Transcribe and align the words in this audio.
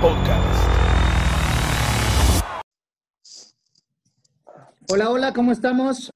Podcast. 0.00 0.70
Hola, 4.88 5.10
hola, 5.10 5.34
¿cómo 5.34 5.52
estamos? 5.52 6.10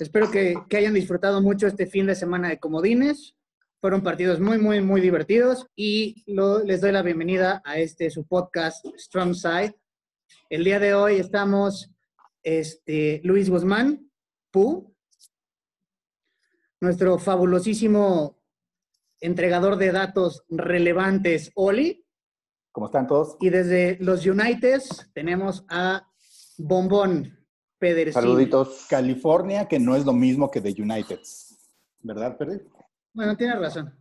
Espero 0.00 0.28
que, 0.28 0.56
hayan 0.76 0.92
disfrutado 0.92 1.40
mucho 1.40 1.68
este 1.68 1.86
fin 1.86 2.04
de 2.06 2.16
semana 2.16 2.48
de 2.48 2.58
Comodines. 2.58 3.36
Fueron 3.80 4.02
partidos 4.02 4.40
muy, 4.40 4.58
muy, 4.58 4.80
muy 4.80 5.00
divertidos 5.00 5.68
y 5.76 6.24
les 6.64 6.80
doy 6.80 6.90
la 6.90 7.02
bienvenida 7.02 7.62
a 7.64 7.78
este 7.78 8.10
su 8.10 8.26
podcast 8.26 8.84
Strong 8.98 9.36
Side. 9.36 9.76
El 10.50 10.64
día 10.64 10.80
de 10.80 10.94
hoy 10.94 11.20
estamos 11.20 11.92
este, 12.42 13.20
Luis 13.22 13.50
Guzmán, 13.50 14.10
Pu, 14.50 14.92
nuestro 16.80 17.20
fabulosísimo 17.20 18.42
entregador 19.20 19.76
de 19.76 19.92
datos 19.92 20.42
relevantes, 20.48 21.52
Oli, 21.54 22.01
¿Cómo 22.72 22.86
están 22.86 23.06
todos? 23.06 23.36
y 23.38 23.50
desde 23.50 23.98
los 24.00 24.24
Uniteds 24.26 25.10
tenemos 25.12 25.64
a 25.68 26.08
Bombón 26.56 27.38
Pedersen. 27.78 28.14
Saluditos. 28.14 28.86
California, 28.88 29.68
que 29.68 29.78
no 29.78 29.94
es 29.94 30.06
lo 30.06 30.12
mismo 30.14 30.50
que 30.50 30.60
The 30.60 30.80
United. 30.80 31.20
¿Verdad, 32.00 32.36
Perry? 32.38 32.62
Bueno, 33.12 33.36
tienes 33.36 33.58
razón. 33.58 33.94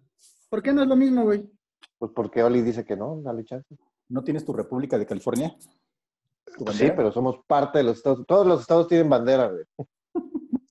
¿Por 0.50 0.64
qué 0.64 0.72
no 0.72 0.84
es 0.84 0.88
lo 0.88 0.96
mismo, 0.96 1.24
güey? 1.24 1.50
Pues 1.98 2.12
porque 2.16 2.44
Oli 2.44 2.62
dice 2.62 2.86
que 2.86 2.96
no, 2.96 3.22
dale 3.22 3.44
chance. 3.44 3.76
¿No 4.10 4.24
tienes 4.24 4.46
tu 4.46 4.54
República 4.54 4.98
de 4.98 5.06
California? 5.06 5.56
¿Tu 6.58 6.64
Pues 6.66 6.78
sí, 6.78 6.92
pero 6.96 7.12
somos 7.12 7.40
parte 7.46 7.80
de 7.80 7.84
los 7.86 7.98
estados. 7.98 8.26
Todos 8.26 8.48
los 8.48 8.62
estados 8.62 8.88
tienen 8.88 9.10
bandera, 9.10 9.48
güey. 9.48 9.66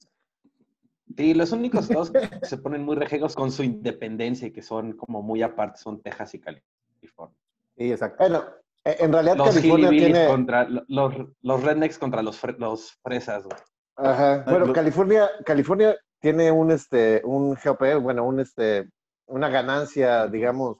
Sí, 1.16 1.34
los 1.34 1.52
únicos 1.52 1.82
estados 1.82 2.10
que 2.10 2.46
se 2.46 2.56
ponen 2.56 2.82
muy 2.82 2.96
rejegos 2.96 3.34
con 3.34 3.52
su 3.52 3.62
independencia 3.62 4.48
y 4.48 4.52
que 4.52 4.62
son 4.62 4.96
como 4.96 5.20
muy 5.20 5.42
aparte 5.42 5.78
son 5.78 6.00
Texas 6.00 6.34
y 6.34 6.40
California. 6.40 7.36
Sí, 7.80 7.90
exacto. 7.90 8.16
Bueno, 8.18 8.44
eh, 8.84 8.96
en 9.00 9.10
realidad 9.10 9.36
Los 9.36 9.54
California 9.54 9.88
tiene. 9.88 10.26
contra 10.26 10.68
los, 10.68 11.14
los 11.40 11.62
rednecks 11.62 11.98
contra 11.98 12.20
los, 12.20 12.38
fre- 12.42 12.58
los 12.58 12.92
fresas, 13.02 13.44
güey. 13.44 13.56
Ajá. 13.96 14.44
Bueno, 14.46 14.66
lo- 14.66 14.72
California, 14.74 15.30
California 15.46 15.96
tiene 16.20 16.52
un 16.52 16.70
este, 16.72 17.22
un 17.24 17.54
GOP, 17.54 17.94
bueno, 18.02 18.24
un 18.26 18.38
este, 18.40 18.90
una 19.26 19.48
ganancia, 19.48 20.26
digamos, 20.26 20.76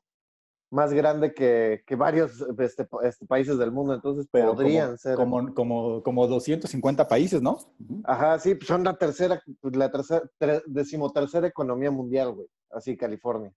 más 0.71 0.93
grande 0.93 1.33
que, 1.33 1.83
que 1.87 1.97
varios 1.97 2.43
este, 2.59 2.87
este, 3.03 3.27
países 3.27 3.57
del 3.57 3.73
mundo. 3.73 3.95
Entonces 3.95 4.29
Pero 4.31 4.53
podrían 4.55 4.89
como, 4.89 4.97
ser. 4.99 5.15
Como, 5.17 5.55
como, 5.55 6.03
como 6.03 6.27
250 6.27 7.09
países, 7.09 7.41
¿no? 7.41 7.57
Ajá, 8.05 8.39
sí, 8.39 8.59
son 8.61 8.85
la 8.85 8.95
tercera, 8.99 9.43
la 9.63 9.91
tercera, 9.91 10.23
tre- 10.39 10.63
decimotercera 10.67 11.47
economía 11.47 11.91
mundial, 11.91 12.33
güey. 12.33 12.47
Así, 12.71 12.95
California. 12.95 13.51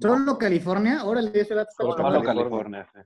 ¿Solo 0.00 0.38
California? 0.38 1.04
Órale, 1.04 1.30
ese 1.40 1.54
dato 1.54 1.70
está 1.70 1.82
Solo 1.84 1.96
California. 1.96 2.34
California. 2.34 2.90
sí. 2.94 3.00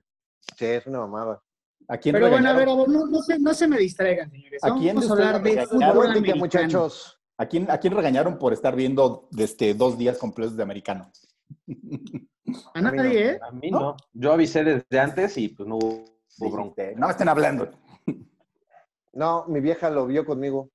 Sí, 0.57 0.65
es 0.65 0.87
una 0.87 0.99
mamada. 0.99 1.41
¿A 1.87 1.97
quién 1.97 2.13
Pero 2.13 2.29
bueno, 2.29 2.49
a 2.49 2.53
ver, 2.53 2.67
regañaron? 2.67 2.79
a 2.79 2.99
ver, 2.99 2.99
no, 2.99 3.05
no 3.07 3.21
se, 3.21 3.39
no 3.39 3.53
se 3.53 3.67
me 3.67 3.77
distraigan, 3.77 4.29
señores. 4.29 4.63
¿A 4.63 4.73
quién 4.75 4.95
Vamos 4.95 5.11
a 5.11 5.15
de 5.15 5.23
hablar 5.23 5.43
de 5.43 5.65
fútbol 5.67 6.05
americano. 6.07 6.39
muchachos. 6.39 7.19
¿A 7.37 7.45
quién, 7.47 7.69
¿A 7.71 7.77
quién 7.79 7.93
regañaron 7.93 8.37
por 8.37 8.53
estar 8.53 8.75
viendo 8.75 9.27
este, 9.37 9.73
dos 9.73 9.97
días 9.97 10.17
completos 10.17 10.55
de 10.55 10.63
americano? 10.63 11.11
A 12.73 12.79
A 12.79 12.81
mí 12.81 12.97
no. 12.97 13.03
nadie, 13.03 13.29
¿eh? 13.31 13.39
A 13.41 13.51
mí 13.51 13.71
no. 13.71 13.95
Yo 14.13 14.31
avisé 14.33 14.63
desde 14.63 14.99
antes 14.99 15.37
y 15.37 15.49
pues 15.49 15.67
no 15.67 15.77
hubo 15.77 16.05
bronca. 16.37 16.81
Dijiste, 16.83 16.99
no 16.99 17.09
estén 17.09 17.29
hablando. 17.29 17.71
No, 19.13 19.43
mi 19.47 19.59
vieja 19.59 19.89
lo 19.89 20.07
vio 20.07 20.25
conmigo. 20.25 20.71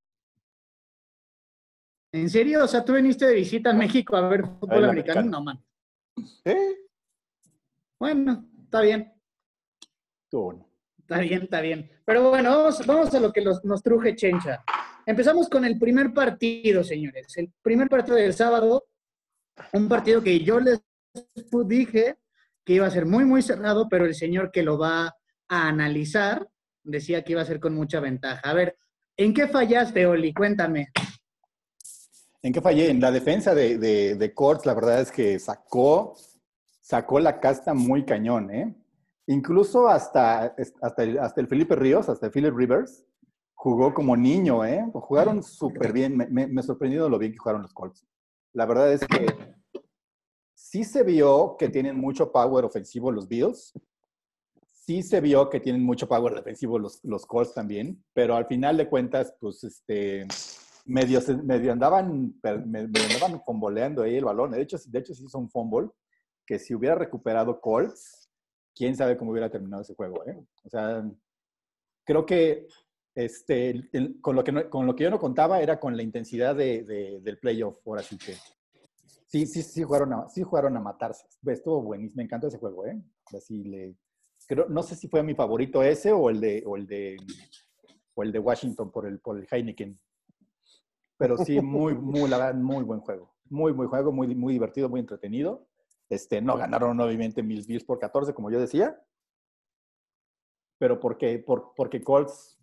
¿En 2.13 2.29
serio? 2.29 2.65
O 2.65 2.69
sea, 2.69 2.85
tú 2.85 2.93
viniste 2.95 3.27
de 3.27 3.35
visita 3.35 3.71
a 3.71 3.73
México 3.73 4.15
a 4.15 4.29
ver 4.29 4.43
fútbol 4.43 4.85
americano. 4.85 5.21
americano. 5.21 5.31
No, 5.31 5.43
man. 5.43 5.65
Bueno, 7.99 8.49
está 8.65 8.81
bien. 8.81 9.13
Bueno. 10.33 10.69
Está 10.99 11.21
bien, 11.21 11.43
está 11.43 11.61
bien. 11.61 11.89
Pero 12.05 12.31
bueno, 12.31 12.51
vamos, 12.51 12.85
vamos 12.85 13.15
a 13.15 13.21
lo 13.21 13.33
que 13.33 13.41
los- 13.41 13.65
nos 13.65 13.81
truje 13.83 14.17
Chencha. 14.17 14.65
Empezamos 15.07 15.49
con 15.49 15.65
el 15.65 15.79
primer 15.79 16.13
partido, 16.13 16.83
señores. 16.83 17.37
El 17.37 17.53
primer 17.63 17.89
partido 17.89 18.17
del 18.17 18.35
sábado, 18.35 18.89
un 19.73 19.89
partido 19.89 20.21
que 20.23 20.41
yo 20.41 20.59
les 20.59 20.83
dije 21.67 22.17
que 22.65 22.73
iba 22.75 22.87
a 22.87 22.91
ser 22.91 23.07
muy, 23.07 23.25
muy 23.25 23.41
cerrado, 23.41 23.89
pero 23.89 24.05
el 24.05 24.15
señor 24.17 24.51
que 24.51 24.65
lo 24.65 24.77
va 24.79 25.07
a 25.49 25.69
analizar 25.69 26.49
decía 26.83 27.23
que 27.23 27.33
iba 27.33 27.43
a 27.43 27.47
ser 27.47 27.61
con 27.61 27.75
mucha 27.75 28.01
ventaja. 28.01 28.41
A 28.43 28.53
ver, 28.53 28.77
¿en 29.17 29.33
qué 29.33 29.47
fallaste, 29.47 30.07
Oli? 30.07 30.35
Cuéntame. 30.35 30.89
¿En 32.47 32.53
qué 32.53 32.61
fallé? 32.61 32.91
En 32.91 33.01
la 33.01 33.11
defensa 33.11 33.57
de, 33.57 33.77
de, 33.77 34.15
de 34.15 34.33
Colts, 34.33 34.67
la 34.67 34.75
verdad 34.75 35.01
es 35.01 35.11
que 35.11 35.37
sacó, 35.41 36.15
sacó 36.81 37.19
la 37.19 37.41
casta 37.41 37.75
muy 37.75 38.05
cañón, 38.05 38.53
¿eh? 38.53 38.73
Incluso 39.27 39.89
hasta, 39.89 40.55
hasta, 40.81 41.03
el, 41.03 41.19
hasta 41.19 41.41
el 41.41 41.49
Felipe 41.49 41.75
Ríos, 41.75 42.09
hasta 42.09 42.27
el 42.27 42.33
Philip 42.33 42.55
Rivers, 42.55 43.05
jugó 43.53 43.93
como 43.93 44.17
niño, 44.17 44.65
¿eh? 44.65 44.89
Jugaron 44.93 45.43
súper 45.43 45.93
bien. 45.93 46.17
Me, 46.17 46.29
me, 46.29 46.47
me 46.47 46.63
sorprendió 46.63 47.09
lo 47.09 47.19
bien 47.19 47.33
que 47.33 47.39
jugaron 47.39 47.63
los 47.63 47.75
Colts. 47.75 48.07
La 48.53 48.65
verdad 48.65 48.93
es 48.93 49.05
que 49.09 49.27
sí 50.55 50.85
se 50.85 51.03
vio 51.03 51.57
que 51.59 51.69
tienen 51.69 51.97
mucho 51.97 52.31
power 52.31 52.65
ofensivo 52.65 53.11
los 53.11 53.27
Bills. 53.27 53.73
Sí 54.69 55.03
se 55.03 55.21
vio 55.21 55.51
que 55.51 55.59
tienen 55.59 55.83
mucho 55.83 56.07
power 56.07 56.33
defensivo 56.33 56.79
los, 56.79 57.03
los 57.03 57.27
Colts 57.27 57.55
también, 57.55 58.05
pero 58.13 58.37
al 58.37 58.47
final 58.47 58.77
de 58.77 58.89
cuentas, 58.89 59.35
pues, 59.41 59.65
este, 59.65 60.29
medio, 60.87 61.73
andaban, 61.73 62.35
medio 62.43 63.03
andaban 63.05 63.43
fomboleando 63.45 64.03
ahí 64.03 64.17
el 64.17 64.25
balón. 64.25 64.53
De 64.53 64.61
hecho, 64.63 64.77
de 64.87 64.99
hecho, 64.99 65.15
sí 65.15 65.25
hizo 65.25 65.39
un 65.39 65.51
fumble 65.51 65.91
que 66.47 66.59
si 66.59 66.75
hubiera 66.75 66.95
recuperado 66.95 67.61
Colts, 67.61 68.31
quién 68.75 68.97
sabe 68.97 69.17
cómo 69.17 69.33
hubiera 69.33 69.51
terminado 69.51 69.83
ese 69.83 69.95
juego, 69.95 70.25
¿eh? 70.27 70.39
O 70.65 70.69
sea, 70.69 71.05
creo 72.05 72.25
que 72.25 72.67
este, 73.15 73.89
con, 74.21 74.37
lo 74.37 74.45
que 74.45 74.69
con 74.69 74.87
lo 74.87 74.95
que 74.95 75.05
yo 75.05 75.11
no 75.11 75.19
contaba 75.19 75.61
era 75.61 75.81
con 75.81 75.97
la 75.97 76.03
intensidad 76.03 76.55
de- 76.55 76.85
del 77.23 77.39
playoff, 77.39 77.79
ahora 77.87 78.03
sí 78.03 78.17
que. 78.19 78.35
Sí, 79.27 79.47
sí, 79.47 79.63
sí 79.63 79.83
jugaron 79.83 80.13
a, 80.13 80.29
sí 80.29 80.43
jugaron 80.43 80.77
a 80.77 80.81
matarse. 80.81 81.27
Estuvo 81.47 81.83
buenísimo, 81.83 82.19
me 82.19 82.25
encantó 82.25 82.47
ese 82.49 82.59
juego, 82.59 82.87
¿eh? 82.87 83.03
Así 83.35 83.65
le, 83.65 83.97
creo, 84.47 84.69
no 84.69 84.83
sé 84.83 84.95
si 84.95 85.09
fue 85.09 85.23
mi 85.23 85.35
favorito 85.35 85.83
ese 85.83 86.13
o 86.13 86.31
el 86.31 86.41
de, 86.41 86.63
o 86.65 86.77
el 86.77 86.87
de, 86.87 87.17
o 88.15 88.23
el 88.23 88.31
de 88.31 88.39
Washington 88.39 88.93
por 88.93 89.07
el, 89.07 89.19
por 89.19 89.39
el 89.39 89.49
Heineken. 89.51 89.99
Pero 91.19 91.37
sí, 91.39 91.61
muy, 91.63 91.95
muy, 91.95 92.29
la 92.29 92.39
verdad, 92.39 92.55
muy 92.55 92.85
buen 92.85 93.01
juego. 93.01 93.35
Muy 93.49 93.73
buen 93.73 93.89
juego, 93.89 94.13
muy, 94.13 94.35
muy 94.35 94.55
divertido, 94.55 94.89
muy 94.89 95.01
entretenido. 95.01 95.67
Este, 96.09 96.41
no 96.41 96.57
ganaron 96.57 96.99
obviamente 97.01 97.43
mis 97.43 97.67
Bills 97.67 97.85
por 97.85 97.99
14, 97.99 98.33
como 98.35 98.51
yo 98.51 98.61
decía. 98.61 99.01
Pero 100.79 101.01
porque, 101.01 101.39
por, 101.39 101.73
porque 101.75 102.03
Colts 102.03 102.59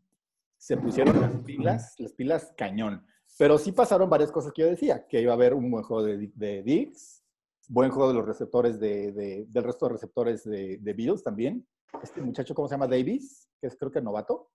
se 0.58 0.78
pusieron 0.78 1.20
las 1.20 1.32
pilas, 1.44 1.96
las 2.00 2.14
pilas 2.14 2.54
cañón. 2.58 3.06
Pero 3.38 3.58
sí 3.58 3.72
pasaron 3.72 4.10
varias 4.10 4.32
cosas 4.32 4.54
que 4.54 4.62
yo 4.62 4.68
decía, 4.70 5.08
que 5.08 5.22
iba 5.22 5.32
a 5.32 5.36
haber 5.36 5.54
un 5.54 5.70
buen 5.72 5.84
juego 5.84 6.04
de, 6.04 6.32
de 6.36 6.62
Diggs, 6.64 7.24
buen 7.68 7.90
juego 7.90 8.10
de 8.10 8.14
los 8.16 8.26
receptores 8.26 8.80
de, 8.80 9.12
de- 9.12 9.46
del 9.50 9.64
resto 9.64 9.88
de 9.88 9.94
receptores 9.94 10.44
de, 10.44 10.78
de 10.78 10.94
Bills 10.94 11.24
también. 11.24 11.66
Este 12.02 12.22
muchacho, 12.22 12.54
¿cómo 12.54 12.68
se 12.68 12.76
llama? 12.76 12.88
Davis, 12.88 13.50
que 13.60 13.68
es 13.68 13.76
creo 13.76 13.92
que 13.92 14.02
novato. 14.02 14.52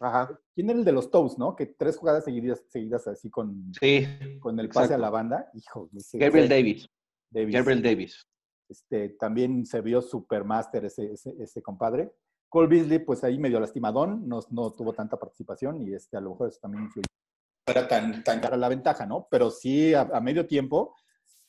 Ajá. 0.00 0.40
¿Quién 0.54 0.70
era 0.70 0.78
el 0.78 0.84
de 0.84 0.92
los 0.92 1.10
Toes, 1.10 1.36
no? 1.38 1.54
Que 1.54 1.66
tres 1.66 1.96
jugadas 1.98 2.24
seguidas, 2.24 2.64
seguidas 2.68 3.06
así 3.06 3.28
con, 3.30 3.72
Sí, 3.78 4.06
con 4.40 4.58
el 4.58 4.68
pase 4.68 4.86
exacto. 4.86 4.94
a 4.94 4.98
la 4.98 5.10
banda. 5.10 5.50
Hijo, 5.54 5.90
ese- 5.94 6.18
Gabriel 6.18 6.46
ese- 6.46 6.54
Davis. 6.54 6.88
Davis. 7.30 7.54
Gabriel 7.54 7.82
Davis. 7.82 8.26
Este, 8.68 9.10
también 9.10 9.66
se 9.66 9.80
vio 9.80 10.00
supermaster 10.00 10.84
ese, 10.86 11.12
ese, 11.12 11.34
ese 11.38 11.62
compadre. 11.62 12.12
Cole 12.48 12.68
Beasley, 12.68 12.98
pues 13.00 13.22
ahí 13.24 13.38
medio 13.38 13.60
lastimadón, 13.60 14.26
no, 14.28 14.40
no 14.50 14.72
tuvo 14.72 14.92
tanta 14.92 15.16
participación 15.18 15.80
y 15.82 15.94
este, 15.94 16.16
a 16.16 16.20
lo 16.20 16.30
mejor 16.30 16.48
eso 16.48 16.58
también 16.62 16.84
influyó. 16.84 17.04
Era 17.66 17.86
tan, 17.86 18.24
tan 18.24 18.40
cara 18.40 18.56
la 18.56 18.68
ventaja, 18.68 19.06
¿no? 19.06 19.28
Pero 19.30 19.50
sí, 19.50 19.94
a, 19.94 20.00
a 20.02 20.20
medio 20.20 20.46
tiempo, 20.46 20.96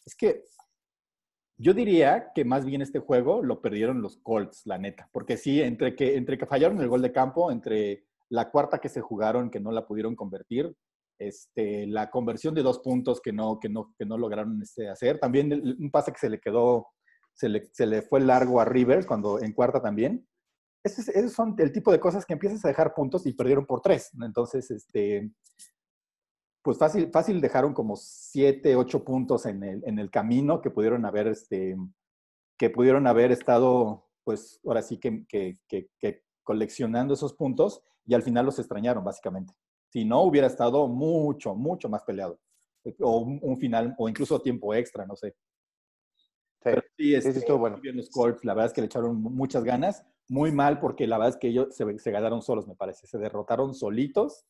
es 0.06 0.14
que 0.16 0.44
yo 1.58 1.74
diría 1.74 2.32
que 2.34 2.44
más 2.46 2.66
bien 2.66 2.82
este 2.82 3.00
juego 3.00 3.42
lo 3.44 3.62
perdieron 3.62 4.02
los 4.02 4.18
Colts, 4.18 4.66
la 4.66 4.78
neta. 4.78 5.10
Porque 5.12 5.38
sí, 5.38 5.62
entre 5.62 5.96
que, 5.96 6.18
entre 6.18 6.38
que 6.38 6.46
fallaron 6.46 6.80
el 6.82 6.90
gol 6.90 7.02
de 7.02 7.12
campo, 7.12 7.52
entre 7.52 8.06
la 8.32 8.50
cuarta 8.50 8.80
que 8.80 8.90
se 8.90 9.02
jugaron 9.02 9.52
que 9.52 9.60
no 9.60 9.72
la 9.72 9.86
pudieron 9.86 10.16
convertir, 10.16 10.74
este, 11.20 11.86
la 11.86 12.10
conversión 12.10 12.56
de 12.56 12.64
dos 12.64 12.80
puntos 12.80 13.22
que 13.22 13.34
no, 13.34 13.60
que 13.60 13.70
no, 13.70 13.94
que 13.98 14.06
no 14.06 14.18
lograron 14.18 14.60
este, 14.62 14.90
hacer, 14.90 15.20
también 15.20 15.52
un 15.54 15.92
pase 15.92 16.12
que 16.14 16.18
se 16.18 16.30
le 16.30 16.40
quedó, 16.40 16.88
se 17.34 17.50
le, 17.50 17.70
se 17.74 17.86
le 17.86 18.02
fue 18.02 18.22
largo 18.22 18.60
a 18.62 18.66
Rivers 18.66 19.06
cuando 19.06 19.40
en 19.40 19.54
cuarta 19.54 19.82
también. 19.82 20.26
Esos, 20.84 21.06
son 21.34 21.56
el 21.60 21.72
tipo 21.72 21.92
de 21.92 22.00
cosas 22.00 22.26
que 22.26 22.34
empiezas 22.34 22.64
a 22.66 22.70
dejar 22.70 22.96
puntos 22.96 23.28
y 23.28 23.34
perdieron 23.34 23.66
por 23.66 23.82
tres. 23.82 24.10
Entonces, 24.20 24.72
este, 24.72 25.32
pues 26.64 26.78
fácil, 26.78 27.12
fácil 27.12 27.40
dejaron 27.42 27.74
como 27.74 27.98
siete, 27.98 28.76
ocho 28.76 29.04
puntos 29.04 29.46
en 29.46 29.62
el, 29.64 29.84
en 29.86 30.00
el 30.00 30.10
camino 30.10 30.62
que 30.62 30.72
pudieron 30.72 31.06
haber, 31.06 31.28
este, 31.28 31.76
que 32.58 32.70
pudieron 32.70 33.06
haber 33.06 33.32
estado, 33.32 34.08
pues 34.24 34.60
ahora 34.66 34.82
sí 34.82 34.98
que, 34.98 35.26
que, 35.28 35.60
que 35.68 36.24
coleccionando 36.44 37.14
esos 37.14 37.34
puntos 37.36 37.84
y 38.06 38.14
al 38.14 38.24
final 38.24 38.46
los 38.46 38.60
extrañaron, 38.60 39.04
básicamente. 39.04 39.54
Si 39.90 40.06
no, 40.06 40.24
hubiera 40.24 40.48
estado 40.48 40.88
mucho, 40.88 41.54
mucho 41.56 41.90
más 41.90 42.04
peleado. 42.04 42.40
O 43.00 43.20
un, 43.20 43.40
un 43.44 43.58
final, 43.58 43.94
o 43.98 44.10
incluso 44.10 44.42
tiempo 44.42 44.74
extra, 44.74 45.06
no 45.06 45.16
sé. 45.16 45.36
Pero 46.64 46.82
sí, 46.98 47.16
este, 47.16 47.34
sí, 47.34 47.40
estuvo 47.40 47.58
bueno. 47.58 47.78
muy 47.78 47.84
bien 47.84 47.98
los 47.98 48.10
Colts, 48.10 48.46
la 48.46 48.54
verdad 48.54 48.68
es 48.68 48.74
que 48.74 48.82
le 48.82 48.86
echaron 48.86 49.22
mu- 49.22 49.30
muchas 49.30 49.64
ganas. 49.64 50.06
Muy 50.30 50.52
mal 50.52 50.80
porque 50.80 51.08
la 51.08 51.18
verdad 51.18 51.34
es 51.36 51.38
que 51.38 51.48
ellos 51.50 51.76
se, 51.76 52.00
se 52.00 52.12
ganaron 52.12 52.42
solos, 52.42 52.68
me 52.68 52.76
parece. 52.76 53.08
Se 53.08 53.18
derrotaron 53.18 53.74
solitos. 53.74 54.46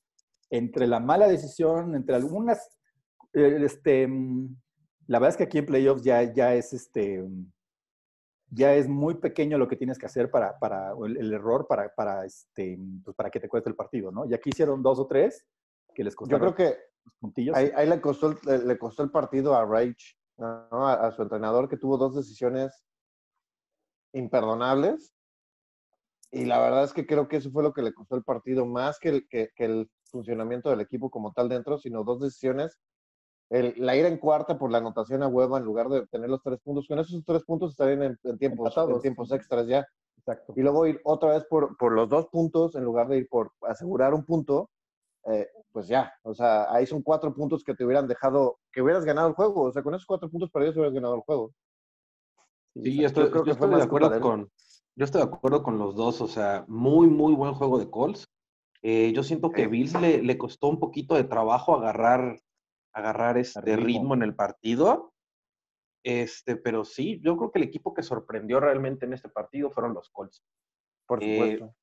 Entre 0.49 0.85
la 0.87 0.99
mala 0.99 1.27
decisión, 1.27 1.95
entre 1.95 2.15
algunas... 2.15 2.77
eh, 3.33 3.59
este, 3.63 4.07
mm, 4.07 4.55
la 5.07 5.19
verdad 5.19 5.29
es 5.31 5.37
que 5.37 5.43
aquí 5.43 5.57
en 5.57 5.65
playoffs 5.65 6.03
ya, 6.03 6.21
ya 6.33 6.53
es 6.53 6.73
este... 6.73 7.23
Ya 8.53 8.73
es 8.75 8.87
muy 8.87 9.15
pequeño 9.15 9.57
lo 9.57 9.67
que 9.67 9.77
tienes 9.77 9.97
que 9.97 10.05
hacer 10.05 10.29
para, 10.29 10.59
para 10.59 10.91
el, 11.05 11.17
el 11.17 11.33
error 11.33 11.67
para, 11.67 11.89
para, 11.95 12.25
este, 12.25 12.77
pues 13.03 13.15
para 13.15 13.29
que 13.29 13.39
te 13.39 13.47
cueste 13.47 13.69
el 13.69 13.75
partido, 13.75 14.11
¿no? 14.11 14.25
Y 14.25 14.33
aquí 14.33 14.49
hicieron 14.49 14.83
dos 14.83 14.99
o 14.99 15.07
tres 15.07 15.45
que 15.95 16.03
les 16.03 16.13
Yo 16.13 16.17
costaron 16.17 16.53
creo 16.53 16.55
que 16.55 16.77
los 17.05 17.15
puntillos. 17.19 17.55
ahí, 17.55 17.71
ahí 17.75 17.87
le, 17.87 18.01
costó, 18.01 18.27
el- 18.27 18.37
le, 18.45 18.65
le 18.65 18.77
costó 18.77 19.03
el 19.03 19.11
partido 19.11 19.55
a 19.55 19.65
Rage, 19.65 20.17
¿no? 20.37 20.87
a, 20.87 20.93
a 20.93 21.11
su 21.11 21.21
entrenador, 21.21 21.69
que 21.69 21.77
tuvo 21.77 21.97
dos 21.97 22.15
decisiones 22.15 22.83
imperdonables. 24.13 25.13
Y 26.31 26.45
la 26.45 26.59
verdad 26.59 26.83
es 26.85 26.93
que 26.93 27.05
creo 27.05 27.27
que 27.27 27.37
eso 27.37 27.51
fue 27.51 27.63
lo 27.63 27.73
que 27.73 27.81
le 27.81 27.93
costó 27.93 28.15
el 28.15 28.23
partido, 28.23 28.65
más 28.65 28.99
que 28.99 29.09
el, 29.09 29.27
que, 29.27 29.49
que 29.55 29.65
el 29.65 29.91
funcionamiento 30.05 30.69
del 30.69 30.79
equipo 30.81 31.09
como 31.09 31.33
tal 31.33 31.49
dentro, 31.49 31.77
sino 31.77 32.03
dos 32.03 32.21
decisiones. 32.21 32.79
El, 33.51 33.73
la 33.77 33.95
ira 33.97 34.07
en 34.07 34.17
cuarta 34.17 34.57
por 34.57 34.71
la 34.71 34.77
anotación 34.77 35.23
a 35.23 35.27
hueva 35.27 35.57
en 35.57 35.65
lugar 35.65 35.89
de 35.89 36.07
tener 36.07 36.29
los 36.29 36.41
tres 36.41 36.59
puntos. 36.63 36.87
Con 36.87 36.99
esos 36.99 37.21
tres 37.25 37.43
puntos 37.43 37.71
estarían 37.71 38.01
en, 38.03 38.17
en 38.23 38.37
tiempos, 38.37 38.73
en 38.77 39.01
tiempos 39.01 39.31
extras 39.33 39.67
ya. 39.67 39.85
Exacto. 40.17 40.53
Y 40.55 40.61
luego 40.61 40.85
ir 40.87 41.01
otra 41.03 41.31
vez 41.33 41.43
por, 41.49 41.75
por 41.77 41.91
los 41.91 42.07
dos 42.07 42.27
puntos 42.27 42.75
en 42.75 42.83
lugar 42.85 43.07
de 43.09 43.17
ir 43.17 43.27
por 43.27 43.51
asegurar 43.61 44.13
un 44.13 44.23
punto. 44.23 44.69
eh, 45.25 45.47
pues 45.73 45.87
ya, 45.87 46.13
o 46.23 46.33
sea, 46.33 46.73
ahí 46.73 46.85
son 46.85 47.01
cuatro 47.01 47.33
puntos 47.33 47.63
que 47.63 47.75
te 47.75 47.85
hubieran 47.85 48.07
dejado, 48.07 48.59
que 48.71 48.81
hubieras 48.81 49.03
ganado 49.05 49.27
el 49.27 49.33
juego. 49.35 49.63
O 49.63 49.71
sea, 49.71 49.83
con 49.83 49.93
esos 49.95 50.05
cuatro 50.05 50.29
puntos 50.29 50.49
perdidos 50.51 50.75
hubieras 50.77 50.93
ganado 50.93 51.15
el 51.15 51.21
juego. 51.21 51.51
Sí, 52.75 53.01
Yo 53.01 53.07
estoy, 53.07 53.29
creo 53.29 53.43
yo 53.45 53.53
que 53.53 53.55
fue 53.55 53.67
estoy 53.67 53.79
de 53.79 53.83
acuerdo 53.83 54.09
de 54.09 54.19
con, 54.21 54.49
yo 54.95 55.05
estoy 55.05 55.21
de 55.21 55.27
acuerdo 55.27 55.61
con 55.63 55.77
los 55.77 55.95
dos, 55.95 56.21
o 56.21 56.27
sea, 56.27 56.63
muy, 56.67 57.07
muy 57.07 57.33
buen 57.33 57.53
juego 57.53 57.79
de 57.79 57.89
Colts. 57.89 58.25
Eh, 58.81 59.11
yo 59.13 59.23
siento 59.23 59.51
que 59.51 59.63
Sí. 59.63 59.67
Bills 59.67 59.99
le, 60.01 60.23
le 60.23 60.37
costó 60.37 60.67
un 60.67 60.79
poquito 60.79 61.15
de 61.15 61.23
trabajo 61.25 61.75
agarrar, 61.75 62.39
agarrar 62.93 63.37
este 63.37 63.61
ritmo. 63.61 63.85
ritmo. 63.85 64.13
en 64.15 64.23
el 64.23 64.35
partido. 64.35 65.13
Este, 66.03 66.55
pero 66.55 66.83
sí, 66.83 67.19
yo 67.23 67.37
creo 67.37 67.51
que 67.51 67.59
el 67.59 67.65
equipo 67.65 67.93
que 67.93 68.01
sorprendió 68.03 68.59
realmente 68.59 69.05
en 69.05 69.13
este 69.13 69.29
partido 69.29 69.69
fueron 69.69 69.93
los 69.93 70.09
Colts. 70.09 70.43
Por 71.07 71.23
Eh, 71.23 71.35
supuesto. 71.35 71.75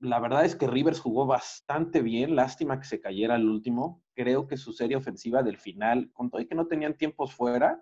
La 0.00 0.18
verdad 0.18 0.44
es 0.44 0.56
que 0.56 0.66
Rivers 0.66 0.98
jugó 1.00 1.26
bastante 1.26 2.02
bien, 2.02 2.34
lástima 2.34 2.78
que 2.80 2.86
se 2.86 3.00
cayera 3.00 3.36
al 3.36 3.48
último. 3.48 4.02
Creo 4.14 4.46
que 4.48 4.56
su 4.56 4.72
serie 4.72 4.96
ofensiva 4.96 5.42
del 5.44 5.58
final, 5.58 6.10
con 6.12 6.28
todo 6.28 6.42
y 6.42 6.46
que 6.46 6.56
no 6.56 6.66
tenían 6.66 6.96
tiempos 6.96 7.32
fuera, 7.34 7.80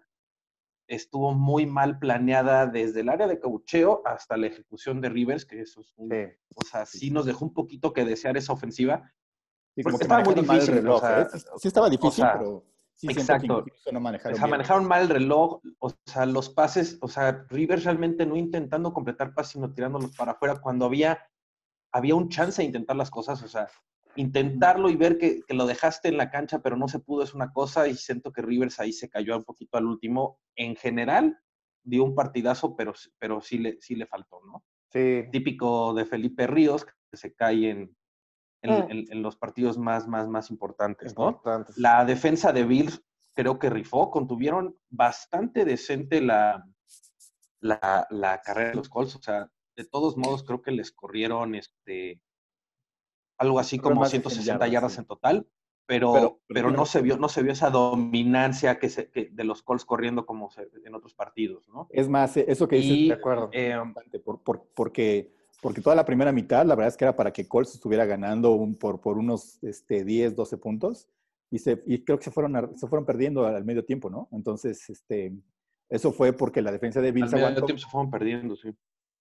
estuvo 0.87 1.33
muy 1.33 1.65
mal 1.67 1.99
planeada 1.99 2.67
desde 2.67 3.01
el 3.01 3.09
área 3.09 3.27
de 3.27 3.41
caucheo 3.41 4.03
hasta 4.05 4.37
la 4.37 4.49
ejecución 4.49 5.01
de 5.01 5.09
Rivers, 5.09 5.47
que 5.47 5.61
eso 5.61 5.81
es 5.81 5.95
un- 5.97 6.11
Sí. 6.11 6.37
o 6.57 6.63
sea, 6.65 6.85
sí 6.85 7.11
nos 7.11 7.25
dejó 7.27 7.45
un 7.47 7.55
poquito 7.55 7.93
que 7.93 8.05
desear 8.05 8.37
esa 8.37 8.53
ofensiva. 8.53 9.11
Sí, 9.75 9.83
como 9.83 9.97
Porque 9.97 9.99
que 9.99 10.05
estaba 10.05 10.25
muy 10.25 10.35
difícil, 10.35 10.75
reloj. 10.75 10.97
o 10.97 11.01
sea, 11.01 11.23
¿eh? 11.23 11.27
Sí, 11.59 11.69
estaba 11.69 11.89
difícil, 11.89 12.25
sea, 12.25 12.33
pero 12.39 12.65
sí 13.01 13.07
exacto. 13.09 13.65
que 13.65 13.93
no 13.93 14.01
manejaron 14.01 14.35
O 14.35 14.37
sea, 14.37 14.45
bien. 14.47 14.51
manejaron 14.51 14.87
mal 14.87 15.03
el 15.03 15.09
reloj, 15.09 15.61
o 15.79 15.91
sea, 16.05 16.27
los 16.27 16.51
pases, 16.51 16.99
o 17.01 17.09
sea, 17.09 17.47
Rivers 17.49 17.85
realmente 17.85 18.27
no 18.27 18.37
intentando 18.37 18.93
completar 18.93 19.33
pases, 19.33 19.53
sino 19.53 19.73
tirándolos 19.73 20.15
para 20.17 20.33
afuera 20.33 20.61
cuando 20.61 20.85
había, 20.85 21.19
había 21.93 22.15
un 22.15 22.29
chance 22.29 22.61
de 22.61 22.67
intentar 22.67 22.97
las 22.97 23.11
cosas, 23.11 23.43
o 23.43 23.49
sea, 23.49 23.69
intentarlo 24.17 24.91
y 24.91 24.97
ver 24.97 25.17
que, 25.17 25.41
que 25.47 25.55
lo 25.55 25.67
dejaste 25.67 26.09
en 26.09 26.19
la 26.19 26.31
cancha, 26.31 26.61
pero 26.61 26.77
no 26.77 26.89
se 26.89 26.99
pudo 26.99 27.23
es 27.23 27.35
una 27.35 27.53
cosa 27.53 27.89
y 27.89 27.95
siento 27.95 28.33
que 28.33 28.43
Rivers 28.43 28.81
ahí 28.81 28.93
se 28.93 29.09
cayó 29.09 29.37
un 29.37 29.45
poquito 29.45 29.79
al 29.79 29.87
último. 29.87 30.39
En 30.57 30.77
general, 30.77 31.39
dio 31.83 32.05
un 32.05 32.15
partidazo, 32.15 32.77
pero, 32.77 32.93
pero 33.19 33.41
sí, 33.41 33.59
le, 33.59 33.81
sí 33.81 33.95
le 33.95 34.07
faltó, 34.07 34.41
¿no? 34.45 34.65
Sí. 34.93 35.25
Típico 35.31 35.95
de 35.95 36.05
Felipe 36.05 36.47
Ríos, 36.47 36.85
que 36.85 37.17
se 37.17 37.35
cae 37.35 37.71
en, 37.71 37.97
en, 38.63 38.71
Mm. 38.71 38.91
en- 38.91 39.13
en 39.13 39.23
los 39.23 39.37
partidos 39.37 39.79
más, 39.79 40.07
más, 40.07 40.29
más 40.29 40.51
importantes, 40.51 41.17
¿no? 41.17 41.29
Importantes. 41.31 41.77
La 41.79 42.05
defensa 42.05 42.53
de 42.53 42.65
Bills 42.65 43.03
creo 43.35 43.59
que 43.59 43.71
rifó, 43.71 44.11
contuvieron 44.11 44.77
bastante 44.89 45.65
decente 45.65 46.21
la, 46.21 46.67
la, 47.61 48.07
la 48.11 48.41
carrera 48.43 48.71
de 48.71 48.77
los 48.77 48.89
Colts, 48.89 49.17
o 49.17 49.23
sea, 49.23 49.51
de 49.77 49.85
todos 49.85 50.17
modos 50.17 50.45
creo 50.45 50.61
que 50.63 50.73
les 50.73 50.93
corrieron 50.93 51.55
este 51.55 52.21
algo 53.39 53.59
así 53.59 53.79
como 53.79 54.01
más 54.01 54.13
de 54.13 54.19
100 54.21 54.31
160 54.31 54.69
yardas, 54.69 54.93
sí. 54.93 54.99
en 55.01 55.07
total, 55.07 55.49
pero, 55.87 56.41
Pero- 56.47 56.71
no 56.71 56.85
se 56.85 57.01
vio, 57.01 57.17
no 57.17 57.29
se 57.31 57.43
vio 57.43 57.53
esa 57.53 57.71
dominancia 57.71 58.79
que 58.79 58.91
se, 58.91 59.11
que- 59.11 59.31
de 59.33 59.45
los 59.45 59.63
Colts 59.63 59.87
corriendo 59.87 60.27
como 60.27 60.51
se- 60.51 60.69
en 60.85 60.95
otros 60.95 61.15
partidos, 61.15 61.67
¿no? 61.69 61.87
Es 61.91 62.09
más, 62.09 62.37
eh, 62.37 62.45
eso 62.49 62.69
que 62.69 62.77
dices 62.77 62.91
Y, 62.99 63.09
de 63.09 63.15
acuerdo. 63.15 63.49
eh, 63.53 63.75
bastante, 63.77 64.21
por, 64.21 64.43
por- 64.43 64.69
porque, 64.75 65.33
porque 65.63 65.81
toda 65.81 65.95
la 65.97 66.05
primera 66.05 66.33
mitad, 66.33 66.65
la 66.65 66.75
verdad 66.75 66.89
es 66.89 66.97
que 66.97 67.05
era 67.05 67.17
para 67.17 67.33
que 67.33 67.47
Colts 67.47 67.75
estuviera 67.75 68.07
ganando 68.07 68.53
un- 68.53 68.75
por, 68.77 69.01
por 69.01 69.19
unos 69.19 69.63
este, 69.63 70.05
10, 70.05 70.35
12 70.37 70.57
puntos, 70.59 71.09
y, 71.51 71.59
se, 71.59 71.83
y 71.87 72.05
creo 72.05 72.19
que 72.19 72.25
se 72.25 72.31
fueron, 72.31 72.57
a- 72.57 72.71
se 72.77 72.87
fueron 72.87 73.05
perdiendo 73.05 73.45
al 73.47 73.65
medio 73.65 73.85
tiempo, 73.85 74.09
¿no? 74.09 74.29
Entonces, 74.33 74.89
este, 74.89 75.33
eso 75.89 76.13
fue 76.13 76.33
porque 76.33 76.63
la 76.63 76.73
defensa 76.73 77.01
de 77.01 77.09
al 77.09 77.13
Bills 77.15 77.33
medio 77.33 77.47
aguantó, 77.47 77.67
tiempo 77.67 77.81
se 77.83 77.89
fueron 77.91 78.11
perdiendo, 78.11 78.57
sí. 78.57 78.71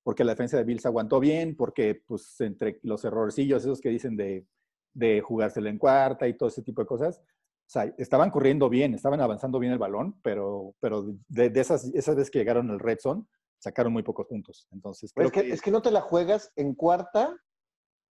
porque 0.04 0.24
la 0.24 0.32
defensa 0.34 0.56
de 0.58 0.64
Bills 0.64 0.86
aguantó 0.86 1.20
bien, 1.20 1.56
porque 1.56 2.02
pues 2.06 2.40
entre 2.42 2.80
los 2.84 3.04
errorcillos 3.04 3.64
esos 3.64 3.82
que 3.82 3.90
dicen 3.90 4.16
de, 4.16 4.46
de 4.94 5.22
jugársela 5.22 5.70
en 5.70 5.78
cuarta 5.78 6.28
y 6.28 6.36
todo 6.36 6.50
ese 6.50 6.62
tipo 6.62 6.82
de 6.82 6.88
cosas, 6.88 7.20
o 7.20 7.72
sea, 7.72 7.84
estaban 7.98 8.32
corriendo 8.32 8.70
bien, 8.70 8.94
estaban 8.96 9.22
avanzando 9.22 9.60
bien 9.60 9.74
el 9.74 9.78
balón, 9.80 10.16
pero, 10.24 10.74
pero 10.80 11.06
de, 11.28 11.50
de 11.50 11.60
esas, 11.60 11.86
esas 11.94 12.16
veces 12.16 12.32
que 12.32 12.40
llegaron 12.40 12.70
al 12.72 12.80
red 12.80 12.98
zone, 13.00 13.24
sacaron 13.60 13.94
muy 13.94 14.04
pocos 14.04 14.26
puntos. 14.28 14.68
Entonces, 14.72 15.12
creo 15.14 15.28
es, 15.28 15.34
que, 15.34 15.52
es 15.52 15.62
que 15.62 15.72
no 15.72 15.82
te 15.82 15.92
la 15.92 16.02
juegas 16.02 16.52
en 16.56 16.74
cuarta 16.74 17.36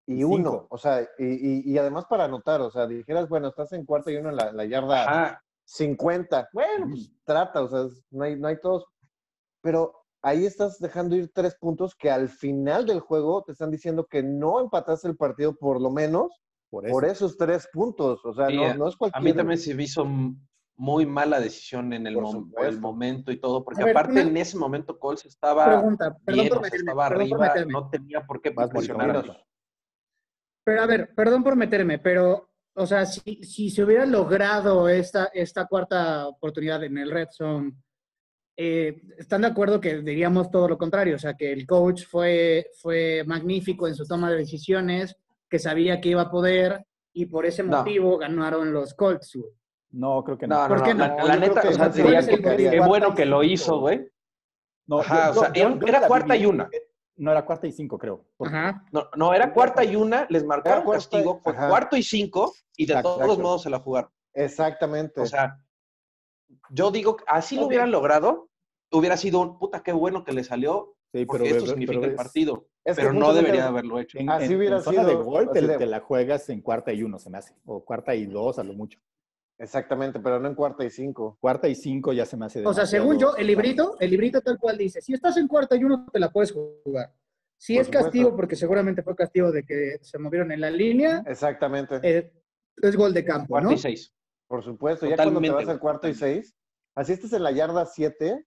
y 0.07 0.17
Cinco. 0.19 0.29
uno. 0.35 0.67
O 0.71 0.79
sea, 0.79 1.03
y, 1.19 1.25
y- 1.27 1.63
y 1.73 1.79
además 1.79 2.05
para 2.09 2.25
anotar, 2.25 2.61
o 2.61 2.71
sea, 2.71 2.87
dijeras, 2.87 3.29
bueno, 3.29 3.49
estás 3.49 3.73
en 3.73 3.85
cuarta 3.85 4.11
y 4.11 4.17
uno 4.17 4.31
en 4.31 4.37
la, 4.37 4.53
la 4.53 4.65
yarda 4.65 5.03
Ajá, 5.05 5.45
50. 5.65 6.49
Bueno, 6.53 6.87
pues 6.91 7.11
trata, 7.25 7.63
o 7.63 7.69
sea, 7.69 7.87
no 8.11 8.25
hay, 8.25 8.39
no 8.39 8.49
hay 8.49 8.61
todos. 8.61 8.85
Pero 9.61 9.95
ahí 10.23 10.47
estás 10.47 10.79
dejando 10.79 11.17
ir 11.17 11.31
tres 11.35 11.57
puntos 11.57 11.95
que 11.95 12.11
al 12.11 12.29
final 12.29 12.87
del 12.87 13.01
juego 13.01 13.43
te 13.45 13.53
están 13.53 13.71
diciendo 13.71 14.07
que 14.07 14.23
no 14.23 14.61
empataste 14.61 15.09
el 15.09 15.17
partido 15.17 15.55
por 15.57 15.81
lo 15.81 15.91
menos 15.91 16.31
por 16.71 16.85
eso. 16.87 16.93
por 16.93 17.05
esos 17.05 17.37
tres 17.37 17.69
puntos. 17.73 18.25
O 18.25 18.33
sea, 18.35 18.49
no, 18.51 18.75
no 18.75 18.89
es 18.89 18.95
A 18.95 18.99
cualquier... 18.99 19.25
mí 19.25 19.33
también 19.35 19.59
se 19.59 19.75
me 19.75 19.83
hizo 19.85 20.05
muy 20.79 21.05
mala 21.07 21.41
decisión 21.41 21.93
en 21.93 22.07
el, 22.07 22.17
mom- 22.17 22.51
momento 22.81 23.33
y 23.33 23.39
todo, 23.41 23.65
porque 23.65 23.83
ver, 23.83 23.91
aparte 23.97 24.13
una- 24.13 24.21
en 24.23 24.37
ese 24.37 24.57
momento 24.57 24.99
Colts 24.99 25.27
estaba 25.27 25.67
Pregunta, 25.67 26.17
perdón 26.25 26.41
bien, 26.45 26.49
por 26.49 26.63
meterme, 26.63 26.79
estaba 26.91 27.09
perdón 27.09 27.29
por 27.29 27.39
arriba, 27.41 27.53
meterme. 27.55 27.73
no 27.73 27.91
tenía 27.91 28.21
por 28.27 28.41
qué 28.41 28.51
presionar. 28.53 29.45
Pero 30.65 30.83
a 30.83 30.87
ver, 30.87 31.15
perdón 31.15 31.43
por 31.43 31.57
meterme, 31.57 31.99
pero, 31.99 32.51
o 32.75 32.87
sea, 32.87 33.05
si, 33.07 33.43
si 33.43 33.71
se 33.71 33.83
hubiera 33.83 34.07
logrado 34.07 34.89
esta, 34.89 35.27
esta 35.33 35.67
cuarta 35.67 36.29
oportunidad 36.29 36.85
en 36.85 36.97
el 36.99 37.11
Red 37.11 37.29
Zone, 37.33 37.73
eh, 38.57 39.01
¿están 39.17 39.41
de 39.43 39.49
acuerdo 39.49 39.81
que 39.81 39.99
diríamos 40.03 40.51
todo 40.51 40.69
lo 40.69 40.79
contrario? 40.79 41.17
O 41.17 41.19
sea, 41.19 41.35
que 41.35 41.53
el 41.53 41.67
coach 41.67 42.05
fue, 42.07 42.67
fue 42.81 43.25
magnífico 43.27 43.89
en 43.89 43.95
su 43.97 44.07
toma 44.07 44.31
de 44.31 44.37
decisiones, 44.39 45.17
que 45.49 45.59
sabía 45.59 46.01
que 46.01 46.11
iba 46.11 46.23
a 46.23 46.31
poder 46.31 46.85
y 47.13 47.27
por 47.27 47.47
ese 47.47 47.63
No. 47.65 47.79
motivo 47.79 48.19
ganaron 48.19 48.73
los 48.73 48.95
Colts. 48.95 49.39
No, 49.91 50.23
creo 50.25 50.37
que 50.39 50.47
no. 50.47 50.55
No, 50.57 50.63
no, 50.63 50.69
¿Por 50.69 50.79
no, 50.79 50.85
qué 50.85 50.95
la, 50.95 51.37
neta, 51.37 51.61
que 51.63 51.69
o 51.69 51.73
sea, 51.73 51.89
diría 51.89 52.21
que 52.27 52.37
motivo. 52.37 52.71
qué 52.71 52.81
bueno 52.81 53.15
que 53.15 53.25
lo 53.25 53.43
hizo, 53.43 53.81
güey. 53.81 54.07
No, 54.87 55.01
Ajá, 55.01 55.31
o 55.31 55.35
sea, 55.35 55.51
era- 55.55 56.07
cuarta 56.07 56.35
vi 56.35 56.41
y 56.41 56.47
una. 56.47 56.71
No, 57.17 57.33
era 57.33 57.45
cuarta 57.45 57.67
y 57.67 57.73
cinco, 57.73 57.99
creo. 57.99 58.25
Ajá. 58.39 58.85
No, 58.93 59.09
no, 59.17 59.35
era 59.35 59.53
cuarta 59.53 59.83
y 59.85 59.97
una, 59.97 60.27
les 60.31 60.45
marcaron 60.45 60.79
Era 60.79 60.85
cuarta 60.85 61.03
y- 61.05 61.11
castigo, 61.11 61.41
fue 61.43 61.53
ajá. 61.53 61.69
cuarto 61.69 61.97
y 61.97 62.03
cinco, 62.03 62.53
y 62.77 62.87
de 62.87 62.93
Exacto, 62.93 63.09
todos 63.15 63.21
exacto. 63.23 63.43
modos 63.43 63.63
se 63.63 63.71
la 63.71 63.81
jugaron. 63.81 64.11
Exactamente. 64.35 65.21
O 65.21 65.27
sea, 65.27 65.59
yo 66.71 66.91
digo, 66.91 67.17
que 67.17 67.25
así 67.27 67.57
lo 67.57 67.67
hubieran 67.67 67.91
logrado, 67.91 68.49
hubiera 68.93 69.17
sido 69.17 69.41
un 69.41 69.59
puta, 69.59 69.83
qué 69.83 69.93
bueno 69.93 70.25
que 70.25 70.33
le 70.33 70.45
salió, 70.45 70.95
Sí, 71.13 71.25
porque 71.27 71.45
pero- 71.45 71.57
esto 71.57 71.65
pero- 71.65 71.71
significa 71.73 72.01
pero 72.01 72.11
el 72.11 72.17
partido. 72.17 72.67
Es 72.85 72.97
que 72.97 73.03
pero 73.03 73.13
no 73.15 73.35
debería 73.35 73.67
haberlo 73.67 73.99
hecho. 73.99 74.19
En, 74.19 74.31
Así 74.31 74.45
en- 74.53 74.57
hubiera 74.59 74.77
en 74.77 74.83
zona 74.83 75.05
de 75.05 75.11
sido- 75.11 75.25
gol 75.25 75.51
te 75.53 75.87
la 75.87 76.01
juegas 76.01 76.49
en 76.51 76.61
cuarta 76.63 76.93
y 76.93 77.03
uno, 77.03 77.19
se 77.19 77.29
me 77.31 77.39
hace. 77.39 77.55
O 77.67 77.85
cuarta 77.85 78.15
y 78.15 78.27
dos, 78.27 78.59
a 78.59 78.65
lo 78.65 78.73
mucho. 78.75 78.99
Exactamente, 79.59 80.21
pero 80.21 80.39
no 80.39 80.49
en 80.49 80.55
cuarta 80.55 80.85
y 80.85 80.91
cinco. 80.91 81.37
Cuarta 81.41 81.69
y 81.69 81.75
cinco 81.75 82.13
ya 82.13 82.25
se 82.25 82.37
me 82.37 82.47
hace 82.47 82.65
O 82.65 82.73
sea, 82.73 82.87
según 82.87 83.19
yo, 83.19 83.35
el 83.37 83.47
librito, 83.49 83.97
el 83.99 84.11
librito 84.11 84.41
tal 84.41 84.59
cual 84.59 84.79
dice, 84.79 85.01
si 85.01 85.13
estás 85.15 85.37
en 85.37 85.49
cuarta 85.49 85.75
y 85.77 85.83
uno 85.85 86.07
te 86.13 86.21
la 86.21 86.31
puedes 86.31 86.53
jugar. 86.53 87.13
Si 87.57 87.75
Por 87.75 87.83
es 87.83 87.89
castigo, 87.89 88.11
supuesto. 88.27 88.37
porque 88.37 88.55
seguramente 88.57 89.03
fue 89.03 89.17
castigo 89.17 89.51
de 89.51 89.65
que 89.65 89.99
se 90.01 90.19
movieron 90.19 90.53
en 90.53 90.61
la 90.61 90.71
línea, 90.71 91.25
Exactamente. 91.27 91.99
eh, 92.05 92.33
es 92.77 92.97
gol 92.97 93.13
de 93.13 93.25
campo, 93.25 93.49
Cuarta 93.49 93.69
¿no? 93.69 93.75
y 93.75 93.79
seis. 93.79 94.15
Por 94.47 94.63
supuesto, 94.63 95.07
ya 95.07 95.17
cuando 95.17 95.41
te 95.41 95.51
vas 95.51 95.69
al 95.69 95.81
cuarto 95.81 96.09
y 96.09 96.15
seis, 96.15 96.55
así 96.95 97.13
estés 97.15 97.33
en 97.33 97.43
la 97.43 97.51
yarda 97.51 97.85
siete, 97.85 98.47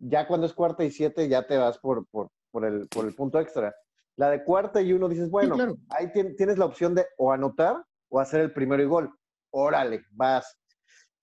ya 0.00 0.26
cuando 0.26 0.46
es 0.46 0.52
cuarta 0.52 0.82
y 0.84 0.90
siete, 0.90 1.28
ya 1.28 1.46
te 1.46 1.56
vas 1.56 1.78
por, 1.78 2.04
por, 2.08 2.30
por, 2.50 2.64
el, 2.64 2.88
por 2.88 3.06
el 3.06 3.14
punto 3.14 3.38
extra. 3.40 3.74
La 4.16 4.28
de 4.30 4.42
cuarta 4.42 4.82
y 4.82 4.92
uno 4.92 5.08
dices, 5.08 5.30
bueno, 5.30 5.54
claro. 5.54 5.76
ahí 5.90 6.06
tien- 6.08 6.34
tienes 6.36 6.58
la 6.58 6.64
opción 6.64 6.96
de 6.96 7.06
o 7.16 7.32
anotar 7.32 7.84
o 8.10 8.18
hacer 8.18 8.40
el 8.40 8.52
primero 8.52 8.82
y 8.82 8.86
gol. 8.86 9.12
Órale, 9.50 10.02
vas. 10.12 10.58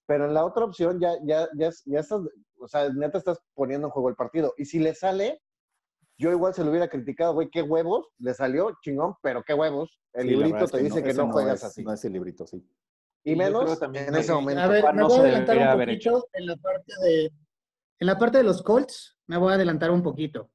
Pero 0.08 0.25
en 0.25 0.34
la 0.34 0.46
otra 0.46 0.65
opción 0.65 1.00
ya, 1.00 1.13
ya, 1.24 1.48
ya, 1.58 1.70
ya 1.86 2.00
estás, 2.00 2.22
O 2.60 2.67
sea, 2.67 2.89
neta 2.89 3.17
estás 3.17 3.39
poniendo 3.53 3.88
en 3.88 3.91
juego 3.91 4.10
el 4.10 4.15
partido. 4.15 4.53
Y 4.58 4.65
si 4.65 4.79
le 4.79 4.94
sale, 4.96 5.41
yo 6.17 6.32
igual 6.32 6.53
se 6.53 6.63
lo 6.63 6.70
hubiera 6.70 6.88
criticado, 6.88 7.34
güey, 7.34 7.50
qué 7.50 7.62
huevos, 7.62 8.08
le 8.20 8.34
salió 8.34 8.72
chingón, 8.82 9.15
pero 9.22 9.44
qué 9.44 9.53
huevos. 9.53 10.00
El 10.13 10.24
Sí, 10.24 10.29
librito 10.29 10.63
es 10.65 10.72
te 10.72 10.77
que 10.77 10.84
dice 10.84 11.03
que 11.03 11.13
no 11.13 11.32
juegas 11.32 11.60
es- 11.60 11.63
así. 11.65 11.84
No 11.84 11.91
es 11.94 12.05
el 12.05 12.13
librito, 12.13 12.48
sí. 12.48 12.65
Y 13.24 13.36
menos 13.36 13.79
también 13.79 14.08
en 14.10 14.15
ese 14.15 14.32
momento. 14.32 14.62
A 14.62 14.67
ver, 14.67 14.84
me 14.94 15.03
voy 15.03 15.17
a 15.17 15.22
adelantar 15.22 15.58
un 15.58 15.79
poquito 15.79 16.27
en 16.34 16.46
la 16.46 16.55
parte 16.58 16.94
de 17.01 17.32
en 17.98 18.08
la 18.08 18.17
parte 18.20 18.38
de 18.39 18.44
los 18.44 18.62
Colts, 18.62 19.17
me 19.25 19.38
voy 19.38 19.51
a 19.53 19.55
adelantar 19.55 19.89
un 19.89 20.03
poquito. 20.03 20.51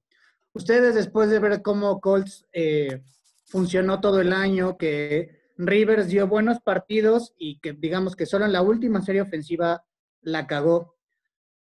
Ustedes 0.52 0.94
después 0.94 1.30
de 1.30 1.38
ver 1.38 1.62
cómo 1.62 1.98
Colts 2.00 2.46
eh, 2.52 3.02
funcionó 3.46 4.00
todo 4.00 4.20
el 4.20 4.32
año, 4.34 4.76
que 4.76 5.39
Rivers 5.64 6.08
dio 6.08 6.26
buenos 6.26 6.60
partidos 6.60 7.34
y 7.36 7.58
que 7.60 7.72
digamos 7.74 8.16
que 8.16 8.24
solo 8.26 8.46
en 8.46 8.52
la 8.52 8.62
última 8.62 9.02
serie 9.02 9.20
ofensiva 9.20 9.84
la 10.22 10.46
cagó. 10.46 10.96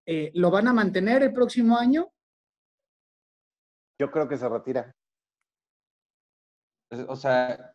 eh, 0.07 0.31
¿Lo 0.35 0.51
van 0.51 0.69
a 0.69 0.73
mantener 0.73 1.23
el 1.23 1.33
próximo 1.33 1.79
año? 1.79 2.13
Yo 4.01 4.11
creo 4.11 4.29
que 4.29 4.37
se 4.37 4.49
retira. 4.49 4.93
O 7.09 7.17
sea, 7.17 7.75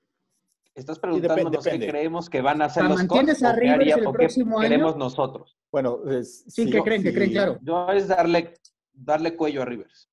estás 0.76 1.00
preguntándonos 1.00 1.64
qué 1.64 1.72
depende. 1.72 1.88
creemos 1.88 2.30
que 2.30 2.42
van 2.42 2.62
a 2.62 2.66
hacer 2.66 2.84
¿La 2.84 2.90
los 2.90 2.98
mantienes 3.00 3.40
Colts 3.40 3.44
a 3.44 3.52
o 3.52 3.56
qué, 3.56 3.60
Rivers 3.62 3.82
haría- 3.82 3.96
el 3.96 4.08
o 4.08 4.12
qué 4.12 4.18
próximo 4.18 4.60
año? 4.60 4.70
queremos 4.70 4.98
nosotros. 4.98 5.58
Bueno, 5.72 6.02
es- 6.10 6.44
Sí, 6.48 6.70
¿qué 6.70 6.82
creen? 6.82 7.02
¿Qué 7.04 7.14
creen? 7.14 7.32
Claro. 7.32 7.60
Yo 7.62 7.90
es 7.92 8.08
darle, 8.08 8.54
darle 8.94 9.36
cuello 9.36 9.62
a 9.62 9.66
Rivers. 9.66 10.10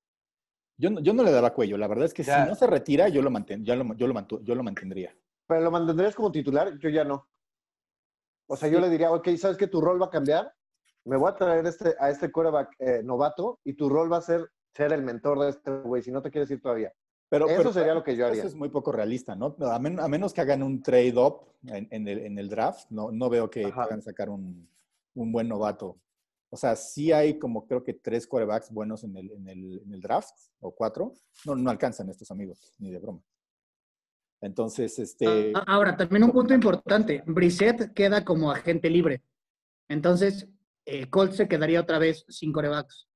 Yo, 0.79 0.91
no- 0.91 1.01
yo 1.01 1.13
no 1.13 1.23
le 1.23 1.33
daba 1.33 1.53
cuello. 1.55 1.77
La 1.77 1.87
verdad 1.89 2.05
es 2.07 2.15
que 2.15 2.23
Ya. 2.23 2.45
si 2.45 2.49
no 2.49 2.55
se 2.55 2.67
retira, 2.67 3.09
yo 3.09 3.23
lo, 3.23 3.31
manten, 3.31 3.65
ya 3.65 3.77
lo, 3.77 3.95
yo, 3.95 4.07
lo 4.07 4.15
mantu- 4.15 4.43
yo 4.43 4.55
lo 4.55 4.63
mantendría. 4.63 5.15
Pero 5.47 5.61
lo 5.61 5.71
mantendrías 5.71 6.15
como 6.15 6.33
titular, 6.33 6.77
yo 6.79 6.89
ya 6.89 7.05
no. 7.05 7.29
O 8.49 8.57
sea, 8.57 8.69
yo 8.69 8.79
Sí. 8.79 8.85
le 8.85 8.91
diría, 8.91 9.13
ok, 9.13 9.29
¿sabes 9.37 9.57
que 9.57 9.67
tu 9.67 9.81
rol 9.81 10.01
va 10.01 10.07
a 10.07 10.11
cambiar? 10.11 10.53
Me 11.05 11.17
voy 11.17 11.31
a 11.31 11.37
traer 11.37 11.67
este, 11.67 11.95
a 11.99 12.11
este 12.11 12.31
quarterback 12.31 12.75
eh, 12.79 13.03
novato 13.05 13.61
y 13.65 13.75
tu 13.75 13.89
rol 13.89 14.13
va 14.13 14.19
a 14.19 14.23
ser 14.23 14.51
ser 14.75 14.93
el 14.93 15.03
mentor 15.03 15.39
de 15.41 15.49
este 15.49 15.71
güey, 15.71 16.03
si 16.03 16.11
no 16.11 16.21
te 16.21 16.31
quieres 16.31 16.51
ir 16.51 16.61
todavía. 16.61 16.93
Pero, 17.31 17.47
Eso 17.49 17.57
pero 17.57 17.73
sería 17.73 17.95
lo 17.95 18.05
que 18.05 18.15
yo 18.15 18.27
haría. 18.27 18.41
Eso 18.41 18.49
es 18.49 18.55
muy 18.55 18.69
poco 18.69 18.93
realista, 18.93 19.35
¿no? 19.35 19.57
A, 19.61 19.79
men- 19.79 19.99
a 19.99 20.07
menos 20.07 20.35
que 20.35 20.43
hagan 20.43 20.63
un 20.63 20.83
trade-up 20.83 21.47
en, 21.65 21.89
en 21.91 22.07
el, 22.07 22.19
en 22.19 22.39
el 22.39 22.49
draft, 22.51 22.91
no, 22.91 23.11
no 23.11 23.31
veo 23.31 23.49
que 23.49 23.65
Ajá. 23.65 23.85
puedan 23.85 24.03
sacar 24.03 24.29
un, 24.29 24.69
un 25.15 25.33
buen 25.33 25.49
novato. 25.49 25.99
O 26.51 26.59
sea, 26.59 26.77
sí 26.77 27.11
hay 27.11 27.39
como 27.39 27.67
creo 27.67 27.83
que 27.83 27.95
tres 27.95 28.27
quarterbacks 28.27 28.71
buenos 28.71 29.03
en 29.03 29.17
el, 29.17 29.33
en 29.33 29.49
el, 29.49 29.81
en 29.83 29.93
el 29.95 30.01
draft, 30.03 30.37
o 30.61 30.71
cuatro. 30.73 31.15
No, 31.47 31.57
no 31.57 31.71
alcanzan 31.71 32.11
estos 32.11 32.31
amigos, 32.31 32.75
ni 32.79 32.91
de 32.91 32.99
broma. 32.99 33.23
Entonces, 34.41 34.99
este... 34.99 35.53
Ah, 35.55 35.65
Ahora, 35.67 35.97
también 35.97 36.25
un 36.25 36.33
punto 36.33 36.55
importante. 36.55 37.23
Brissett 37.27 37.93
queda 37.95 38.25
como 38.25 38.51
agente 38.51 38.91
libre. 38.91 39.23
Entonces, 39.89 40.49
eh, 40.85 41.09
Colts 41.09 41.37
se 41.37 41.49
quedaría 41.49 41.81
otra 41.81 41.99
vez 41.99 42.25
sin 42.29 42.53
corebacks. 42.53 43.09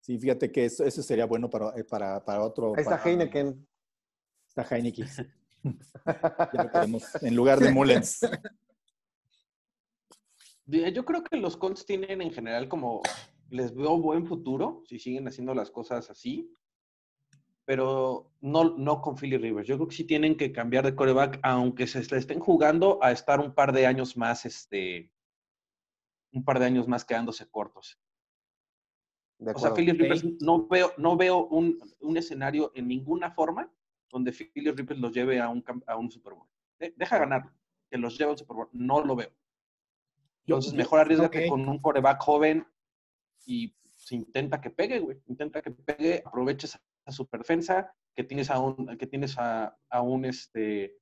Sí, 0.00 0.18
fíjate 0.18 0.50
que 0.50 0.64
eso, 0.64 0.84
eso 0.84 1.02
sería 1.02 1.26
bueno 1.26 1.50
para, 1.50 1.70
eh, 1.78 1.84
para, 1.84 2.24
para 2.24 2.42
otro... 2.42 2.74
Ahí 2.76 2.82
está 2.82 2.98
para- 2.98 3.10
Heineken. 3.10 3.66
Está 4.48 4.62
Heineken. 4.76 5.06
Ya 5.64 6.62
lo 6.64 6.70
queremos, 6.70 7.02
en 7.22 7.34
lugar 7.34 7.58
de 7.58 7.72
Mullens. 7.72 8.20
Yo 10.66 10.86
yo 10.88 11.04
creo 11.04 11.24
que 11.24 11.36
los 11.36 11.56
Colts 11.56 11.84
tienen 11.84 12.22
en 12.22 12.30
general 12.30 12.68
como, 12.68 13.02
les 13.50 13.74
veo 13.74 13.98
buen 13.98 14.26
futuro 14.26 14.82
si 14.86 14.98
siguen 14.98 15.26
haciendo 15.26 15.54
las 15.54 15.70
cosas 15.70 16.10
así, 16.10 16.50
pero 17.68 18.32
no, 18.40 18.78
no 18.78 19.02
con 19.02 19.18
Philly 19.18 19.36
Rivers. 19.36 19.68
Yo 19.68 19.76
creo 19.76 19.88
que 19.88 19.94
sí 19.94 20.04
tienen 20.04 20.38
que 20.38 20.52
cambiar 20.52 20.86
de 20.86 20.94
coreback, 20.94 21.38
aunque 21.42 21.86
se 21.86 22.02
le 22.02 22.16
estén 22.16 22.40
jugando 22.40 22.98
a 23.02 23.12
estar 23.12 23.40
un 23.40 23.52
par 23.54 23.74
de 23.74 23.86
años 23.86 24.16
más, 24.16 24.46
este, 24.46 25.12
un 26.32 26.46
par 26.46 26.60
de 26.60 26.64
años 26.64 26.88
más 26.88 27.04
quedándose 27.04 27.46
cortos. 27.50 28.00
De 29.36 29.52
O 29.52 29.58
sea. 29.58 29.74
Philly. 29.74 29.92
Rivers 29.92 30.24
no 30.40 30.66
veo, 30.66 30.94
no 30.96 31.18
veo 31.18 31.44
un, 31.48 31.78
un 32.00 32.16
escenario 32.16 32.72
en 32.74 32.88
ninguna 32.88 33.32
forma 33.32 33.70
donde 34.08 34.32
Philly 34.32 34.70
Rivers 34.70 34.98
los 34.98 35.12
lleve 35.12 35.38
a 35.38 35.50
un, 35.50 35.62
a 35.86 35.96
un 35.98 36.10
Super 36.10 36.32
Bowl. 36.32 36.48
De- 36.78 36.94
deja 36.96 37.18
ganarlo, 37.18 37.52
que 37.90 37.98
los 37.98 38.16
lleve 38.16 38.30
a 38.30 38.32
un 38.32 38.38
Super 38.38 38.56
Bowl. 38.56 38.68
No 38.72 39.04
lo 39.04 39.14
veo. 39.14 39.30
Entonces, 40.46 40.72
mejor 40.72 41.00
arriesgate 41.00 41.44
ok. 41.44 41.50
con 41.50 41.68
un 41.68 41.78
coreback 41.80 42.18
joven 42.22 42.66
y 43.44 43.76
se 43.94 44.14
intenta 44.14 44.58
que 44.58 44.70
pegue, 44.70 45.00
güey. 45.00 45.20
Intenta 45.26 45.60
que 45.60 45.70
pegue, 45.70 46.22
aproveches 46.24 46.80
a 47.08 47.12
su 47.12 47.28
defensa, 47.32 47.92
que 48.14 48.24
tienes 48.24 48.50
a 48.50 48.58
un, 48.60 48.96
que 48.98 49.06
tienes 49.06 49.36
a, 49.38 49.76
a 49.88 50.02
un 50.02 50.24
este 50.24 50.96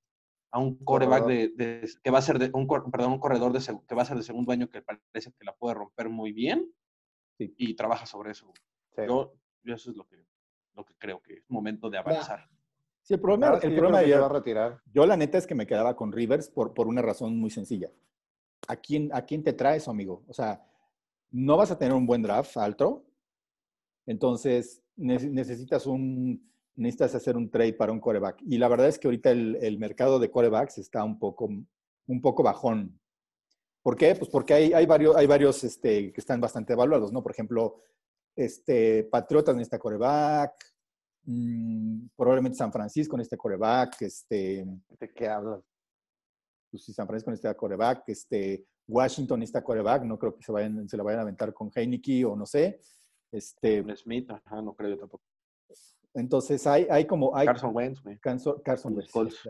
a 0.53 0.59
un 0.61 0.77
coreback 0.85 1.27
de, 1.27 1.49
de- 1.57 1.91
que 2.03 2.11
va 2.11 2.19
a 2.19 2.23
ser 2.23 2.39
de 2.39 2.51
un 2.55 2.67
perdón, 2.67 3.13
un 3.13 3.19
corredor 3.19 3.53
de 3.53 3.61
que 3.87 3.95
va 3.95 4.03
a 4.03 4.07
ser 4.07 4.17
de 4.17 4.23
segundo 4.23 4.53
año 4.53 4.71
que 4.71 4.81
parece 4.81 5.33
que 5.33 5.45
la 5.45 5.55
puede 5.55 5.75
romper 5.75 6.09
muy 6.09 6.33
bien 6.33 6.73
Sí. 7.39 7.53
y 7.59 7.75
trabaja 7.77 8.07
sobre 8.07 8.31
eso. 8.31 8.51
Sí. 8.95 9.03
Yo, 9.07 9.35
yo 9.63 9.75
eso 9.75 9.91
es 9.91 9.97
lo 9.97 10.07
que, 10.07 10.25
lo 10.75 10.87
que 10.87 10.95
creo 10.97 11.21
que 11.21 11.35
es 11.35 11.51
momento 11.51 11.91
de 11.91 11.99
avanzar. 11.99 12.49
Sí, 13.03 13.13
el 13.15 13.21
problema, 13.21 13.61
sí, 13.61 13.67
el 13.67 13.73
yo 13.75 13.79
problema 13.79 14.01
se 14.01 14.09
yo- 14.09 14.21
va 14.21 14.27
a 14.27 14.29
retirar. 14.31 14.81
Yo 14.87 15.05
la 15.05 15.17
neta 15.19 15.37
es 15.37 15.47
que 15.47 15.55
me 15.55 15.67
quedaba 15.67 15.95
con 15.97 16.13
Rivers 16.13 16.49
por, 16.49 16.73
por 16.73 16.87
una 16.87 17.03
razón 17.03 17.37
muy 17.39 17.51
sencilla. 17.51 17.91
¿A 18.69 18.77
quién, 18.77 19.11
¿A 19.13 19.23
quién 19.27 19.43
te 19.45 19.53
traes, 19.53 19.87
amigo? 19.87 20.25
O 20.29 20.33
sea, 20.33 20.65
no 21.31 21.59
vas 21.59 21.71
a 21.71 21.79
tener 21.79 21.93
un 21.93 22.07
buen 22.07 22.23
draft 22.23 22.57
alto, 22.57 23.05
entonces 24.07 24.83
necesitas 24.97 25.87
un 25.87 26.43
necesitas 26.77 27.15
hacer 27.15 27.37
un 27.37 27.51
trade 27.51 27.73
para 27.73 27.93
un 27.93 28.01
coreback. 28.01 28.43
Y 28.43 28.59
la 28.59 28.69
verdad 28.69 28.89
es 28.89 28.99
que 28.99 29.09
ahorita 29.09 29.31
el, 29.31 29.57
el 29.57 29.79
mercado 29.79 30.19
de 30.19 30.31
corebacks 30.31 30.79
está 30.79 31.03
un 31.05 31.19
poco, 31.19 31.49
un 32.07 32.21
poco 32.21 32.43
bajón. 32.43 33.01
¿Por 33.83 33.97
qué? 33.97 34.15
Pues 34.15 34.31
porque 34.31 34.53
hay, 34.53 34.73
hay 34.73 34.85
varios, 34.85 35.17
hay 35.17 35.27
varios 35.27 35.65
este, 35.65 36.13
que 36.13 36.21
están 36.21 36.41
bastante 36.41 36.75
evaluados, 36.75 37.13
¿no? 37.13 37.23
Por 37.23 37.33
ejemplo, 37.33 37.83
este, 38.35 39.05
Patriotas 39.05 39.55
necesita 39.55 39.79
coreback, 39.79 40.53
mm, 41.25 42.09
probablemente 42.17 42.59
San 42.59 42.73
Francisco 42.73 43.17
necesita 43.17 43.37
coreback, 43.37 44.03
este, 44.03 44.67
¿De 45.01 45.13
qué 45.15 45.29
hablas? 45.29 45.63
pues 46.69 46.85
si 46.85 46.93
San 46.93 47.07
Francisco 47.07 47.31
necesita 47.31 47.55
coreback, 47.55 48.09
este, 48.09 48.67
Washington 48.89 49.41
necesita 49.41 49.63
coreback, 49.63 50.03
no 50.03 50.19
creo 50.19 50.35
que 50.35 50.43
se, 50.43 50.53
vayan, 50.53 50.89
se 50.89 50.97
la 50.97 51.03
vayan 51.03 51.21
a 51.21 51.23
aventar 51.23 51.55
con 51.55 51.71
Heineke 51.75 52.25
o 52.25 52.37
no 52.37 52.45
sé. 52.45 52.81
Este, 53.33 53.85
Smith, 53.97 54.31
ajá, 54.31 54.63
no 54.63 54.75
creo 54.75 54.91
yo 54.91 54.99
tampoco. 54.99 55.25
entonces 56.15 56.67
hay, 56.67 56.87
hay 56.91 57.07
como... 57.07 57.37
Hay, 57.37 57.47
Carson 57.47 57.75
Wentz, 57.75 58.03
güey. 58.03 58.19
Carson, 58.19 58.95
Wentz, 58.95 59.11
Colts. 59.13 59.49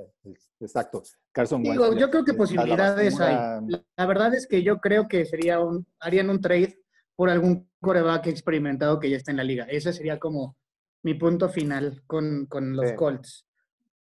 Exacto. 0.61 1.03
Carson 1.33 1.63
Digo, 1.63 1.85
Wentz. 1.89 2.01
yo 2.01 2.11
creo 2.11 2.25
que 2.25 2.33
la 2.33 2.39
posibilidades 2.39 3.21
hay. 3.21 3.35
La, 3.69 3.85
la 3.97 4.07
verdad 4.07 4.35
es 4.35 4.47
que 4.47 4.63
yo 4.63 4.79
creo 4.81 5.07
que 5.07 5.25
sería 5.25 5.61
un, 5.61 5.87
harían 6.01 6.31
un 6.31 6.41
trade 6.41 6.83
por 7.15 7.31
algún 7.31 7.71
coreback 7.81 8.27
experimentado 8.27 8.99
que 8.99 9.11
ya 9.11 9.17
está 9.17 9.31
en 9.31 9.37
la 9.39 9.45
liga. 9.45 9.65
Ese 9.65 9.93
sería 9.93 10.19
como 10.19 10.57
mi 11.03 11.15
punto 11.15 11.49
final 11.49 12.03
con, 12.07 12.47
con 12.47 12.75
los 12.77 12.91
Sí. 12.91 12.97
Colts. 12.97 13.47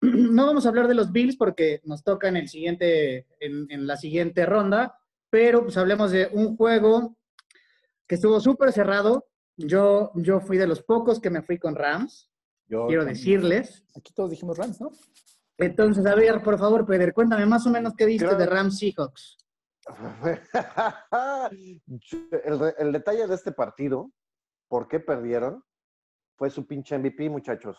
No 0.02 0.46
vamos 0.46 0.66
a 0.66 0.68
hablar 0.68 0.88
de 0.88 0.94
los 0.94 1.12
Bills 1.12 1.36
porque 1.36 1.80
nos 1.84 2.02
toca 2.02 2.28
en, 2.28 2.36
el 2.36 2.48
siguiente, 2.48 3.26
en, 3.40 3.66
en 3.70 3.86
la 3.86 3.96
siguiente 3.96 4.46
ronda, 4.46 4.98
pero 5.30 5.62
pues 5.62 5.76
hablemos 5.76 6.10
de 6.10 6.28
un 6.32 6.56
juego 6.56 7.16
que 8.08 8.16
estuvo 8.16 8.40
súper 8.40 8.72
cerrado. 8.72 9.26
Yo, 9.66 10.10
yo 10.14 10.40
fui 10.40 10.58
de 10.58 10.66
los 10.66 10.82
pocos 10.82 11.20
que 11.20 11.30
me 11.30 11.42
fui 11.42 11.58
con 11.58 11.74
Rams, 11.74 12.30
Yo 12.66 12.86
quiero 12.86 13.02
también. 13.02 13.16
decirles. 13.16 13.84
Aquí 13.96 14.12
todos 14.12 14.30
dijimos 14.30 14.58
Rams, 14.58 14.80
¿no? 14.80 14.90
Entonces, 15.58 16.04
a 16.06 16.14
ver, 16.14 16.42
por 16.42 16.58
favor, 16.58 16.86
Peder, 16.86 17.12
cuéntame 17.12 17.46
más 17.46 17.66
o 17.66 17.70
menos 17.70 17.94
qué 17.96 18.04
Creo- 18.16 18.36
de 18.36 18.46
Rams 18.46 18.78
Seahawks. 18.78 19.36
el 22.78 22.92
detalle 22.92 23.26
de 23.26 23.34
este 23.34 23.52
partido, 23.52 24.10
¿por 24.68 24.88
qué 24.88 25.00
perdieron? 25.00 25.62
Fue 26.36 26.50
su 26.50 26.66
pinche 26.66 26.96
MVP, 26.98 27.28
muchachos. 27.30 27.76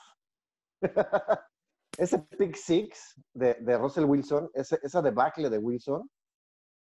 ese 1.97 2.19
pick 2.37 2.55
six 2.55 3.15
de, 3.33 3.55
de 3.55 3.77
Russell 3.77 4.05
Wilson, 4.05 4.49
ese, 4.53 4.79
esa 4.83 5.01
debacle 5.01 5.49
de 5.49 5.57
Wilson, 5.57 6.09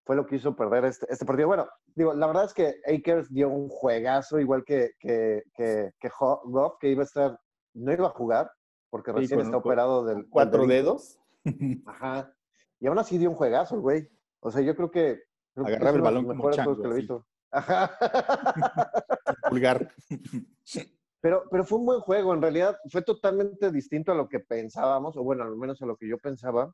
fue 0.06 0.14
lo 0.16 0.25
que 0.25 0.36
hizo 0.36 0.54
perder 0.54 0.84
este, 0.84 1.04
este 1.10 1.26
partido. 1.26 1.48
Bueno, 1.48 1.68
digo, 1.96 2.14
la 2.14 2.28
verdad 2.28 2.44
es 2.44 2.54
que 2.54 2.76
Akers 2.86 3.28
dio 3.32 3.48
un 3.48 3.68
juegazo, 3.68 4.38
igual 4.38 4.64
que, 4.64 4.92
que, 5.00 5.42
que, 5.52 5.90
que 5.98 6.10
Goff, 6.44 6.75
que 6.80 6.88
iba 6.90 7.02
a 7.02 7.06
estar, 7.06 7.40
no 7.75 7.92
iba 7.92 8.06
a 8.06 8.10
jugar, 8.10 8.50
porque 8.88 9.10
Sí, 9.10 9.18
recién 9.18 9.40
con- 9.40 9.46
está 9.46 9.60
con- 9.60 9.66
operado 9.68 10.04
del 10.04 10.28
Cuatro 10.30 10.64
dedos. 10.66 11.18
Ajá. 11.86 12.32
Y 12.78 12.86
aún 12.86 12.98
así 12.98 13.18
dio 13.18 13.30
un 13.30 13.36
juegazo, 13.36 13.75
el 13.75 13.80
güey. 13.80 14.08
O 14.40 14.50
sea, 14.50 14.62
yo 14.62 14.76
creo 14.76 14.90
que. 14.90 15.22
creo 15.54 15.66
que 15.66 15.72
Agarraba 15.75 15.90
es 15.90 15.96
el 15.96 16.02
balón 16.02 16.26
como 16.26 16.50
chango, 16.52 16.80
que 16.80 17.02
lo. 17.02 17.26
Ajá. 17.50 17.90
Pulgar. 19.50 19.90
Pero, 21.22 21.42
pero 21.50 21.64
fue 21.64 21.78
un 21.78 21.86
buen 21.86 22.00
juego. 22.00 22.34
En 22.34 22.42
realidad 22.42 22.76
fue 22.92 23.02
totalmente 23.02 23.72
distinto 23.72 24.12
a 24.12 24.14
lo 24.14 24.28
que 24.28 24.38
pensábamos, 24.38 25.16
o 25.16 25.25
bueno, 25.25 25.42
al 25.42 25.56
menos 25.56 25.82
a 25.82 25.86
lo 25.86 25.96
que 25.96 26.08
yo 26.08 26.18
pensaba. 26.18 26.72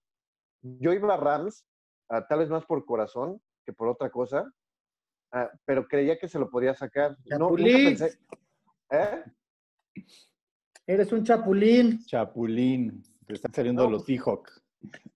Yo 0.61 0.93
iba 0.93 1.15
a 1.15 1.17
Rams, 1.17 1.65
ah, 2.13 2.27
tal 2.27 2.41
vez 2.41 2.51
más 2.51 2.65
por 2.65 2.85
corazón 2.85 3.41
que 3.65 3.73
por 3.73 3.89
otra 3.89 4.11
cosa, 4.11 4.53
ah, 5.33 5.51
pero 5.65 5.87
creía 5.87 6.19
que 6.19 6.29
se 6.29 6.39
lo 6.39 6.51
podía 6.51 6.75
sacar. 6.75 7.17
No, 7.27 7.51
nunca 7.51 7.63
pensé. 7.63 8.19
¿Eh? 8.91 9.25
Eres 10.87 11.13
un 11.13 11.25
chapulín. 11.25 12.05
Chapulín. 12.05 13.03
Te 13.27 13.35
están 13.35 13.55
saliendo 13.55 13.85
No, 13.85 13.91
los 13.91 14.05
Seahawks. 14.05 14.63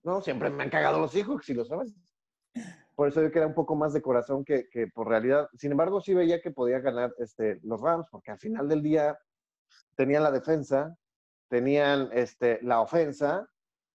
No, 0.02 0.20
siempre 0.20 0.48
me 0.48 0.62
han 0.62 0.70
cagado 0.70 1.00
los 1.00 1.14
hijos, 1.14 1.44
si 1.44 1.52
lo 1.52 1.64
sabes. 1.64 1.92
Por 2.94 3.08
eso 3.08 3.20
yo 3.20 3.30
que 3.30 3.38
era 3.38 3.48
un 3.48 3.54
poco 3.54 3.74
más 3.74 3.92
de 3.92 4.00
corazón 4.00 4.44
que, 4.44 4.68
que 4.70 4.86
por 4.86 5.08
realidad. 5.08 5.48
Sin 5.54 5.72
embargo, 5.72 6.00
sí 6.00 6.14
veía 6.14 6.40
que 6.40 6.50
podía 6.50 6.78
ganar 6.78 7.12
este, 7.18 7.60
los 7.62 7.80
Rams, 7.80 8.06
porque 8.10 8.30
al 8.30 8.38
final 8.38 8.68
del 8.68 8.82
día 8.82 9.18
tenían 9.96 10.22
la 10.22 10.30
defensa, 10.30 10.96
tenían 11.48 12.08
este, 12.12 12.58
la 12.62 12.80
ofensa, 12.80 13.46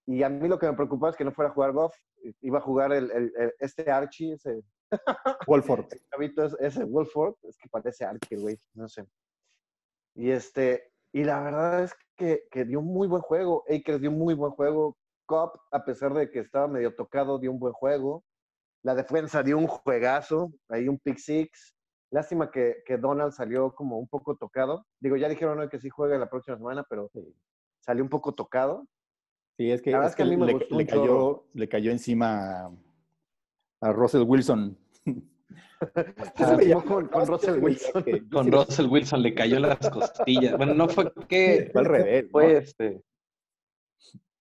y 0.06 0.22
a 0.22 0.28
mí 0.28 0.46
lo 0.48 0.58
que 0.58 0.66
me 0.66 0.74
preocupaba 0.74 1.10
es 1.10 1.16
que 1.16 1.24
no 1.24 1.32
fuera 1.32 1.50
a 1.50 1.54
jugar 1.54 1.72
Goff, 1.72 1.96
iba 2.40 2.58
a 2.58 2.62
jugar 2.62 2.92
el, 2.92 3.10
el- 3.10 3.32
el- 3.36 3.54
este 3.58 3.90
Archie, 3.90 4.34
ese 4.34 4.62
Wolford. 5.46 5.86
chavito, 6.10 6.44
es- 6.44 6.56
ese 6.60 6.84
Wolford, 6.84 7.34
es 7.42 7.56
que 7.58 7.68
parece 7.68 8.04
Archie, 8.04 8.36
güey, 8.38 8.58
no 8.74 8.88
sé. 8.88 9.06
Y 10.14 10.30
este, 10.30 10.92
y 11.12 11.24
la 11.24 11.40
verdad 11.42 11.84
es 11.84 11.94
que, 12.16 12.44
que 12.50 12.64
dio 12.64 12.80
un 12.80 12.86
muy 12.86 13.08
buen 13.08 13.22
juego, 13.22 13.64
Akers 13.68 14.00
dio 14.00 14.10
un 14.10 14.18
muy 14.18 14.34
buen 14.34 14.52
juego, 14.52 14.96
Cobb, 15.26 15.52
a 15.70 15.84
pesar 15.84 16.12
de 16.14 16.30
que 16.30 16.40
estaba 16.40 16.68
medio 16.68 16.94
tocado, 16.94 17.38
dio 17.38 17.50
un 17.52 17.58
buen 17.58 17.72
juego, 17.72 18.24
la 18.82 18.94
defensa 18.94 19.42
dio 19.42 19.56
un 19.58 19.66
juegazo, 19.66 20.52
ahí 20.68 20.88
un 20.88 20.98
pick 20.98 21.16
six, 21.18 21.74
lástima 22.10 22.50
que, 22.50 22.82
que 22.84 22.98
Donald 22.98 23.32
salió 23.32 23.74
como 23.74 23.98
un 23.98 24.08
poco 24.08 24.36
tocado, 24.36 24.86
digo, 25.00 25.16
ya 25.16 25.28
dijeron 25.28 25.58
hoy 25.60 25.68
que 25.68 25.78
sí 25.78 25.88
juega 25.88 26.18
la 26.18 26.28
próxima 26.28 26.56
semana, 26.58 26.84
pero 26.88 27.10
salió 27.80 28.02
un 28.04 28.10
poco 28.10 28.34
tocado, 28.34 28.86
Sí, 29.58 29.70
es 29.70 29.82
que, 29.82 29.90
La 29.90 29.98
verdad 29.98 30.10
es 30.10 30.16
que 30.16 30.22
a 30.22 30.26
mí 30.26 30.36
me 30.36 30.46
le, 30.46 30.52
gustó 30.54 30.76
le 30.78 30.86
cayó, 30.86 31.44
le 31.54 31.68
cayó 31.68 31.90
encima 31.90 32.66
a, 32.66 32.70
a 33.82 33.92
Russell 33.92 34.22
Wilson. 34.22 34.76
Se 36.36 36.44
Ah, 36.44 36.56
veía 36.56 36.76
con, 36.76 37.08
con 37.08 37.26
Russell 37.26 37.62
Wilson. 37.62 38.04
que- 38.04 38.28
Con 38.30 38.50
Russell 38.52 38.86
Wilson 38.86 39.20
le 39.22 39.34
cayó 39.34 39.56
en 39.56 39.62
las 39.62 39.90
costillas. 39.90 40.56
Bueno, 40.56 40.74
no 40.74 40.88
fue 40.88 41.12
que. 41.28 41.68
Fue 41.72 41.80
al 41.80 41.86
revés, 41.86 42.24
¿no? 42.24 42.30
Fue 42.30 42.56
este. 42.56 43.02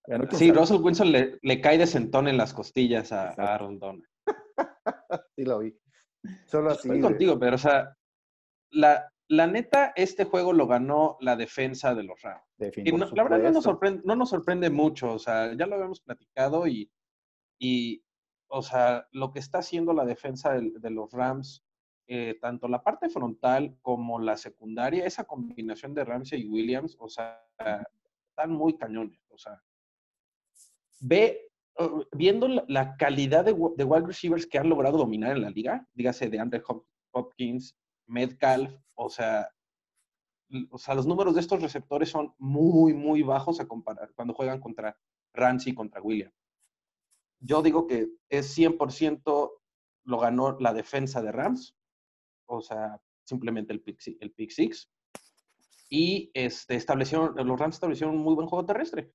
Ganó 0.07 0.27
quién 0.27 0.39
Sí, 0.39 0.47
sabe. 0.47 0.59
Russell 0.59 0.81
Wilson 0.81 1.11
le, 1.11 1.39
le 1.41 1.61
cae 1.61 1.77
de 1.77 1.87
sentón 1.87 2.27
en 2.27 2.37
las 2.37 2.53
costillas 2.53 3.11
a, 3.11 3.29
a 3.29 3.53
Aaron 3.55 3.79
Donald. 3.79 4.05
Sí 5.35 5.43
lo 5.45 5.59
vi. 5.59 5.75
Solo 6.45 6.69
así. 6.71 6.87
Estoy 6.87 6.97
de- 6.97 7.03
contigo, 7.03 7.39
pero 7.39 7.55
o 7.55 7.59
sea, 7.59 7.95
la, 8.71 9.10
la 9.31 9.47
neta, 9.47 9.93
este 9.95 10.25
juego 10.25 10.51
lo 10.51 10.67
ganó 10.67 11.15
la 11.21 11.37
defensa 11.37 11.95
de 11.95 12.03
los 12.03 12.21
Rams. 12.21 12.43
Y 12.75 12.91
no- 12.91 13.09
la 13.11 13.23
verdad 13.23 13.39
no 13.39 13.51
nos, 13.51 13.63
sorprende, 13.63 14.01
no 14.03 14.17
nos 14.17 14.29
sorprende 14.29 14.69
mucho, 14.69 15.13
o 15.13 15.19
sea, 15.19 15.53
ya 15.55 15.65
lo 15.67 15.75
habíamos 15.75 16.01
platicado 16.01 16.67
y, 16.67 16.91
y 17.57 18.03
o 18.49 18.61
sea, 18.61 19.07
lo 19.13 19.31
que 19.31 19.39
está 19.39 19.59
haciendo 19.59 19.93
la 19.93 20.03
defensa 20.03 20.51
de, 20.59 20.89
los 20.89 21.09
Rams, 21.13 21.63
eh, 22.07 22.37
tanto 22.41 22.67
la 22.67 22.83
parte 22.83 23.09
frontal 23.09 23.77
como 23.81 24.19
la 24.19 24.35
secundaria, 24.35 25.05
esa 25.05 25.23
combinación 25.23 25.93
de 25.93 26.03
Ramsey 26.03 26.41
y 26.41 26.49
Williams, 26.49 26.97
o 26.99 27.07
sea, 27.07 27.41
están 28.31 28.51
muy 28.51 28.75
cañones, 28.75 29.21
o 29.29 29.37
sea, 29.37 29.63
ve, 30.99 31.47
viendo 32.11 32.49
la, 32.67 32.97
calidad 32.97 33.45
de, 33.45 33.53
wide 33.53 34.07
receivers 34.07 34.45
que 34.45 34.57
han 34.57 34.67
logrado 34.67 34.97
dominar 34.97 35.37
en 35.37 35.43
la 35.43 35.51
liga, 35.51 35.87
dígase 35.93 36.29
de 36.29 36.37
Andre 36.37 36.61
Hop- 36.63 36.85
Hopkins, 37.13 37.77
Metcalf, 38.07 38.73
o 38.95 39.09
sea, 39.09 39.49
o 40.69 40.77
sea, 40.77 40.95
los 40.95 41.07
números 41.07 41.35
de 41.35 41.41
estos 41.41 41.61
receptores 41.61 42.09
son 42.09 42.33
muy, 42.37 42.93
muy 42.93 43.23
bajos 43.23 43.59
a 43.59 43.67
comparar 43.67 44.11
cuando 44.15 44.33
juegan 44.33 44.59
contra 44.59 44.97
Ramsey 45.33 45.71
y 45.71 45.75
contra 45.75 46.01
William. 46.01 46.31
Yo 47.39 47.61
digo 47.61 47.87
que 47.87 48.09
es 48.29 48.57
100% 48.57 49.51
lo 50.03 50.19
ganó 50.19 50.57
la 50.59 50.73
defensa 50.73 51.21
de 51.21 51.31
Rams, 51.31 51.75
o 52.45 52.61
sea, 52.61 53.01
simplemente 53.23 53.73
el 53.73 53.81
pick, 53.81 53.99
el 54.19 54.31
pick 54.31 54.51
six. 54.51 54.89
Y 55.89 56.31
este, 56.33 56.75
establecieron, 56.75 57.35
los 57.35 57.59
Rams 57.59 57.75
establecieron 57.75 58.15
un 58.15 58.23
muy 58.23 58.35
buen 58.35 58.47
juego 58.47 58.65
terrestre. 58.65 59.13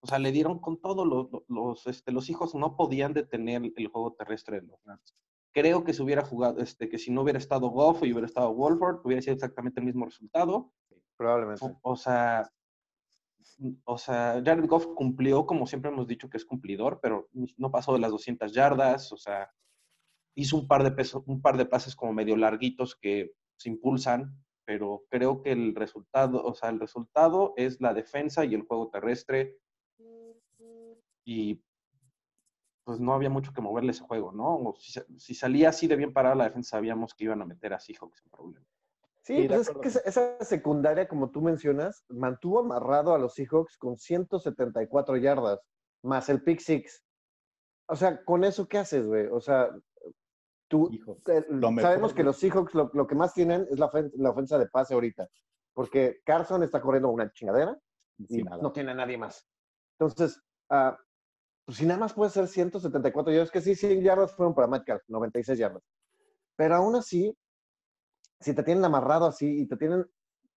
O 0.00 0.06
sea, 0.06 0.18
le 0.18 0.32
dieron 0.32 0.58
con 0.58 0.80
todo. 0.80 1.04
Los, 1.04 1.28
los, 1.48 1.86
este, 1.86 2.12
los 2.12 2.28
hijos 2.30 2.54
no 2.54 2.76
podían 2.76 3.12
detener 3.12 3.72
el 3.76 3.88
juego 3.88 4.14
terrestre 4.14 4.60
de 4.60 4.66
los 4.66 4.82
Rams. 4.84 5.14
Creo 5.52 5.84
que 5.84 5.92
si 5.92 6.02
hubiera 6.02 6.24
jugado, 6.24 6.60
este, 6.60 6.88
que 6.88 6.98
si 6.98 7.10
no 7.10 7.22
hubiera 7.22 7.38
estado 7.38 7.68
Goff 7.68 8.02
y 8.02 8.12
hubiera 8.12 8.26
estado 8.26 8.54
Wolford, 8.54 9.00
hubiera 9.04 9.22
sido 9.22 9.34
exactamente 9.34 9.80
el 9.80 9.86
mismo 9.86 10.04
resultado. 10.04 10.72
Probablemente. 11.16 11.64
O, 11.64 11.78
o 11.82 11.96
sea, 11.96 12.50
o 13.84 13.98
sea, 13.98 14.42
Jared 14.44 14.66
Goff 14.66 14.86
cumplió 14.94 15.46
como 15.46 15.66
siempre 15.66 15.90
hemos 15.90 16.06
dicho 16.06 16.28
que 16.28 16.36
es 16.36 16.44
cumplidor, 16.44 17.00
pero 17.02 17.28
no 17.56 17.70
pasó 17.70 17.92
de 17.92 17.98
las 17.98 18.10
200 18.10 18.52
yardas, 18.52 19.12
o 19.12 19.16
sea, 19.16 19.50
hizo 20.34 20.56
un 20.56 20.66
par 20.66 20.82
de 20.82 20.92
pesos, 20.92 21.22
un 21.26 21.42
par 21.42 21.56
de 21.56 21.66
pases 21.66 21.94
como 21.94 22.12
medio 22.12 22.36
larguitos 22.36 22.96
que 22.96 23.32
se 23.56 23.68
impulsan, 23.68 24.36
pero 24.64 25.04
creo 25.08 25.42
que 25.42 25.52
el 25.52 25.74
resultado, 25.74 26.42
o 26.42 26.54
sea, 26.54 26.70
el 26.70 26.80
resultado 26.80 27.52
es 27.56 27.80
la 27.80 27.94
defensa 27.94 28.44
y 28.44 28.54
el 28.54 28.62
juego 28.62 28.90
terrestre 28.90 29.58
y 31.24 31.62
pues 32.84 33.00
no 33.00 33.14
había 33.14 33.30
mucho 33.30 33.52
que 33.52 33.60
moverle 33.60 33.92
ese 33.92 34.02
juego, 34.02 34.32
¿no? 34.32 34.56
O 34.56 34.74
si, 34.78 35.00
si 35.18 35.34
salía 35.34 35.68
así 35.68 35.86
de 35.86 35.96
bien 35.96 36.12
parada 36.12 36.34
la 36.34 36.44
defensa, 36.44 36.70
sabíamos 36.70 37.14
que 37.14 37.24
iban 37.24 37.42
a 37.42 37.46
meter 37.46 37.72
a 37.72 37.80
Seahawks 37.80 38.18
sin 38.18 38.30
problema. 38.30 38.66
Sí, 39.22 39.42
Sí, 39.42 39.48
pues 39.48 39.68
es 39.68 39.76
que 39.78 40.08
esa, 40.08 40.44
secundaria, 40.44 41.06
como 41.06 41.30
tú 41.30 41.40
mencionas, 41.42 42.04
mantuvo 42.08 42.58
amarrado 42.58 43.14
a 43.14 43.18
los 43.18 43.34
Seahawks 43.34 43.78
con 43.78 43.96
174 43.96 45.16
yardas, 45.16 45.60
más 46.02 46.28
el 46.28 46.42
pick 46.42 46.58
six. 46.58 47.04
O 47.86 47.94
sea, 47.94 48.24
con 48.24 48.42
eso, 48.42 48.66
¿qué 48.66 48.78
haces, 48.78 49.06
güey? 49.06 49.26
O 49.26 49.40
sea, 49.40 49.70
tú, 50.66 50.88
Hijo, 50.90 51.18
eh, 51.28 51.44
lo 51.48 51.70
mejor, 51.70 51.90
sabemos 51.90 52.14
que 52.14 52.24
los 52.24 52.36
Seahawks 52.36 52.74
lo, 52.74 52.90
lo 52.94 53.06
que 53.06 53.14
más 53.14 53.32
tienen 53.32 53.64
es 53.70 53.78
la, 53.78 53.90
la 54.14 54.30
ofensa 54.30 54.58
de 54.58 54.66
pase 54.66 54.94
ahorita, 54.94 55.28
porque 55.72 56.20
Carson 56.24 56.64
está 56.64 56.80
corriendo 56.80 57.08
una 57.10 57.30
chingadera 57.32 57.78
y 58.18 58.42
nada. 58.42 58.60
no 58.60 58.72
tiene 58.72 58.90
a 58.90 58.94
nadie 58.94 59.18
más. 59.18 59.46
Entonces, 60.00 60.42
ah, 60.68 60.98
pues 61.64 61.78
si 61.78 61.86
nada 61.86 62.00
más 62.00 62.12
puede 62.12 62.30
ser 62.30 62.48
174 62.48 63.32
yardas, 63.32 63.50
que 63.50 63.60
sí, 63.60 63.74
100 63.74 64.02
yardas 64.02 64.34
fueron 64.34 64.54
para 64.54 64.66
Metcalf, 64.68 65.02
96 65.08 65.58
yardas. 65.58 65.82
Pero 66.56 66.74
aún 66.76 66.96
así, 66.96 67.36
si 68.40 68.54
te 68.54 68.62
tienen 68.62 68.84
amarrado 68.84 69.26
así 69.26 69.62
y 69.62 69.66
te 69.66 69.76
tienen 69.76 70.04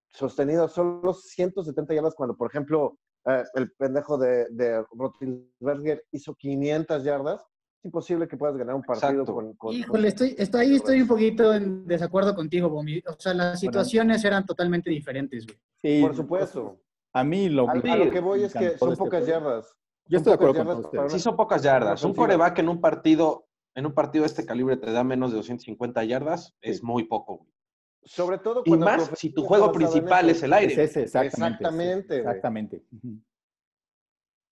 sostenido 0.10 0.68
solo 0.68 1.14
170 1.14 1.94
yardas 1.94 2.16
cuando, 2.16 2.36
por 2.36 2.50
ejemplo, 2.50 2.98
eh, 3.26 3.44
el 3.54 3.72
pendejo 3.74 4.18
de, 4.18 4.48
de 4.50 4.84
Roethlisberger 4.92 6.04
hizo 6.12 6.34
500 6.36 7.04
yardas, 7.04 7.42
es 7.42 7.86
imposible 7.86 8.28
que 8.28 8.38
puedas 8.38 8.58
ganar 8.58 8.76
un 8.76 8.82
partido 8.84 9.12
Exacto. 9.12 9.34
con, 9.36 9.54
con- 9.56 9.74
Híjole, 9.74 10.08
estoy, 10.08 10.36
estoy 10.38 10.62
ahí, 10.62 10.76
estoy 10.76 11.02
un 11.02 11.08
poquito 11.08 11.54
en 11.54 11.86
desacuerdo 11.86 12.34
contigo, 12.34 12.70
Bomi. 12.70 13.00
O 13.08 13.20
sea, 13.20 13.34
las 13.34 13.60
situaciones 13.60 14.24
eran 14.26 14.46
totalmente 14.46 14.90
diferentes, 14.90 15.46
güey. 15.46 15.58
Sí, 15.82 16.02
Por 16.02 16.16
supuesto. 16.16 16.80
A 17.14 17.24
mí 17.24 17.48
lo, 17.50 17.70
A, 17.70 17.74
a 17.74 17.96
lo 17.96 18.10
que 18.12 18.20
voy 18.20 18.44
es 18.44 18.54
que 18.54 18.78
son 18.78 18.92
este 18.92 19.04
pocas 19.04 19.26
yardas. 19.26 19.76
Yo 20.08 20.18
estoy 20.18 20.32
de 20.32 20.36
acuerdo 20.36 20.66
con 20.66 20.78
usted. 20.86 20.98
para 20.98 21.10
Sí, 21.10 21.20
son 21.20 21.36
pocas 21.36 21.64
yardas. 21.64 22.04
Un 22.04 22.14
coreback 22.14 22.60
en 22.60 22.70
un 22.70 22.80
partido, 22.80 23.48
en 23.74 23.86
un 23.86 23.94
partido 23.94 24.24
de 24.24 24.28
este 24.28 24.46
calibre 24.46 24.78
te 24.78 24.92
da 24.92 25.04
menos 25.04 25.32
de 25.32 25.38
250 25.38 26.04
yardas, 26.04 26.56
es 26.62 26.84
muy 26.84 27.04
poco. 27.04 27.38
güey. 27.38 27.52
Sobre 28.04 28.38
todo 28.38 28.62
Y 28.66 28.70
cuando 28.70 28.86
más 28.86 29.10
tu 29.10 29.16
si 29.16 29.30
tu 29.32 29.44
juego 29.44 29.72
principal 29.72 30.30
es 30.30 30.44
el 30.44 30.54
aire. 30.54 30.74
Es 30.74 30.92
ese, 30.92 31.04
exactamente. 31.04 31.64
Exactamente, 31.64 32.18
exactamente. 32.20 32.84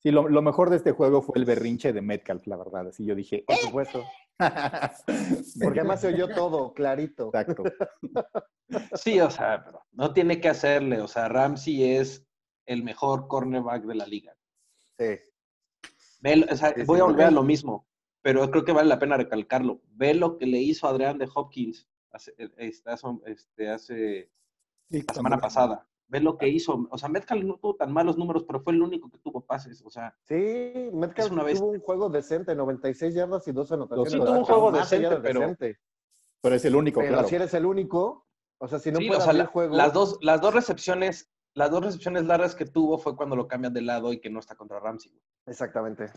Sí, 0.02 0.12
lo, 0.12 0.28
lo 0.28 0.42
mejor 0.42 0.70
de 0.72 0.78
este 0.78 0.92
juego 0.92 1.22
fue 1.22 1.38
el 1.38 1.46
berrinche 1.46 1.94
de 1.94 2.02
Metcalf, 2.02 2.48
la 2.48 2.58
verdad. 2.58 2.88
Así 2.88 3.06
yo 3.06 3.16
dije, 3.16 3.44
Por 3.46 3.56
supuesto. 3.58 4.04
Porque 5.64 5.80
además 5.80 6.02
se 6.02 6.08
oyó 6.08 6.28
todo 6.30 6.74
clarito. 6.74 7.28
Exacto. 7.28 7.64
Sí, 8.96 9.20
o 9.20 9.30
sea, 9.30 9.64
pero 9.64 9.86
no 9.92 10.14
tiene 10.14 10.42
que 10.42 10.50
hacerle. 10.50 11.00
O 11.00 11.08
sea, 11.08 11.30
Ramsey 11.30 11.96
es 11.96 12.26
el 12.66 12.84
mejor 12.84 13.28
cornerback 13.28 13.84
de 13.84 13.96
la 13.96 14.08
liga. 14.08 14.36
Sí. 14.98 15.20
Ve- 16.24 16.48
o 16.50 16.56
sea, 16.56 16.70
Sí, 16.70 16.76
sí, 16.82 16.86
voy 16.86 17.00
a 17.02 17.04
volver 17.04 17.26
a 17.26 17.32
lo 17.32 17.44
mismo, 17.44 17.86
pero 18.22 18.50
creo 18.50 18.64
que 18.64 18.72
vale 18.72 18.88
la 18.88 18.98
pena 19.00 19.18
recalcarlo. 19.18 19.82
Ve 19.92 20.14
lo 20.14 20.38
que 20.38 20.46
le 20.46 20.60
hizo 20.60 20.88
Adrián 20.88 21.18
de 21.18 21.30
Hopkins 21.34 21.88
hace, 22.12 22.34
este, 22.58 22.90
hace, 22.92 23.08
este, 23.26 23.70
hace 23.70 24.32
Sí, 24.90 25.04
la 25.08 25.14
semana 25.14 25.38
pasada. 25.38 25.86
Ve 26.08 26.20
lo 26.20 26.38
que 26.38 26.48
hizo. 26.48 26.88
O 26.92 26.98
sea, 26.98 27.10
Metcalf 27.10 27.44
no 27.44 27.58
tuvo 27.58 27.76
tan 27.76 27.92
malos 27.92 28.18
números, 28.18 28.44
pero 28.46 28.62
fue 28.62 28.74
el 28.74 28.82
único 28.82 29.10
que 29.10 29.18
tuvo 29.18 29.42
pases. 29.42 29.82
O 29.86 29.90
sea, 29.90 30.16
Sí, 30.24 30.90
Metcalf 30.94 31.32
una 31.32 31.46
tuvo 31.46 31.72
un 31.72 31.80
juego 31.80 32.10
decente, 32.10 32.56
96 32.56 33.14
yardas 33.16 33.48
y 33.48 33.52
dos 33.52 33.72
anotaciones. 33.72 34.12
Sí, 34.14 34.20
tuvo 34.20 34.32
un 34.32 34.44
juego 34.46 34.72
decente, 34.72 35.10
de 35.10 35.18
pero- 35.18 35.40
decente. 35.42 35.80
Pero 36.42 36.56
es 36.56 36.66
el 36.66 36.76
único, 36.76 37.00
Pero 37.00 37.14
claro. 37.14 37.28
si 37.28 37.36
eres 37.36 37.54
el 37.54 37.66
único, 37.66 38.28
o 38.60 38.68
sea, 38.68 38.78
si 38.80 38.92
no 38.92 39.00
sí, 39.00 39.08
puede 39.08 39.18
o 39.20 39.22
sea, 39.22 39.32
abrir 39.32 39.44
la- 39.46 39.50
juego. 39.52 39.76
las, 39.76 39.94
dos, 39.94 40.20
las 40.22 40.40
dos 40.42 40.54
recepciones, 40.54 41.32
las 41.56 41.70
dos 41.72 41.84
recepciones 41.86 42.26
largas 42.26 42.56
que 42.56 42.66
tuvo 42.66 42.98
fue 42.98 43.16
cuando 43.16 43.36
lo 43.36 43.48
cambian 43.48 43.74
de 43.74 43.82
lado 43.82 44.12
y 44.12 44.20
que 44.20 44.30
no 44.30 44.40
está 44.40 44.56
contra 44.56 44.80
Ramsey. 44.80 45.12
Exactamente. 45.46 46.12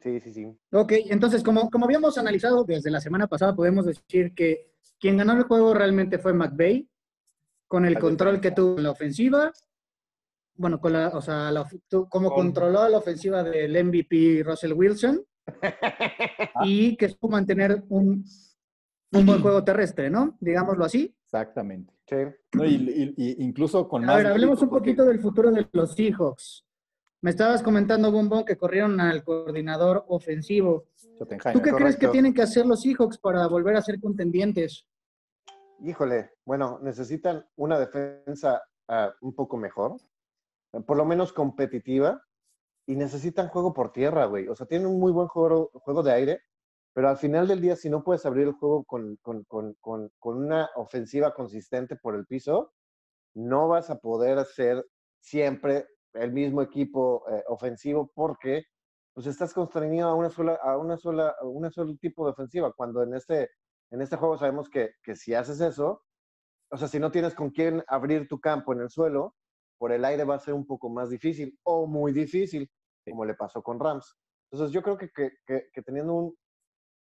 Sí, 0.00 0.20
sí, 0.20 0.32
sí. 0.34 0.58
Ok, 0.72 0.92
entonces, 1.08 1.42
como, 1.42 1.70
como 1.70 1.86
habíamos 1.86 2.18
analizado 2.18 2.64
desde 2.64 2.90
la 2.90 3.00
semana 3.00 3.26
pasada, 3.26 3.54
podemos 3.56 3.86
decir 3.86 4.34
que 4.34 4.74
quien 5.00 5.16
ganó 5.16 5.32
el 5.32 5.44
juego 5.44 5.72
realmente 5.72 6.18
fue 6.18 6.34
McVay, 6.34 6.88
con 7.66 7.86
el 7.86 7.98
control 7.98 8.40
que 8.40 8.50
tuvo 8.50 8.76
en 8.76 8.82
la 8.84 8.90
ofensiva. 8.90 9.50
Bueno, 10.56 10.78
con 10.78 10.92
la, 10.92 11.08
o 11.08 11.22
sea, 11.22 11.50
la 11.50 11.66
como 12.08 12.28
Con- 12.30 12.46
controló 12.46 12.88
la 12.88 12.98
ofensiva 12.98 13.42
del 13.42 13.82
MVP 13.84 14.42
Russell 14.44 14.72
Wilson 14.74 15.24
y 16.64 16.96
que 16.96 17.08
supo 17.08 17.28
mantener 17.28 17.82
un, 17.88 18.24
un 19.14 19.26
buen 19.26 19.40
juego 19.42 19.64
terrestre, 19.64 20.10
¿no? 20.10 20.36
Digámoslo 20.40 20.84
así. 20.84 21.14
Exactamente. 21.24 21.92
Sí. 22.06 22.16
No, 22.54 22.64
y, 22.64 22.74
y- 22.74 23.14
y 23.16 23.44
incluso 23.44 23.88
con 23.88 24.04
A 24.04 24.06
más 24.08 24.16
ver, 24.18 24.26
hablemos 24.28 24.60
un 24.62 24.68
porque- 24.68 24.90
poquito 24.90 25.04
del 25.04 25.20
futuro 25.20 25.50
de 25.50 25.66
los 25.72 25.94
Seahawks. 25.94 26.64
Me 27.22 27.30
estabas 27.30 27.62
comentando, 27.62 28.12
Bombón, 28.12 28.44
que 28.44 28.56
corrieron 28.56 29.00
al 29.00 29.24
coordinador 29.24 30.04
ofensivo. 30.08 30.88
¿Tú 31.18 31.62
qué 31.62 31.72
crees 31.72 31.96
que 31.96 32.08
tienen 32.08 32.34
que 32.34 32.42
hacer 32.42 32.66
los 32.66 32.82
Seahawks 32.82 33.18
para 33.18 33.46
volver 33.46 33.76
a 33.76 33.82
ser 33.82 33.98
contendientes? 34.00 34.86
Híjole, 35.82 36.32
bueno, 36.44 36.78
necesitan 36.82 37.46
una 37.56 37.78
defensa 37.78 38.62
ah, 38.88 39.12
un 39.22 39.34
poco 39.34 39.56
mejor, 39.56 39.96
por 40.86 40.96
lo 40.96 41.04
menos 41.04 41.32
competitiva, 41.32 42.22
y 42.86 42.96
necesitan 42.96 43.48
juego 43.48 43.72
por 43.72 43.92
tierra, 43.92 44.26
güey. 44.26 44.46
O 44.48 44.54
sea, 44.54 44.66
tienen 44.66 44.86
un 44.88 45.00
muy 45.00 45.10
buen 45.12 45.28
juego, 45.28 45.70
juego 45.72 46.02
de 46.02 46.12
aire, 46.12 46.40
pero 46.94 47.08
al 47.10 47.18
final 47.18 47.48
del 47.48 47.60
día, 47.62 47.76
si 47.76 47.90
no 47.90 48.04
puedes 48.04 48.26
abrir 48.26 48.48
el 48.48 48.54
juego 48.54 48.84
con, 48.84 49.16
con- 49.22 49.44
con- 49.44 49.74
con- 49.80 50.10
con 50.18 50.38
una 50.38 50.70
ofensiva 50.76 51.34
consistente 51.34 51.96
por 51.96 52.16
el 52.16 52.26
piso, 52.26 52.74
no 53.34 53.68
vas 53.68 53.90
a 53.90 53.98
poder 53.98 54.44
ser 54.46 54.84
siempre 55.20 55.86
el 56.14 56.32
mismo 56.32 56.62
equipo 56.62 57.24
eh, 57.30 57.42
ofensivo 57.48 58.10
porque 58.14 58.64
pues 59.14 59.26
estás 59.26 59.54
constreñido 59.54 60.08
a 60.08 60.14
una 60.14 60.30
sola, 60.30 60.58
a 60.62 60.78
una 60.78 60.96
sola, 60.96 61.34
a 61.40 61.46
una 61.46 61.70
solo 61.70 61.96
tipo 61.96 62.24
de 62.26 62.32
ofensiva. 62.32 62.72
Cuando 62.72 63.02
en 63.02 63.14
este, 63.14 63.50
en 63.90 64.02
este 64.02 64.16
juego 64.16 64.36
sabemos 64.38 64.68
que, 64.68 64.90
que 65.02 65.14
si 65.16 65.34
haces 65.34 65.60
eso, 65.60 66.02
o 66.70 66.76
sea, 66.76 66.88
si 66.88 66.98
no 66.98 67.10
tienes 67.10 67.34
con 67.34 67.50
quién 67.50 67.84
abrir 67.86 68.28
tu 68.28 68.40
campo 68.40 68.72
en 68.72 68.80
el 68.80 68.90
suelo, 68.90 69.36
por 69.78 69.92
el 69.92 70.04
aire 70.04 70.24
va 70.24 70.36
a 70.36 70.38
ser 70.40 70.54
un 70.54 70.66
poco 70.66 70.88
más 70.90 71.10
difícil 71.10 71.58
o 71.64 71.86
muy 71.86 72.12
difícil, 72.12 72.70
como 73.08 73.24
le 73.24 73.34
pasó 73.34 73.62
con 73.62 73.78
Rams. 73.80 74.16
Entonces 74.50 74.72
yo 74.74 74.82
creo 74.82 74.96
que, 74.98 75.10
que- 75.10 75.32
que 75.72 75.82
teniendo 75.82 76.14
un, 76.14 76.36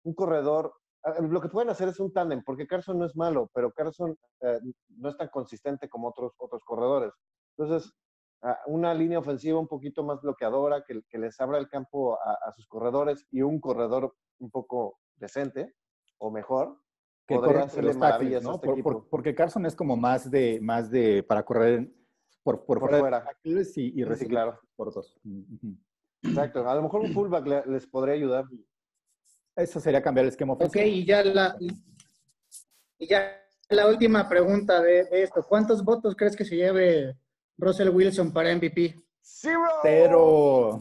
un 0.06 0.14
corredor, 0.14 0.72
ah, 1.04 1.14
lo 1.20 1.40
que 1.40 1.48
pueden 1.48 1.68
hacer 1.70 1.88
es 1.88 1.98
un 1.98 2.12
tándem, 2.12 2.42
porque 2.44 2.66
Carson 2.66 2.98
no 2.98 3.04
es 3.06 3.16
malo, 3.16 3.50
pero 3.52 3.72
Carson 3.72 4.16
eh, 4.40 4.60
no 4.88 5.08
es 5.08 5.16
tan 5.16 5.28
consistente 5.28 5.88
como 5.88 6.08
otros, 6.08 6.32
otros 6.38 6.62
corredores. 6.64 7.12
Entonces, 7.58 7.92
ah, 8.42 8.56
una 8.66 8.94
línea 8.94 9.18
ofensiva 9.18 9.58
un 9.58 9.66
poquito 9.66 10.04
más 10.04 10.20
bloqueadora, 10.22 10.84
que, 10.86 11.02
que 11.08 11.18
les 11.18 11.38
abra 11.40 11.58
el 11.58 11.68
campo 11.68 12.14
a, 12.24 12.38
a 12.48 12.52
sus 12.52 12.66
corredores 12.68 13.26
y 13.32 13.42
un 13.42 13.60
corredor 13.60 14.14
un 14.38 14.50
poco 14.50 15.00
decente 15.16 15.74
o 16.18 16.30
mejor, 16.30 16.78
que 17.26 17.34
podría 17.34 17.64
hacerle 17.64 17.88
los 17.88 17.98
tackles, 17.98 18.10
maravillas 18.12 18.44
a 18.44 18.48
¿no? 18.48 18.54
este 18.54 18.66
Por- 18.68 18.82
por- 18.82 19.08
porque 19.08 19.34
Carson 19.34 19.66
es 19.66 19.74
como 19.74 19.96
más 19.96 20.30
de, 20.30 20.60
más 20.62 20.88
de 20.90 21.24
para 21.24 21.44
correr 21.44 21.92
por, 22.44 22.64
por, 22.64 22.78
Por 22.78 22.90
fuera 23.00 23.24
y, 23.42 23.50
y 23.50 23.64
Sí, 23.74 24.04
recibir 24.04 24.30
claro. 24.30 24.60
cortos. 24.76 25.18
Exacto. 26.22 26.68
A 26.68 26.74
lo 26.76 26.82
mejor 26.82 27.00
un 27.00 27.12
fullback 27.12 27.46
le- 27.48 27.66
les 27.66 27.86
podría 27.88 28.14
ayudar. 28.14 28.44
Eso 29.56 29.80
sería 29.80 30.02
cambiar 30.02 30.24
el 30.26 30.30
esquema 30.30 30.52
Ok, 30.52 30.62
ofensivo. 30.64 30.84
y 30.86 31.04
ya 31.06 31.24
la, 31.24 31.56
y 32.98 33.06
ya 33.06 33.42
la 33.70 33.88
última 33.88 34.28
pregunta 34.28 34.80
de, 34.82 35.04
de 35.04 35.22
esto. 35.22 35.42
¿Cuántos 35.42 35.82
votos 35.82 36.14
crees 36.14 36.36
que 36.36 36.44
se 36.44 36.56
lleve 36.56 37.16
Russell 37.56 37.88
Wilson 37.88 38.32
para 38.32 38.54
MVP? 38.54 38.94
¡Zero! 39.22 39.62
Pero 39.82 40.80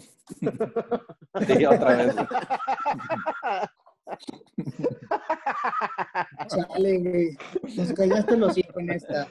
Sí, 1.48 1.66
otra 1.66 1.96
vez. 1.96 2.16
Chale, 6.48 6.98
güey. 7.00 7.38
Nos 7.76 7.94
callaste 7.94 8.38
los 8.38 8.58
hijos 8.58 8.76
en 8.78 8.90
esta. 8.92 9.28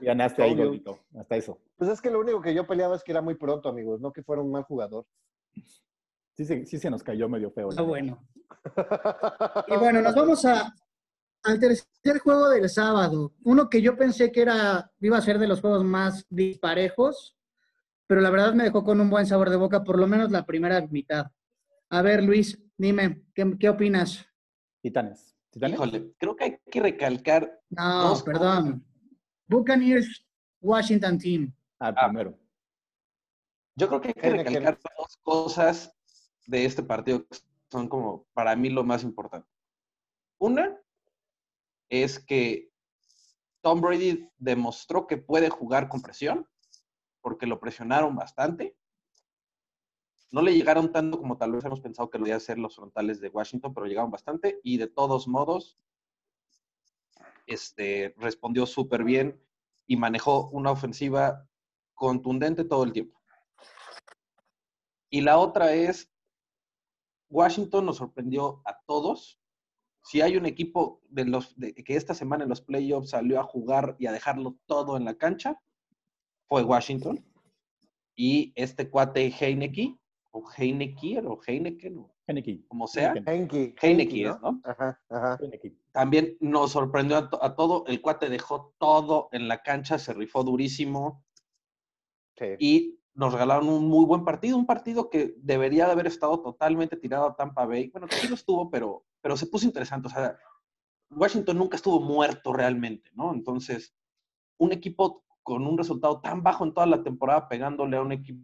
ganaste 0.00 0.42
ahí. 0.42 0.82
Hasta 1.18 1.36
eso. 1.36 1.58
Pues 1.76 1.90
es 1.90 2.00
que 2.00 2.10
lo 2.10 2.20
único 2.20 2.40
que 2.40 2.54
yo 2.54 2.66
peleaba 2.66 2.96
es 2.96 3.02
que 3.04 3.12
era 3.12 3.22
muy 3.22 3.34
pronto, 3.34 3.68
amigos, 3.68 4.00
no 4.00 4.12
que 4.12 4.22
fuera 4.22 4.42
un 4.42 4.50
mal 4.50 4.64
jugador. 4.64 5.06
Sí, 6.38 6.44
se- 6.44 6.64
sí 6.66 6.78
se 6.78 6.88
nos 6.88 7.02
cayó 7.02 7.28
medio 7.28 7.50
feo. 7.50 7.68
Ah, 7.76 7.82
bueno. 7.82 8.24
Y 9.66 9.76
bueno, 9.76 10.00
nos 10.00 10.14
vamos 10.14 10.44
a, 10.44 10.72
al 11.42 11.58
tercer 11.58 12.20
juego 12.22 12.48
del 12.50 12.68
sábado. 12.68 13.34
Uno 13.42 13.68
que 13.68 13.82
yo 13.82 13.96
pensé 13.96 14.30
que 14.30 14.42
era, 14.42 14.88
iba 15.00 15.18
a 15.18 15.20
ser 15.20 15.40
de 15.40 15.48
los 15.48 15.60
juegos 15.60 15.82
más 15.82 16.26
disparejos, 16.30 17.36
pero 18.06 18.20
la 18.20 18.30
verdad 18.30 18.54
me 18.54 18.62
dejó 18.62 18.84
con 18.84 19.00
un 19.00 19.10
buen 19.10 19.26
sabor 19.26 19.50
de 19.50 19.56
boca, 19.56 19.82
por 19.82 19.98
lo 19.98 20.06
menos 20.06 20.30
la 20.30 20.46
primera 20.46 20.80
mitad. 20.86 21.26
A 21.90 22.02
ver, 22.02 22.22
Luis, 22.22 22.56
dime, 22.76 23.24
¿qué, 23.34 23.56
qué 23.58 23.68
opinas? 23.68 24.24
Titanes. 24.80 25.34
¿Titanes? 25.50 25.74
Híjole, 25.74 26.14
creo 26.18 26.36
que 26.36 26.44
hay 26.44 26.58
que 26.70 26.80
recalcar. 26.80 27.60
No, 27.70 28.10
Dos 28.10 28.22
perdón. 28.22 28.86
Buccaneers, 29.48 30.24
Washington 30.60 31.18
Team. 31.18 31.52
Ah, 31.80 31.92
primero. 31.92 32.38
Yo 33.74 33.88
creo 33.88 34.00
que 34.00 34.08
hay 34.08 34.14
que 34.14 34.30
recalcar 34.30 34.78
dos 34.96 35.16
cosas 35.22 35.92
de 36.48 36.64
este 36.64 36.82
partido 36.82 37.26
que 37.26 37.38
son 37.70 37.88
como 37.88 38.26
para 38.32 38.56
mí 38.56 38.70
lo 38.70 38.82
más 38.82 39.02
importante. 39.02 39.48
Una 40.38 40.80
es 41.90 42.18
que 42.18 42.72
Tom 43.60 43.80
Brady 43.80 44.30
demostró 44.38 45.06
que 45.06 45.18
puede 45.18 45.50
jugar 45.50 45.88
con 45.88 46.00
presión, 46.00 46.48
porque 47.20 47.46
lo 47.46 47.60
presionaron 47.60 48.16
bastante. 48.16 48.76
No 50.30 50.40
le 50.40 50.54
llegaron 50.54 50.90
tanto 50.90 51.18
como 51.18 51.36
tal 51.36 51.52
vez 51.52 51.64
hemos 51.64 51.80
pensado 51.80 52.08
que 52.08 52.18
lo 52.18 52.26
iba 52.26 52.34
a 52.34 52.38
hacer 52.38 52.58
los 52.58 52.76
frontales 52.76 53.20
de 53.20 53.28
Washington, 53.28 53.74
pero 53.74 53.86
llegaron 53.86 54.10
bastante 54.10 54.58
y 54.62 54.78
de 54.78 54.86
todos 54.86 55.28
modos 55.28 55.78
este, 57.46 58.14
respondió 58.18 58.64
súper 58.64 59.04
bien 59.04 59.38
y 59.86 59.96
manejó 59.96 60.48
una 60.48 60.70
ofensiva 60.70 61.46
contundente 61.94 62.64
todo 62.64 62.84
el 62.84 62.92
tiempo. 62.92 63.20
Y 65.10 65.22
la 65.22 65.38
otra 65.38 65.74
es, 65.74 66.10
Washington 67.30 67.86
nos 67.86 67.96
sorprendió 67.96 68.62
a 68.64 68.80
todos. 68.86 69.40
Si 70.02 70.20
hay 70.20 70.36
un 70.36 70.46
equipo 70.46 71.00
de 71.10 71.24
los, 71.26 71.58
de- 71.58 71.74
que 71.74 71.96
esta 71.96 72.14
semana 72.14 72.44
en 72.44 72.48
los 72.50 72.60
playoffs 72.60 73.10
salió 73.10 73.40
a 73.40 73.44
jugar 73.44 73.96
y 73.98 74.06
a 74.06 74.12
dejarlo 74.12 74.56
todo 74.66 74.96
en 74.96 75.04
la 75.04 75.14
cancha, 75.18 75.60
fue 76.48 76.62
Washington. 76.64 77.24
Y 78.14 78.52
este 78.56 78.88
cuate 78.88 79.26
Heineke, 79.38 79.96
o 80.30 80.44
Heineke, 80.56 81.20
o 81.24 81.38
Heineken, 81.46 81.98
o 81.98 82.14
Heineken. 82.26 82.64
como 82.68 82.86
sea. 82.86 83.12
Heineke 83.26 83.74
es, 84.28 84.40
¿no? 84.40 84.60
Ajá, 84.64 85.00
ajá. 85.08 85.38
Heineken. 85.40 85.78
También 85.92 86.36
nos 86.40 86.72
sorprendió 86.72 87.16
a, 87.16 87.30
to- 87.30 87.42
a 87.44 87.54
todo. 87.54 87.84
El 87.86 88.00
cuate 88.00 88.28
dejó 88.28 88.74
todo 88.78 89.28
en 89.32 89.46
la 89.48 89.62
cancha, 89.62 89.98
se 89.98 90.14
rifó 90.14 90.42
durísimo 90.44 91.24
Sí. 92.36 92.46
y 92.60 92.97
nos 93.18 93.32
regalaron 93.32 93.68
un 93.68 93.88
muy 93.88 94.04
buen 94.04 94.24
partido, 94.24 94.56
un 94.56 94.64
partido 94.64 95.10
que 95.10 95.34
debería 95.38 95.86
de 95.86 95.92
haber 95.92 96.06
estado 96.06 96.40
totalmente 96.40 96.96
tirado 96.96 97.26
a 97.26 97.34
Tampa 97.34 97.66
Bay. 97.66 97.88
Bueno, 97.88 98.06
sí 98.08 98.28
lo 98.28 98.36
estuvo, 98.36 98.70
pero, 98.70 99.06
pero 99.20 99.36
se 99.36 99.48
puso 99.48 99.66
interesante. 99.66 100.06
O 100.06 100.10
sea, 100.10 100.38
Washington 101.10 101.58
nunca 101.58 101.74
estuvo 101.74 101.98
muerto 101.98 102.52
realmente, 102.52 103.10
¿no? 103.14 103.34
Entonces, 103.34 103.92
un 104.58 104.70
equipo 104.70 105.24
con 105.42 105.66
un 105.66 105.76
resultado 105.76 106.20
tan 106.20 106.44
bajo 106.44 106.64
en 106.64 106.72
toda 106.72 106.86
la 106.86 107.02
temporada, 107.02 107.48
pegándole 107.48 107.96
a 107.96 108.02
un 108.02 108.12
equipo 108.12 108.40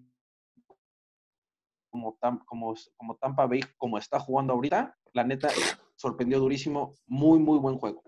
como, 1.89 2.19
como, 2.45 2.75
como 2.97 3.17
Tampa 3.19 3.47
Bay, 3.47 3.61
como 3.79 3.97
está 3.97 4.19
jugando 4.19 4.55
ahorita, 4.55 4.99
la 5.13 5.23
neta, 5.23 5.51
sorprendió 5.95 6.41
durísimo. 6.41 6.97
Muy, 7.07 7.39
muy 7.39 7.61
buen 7.61 7.79
juego. 7.79 8.03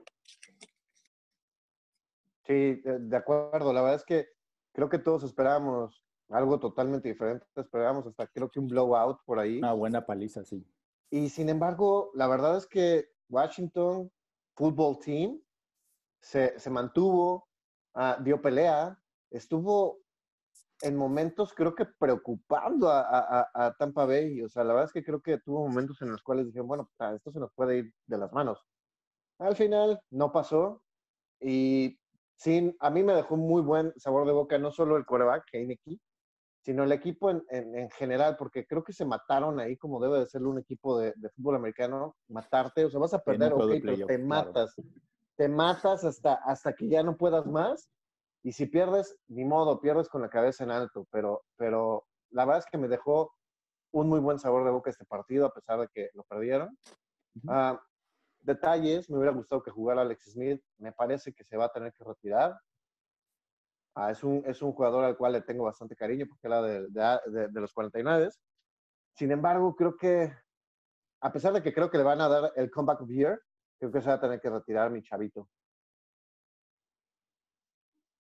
Sí, 2.44 2.82
de 2.82 3.16
acuerdo. 3.16 3.72
La 3.72 3.82
verdad 3.82 4.00
es 4.00 4.04
que 4.04 4.26
creo 4.72 4.88
que 4.88 4.98
todos 4.98 5.22
esperábamos 5.22 6.05
algo 6.28 6.58
totalmente 6.58 7.08
diferente. 7.08 7.46
Esperábamos 7.54 8.06
hasta 8.06 8.26
creo 8.26 8.50
que 8.50 8.60
un 8.60 8.68
blowout 8.68 9.20
por 9.24 9.38
ahí. 9.38 9.58
Una 9.58 9.72
buena 9.72 10.06
paliza, 10.06 10.44
sí. 10.44 10.64
Y 11.10 11.28
sin 11.28 11.48
embargo, 11.48 12.10
la 12.14 12.26
verdad 12.26 12.56
es 12.56 12.66
que 12.66 13.06
Washington 13.28 14.10
Football 14.56 14.98
Team 14.98 15.40
se, 16.20 16.58
se 16.58 16.70
mantuvo, 16.70 17.48
ah, 17.94 18.18
dio 18.22 18.40
pelea, 18.40 18.98
estuvo 19.30 19.98
en 20.82 20.96
momentos 20.96 21.54
creo 21.54 21.74
que 21.74 21.86
preocupando 21.86 22.90
a, 22.90 23.00
a- 23.00 23.50
a- 23.54 23.74
Tampa 23.74 24.04
Bay. 24.06 24.42
O 24.42 24.48
sea, 24.48 24.64
la 24.64 24.74
verdad 24.74 24.86
es 24.86 24.92
que 24.92 25.04
creo 25.04 25.20
que 25.22 25.38
tuvo 25.38 25.66
momentos 25.66 26.00
en 26.02 26.10
los 26.12 26.22
cuales 26.22 26.46
dijeron, 26.46 26.68
bueno, 26.68 26.90
ah, 26.98 27.14
esto 27.14 27.32
se 27.32 27.40
nos 27.40 27.52
puede 27.54 27.78
ir 27.78 27.94
de 28.06 28.18
las 28.18 28.32
manos. 28.32 28.66
Al 29.38 29.56
final 29.56 30.00
no 30.10 30.32
pasó 30.32 30.82
y 31.40 31.98
sin, 32.36 32.76
a 32.80 32.90
mí 32.90 33.02
me 33.02 33.14
dejó 33.14 33.36
muy 33.36 33.62
buen 33.62 33.92
sabor 33.98 34.26
de 34.26 34.32
boca, 34.32 34.58
no 34.58 34.70
solo 34.72 34.96
el 34.96 35.06
quarterback, 35.06 35.44
Heineke, 35.52 35.98
sino 36.66 36.82
el 36.82 36.90
equipo 36.90 37.30
en, 37.30 37.44
en- 37.48 37.78
en 37.78 37.90
general, 37.90 38.36
porque 38.36 38.66
creo 38.66 38.82
que 38.82 38.92
se 38.92 39.04
mataron 39.04 39.60
ahí 39.60 39.76
como 39.76 40.00
debe 40.00 40.18
de 40.18 40.26
ser 40.26 40.42
un 40.42 40.58
equipo 40.58 40.98
de, 40.98 41.12
de 41.14 41.30
fútbol 41.30 41.54
americano, 41.54 42.16
matarte, 42.26 42.84
o 42.84 42.90
sea, 42.90 42.98
vas 42.98 43.14
a 43.14 43.20
perder, 43.20 43.52
ok, 43.52 43.60
pero 43.68 43.80
playoff, 43.82 44.08
te 44.08 44.18
claro. 44.18 44.46
matas, 44.48 44.74
te 45.36 45.48
matas 45.48 46.02
hasta, 46.04 46.34
hasta 46.44 46.72
que 46.72 46.88
ya 46.88 47.04
no 47.04 47.16
puedas 47.16 47.46
más, 47.46 47.88
y 48.42 48.50
si 48.50 48.66
pierdes, 48.66 49.16
ni 49.28 49.44
modo, 49.44 49.80
pierdes 49.80 50.08
con 50.08 50.22
la 50.22 50.28
cabeza 50.28 50.64
en 50.64 50.72
alto, 50.72 51.06
pero, 51.12 51.44
pero 51.56 52.04
la 52.30 52.44
verdad 52.44 52.64
es 52.64 52.66
que 52.68 52.78
me 52.78 52.88
dejó 52.88 53.30
un 53.92 54.08
muy 54.08 54.18
buen 54.18 54.40
sabor 54.40 54.64
de 54.64 54.72
boca 54.72 54.90
este 54.90 55.04
partido, 55.04 55.46
a 55.46 55.52
pesar 55.52 55.78
de 55.78 55.86
que 55.94 56.08
lo 56.14 56.24
perdieron. 56.24 56.76
Ah, 57.46 57.80
detalles, 58.40 59.08
me 59.08 59.18
hubiera 59.18 59.32
gustado 59.36 59.62
que 59.62 59.70
jugara 59.70 60.02
Alex 60.02 60.32
Smith, 60.32 60.60
me 60.78 60.90
parece 60.90 61.32
que 61.32 61.44
se 61.44 61.56
va 61.56 61.66
a 61.66 61.72
tener 61.72 61.92
que 61.92 62.02
retirar. 62.02 62.58
Ah, 63.98 64.10
es, 64.10 64.22
un, 64.22 64.42
es 64.46 64.60
un 64.60 64.72
jugador 64.72 65.04
al 65.04 65.16
cual 65.16 65.32
le 65.32 65.40
tengo 65.40 65.64
bastante 65.64 65.96
cariño 65.96 66.26
porque 66.28 66.46
era 66.46 66.60
de, 66.60 66.86
de, 66.88 67.48
de- 67.48 67.60
los 67.62 67.72
49. 67.72 68.28
Sin 69.14 69.30
embargo, 69.32 69.74
creo 69.74 69.96
que, 69.96 70.30
a 71.22 71.32
pesar 71.32 71.54
de 71.54 71.62
que 71.62 71.72
creo 71.72 71.90
que 71.90 71.96
le 71.96 72.04
van 72.04 72.20
a 72.20 72.28
dar 72.28 72.52
el 72.56 72.70
comeback 72.70 73.00
of 73.00 73.08
year, 73.08 73.40
creo 73.78 73.90
que 73.90 74.02
se 74.02 74.08
va 74.08 74.14
a 74.16 74.20
tener 74.20 74.38
que 74.38 74.50
retirar 74.50 74.90
mi 74.90 75.02
chavito. 75.02 75.48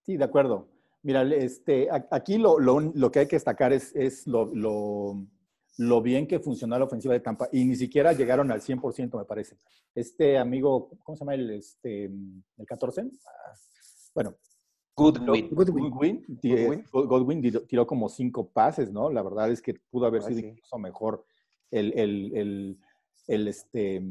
Sí, 0.00 0.16
de 0.16 0.24
acuerdo. 0.24 0.66
Mira, 1.02 1.22
este, 1.24 1.88
aquí 2.10 2.38
lo, 2.38 2.58
lo, 2.58 2.80
lo 2.80 3.10
que 3.12 3.18
hay 3.18 3.28
que 3.28 3.36
destacar 3.36 3.74
es, 3.74 3.94
es 3.94 4.26
lo, 4.26 4.46
lo, 4.54 5.26
lo 5.76 6.00
bien 6.00 6.26
que 6.26 6.40
funcionó 6.40 6.78
la 6.78 6.86
ofensiva 6.86 7.12
de 7.12 7.20
Tampa 7.20 7.48
y 7.52 7.66
ni 7.66 7.76
siquiera 7.76 8.14
llegaron 8.14 8.50
al 8.50 8.62
100%, 8.62 9.18
me 9.18 9.24
parece. 9.26 9.58
Este 9.94 10.38
amigo, 10.38 10.88
¿cómo 11.04 11.16
se 11.16 11.20
llama 11.20 11.34
el, 11.34 11.50
este, 11.50 12.04
el 12.06 12.66
14? 12.66 13.02
Ah, 13.02 13.52
Bueno, 14.14 14.36
Goodwin. 14.96 15.48
Goodwin. 15.54 15.90
Godwin, 15.90 16.38
ti- 16.40 16.50
Godwin. 16.50 16.84
Godwin 16.90 17.66
tiró, 17.66 17.86
como 17.86 18.08
cinco 18.08 18.48
pases, 18.48 18.90
¿no? 18.90 19.10
La 19.10 19.22
verdad 19.22 19.50
es 19.50 19.60
que 19.60 19.74
pudo 19.90 20.06
haber 20.06 20.22
Ah, 20.22 20.26
sido 20.28 20.40
sí. 20.40 20.46
incluso 20.46 20.78
mejor 20.78 21.24
el, 21.70 21.92
el, 21.98 22.32
el, 22.36 22.78
el, 23.26 23.48
este, 23.48 24.02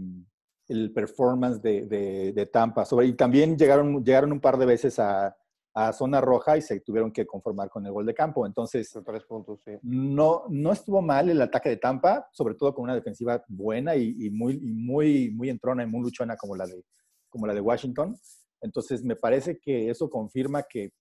el 0.68 0.94
performance 0.94 1.62
de, 1.62 1.86
de- 1.86 2.34
de 2.34 2.46
Tampa. 2.46 2.86
Sobre, 2.86 3.08
y 3.08 3.14
también 3.14 3.58
llegaron, 3.58 4.04
llegaron 4.04 4.32
un 4.32 4.40
par 4.40 4.58
de 4.58 4.66
veces 4.68 5.00
a, 5.00 5.36
a 5.74 5.92
zona 5.92 6.22
roja 6.22 6.56
y 6.58 6.62
se 6.62 6.80
tuvieron 6.82 7.12
que 7.12 7.26
conformar 7.26 7.70
con 7.70 7.86
el 7.86 7.92
gol 7.92 8.06
de 8.06 8.14
campo. 8.14 8.46
Entonces, 8.46 8.90
tres 9.06 9.24
puntos, 9.26 9.60
sí. 9.66 9.72
no, 9.82 10.44
no 10.50 10.72
estuvo 10.72 11.02
mal 11.02 11.30
el 11.30 11.42
ataque 11.42 11.70
de 11.70 11.78
Tampa, 11.78 12.30
sobre 12.32 12.54
todo 12.56 12.74
con 12.76 12.84
una 12.84 12.96
defensiva 12.96 13.44
buena 13.48 13.96
y, 13.96 14.16
y 14.20 14.30
muy, 14.30 14.54
y 14.54 14.72
muy, 14.72 15.32
muy 15.32 15.50
entrona 15.50 15.84
y 15.84 15.88
muy 15.88 16.02
luchona 16.04 16.38
como 16.38 16.56
la 16.56 16.68
de, 16.68 16.84
como 17.30 17.48
la 17.48 17.54
de 17.56 17.62
Washington. 17.62 18.16
Entonces, 18.62 19.04
me 19.04 19.16
parece 19.16 19.60
que 19.60 19.90
eso 19.90 20.10
confirma 20.10 20.64
que, 20.64 20.92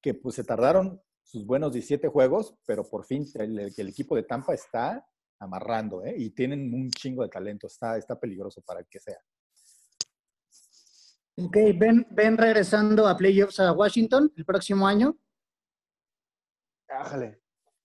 que 0.00 0.14
pues, 0.14 0.34
se 0.36 0.44
tardaron 0.44 1.00
sus 1.22 1.46
buenos 1.46 1.72
17 1.72 2.08
juegos, 2.08 2.54
pero 2.66 2.88
por 2.88 3.04
fin 3.04 3.24
el, 3.34 3.58
el 3.76 3.88
equipo 3.88 4.16
de 4.16 4.22
Tampa 4.24 4.54
está 4.54 5.06
amarrando, 5.38 6.04
¿eh? 6.04 6.14
Y 6.16 6.30
tienen 6.30 6.72
un 6.74 6.90
chingo 6.90 7.22
de 7.22 7.28
talento, 7.28 7.66
está, 7.66 7.96
está 7.96 8.18
peligroso 8.18 8.62
para 8.62 8.80
el 8.80 8.86
que 8.88 9.00
sea. 9.00 9.18
Ok, 11.36 11.56
ven, 11.76 12.06
ven 12.10 12.36
regresando 12.36 13.08
a 13.08 13.16
playoffs 13.16 13.58
a 13.60 13.72
Washington 13.72 14.32
el 14.36 14.44
próximo 14.44 14.86
año. 14.86 15.16
Ájale. 16.88 17.40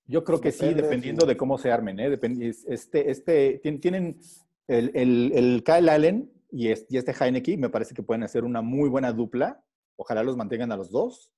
Yo 0.05 0.23
creo 0.23 0.39
que 0.39 0.51
sí, 0.51 0.65
Depende, 0.65 0.81
dependiendo 0.83 1.21
sí. 1.21 1.27
de 1.29 1.37
cómo 1.37 1.57
se 1.57 1.71
armen. 1.71 1.99
¿eh? 1.99 2.09
Depend- 2.17 2.43
es- 2.43 2.65
este, 2.67 3.09
este, 3.09 3.61
tien- 3.61 3.79
tienen 3.81 4.19
el, 4.67 4.91
el, 4.95 5.31
el 5.33 5.63
Kyle 5.63 5.89
Allen 5.89 6.31
y, 6.49 6.69
es- 6.69 6.85
y 6.89 6.97
este 6.97 7.11
Heineke, 7.13 7.57
me 7.57 7.69
parece 7.69 7.93
que 7.93 8.03
pueden 8.03 8.23
hacer 8.23 8.43
una 8.43 8.61
muy 8.61 8.89
buena 8.89 9.11
dupla. 9.11 9.63
Ojalá 9.95 10.23
los 10.23 10.37
mantengan 10.37 10.71
a 10.71 10.77
los 10.77 10.91
dos. 10.91 11.31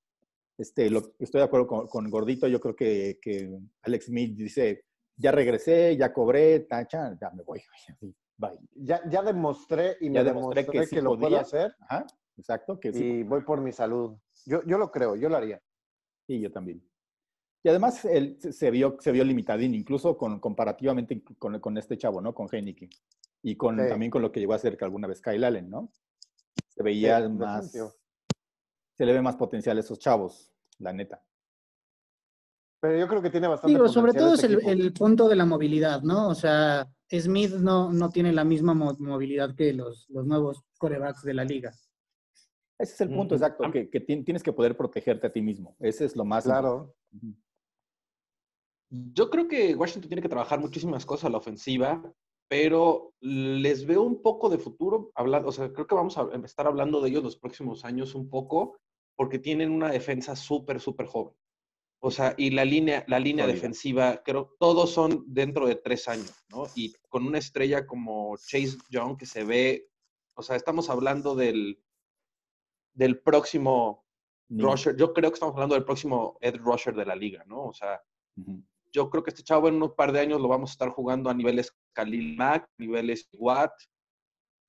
Este, 0.58 0.90
lo- 0.90 1.14
estoy 1.20 1.40
de 1.40 1.46
acuerdo 1.46 1.68
con, 1.68 1.88
con 1.88 2.10
Gordito. 2.10 2.48
Yo 2.48 2.60
creo 2.60 2.76
que, 2.76 3.18
que 3.22 3.58
Alex 3.84 4.06
Smith 4.06 4.36
dice, 4.36 4.86
ya 5.16 5.32
regresé, 5.32 5.96
ya 5.98 6.12
cobré, 6.14 6.62
tacha, 6.62 7.18
ya 7.20 7.30
me 7.32 7.44
voy. 7.44 7.62
Bye. 8.38 8.60
Ya, 8.76 9.02
ya 9.10 9.22
demostré 9.22 9.98
y 10.00 10.06
Ya 10.12 10.24
me 10.24 10.30
demostré 10.30 10.62
demostré, 10.64 10.66
que 10.66 10.80
que, 10.80 10.86
sí 10.88 10.96
lo 11.02 11.10
puedo 11.10 11.20
podía. 11.22 11.42
hacer 11.42 11.76
Ajá, 11.90 12.06
exacto, 12.38 12.80
que 12.80 12.94
sí. 12.94 13.04
y 13.04 13.24
voy 13.24 13.42
por 13.44 13.60
mi 13.60 13.74
salud. 13.74 14.16
Yo, 14.46 14.64
yo 14.66 14.78
lo 14.78 14.90
creo, 14.92 15.16
yo 15.18 15.28
lo 15.28 15.36
haría. 15.36 15.62
Sí, 16.26 16.40
yo 16.40 16.50
también. 16.52 16.82
Y 17.64 17.68
además 17.68 18.06
él 18.06 18.38
se- 18.40 18.72
vio, 18.72 18.96
se 19.02 19.12
vio 19.12 19.26
limitadín, 19.26 19.74
incluso 19.76 20.18
con, 20.18 20.40
comparativamente 20.40 21.22
con, 21.38 21.60
con 21.60 21.78
este 21.78 21.98
chavo, 21.98 22.22
¿no? 22.22 22.34
Con 22.34 22.48
Heineke. 22.50 22.90
Y 23.42 23.56
con, 23.56 23.78
Sí. 23.80 23.88
también 23.90 24.12
con 24.12 24.22
lo 24.22 24.32
que 24.32 24.40
llegó 24.40 24.54
a 24.54 24.58
hacer 24.58 24.78
que 24.78 24.86
alguna 24.86 25.08
vez 25.08 25.22
Kyle 25.22 25.44
Allen, 25.44 25.70
¿no? 25.70 25.92
Se 26.68 26.84
veía 26.84 27.22
Sí, 27.22 27.30
más, 27.34 27.72
se 27.72 29.06
le 29.06 29.14
ve 29.14 29.22
más 29.22 29.36
potencial 29.38 29.78
a 29.78 29.80
esos 29.80 29.98
chavos, 30.00 30.52
la 30.78 30.92
neta. 30.94 31.24
Pero 32.82 32.98
yo 32.98 33.08
creo 33.08 33.22
que 33.22 33.30
tiene 33.30 33.48
bastante 33.48 33.74
Digo, 33.74 33.88
sobre 33.90 34.14
todo 34.14 34.34
es 34.34 34.44
este 34.44 34.48
el, 34.48 34.54
equipo. 34.56 34.72
el 34.72 34.94
punto 34.94 35.28
de 35.30 35.36
la 35.36 35.46
movilidad, 35.46 36.02
¿no? 36.02 36.30
O 36.30 36.36
sea, 36.36 36.90
Smith 37.12 37.52
no, 37.56 37.92
no 37.92 38.10
tiene 38.10 38.32
la 38.32 38.44
misma 38.46 38.74
mo- 38.74 38.96
movilidad 39.00 39.56
que 39.56 39.74
los, 39.74 40.10
los 40.10 40.26
nuevos 40.26 40.64
corebacks 40.78 41.24
de 41.24 41.34
la 41.34 41.44
liga. 41.44 41.72
Ese 42.78 42.94
es 42.94 43.02
el 43.02 43.10
punto 43.10 43.36
exacto, 43.36 43.70
que, 43.72 43.90
que 43.90 44.06
tien- 44.06 44.24
tienes 44.24 44.42
que 44.44 44.54
poder 44.54 44.78
protegerte 44.78 45.28
a 45.28 45.32
ti 45.34 45.42
mismo. 45.42 45.76
Ese 45.80 46.06
es 46.06 46.16
lo 46.16 46.24
más 46.24 46.46
Claro. 46.46 46.96
importante. 47.12 47.44
Yo 48.92 49.30
creo 49.30 49.48
que 49.48 49.76
Washington 49.76 50.08
tiene 50.10 50.22
que 50.22 50.30
trabajar 50.30 50.60
muchísimas 50.60 51.06
cosas 51.06 51.26
a 51.26 51.30
la 51.30 51.38
ofensiva, 51.38 52.02
pero 52.50 53.14
les 53.22 53.86
veo 53.86 54.02
un 54.02 54.22
poco 54.22 54.50
de 54.50 54.58
futuro. 54.58 55.12
Hablando, 55.16 55.48
o 55.48 55.52
sea, 55.52 55.72
creo 55.72 55.88
que 55.88 55.96
vamos 55.96 56.18
a 56.18 56.28
estar 56.44 56.68
hablando 56.68 57.00
de 57.00 57.10
ellos 57.10 57.24
los 57.24 57.38
próximos 57.38 57.86
años 57.86 58.16
un 58.16 58.30
poco, 58.30 58.78
porque 59.16 59.40
tienen 59.40 59.72
una 59.72 59.90
defensa 59.90 60.36
súper, 60.36 60.82
súper 60.82 61.06
joven. 61.06 61.36
O 62.02 62.12
sea, 62.12 62.34
y 62.38 62.50
la 62.50 62.66
línea, 62.66 63.06
la 63.08 63.20
línea 63.20 63.46
defensiva, 63.46 64.24
creo, 64.24 64.56
todos 64.58 64.90
son 64.90 65.26
dentro 65.28 65.68
de 65.68 65.76
tres 65.76 66.08
años, 66.08 66.34
¿no? 66.50 66.64
Y 66.74 66.94
con 67.08 67.28
una 67.28 67.38
estrella 67.38 67.86
como 67.86 68.36
Chase 68.38 68.78
Young 68.90 69.18
que 69.18 69.26
se 69.26 69.44
ve, 69.44 69.90
o 70.36 70.42
sea, 70.42 70.56
estamos 70.56 70.90
hablando 70.90 71.36
del, 71.36 71.84
del 72.94 73.20
próximo 73.20 74.06
rusher. 74.50 74.96
Yo 74.96 75.14
creo 75.14 75.30
que 75.30 75.36
estamos 75.36 75.54
hablando 75.54 75.76
del 75.76 75.86
próximo 75.86 76.38
Ed 76.42 76.56
Rusher 76.56 76.96
de 76.96 77.06
la 77.06 77.16
liga, 77.16 77.44
¿no? 77.46 77.66
O 77.66 77.74
sea, 77.74 78.02
yo 78.92 79.10
creo 79.10 79.22
que 79.22 79.30
este 79.30 79.44
chavo 79.44 79.68
en 79.68 79.82
un 79.84 79.94
par 79.94 80.14
de 80.14 80.22
años 80.22 80.42
lo 80.42 80.48
vamos 80.48 80.72
a 80.72 80.74
estar 80.74 80.90
jugando 80.90 81.30
a 81.30 81.34
niveles 81.34 81.78
Khalil 82.00 82.36
Mack, 82.38 82.70
niveles 82.78 83.28
Watt. 83.34 83.74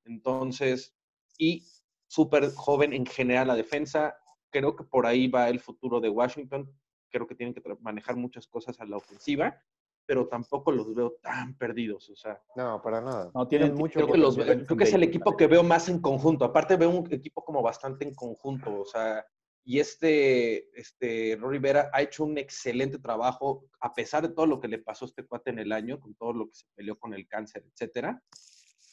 Entonces, 0.04 0.94
y 1.38 1.64
súper 2.08 2.52
joven 2.54 2.92
en 2.92 3.06
general 3.06 3.48
la 3.48 3.54
defensa. 3.56 4.16
Creo 4.50 4.74
que 4.74 4.84
por 4.84 5.06
ahí 5.06 5.28
va 5.28 5.48
el 5.48 5.60
futuro 5.60 6.00
de 6.00 6.08
Washington. 6.08 6.70
Creo 7.10 7.26
que 7.26 7.34
tienen 7.34 7.54
que 7.54 7.62
manejar 7.80 8.16
muchas 8.16 8.46
cosas 8.46 8.80
a 8.80 8.84
la 8.84 8.96
ofensiva, 8.96 9.62
pero 10.06 10.26
tampoco 10.26 10.72
los 10.72 10.92
veo 10.94 11.16
tan 11.22 11.56
perdidos. 11.56 12.10
O 12.10 12.16
sea, 12.16 12.42
No, 12.56 12.82
para 12.82 13.00
nada. 13.00 13.30
No, 13.32 13.46
tienen 13.46 13.74
mucho 13.74 14.00
creo 14.00 14.12
que, 14.12 14.18
los, 14.18 14.36
creo 14.36 14.76
que 14.76 14.84
es 14.84 14.92
el 14.92 15.04
equipo 15.04 15.36
que 15.36 15.46
veo 15.46 15.62
más 15.62 15.88
en 15.88 16.00
conjunto. 16.00 16.44
Aparte 16.44 16.76
veo 16.76 16.90
un 16.90 17.12
equipo 17.12 17.44
como 17.44 17.62
bastante 17.62 18.04
en 18.04 18.14
conjunto. 18.14 18.80
O 18.80 18.84
sea, 18.84 19.24
y 19.64 19.78
este, 19.78 20.68
este 20.78 21.38
Rivera 21.40 21.90
ha 21.92 22.02
hecho 22.02 22.24
un 22.24 22.38
excelente 22.38 22.98
trabajo, 22.98 23.66
a 23.80 23.94
pesar 23.94 24.26
de 24.26 24.34
todo 24.34 24.46
lo 24.46 24.60
que 24.60 24.68
le 24.68 24.78
pasó 24.78 25.04
a 25.04 25.08
este 25.08 25.26
cuate 25.26 25.50
en 25.50 25.58
el 25.58 25.72
año, 25.72 26.00
con 26.00 26.14
todo 26.14 26.32
lo 26.32 26.46
que 26.48 26.54
se 26.54 26.66
peleó 26.74 26.98
con 26.98 27.14
el 27.14 27.28
cáncer, 27.28 27.64
etcétera. 27.70 28.22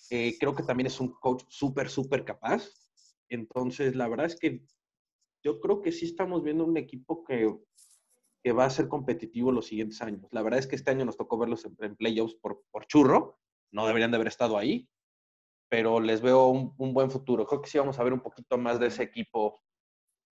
Eh, 0.10 0.38
creo 0.39 0.56
que 0.56 0.63
también 0.63 0.88
es 0.88 0.99
un 0.99 1.13
coach 1.13 1.43
súper, 1.47 1.89
súper 1.89 2.25
capaz. 2.25 2.69
Entonces, 3.30 3.95
la 3.95 4.08
verdad 4.08 4.25
es 4.25 4.38
que 4.38 4.62
yo 5.43 5.60
creo 5.60 5.82
que 5.82 5.91
sí 5.91 6.06
estamos 6.06 6.43
viendo 6.43 6.65
un 6.65 6.77
equipo 6.77 7.23
que, 7.23 7.53
que 8.43 8.51
va 8.51 8.65
a 8.65 8.69
ser 8.69 8.88
competitivo 8.88 9.51
los 9.51 9.67
siguientes 9.67 10.01
años. 10.01 10.27
La 10.32 10.41
verdad 10.41 10.60
es 10.60 10.67
que 10.67 10.75
este 10.75 10.91
año 10.91 11.06
nos 11.06 11.17
tocó 11.17 11.38
verlos 11.38 11.65
en, 11.65 11.75
en 11.80 11.95
playoffs 11.95 12.36
por, 12.36 12.63
por 12.71 12.86
churro. 12.86 13.39
No 13.71 13.86
deberían 13.86 14.12
de 14.12 14.15
haber 14.15 14.27
estado 14.27 14.58
ahí, 14.58 14.89
pero 15.69 15.99
les 15.99 16.21
veo 16.21 16.47
un, 16.47 16.73
un 16.77 16.93
buen 16.93 17.12
futuro. 17.12 17.45
Creo 17.45 17.62
que 17.62 17.69
sí 17.69 17.77
vamos 17.77 17.99
a 17.99 18.03
ver 18.03 18.13
un 18.13 18.21
poquito 18.21 18.58
más 18.58 18.80
de 18.80 18.88
ese 18.88 19.03
equipo 19.03 19.60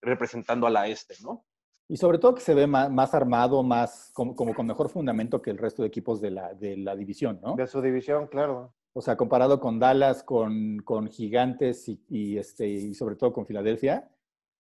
representando 0.02 0.66
a 0.66 0.70
la 0.70 0.88
este, 0.88 1.14
¿no? 1.22 1.44
Y 1.88 1.96
sobre 1.96 2.18
todo 2.18 2.34
que 2.34 2.40
se 2.40 2.54
ve 2.54 2.66
más, 2.66 2.90
más 2.90 3.14
armado, 3.14 3.62
más 3.62 4.10
como, 4.14 4.34
como 4.34 4.54
con 4.54 4.66
mejor 4.66 4.88
fundamento 4.88 5.40
que 5.42 5.50
el 5.50 5.58
resto 5.58 5.82
de 5.82 5.88
equipos 5.88 6.20
de 6.20 6.30
la, 6.30 6.54
de 6.54 6.76
la 6.76 6.94
división, 6.96 7.40
¿no? 7.42 7.54
De 7.54 7.66
su 7.66 7.80
división, 7.82 8.26
claro. 8.28 8.74
O 8.94 9.00
sea, 9.00 9.16
comparado 9.16 9.58
con 9.60 9.78
Dallas, 9.78 10.22
con, 10.22 10.78
con 10.84 11.08
Gigantes 11.08 11.88
y, 11.88 12.02
y, 12.08 12.38
este, 12.38 12.68
y 12.68 12.94
sobre 12.94 13.16
todo 13.16 13.32
con 13.32 13.46
Filadelfia, 13.46 14.10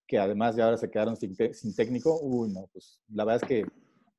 que 0.06 0.18
además 0.18 0.56
ya 0.56 0.64
ahora 0.64 0.76
se 0.78 0.90
quedaron 0.90 1.16
sin, 1.16 1.34
sin 1.54 1.74
técnico. 1.74 2.18
Uy, 2.22 2.50
no, 2.50 2.66
pues 2.72 3.00
la 3.08 3.24
verdad 3.24 3.42
es 3.42 3.48
que 3.48 3.66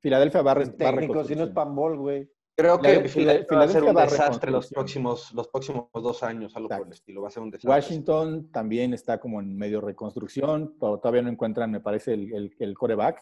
Filadelfia 0.00 0.42
va 0.42 0.52
a, 0.52 0.54
res- 0.54 0.70
va 0.70 0.88
a 0.88 0.92
Técnico, 0.92 1.24
si 1.24 1.34
no 1.36 1.44
es. 1.44 1.50
Panball, 1.50 1.96
güey. 1.98 2.30
Creo 2.56 2.80
que 2.80 3.08
Filadelfia- 3.08 3.56
va 3.58 3.64
a 3.64 3.68
ser 3.68 3.82
un 3.82 3.96
va 3.96 4.02
desastre 4.04 4.50
los 4.52 4.68
próximos, 4.68 5.32
los 5.34 5.48
próximos 5.48 5.88
dos 5.92 6.22
años, 6.22 6.54
algo 6.54 6.68
por 6.68 6.76
Exacto. 6.76 6.86
el 6.86 6.92
estilo. 6.94 7.22
Va 7.22 7.28
a 7.28 7.30
ser 7.32 7.42
un 7.42 7.50
desastre. 7.50 7.70
Washington 7.70 8.50
también 8.52 8.94
está 8.94 9.18
como 9.18 9.40
en 9.40 9.56
medio 9.56 9.80
reconstrucción, 9.80 10.78
to- 10.78 10.98
todavía 10.98 11.22
no 11.22 11.30
encuentran, 11.30 11.70
me 11.72 11.80
parece, 11.80 12.14
el, 12.14 12.32
el, 12.32 12.54
el 12.58 12.74
coreback. 12.78 13.18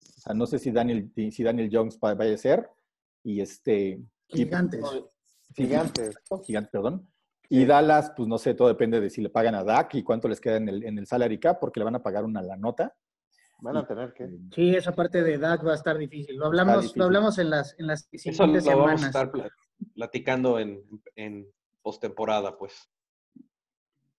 O 0.00 0.20
sea, 0.20 0.34
no 0.34 0.46
sé 0.46 0.58
si 0.58 0.70
Daniel, 0.70 1.10
si 1.14 1.42
Daniel 1.42 1.70
Jones 1.72 1.98
va, 2.02 2.14
vaya 2.14 2.34
a 2.34 2.38
ser. 2.38 2.68
Y 3.24 3.40
este... 3.40 4.00
y- 4.28 4.36
Gigantes. 4.36 4.84
Sí, 4.90 5.04
Gigantes. 5.64 6.14
Gigante, 6.44 6.70
perdón. 6.70 7.08
Y 7.48 7.64
Dallas, 7.64 8.12
pues 8.14 8.28
no 8.28 8.36
sé, 8.36 8.52
todo 8.52 8.68
depende 8.68 9.00
de 9.00 9.08
si 9.08 9.22
le 9.22 9.30
pagan 9.30 9.54
a 9.54 9.64
Dak 9.64 9.94
y 9.94 10.02
cuánto 10.02 10.28
les 10.28 10.38
queda 10.42 10.56
en 10.58 10.68
el, 10.68 10.84
en 10.84 10.98
el 10.98 11.06
salary 11.06 11.40
cap, 11.40 11.58
porque 11.58 11.80
le 11.80 11.84
van 11.84 11.94
a 11.94 12.02
pagar 12.02 12.24
una 12.26 12.42
la 12.42 12.56
nota. 12.58 12.94
Van 13.60 13.76
a 13.76 13.86
tener 13.86 14.12
que. 14.12 14.28
Sí, 14.54 14.74
esa 14.76 14.92
parte 14.92 15.22
de 15.22 15.36
Dak 15.38 15.66
va 15.66 15.72
a 15.72 15.76
estar 15.76 15.98
difícil. 15.98 16.36
Lo 16.36 16.46
hablamos, 16.46 16.76
difícil. 16.82 16.98
lo 17.00 17.04
hablamos 17.06 17.38
en 17.38 17.50
las, 17.50 17.74
en 17.78 17.86
las 17.88 18.08
Eso 18.12 18.28
lo 18.30 18.32
siguientes 18.36 18.64
vamos 18.66 18.78
a 18.78 18.96
semanas. 18.96 19.04
estar 19.06 19.30
pla- 19.32 19.50
platicando 19.94 20.58
en, 20.60 20.82
en 21.16 21.46
postemporada, 21.82 22.56
pues. 22.56 22.88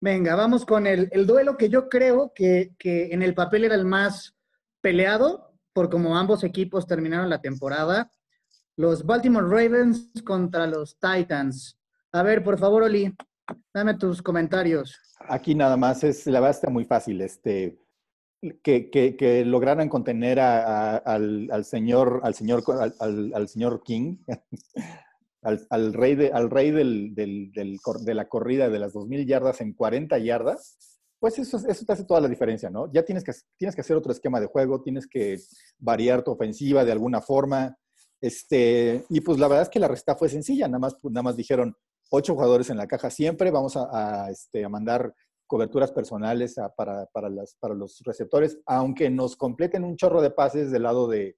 Venga, 0.02 0.36
vamos 0.36 0.66
con 0.66 0.88
el, 0.88 1.10
el 1.12 1.26
duelo 1.28 1.58
que 1.58 1.70
yo 1.70 1.90
creo 1.90 2.32
que, 2.34 2.74
que 2.78 3.14
en 3.14 3.22
el 3.22 3.34
papel 3.34 3.66
era 3.66 3.76
el 3.76 3.86
más 3.86 4.36
peleado, 4.82 5.54
por 5.74 5.90
como 5.90 6.18
ambos 6.18 6.44
equipos 6.44 6.88
terminaron 6.88 7.30
la 7.30 7.42
temporada. 7.42 8.12
Los 8.78 9.06
Baltimore 9.06 9.46
Ravens 9.48 10.12
contra 10.26 10.68
los 10.68 10.98
Titans. 11.00 11.78
A 12.14 12.24
ver, 12.24 12.44
por 12.44 12.58
favor, 12.58 12.84
Oli, 12.84 13.14
dame 13.74 13.94
tus 13.96 14.22
comentarios. 14.22 14.98
Aquí 15.28 15.54
nada 15.54 15.76
más 15.76 16.04
es, 16.06 16.26
la 16.28 16.40
verdad 16.40 16.56
está 16.58 16.70
muy 16.70 16.86
fácil, 16.86 17.20
este, 17.22 17.78
que, 18.64 19.44
lograran 19.46 19.90
contener 19.90 20.40
al, 20.40 21.66
señor, 21.66 22.22
al 22.24 22.34
señor, 22.36 22.64
al, 23.00 23.32
al- 23.34 23.48
señor 23.50 23.84
King, 23.84 24.18
al, 25.42 25.94
rey, 25.94 26.16
de, 26.16 26.32
al 26.32 26.50
rey 26.50 26.72
del, 26.72 27.14
de 27.16 28.14
la 28.14 28.28
corrida 28.28 28.70
de 28.70 28.80
las 28.80 28.94
2.000 28.94 29.26
yardas 29.26 29.62
en 29.62 29.74
40 29.74 30.18
yardas, 30.20 30.78
Pues 31.20 31.38
eso, 31.40 31.58
eso 31.58 31.86
te 31.86 31.94
hace 31.94 32.06
toda 32.06 32.22
la 32.22 32.28
diferencia, 32.30 32.70
¿no? 32.70 32.92
Ya 32.94 33.04
tienes 33.04 33.24
que, 33.24 33.34
tienes 33.58 33.76
que 33.76 33.82
hacer 33.82 33.98
otro 33.98 34.12
esquema 34.12 34.40
de 34.40 34.48
juego, 34.48 34.82
tienes 34.82 35.06
que 35.08 35.38
variar 35.78 36.24
tu 36.24 36.32
ofensiva 36.32 36.86
de 36.86 36.92
alguna 36.94 37.22
forma. 37.22 37.76
Este, 38.22 39.06
y 39.10 39.22
pues 39.22 39.38
la 39.40 39.48
verdad 39.48 39.64
es 39.64 39.70
que 39.70 39.80
la 39.80 39.88
receta 39.88 40.16
fue 40.16 40.30
sencilla, 40.30 40.68
nada 40.68 40.80
más, 40.80 40.96
nada 41.04 41.24
más 41.24 41.38
dijeron 41.38 41.76
ocho 42.12 42.34
jugadores 42.34 42.70
en 42.70 42.78
la 42.78 42.88
caja 42.88 43.10
siempre, 43.10 43.52
vamos 43.52 43.78
a, 43.78 44.30
este, 44.32 44.66
a 44.66 44.70
mandar 44.70 45.14
coberturas 45.50 45.92
personales 45.92 46.56
para, 46.78 47.08
para, 47.08 47.28
las, 47.28 47.56
para 47.60 47.74
los 47.74 48.00
receptores, 48.06 48.60
aunque 48.68 49.10
nos 49.10 49.36
completen 49.36 49.84
un 49.84 49.98
chorro 49.98 50.22
de 50.22 50.30
pases 50.30 50.70
del 50.70 50.84
lado 50.84 51.08
de, 51.08 51.38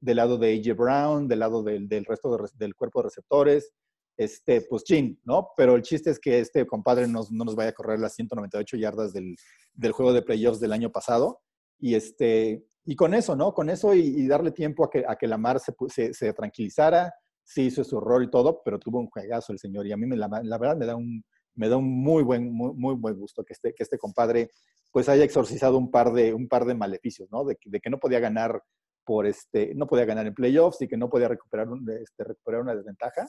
del 0.00 0.16
lado 0.16 0.36
de 0.36 0.52
AJ 0.58 0.76
Brown, 0.76 1.28
del 1.28 1.38
lado 1.38 1.62
del, 1.62 1.88
del 1.88 2.04
resto 2.04 2.36
de, 2.36 2.48
del 2.56 2.74
cuerpo 2.74 2.98
de 2.98 3.04
receptores, 3.04 3.72
este, 4.16 4.62
pues 4.62 4.82
chin, 4.82 5.20
¿no? 5.24 5.50
Pero 5.56 5.76
el 5.76 5.82
chiste 5.82 6.10
es 6.10 6.18
que 6.18 6.40
este 6.40 6.66
compadre 6.66 7.06
nos, 7.06 7.30
no 7.30 7.44
nos 7.44 7.54
vaya 7.54 7.70
a 7.70 7.74
correr 7.74 8.00
las 8.00 8.14
198 8.14 8.76
yardas 8.78 9.12
del, 9.12 9.36
del, 9.74 9.92
juego 9.92 10.12
de 10.12 10.22
playoffs 10.22 10.58
del 10.58 10.72
año 10.72 10.90
pasado. 10.90 11.40
Y, 11.78 11.94
este, 11.94 12.66
y 12.84 12.96
con 12.96 13.14
eso, 13.14 13.36
¿no? 13.36 13.54
Con 13.54 13.70
eso 13.70 13.94
y, 13.94 14.00
y 14.00 14.26
darle 14.26 14.50
tiempo 14.50 14.84
a 14.84 14.90
que, 14.90 15.04
a 15.06 15.14
que 15.14 15.28
Lamar 15.28 15.60
se, 15.60 15.72
se, 15.88 16.12
se, 16.12 16.32
tranquilizara, 16.32 17.14
sí 17.44 17.62
hizo 17.66 17.84
su 17.84 18.00
rol 18.00 18.24
y 18.24 18.30
todo, 18.30 18.60
pero 18.64 18.80
tuvo 18.80 18.98
un 18.98 19.08
juegazo 19.08 19.52
el 19.52 19.60
señor. 19.60 19.86
Y 19.86 19.92
a 19.92 19.96
mí, 19.96 20.04
me, 20.04 20.16
la, 20.16 20.28
la, 20.42 20.58
verdad, 20.58 20.76
me 20.76 20.86
da 20.86 20.96
un, 20.96 21.24
me 21.54 21.68
da 21.68 21.76
un 21.76 21.88
muy 21.88 22.22
buen, 22.22 22.52
muy, 22.52 22.94
buen 22.94 23.18
gusto 23.18 23.44
que 23.44 23.52
este, 23.52 23.74
que 23.74 23.82
este 23.82 23.98
compadre 23.98 24.50
pues 24.90 25.08
haya 25.08 25.24
exorcizado 25.24 25.78
un 25.78 25.90
par 25.90 26.12
de, 26.12 26.34
un 26.34 26.48
par 26.48 26.64
de 26.64 26.74
maleficios, 26.74 27.30
¿no? 27.30 27.44
De, 27.44 27.58
de 27.64 27.80
que 27.80 27.90
no 27.90 27.98
podía 27.98 28.20
ganar 28.20 28.62
por 29.04 29.26
este, 29.26 29.74
no 29.74 29.86
podía 29.86 30.04
ganar 30.04 30.26
en 30.26 30.34
playoffs 30.34 30.82
y 30.82 30.88
que 30.88 30.96
no 30.96 31.08
podía 31.08 31.28
recuperar, 31.28 31.68
un, 31.68 31.88
este, 31.90 32.24
recuperar 32.24 32.60
una 32.60 32.74
desventaja 32.74 33.26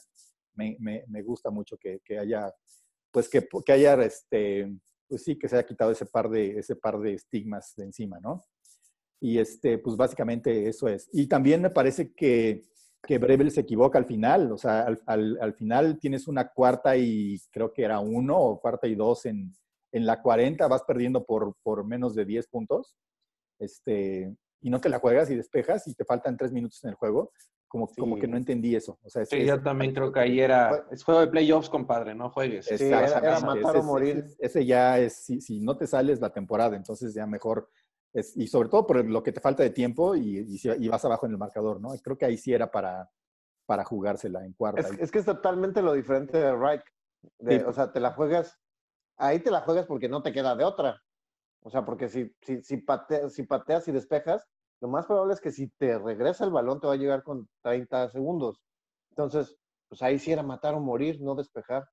me, 0.55 0.75
me, 0.79 1.03
me 1.07 1.21
gusta 1.21 1.49
mucho 1.49 1.77
que, 1.77 1.99
que, 2.03 2.19
haya, 2.19 2.53
pues 3.12 3.29
que, 3.29 3.47
que 3.65 3.71
haya, 3.71 3.95
este, 4.03 4.71
pues 5.07 5.23
sí, 5.23 5.38
que 5.38 5.47
se 5.47 5.55
haya 5.55 5.65
quitado 5.65 5.91
ese 5.91 6.05
par 6.05 6.29
de, 6.29 6.59
ese 6.59 6.75
par 6.75 6.99
de 6.99 7.13
estigmas 7.13 7.73
de 7.75 7.86
encima, 7.86 8.19
¿no? 8.19 8.43
Y 9.19 9.39
este, 9.39 9.77
pues 9.77 9.95
básicamente 9.95 10.67
eso 10.67 10.88
es. 10.88 11.09
Y 11.13 11.27
también 11.27 11.62
me 11.62 11.69
parece 11.69 12.13
que, 12.13 12.65
que 13.05 13.17
Brevel 13.17 13.51
se 13.51 13.61
equivoca 13.61 13.99
al 13.99 14.05
final, 14.05 14.51
o 14.51 14.57
sea, 14.57 14.81
al, 14.83 15.01
al, 15.05 15.37
al, 15.41 15.53
final 15.53 15.99
tienes 15.99 16.27
una 16.27 16.47
cuarta 16.47 16.95
y 16.95 17.37
creo 17.51 17.73
que 17.73 17.83
era 17.83 17.99
uno 17.99 18.37
o 18.37 18.61
cuarta 18.61 18.87
y 18.87 18.95
dos 18.95 19.25
en, 19.25 19.53
en 19.91 20.05
la 20.05 20.21
40, 20.21 20.67
vas 20.67 20.83
perdiendo 20.83 21.25
por, 21.25 21.55
por 21.63 21.85
menos 21.85 22.15
de 22.15 22.25
10 22.25 22.47
puntos, 22.47 22.95
este, 23.59 24.35
y 24.61 24.69
no 24.69 24.79
te 24.79 24.89
la 24.89 24.99
juegas 24.99 25.29
y 25.29 25.35
despejas 25.35 25.87
y 25.87 25.93
te 25.93 26.05
faltan 26.05 26.37
tres 26.37 26.53
minutos 26.53 26.81
en 26.83 26.91
el 26.91 26.95
juego, 26.95 27.31
como, 27.67 27.87
sí. 27.87 27.95
como 27.99 28.17
que 28.17 28.27
no 28.27 28.37
entendí 28.37 28.75
eso. 28.75 28.97
O 29.03 29.09
sea, 29.09 29.25
sí, 29.25 29.37
es, 29.37 29.47
yo 29.47 29.61
también 29.61 29.93
creo 29.93 30.11
que 30.11 30.21
ahí 30.21 30.39
era, 30.39 30.85
es 30.89 31.03
juego 31.03 31.21
de 31.21 31.27
playoffs, 31.27 31.69
compadre, 31.69 32.15
no 32.15 32.29
juegues. 32.29 32.67
Sí, 32.67 32.85
era, 32.85 33.05
era, 33.05 33.39
matar 33.41 33.75
ese, 33.75 33.79
o 33.79 33.83
morir. 33.83 34.17
Ese, 34.17 34.37
ese, 34.39 34.65
ya 34.65 34.97
es, 34.97 35.25
si, 35.25 35.41
si, 35.41 35.59
no 35.59 35.75
te 35.75 35.87
sales 35.87 36.21
la 36.21 36.31
temporada, 36.31 36.77
entonces 36.77 37.13
ya 37.13 37.27
mejor, 37.27 37.69
es, 38.13 38.38
y 38.38 38.47
sobre 38.47 38.69
todo 38.69 38.86
por 38.86 39.04
lo 39.04 39.23
que 39.23 39.32
te 39.32 39.41
falta 39.41 39.63
de 39.63 39.71
tiempo 39.71 40.15
y, 40.15 40.39
y, 40.39 40.60
y, 40.63 40.88
vas 40.88 41.04
abajo 41.04 41.26
en 41.26 41.34
el 41.34 41.38
marcador, 41.38 41.82
¿no? 41.82 41.89
Creo 42.04 42.17
que 42.17 42.26
ahí 42.26 42.38
sí 42.38 42.54
era 42.54 42.69
para, 42.69 43.10
para 43.65 43.84
jugársela 43.84 44.45
en 44.45 44.54
cuarta. 44.54 44.82
Es, 44.82 44.91
es 44.99 45.12
que 45.12 45.19
es 45.19 45.26
totalmente 45.26 45.82
lo 45.82 45.93
diferente 45.93 46.38
de 46.38 46.56
Reich. 46.56 46.84
De, 47.39 47.60
sí. 47.60 47.65
O 47.65 47.73
sea, 47.73 47.91
te 47.91 47.99
la 47.99 48.12
juegas, 48.12 48.60
ahí 49.17 49.39
te 49.39 49.49
la 49.49 49.62
juegas 49.62 49.86
porque 49.86 50.10
no 50.10 50.21
te 50.21 50.32
queda 50.32 50.56
de 50.56 50.63
otra. 50.63 51.02
O 51.62 51.69
sea, 51.69 51.86
porque 51.86 52.10
si, 52.10 52.36
si, 52.41 52.62
si, 52.62 52.78
pateas, 52.78 53.34
si 53.34 53.43
pateas 53.43 53.88
y 53.88 53.91
despejas, 53.91 54.45
lo 54.82 54.89
más 54.89 55.06
probable 55.06 55.34
es 55.34 55.41
que 55.41 55.52
si 55.52 55.69
te 55.69 55.97
regresa 55.97 56.43
el 56.43 56.52
balón 56.52 56.82
te 56.82 56.88
va 56.88 56.93
a 56.93 56.97
llegar 56.97 57.23
con 57.23 57.47
30 57.62 58.10
segundos. 58.10 58.62
Entonces, 59.12 59.56
pues 59.88 60.02
ahí 60.02 60.19
sí 60.19 60.32
era 60.32 60.43
matar 60.43 60.73
o 60.73 60.82
morir, 60.82 61.21
no 61.21 61.36
despejar. 61.36 61.88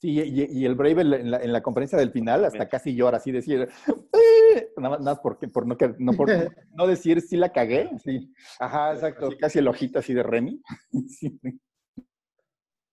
Sí, 0.00 0.10
y, 0.10 0.60
y 0.60 0.64
el 0.64 0.76
Brave 0.76 1.00
en 1.00 1.30
la, 1.30 1.38
en 1.38 1.52
la, 1.52 1.60
conferencia 1.60 1.98
del 1.98 2.12
final 2.12 2.44
hasta 2.44 2.68
casi 2.68 2.94
llora, 2.94 3.16
así 3.16 3.32
decir, 3.32 3.68
¡Eh! 3.88 4.72
nada 4.76 4.90
más, 4.90 5.00
nada 5.00 5.20
por, 5.20 5.38
por, 5.50 5.66
no, 5.66 5.76
no, 5.98 6.12
por 6.12 6.28
no 6.72 6.86
decir 6.86 7.20
sí 7.20 7.36
la 7.36 7.52
cagué. 7.52 7.90
Sí. 8.04 8.32
Ajá, 8.60 8.94
exacto. 8.94 9.26
Así, 9.26 9.36
casi 9.38 9.58
el 9.58 9.66
ojito 9.66 9.98
así 9.98 10.14
de 10.14 10.22
Remy. 10.22 10.62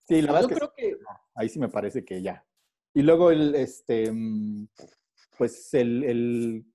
Sí, 0.08 0.18
sí 0.18 0.22
la 0.22 0.34
verdad 0.34 0.50
Yo 0.50 0.56
creo 0.56 0.74
que, 0.78 0.90
que... 0.90 0.98
ahí 1.34 1.50
sí 1.50 1.58
me 1.58 1.70
parece 1.70 2.06
que 2.06 2.22
ya. 2.22 2.46
Y 2.94 3.02
luego 3.02 3.32
el, 3.32 3.56
este, 3.56 4.12
pues 5.36 5.74
el, 5.74 6.04
el 6.04 6.66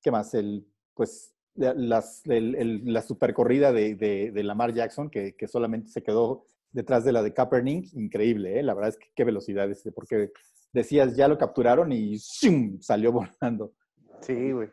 ¿qué 0.00 0.12
más? 0.12 0.32
El 0.34 0.68
pues 0.94 1.34
las, 1.56 2.24
el, 2.26 2.54
el, 2.54 2.92
la 2.92 3.02
supercorrida 3.02 3.72
de, 3.72 3.94
de, 3.94 4.30
de, 4.30 4.42
Lamar 4.44 4.72
Jackson, 4.72 5.10
que, 5.10 5.34
que, 5.34 5.48
solamente 5.48 5.90
se 5.90 6.02
quedó 6.02 6.46
detrás 6.76 7.04
de 7.04 7.12
la 7.12 7.22
de 7.22 7.32
Kaepernick, 7.32 7.94
increíble, 7.94 8.60
¿eh? 8.60 8.62
la 8.62 8.74
verdad 8.74 8.90
es 8.90 8.98
que 8.98 9.08
qué 9.14 9.24
velocidad 9.24 9.70
es, 9.70 9.82
porque 9.94 10.30
decías, 10.74 11.16
ya 11.16 11.26
lo 11.26 11.38
capturaron 11.38 11.90
y 11.90 12.18
¡shum! 12.18 12.78
salió 12.80 13.12
volando. 13.40 13.72
Sí, 14.20 14.52
güey. 14.52 14.68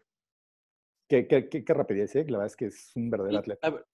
Qué, 1.07 1.27
qué, 1.27 1.47
qué, 1.47 1.63
qué, 1.63 1.73
rapidez, 1.73 2.13
¿eh? 2.15 2.25
la 2.25 2.39
verdad 2.39 2.47
es 2.47 2.55
que 2.57 2.65
es 2.65 2.91
un 2.95 3.09
verdadero 3.09 3.39
atleta. 3.39 3.69
La, 3.69 3.85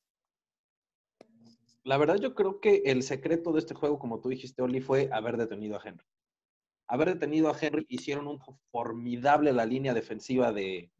la 1.83 1.97
verdad 1.97 2.15
yo 2.15 2.33
creo 2.33 2.59
que 2.59 2.81
el 2.85 3.03
secreto 3.03 3.51
de 3.53 3.59
este 3.59 3.75
juego, 3.75 3.99
como 3.99 4.19
tú 4.21 4.29
dijiste, 4.29 4.63
Oli, 4.63 4.81
fue 4.81 5.09
haber 5.11 5.37
detenido 5.37 5.77
a 5.77 5.81
Henry. 5.83 6.05
Haber 6.87 7.13
detenido 7.13 7.49
a 7.49 7.57
Henry, 7.59 7.85
hicieron 7.89 8.27
un 8.27 8.39
formidable 8.71 9.53
la 9.53 9.67
línea 9.67 9.93
defensiva 9.93 10.51
de, 10.51 10.91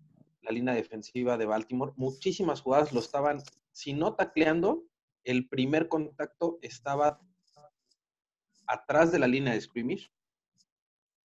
la 0.43 0.51
línea 0.51 0.75
defensiva 0.75 1.37
de 1.37 1.47
Baltimore. 1.47 1.93
Muchísimas 1.95 2.61
jugadas 2.61 2.93
lo 2.93 2.99
estaban, 2.99 3.41
si 3.71 3.93
no 3.93 4.13
tacleando, 4.13 4.83
el 5.23 5.47
primer 5.47 5.87
contacto 5.87 6.59
estaba 6.61 7.19
atrás 8.67 9.11
de 9.11 9.19
la 9.19 9.27
línea 9.27 9.53
de 9.53 9.61
scrimmage. 9.61 10.11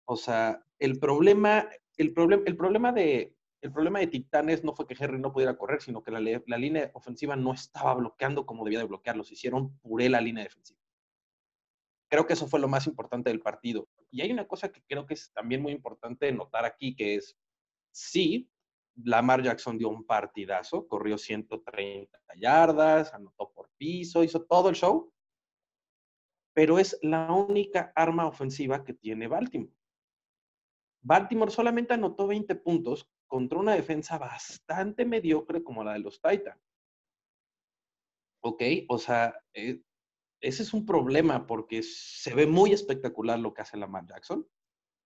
O 0.05 0.17
sea, 0.17 0.65
el 0.79 0.99
problema, 0.99 1.69
el 1.97 2.13
problema, 2.13 2.43
el 2.47 2.57
problema 2.57 2.93
de 2.93 3.35
el 3.63 3.73
problema 3.73 3.99
de 3.99 4.07
Titanes 4.07 4.65
no 4.65 4.75
fue 4.75 4.87
que 4.87 4.97
Henry 4.99 5.19
no 5.19 5.33
pudiera 5.33 5.57
correr, 5.57 5.83
sino 5.83 6.03
que 6.03 6.11
la, 6.11 6.21
la, 6.21 6.59
línea 6.59 6.91
ofensiva 6.95 7.37
no 7.37 7.53
estaba 7.53 7.95
bloqueando 7.95 8.47
como 8.47 8.65
debía 8.65 8.79
de 8.79 8.87
bloquearlos. 8.87 9.31
Hicieron 9.33 9.79
puré 9.81 10.09
la 10.09 10.21
línea 10.21 10.45
defensiva. 10.45 10.81
Creo 12.09 12.27
que 12.27 12.33
eso 12.33 12.49
fue 12.49 12.59
lo 12.59 12.69
más 12.69 12.87
importante 12.87 13.29
del 13.29 13.41
partido. 13.41 13.89
Y 14.11 14.23
hay 14.23 14.33
una 14.33 14.49
cosa 14.49 14.73
que 14.73 14.83
creo 14.89 15.07
que 15.07 15.15
es 15.15 15.31
también 15.33 15.63
muy 15.63 15.73
importante 15.73 16.33
notar 16.33 16.65
aquí, 16.65 16.97
que 16.97 17.17
es, 17.17 17.37
sí, 17.93 18.51
Lamar 19.05 19.43
Jackson 19.43 19.79
dio 19.79 19.89
un 19.89 20.05
partidazo, 20.05 20.87
corrió 20.87 21.19
130 21.19 22.19
yardas, 22.37 23.13
anotó 23.15 23.51
por 23.53 23.71
piso, 23.77 24.25
hizo 24.25 24.43
todo 24.45 24.69
el 24.69 24.75
show, 24.75 25.13
pero 26.55 26.79
es 26.79 26.99
la 27.03 27.33
única 27.33 27.93
arma 27.95 28.27
ofensiva 28.27 28.85
que 28.85 28.95
tiene 28.95 29.29
Baltimore. 29.29 29.75
Baltimore 31.03 31.51
solamente 31.51 31.95
anotó 31.95 32.27
20 32.27 32.55
puntos 32.57 33.09
contra 33.27 33.59
una 33.59 33.75
defensa 33.75 34.19
bastante 34.19 35.05
mediocre 35.05 35.63
como 35.63 35.85
la 35.85 35.95
de 35.95 36.01
los 36.01 36.21
Titans. 36.21 36.61
¿Ok? 38.43 38.63
O 38.89 38.99
sea, 38.99 39.41
eh, 39.55 39.83
ese 40.41 40.63
es 40.63 40.73
un 40.75 40.85
problema 40.85 41.47
porque 41.47 41.83
se 41.83 42.35
ve 42.35 42.47
muy 42.47 42.73
espectacular 42.73 43.39
lo 43.39 43.55
que 43.55 43.63
hace 43.63 43.77
Lamar 43.77 44.07
Jackson, 44.07 44.47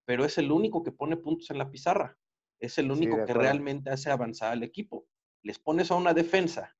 pero 0.06 0.24
es 0.24 0.38
el 0.38 0.50
único 0.52 0.82
que 0.82 0.92
pone 0.92 1.16
puntos 1.16 1.50
en 1.50 1.58
la 1.58 1.70
pizarra. 1.70 2.16
Es 2.64 2.78
el 2.78 2.90
único 2.90 3.16
sí, 3.16 3.22
que 3.26 3.34
realmente 3.34 3.90
hace 3.90 4.10
avanzar 4.10 4.52
al 4.52 4.62
equipo. 4.62 5.06
Les 5.42 5.58
pones 5.58 5.90
a 5.90 5.96
una 5.96 6.14
defensa, 6.14 6.74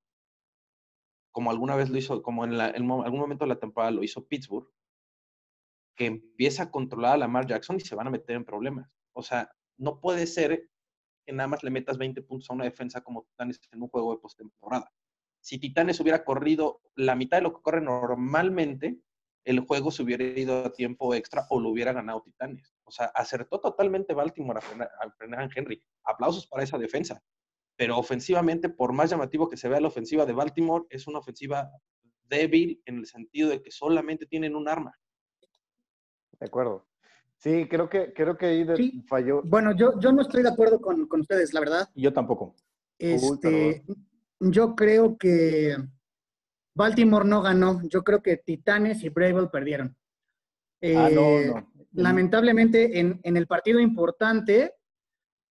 como 1.31 1.51
alguna 1.51 1.77
vez 1.77 1.91
lo 1.91 1.99
hizo, 1.99 2.23
como 2.23 2.45
en, 2.45 2.57
la, 2.57 2.71
en 2.71 2.91
algún 2.91 3.21
momento 3.21 3.45
de 3.45 3.51
la 3.51 3.61
temporada 3.61 3.91
lo 3.91 4.03
hizo 4.03 4.27
Pittsburgh, 4.27 4.73
que 5.95 6.07
empieza 6.07 6.65
a 6.65 6.71
controlar 6.71 7.15
a 7.15 7.19
Lamar 7.19 7.47
Jackson 7.47 7.77
y 7.77 7.81
se 7.81 7.95
van 7.95 8.07
a 8.07 8.11
meter 8.11 8.35
en 8.35 8.45
problemas. 8.45 8.91
O 9.13 9.23
sea, 9.23 9.51
no 9.77 10.01
puede 10.01 10.27
ser 10.27 10.71
que 11.27 11.33
nada 11.33 11.49
más 11.49 11.63
le 11.63 11.71
metas 11.71 11.99
20 11.99 12.23
puntos 12.23 12.49
a 12.49 12.55
una 12.55 12.65
defensa 12.65 13.03
como 13.03 13.25
Titanes 13.25 13.61
en 13.71 13.83
un 13.83 13.89
juego 13.89 14.15
de 14.15 14.21
postemporada. 14.21 14.91
Si 15.41 15.59
Titanes 15.59 16.01
hubiera 16.01 16.25
corrido 16.25 16.81
la 16.95 17.15
mitad 17.15 17.39
de 17.39 17.43
lo 17.43 17.55
que 17.55 17.63
corre 17.63 17.83
normalmente, 17.83 18.99
el 19.45 19.61
juego 19.61 19.91
se 19.91 20.03
hubiera 20.03 20.25
ido 20.25 20.65
a 20.65 20.73
tiempo 20.73 21.15
extra 21.15 21.47
o 21.51 21.61
lo 21.61 21.69
hubiera 21.69 21.93
ganado 21.93 22.23
Titanes. 22.23 22.74
O 22.85 22.91
sea, 22.91 23.07
acertó 23.07 23.61
totalmente 23.61 24.15
Baltimore 24.15 24.61
al 25.01 25.13
frenar 25.13 25.41
a 25.41 25.49
Henry. 25.55 25.83
Aplausos 26.05 26.47
para 26.47 26.63
esa 26.63 26.79
defensa. 26.79 27.23
Pero 27.77 27.99
ofensivamente, 27.99 28.69
por 28.69 28.93
más 28.93 29.11
llamativo 29.11 29.49
que 29.49 29.57
se 29.57 29.69
vea 29.69 29.81
la 29.81 29.89
ofensiva 29.89 30.27
de 30.27 30.33
Baltimore, 30.33 30.85
es 30.91 31.07
una 31.07 31.19
ofensiva 31.19 31.71
débil 32.29 32.81
en 32.87 32.99
el 32.99 33.07
sentido 33.07 33.49
de 33.49 33.63
que 33.63 33.71
solamente 33.71 34.27
tienen 34.27 34.55
un 34.55 34.69
arma. 34.69 34.99
De 36.39 36.47
acuerdo. 36.47 36.87
Sí, 37.39 37.67
creo 37.69 37.89
que, 37.89 38.13
creo 38.13 38.37
que 38.37 38.47
ahí 38.47 38.67
sí. 38.77 39.05
falló. 39.09 39.43
Bueno, 39.45 39.77
yo, 39.77 39.99
yo 40.01 40.13
no 40.13 40.23
estoy 40.23 40.43
de 40.43 40.49
acuerdo 40.49 40.81
con, 40.81 41.07
con 41.07 41.21
ustedes, 41.21 41.53
la 41.53 41.61
verdad. 41.61 41.91
Yo 41.95 42.13
tampoco. 42.13 42.55
Este, 42.99 43.83
Uy, 43.87 43.97
yo 44.41 44.75
creo 44.75 45.17
que 45.19 45.77
Baltimore 46.75 47.27
no 47.27 47.43
ganó. 47.43 47.81
Yo 47.89 48.03
creo 48.03 48.23
que 48.23 48.37
Titanes 48.37 49.03
y 49.05 49.09
Bravel 49.09 49.51
perdieron. 49.51 49.97
Eh, 50.81 50.97
ah, 50.97 51.09
no, 51.11 51.41
no. 51.41 51.73
Lamentablemente, 51.95 52.99
en, 52.99 53.21
en, 53.23 53.37
el 53.37 53.47
partido 53.47 53.79
importante, 53.79 54.75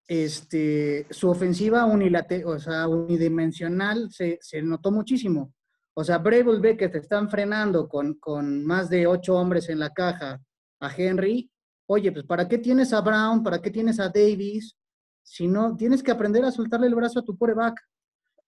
este, 0.08 1.06
su 1.10 1.30
ofensiva 1.30 1.86
o 1.86 2.58
sea, 2.58 2.88
unidimensional 2.88 4.10
se, 4.10 4.38
se, 4.40 4.60
notó 4.60 4.90
muchísimo. 4.90 5.54
O 5.94 6.02
sea, 6.02 6.18
Bravel 6.18 6.60
ve 6.60 6.76
que 6.76 6.88
te 6.88 6.98
están 6.98 7.30
frenando 7.30 7.88
con, 7.88 8.14
con 8.14 8.64
más 8.64 8.90
de 8.90 9.06
ocho 9.06 9.36
hombres 9.36 9.68
en 9.68 9.78
la 9.78 9.90
caja 9.90 10.40
a 10.80 10.94
Henry 10.96 11.52
oye, 11.92 12.12
pues 12.12 12.24
¿para 12.24 12.48
qué 12.48 12.58
tienes 12.58 12.92
a 12.92 13.00
Brown? 13.00 13.42
¿Para 13.42 13.60
qué 13.60 13.70
tienes 13.70 14.00
a 14.00 14.08
Davis? 14.08 14.76
Si 15.22 15.46
no, 15.46 15.76
tienes 15.76 16.02
que 16.02 16.10
aprender 16.10 16.44
a 16.44 16.50
soltarle 16.50 16.86
el 16.86 16.94
brazo 16.94 17.20
a 17.20 17.24
tu 17.24 17.36
coreback. 17.36 17.80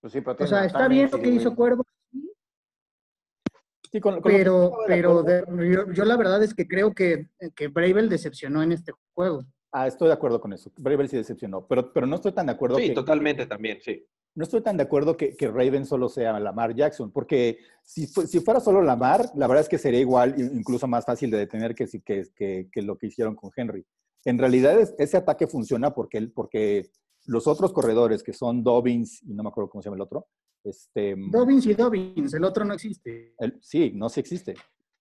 Pues 0.00 0.12
sí, 0.12 0.22
O 0.24 0.46
sea, 0.46 0.64
está 0.64 0.88
bien 0.88 1.08
lo 1.10 1.18
que 1.18 1.30
hizo 1.30 1.54
Cuervo, 1.54 1.84
Sí, 3.94 4.00
con- 4.00 4.14
con 4.20 4.22
pero, 4.32 4.72
pero 4.88 5.22
de- 5.22 5.44
yo, 5.72 5.92
yo 5.92 6.04
la 6.04 6.16
verdad 6.16 6.42
es 6.42 6.52
que 6.52 6.66
creo 6.66 6.92
que, 6.92 7.28
que 7.54 7.68
Bravel 7.68 8.08
decepcionó 8.08 8.60
en 8.60 8.72
este 8.72 8.90
juego. 9.14 9.44
Ah, 9.70 9.86
estoy 9.86 10.08
de 10.08 10.14
acuerdo 10.14 10.40
con 10.40 10.52
eso. 10.52 10.68
Bravel 10.76 11.08
sí 11.08 11.16
decepcionó, 11.16 11.64
pero, 11.68 11.92
pero 11.92 12.04
no 12.04 12.16
estoy 12.16 12.32
tan 12.32 12.46
de 12.46 12.52
acuerdo 12.52 12.76
Sí, 12.78 12.88
que, 12.88 12.94
totalmente 12.94 13.46
también, 13.46 13.78
sí. 13.80 14.04
no 14.34 14.42
estoy 14.42 14.62
tan 14.62 14.76
de 14.76 14.82
acuerdo 14.82 15.16
que, 15.16 15.36
que 15.36 15.46
Raven 15.46 15.86
solo 15.86 16.08
sea 16.08 16.40
Lamar 16.40 16.74
Jackson, 16.74 17.12
porque 17.12 17.58
si, 17.84 18.08
si 18.08 18.40
fuera 18.40 18.58
solo 18.58 18.82
Lamar, 18.82 19.26
la 19.36 19.46
verdad 19.46 19.62
es 19.62 19.68
que 19.68 19.78
sería 19.78 20.00
igual, 20.00 20.34
incluso 20.38 20.88
más 20.88 21.04
fácil 21.04 21.30
de 21.30 21.38
detener 21.38 21.76
que, 21.76 21.86
que, 22.04 22.24
que, 22.34 22.68
que 22.72 22.82
lo 22.82 22.98
que 22.98 23.06
hicieron 23.06 23.36
con 23.36 23.52
Henry. 23.56 23.86
En 24.24 24.38
realidad 24.40 24.76
es- 24.80 24.92
ese 24.98 25.18
ataque 25.18 25.46
funciona 25.46 25.94
porque, 25.94 26.18
él- 26.18 26.32
porque 26.32 26.90
los 27.26 27.46
otros 27.46 27.72
corredores, 27.72 28.24
que 28.24 28.32
son 28.32 28.64
Dobbins, 28.64 29.22
y 29.22 29.34
no 29.34 29.44
me 29.44 29.50
acuerdo 29.50 29.70
cómo 29.70 29.82
se 29.82 29.86
llama 29.86 29.98
el 29.98 30.02
otro, 30.02 30.26
este, 30.64 31.14
Dobbins 31.30 31.66
y 31.66 31.74
Dobbins, 31.74 32.34
el 32.34 32.44
otro 32.44 32.64
no 32.64 32.74
existe. 32.74 33.34
el- 33.38 33.58
sí, 33.62 33.92
no 33.94 34.08
sí 34.08 34.20
existe. 34.20 34.54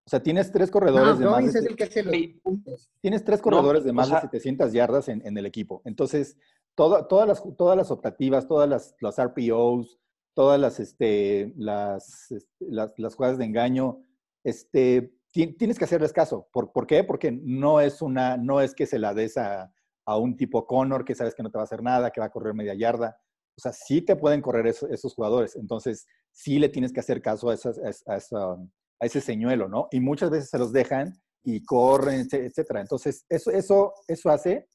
O 0.06 0.10
sea, 0.10 0.22
tienes 0.22 0.52
tres 0.52 0.70
corredores 0.70 1.14
No, 1.14 1.18
de 1.18 1.24
más 1.26 1.52
de- 1.52 1.60
es 1.60 1.66
el 1.66 1.76
que 1.76 1.84
hace 1.84 2.02
los 2.02 2.14
puntos. 2.42 2.90
Tienes 3.00 3.24
tres 3.24 3.38
No, 3.38 3.42
corredores 3.44 3.84
de 3.84 3.90
o 3.90 3.94
más 3.94 4.08
sea- 4.08 4.16
de 4.20 4.22
700 4.28 4.72
yardas 4.72 5.08
en, 5.08 5.26
en 5.26 5.36
el 5.38 5.46
equipo. 5.46 5.80
Entonces, 5.84 6.36
todo- 6.74 7.06
todas, 7.06 7.26
las, 7.26 7.42
todas 7.56 7.76
las 7.76 7.90
optativas, 7.90 8.46
todas 8.46 8.68
las, 8.68 8.94
las 9.00 9.18
RPOs, 9.18 9.98
todas 10.34 10.60
las, 10.60 10.78
este, 10.80 11.54
las, 11.56 12.30
este, 12.32 12.66
las, 12.68 12.92
las 12.98 13.14
jugadas 13.14 13.38
de 13.38 13.44
engaño, 13.46 14.00
este, 14.42 15.14
ti- 15.30 15.54
tienes 15.54 15.78
que 15.78 15.84
hacerles 15.84 16.12
caso. 16.12 16.48
¿Por, 16.52 16.72
por 16.72 16.86
qué? 16.86 17.02
Porque 17.04 17.32
no 17.32 17.80
es, 17.80 18.02
una, 18.02 18.36
no 18.36 18.60
es 18.60 18.74
que 18.74 18.86
se 18.86 18.98
la 18.98 19.14
des 19.14 19.36
a, 19.38 19.72
a 20.04 20.18
un 20.18 20.36
tipo 20.36 20.66
Connor 20.66 21.04
que 21.04 21.14
sabes 21.14 21.34
que 21.34 21.42
no 21.42 21.50
te 21.50 21.56
va 21.56 21.62
a 21.62 21.64
hacer 21.64 21.82
nada, 21.82 22.10
que 22.10 22.20
va 22.20 22.26
a 22.26 22.30
correr 22.32 22.52
media 22.52 22.74
yarda. 22.74 23.16
O 23.56 23.60
sea, 23.60 23.72
sí 23.72 24.02
te 24.02 24.16
pueden 24.16 24.40
correr 24.40 24.66
eso- 24.66 24.88
esos 24.88 25.14
jugadores. 25.14 25.56
Entonces, 25.56 26.06
sí 26.32 26.58
le 26.58 26.68
tienes 26.68 26.92
que 26.92 27.00
hacer 27.00 27.22
caso 27.22 27.50
a, 27.50 27.54
esas- 27.54 27.78
a- 28.06 28.56
a 29.00 29.06
ese 29.06 29.20
señuelo, 29.20 29.68
¿no? 29.68 29.88
Y 29.92 30.00
muchas 30.00 30.30
veces 30.30 30.50
se 30.50 30.58
los 30.58 30.72
dejan 30.72 31.12
y 31.44 31.62
corren, 31.64 32.20
etc- 32.20 32.44
etcétera. 32.46 32.80
Entonces, 32.80 33.24
eso, 33.28 33.50
eso, 33.50 33.92
eso 34.08 34.30
hace 34.30 34.66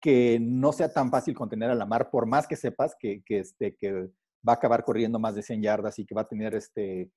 que 0.00 0.38
no 0.40 0.72
sea 0.72 0.92
tan 0.92 1.10
fácil 1.10 1.34
contener 1.34 1.70
a 1.70 1.74
la 1.74 1.86
mar, 1.86 2.10
por 2.10 2.26
más 2.26 2.46
que 2.46 2.56
sepas 2.56 2.94
que, 2.98 3.22
que, 3.24 3.40
este, 3.40 3.74
que 3.76 3.92
va 4.46 4.52
a 4.52 4.56
acabar 4.56 4.84
corriendo 4.84 5.18
más 5.18 5.34
de 5.34 5.42
100 5.42 5.62
yardas 5.62 5.98
y 5.98 6.04
que 6.06 6.14
va 6.14 6.22
a 6.22 6.28
tener 6.28 6.54
este, 6.54 7.10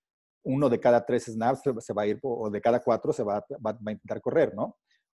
uno 0.45 0.69
de 0.69 0.79
cada 0.79 1.05
tres 1.05 1.25
snaps 1.25 1.61
se, 1.79 1.93
va 1.93 2.03
a 2.03 2.07
ir, 2.07 2.19
o 2.23 2.49
de 2.49 2.61
cada 2.61 2.81
cuatro 2.81 3.11
se 3.11 3.23
va, 3.23 3.45
va 3.65 3.73
va 3.73 3.77
a 3.87 3.91
intentar 3.91 4.21
correr, 4.21 4.55
¿no? 4.55 4.63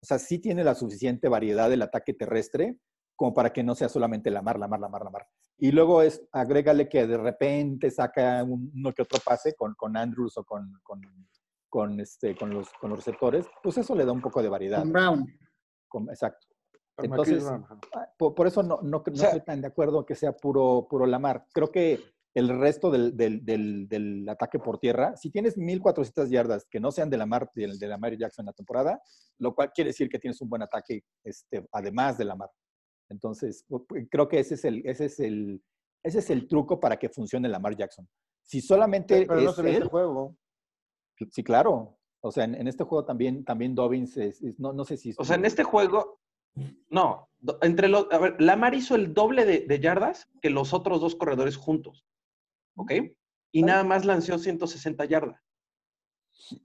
O 0.01 0.05
sea, 0.05 0.17
sí 0.17 0.39
tiene 0.39 0.63
la 0.63 0.73
suficiente 0.75 1.27
variedad 1.27 1.69
del 1.69 1.81
ataque 1.83 2.13
terrestre 2.13 2.77
como 3.19 3.33
para 3.33 3.51
que 3.51 3.63
no 3.63 3.75
sea 3.75 3.89
solamente 3.89 4.31
la 4.31 4.41
mar, 4.41 4.57
la 4.57 4.69
mar, 4.69 4.79
la 4.79 4.87
mar, 4.87 5.03
la 5.03 5.09
mar. 5.09 5.27
Y 5.57 5.73
luego 5.73 6.01
es, 6.01 6.25
agrégale 6.31 6.87
que 6.87 7.05
de 7.05 7.17
repente 7.17 7.91
saca 7.91 8.41
un- 8.45 8.71
uno 8.73 8.93
que 8.93 9.01
otro 9.01 9.19
pase 9.25 9.55
con, 9.55 9.73
con 9.75 9.97
Andrews 9.97 10.37
o 10.37 10.45
con, 10.45 10.71
con, 10.81 11.01
con, 11.67 11.99
este, 11.99 12.33
con, 12.37 12.49
los, 12.51 12.69
con 12.79 12.91
los 12.91 12.99
receptores, 12.99 13.45
pues 13.61 13.77
eso 13.77 13.93
le 13.93 14.05
da 14.05 14.13
un 14.13 14.21
poco 14.21 14.41
de 14.41 14.47
variedad. 14.47 14.79
Con 14.79 14.93
Brown. 14.93 15.25
Con- 15.89 16.09
exacto. 16.09 16.47
Entonces. 16.97 17.43
Ah, 17.93 18.07
Por, 18.17 18.33
por 18.35 18.47
eso 18.47 18.63
no, 18.63 18.79
no, 18.83 19.03
no 19.05 19.15
sea- 19.17 19.27
estoy 19.31 19.41
tan 19.41 19.59
de 19.59 19.67
acuerdo 19.67 20.05
que 20.05 20.15
sea 20.15 20.31
puro, 20.31 20.87
puro 20.89 21.05
Lamar. 21.05 21.45
Creo 21.53 21.69
que 21.73 21.99
el 22.33 22.57
resto 22.57 22.89
del, 22.89 23.17
del, 23.17 23.43
del, 23.43 23.89
del 23.89 24.29
ataque 24.29 24.59
por 24.59 24.79
tierra, 24.79 25.17
si 25.17 25.29
tienes 25.29 25.57
1400 25.57 26.29
yardas 26.29 26.65
que 26.71 26.79
no 26.79 26.89
sean 26.91 27.09
de 27.09 27.17
Lamar, 27.17 27.51
de, 27.53 27.75
de 27.77 27.87
Lamar 27.87 28.15
Jackson 28.17 28.43
en 28.43 28.47
la 28.47 28.53
temporada, 28.53 29.01
lo 29.39 29.53
cual 29.53 29.73
quiere 29.73 29.89
decir 29.89 30.07
que 30.07 30.19
tienes 30.19 30.39
un 30.39 30.47
buen 30.47 30.61
ataque 30.61 31.03
este, 31.25 31.67
además 31.73 32.17
de 32.17 32.23
Lamar. 32.23 32.49
Entonces, 33.09 33.65
pu- 33.67 33.85
pu- 33.85 34.07
creo 34.09 34.27
que 34.27 34.39
ese 34.39 34.55
es 34.55 34.65
el, 34.65 34.85
ese 34.85 35.05
es 35.05 35.19
el, 35.19 35.63
ese 36.03 36.19
es 36.19 36.29
el 36.29 36.47
truco 36.47 36.79
para 36.79 36.97
que 36.97 37.09
funcione 37.09 37.49
Lamar 37.49 37.75
Jackson. 37.75 38.07
Si 38.43 38.61
solamente 38.61 39.25
Pero 39.27 39.41
no 39.41 39.49
es 39.49 39.55
se 39.55 39.61
ve 39.61 39.69
él, 39.71 39.75
este 39.77 39.89
juego. 39.89 40.37
sí, 41.31 41.43
claro. 41.43 41.97
O 42.21 42.31
sea, 42.31 42.43
en, 42.43 42.55
en 42.55 42.67
este 42.67 42.83
juego 42.83 43.05
también, 43.05 43.43
también 43.45 43.75
Dobbins, 43.75 44.17
es- 44.17 44.41
es- 44.41 44.59
no, 44.59 44.73
no 44.73 44.83
sé 44.85 44.97
si... 44.97 45.13
O 45.17 45.23
sea, 45.25 45.35
en 45.35 45.45
este 45.45 45.63
juego, 45.63 46.19
no. 46.89 47.29
Entre 47.61 47.87
los, 47.87 48.07
a 48.11 48.17
ver, 48.17 48.41
Lamar 48.41 48.75
hizo 48.75 48.95
el 48.95 49.13
doble 49.13 49.45
de, 49.45 49.61
de 49.61 49.79
yardas 49.79 50.27
que 50.41 50.49
los 50.49 50.73
otros 50.73 50.99
dos 50.99 51.15
corredores 51.15 51.55
juntos. 51.57 52.05
¿Ok? 52.75 52.91
Y 53.51 53.63
nada 53.63 53.83
más 53.83 54.05
lanzó 54.05 54.37
160 54.37 55.05
yardas. 55.05 55.41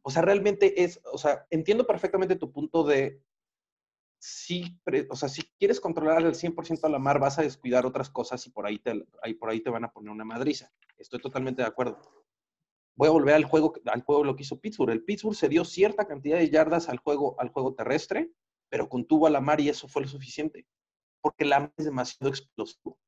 O 0.03 0.11
sea, 0.11 0.22
realmente 0.22 0.82
es, 0.84 1.01
o 1.12 1.18
sea, 1.18 1.47
entiendo 1.51 1.86
perfectamente 1.86 2.36
tu 2.36 2.51
punto 2.53 2.84
de, 2.84 3.22
sí, 4.27 4.81
pre- 4.85 5.07
o 5.11 5.16
sea, 5.16 5.29
si 5.29 5.43
quieres 5.59 5.79
controlar 5.81 6.25
al 6.25 6.35
100% 6.35 6.85
a 6.85 6.89
Lamar, 6.89 7.18
vas 7.20 7.39
a 7.39 7.43
descuidar 7.43 7.85
otras 7.85 8.09
cosas 8.09 8.47
y 8.47 8.51
por 8.51 8.64
ahí, 8.66 8.79
te, 8.79 9.05
ahí, 9.22 9.35
por 9.35 9.51
ahí 9.51 9.61
te 9.61 9.68
van 9.68 9.85
a 9.85 9.91
poner 9.93 10.11
una 10.11 10.25
madriza. 10.25 10.72
Estoy 10.97 11.20
totalmente 11.20 11.61
de 11.61 11.68
acuerdo. 11.68 12.01
Voy 12.97 13.09
a 13.09 13.11
volver 13.12 13.35
al 13.35 13.45
juego, 13.45 13.75
al 13.85 14.03
juego 14.03 14.25
lo 14.25 14.35
que 14.35 14.45
hizo 14.45 14.59
Pittsburgh. 14.61 14.93
El 14.93 15.05
Pittsburgh 15.05 15.35
se 15.37 15.49
dio 15.51 15.64
cierta 15.64 16.07
cantidad 16.07 16.39
de 16.39 16.49
yardas 16.49 16.89
al 16.89 16.99
juego, 16.99 17.39
al 17.39 17.51
juego 17.51 17.75
terrestre, 17.75 18.31
pero 18.70 18.89
contuvo 18.89 19.27
a 19.27 19.31
Lamar 19.31 19.61
y 19.61 19.68
eso 19.68 19.89
fue 19.89 20.03
lo 20.03 20.09
suficiente. 20.09 20.66
Porque 21.20 21.45
Lamar 21.45 21.72
es 21.77 21.85
demasiado 21.85 22.31
explosivo. 22.31 22.99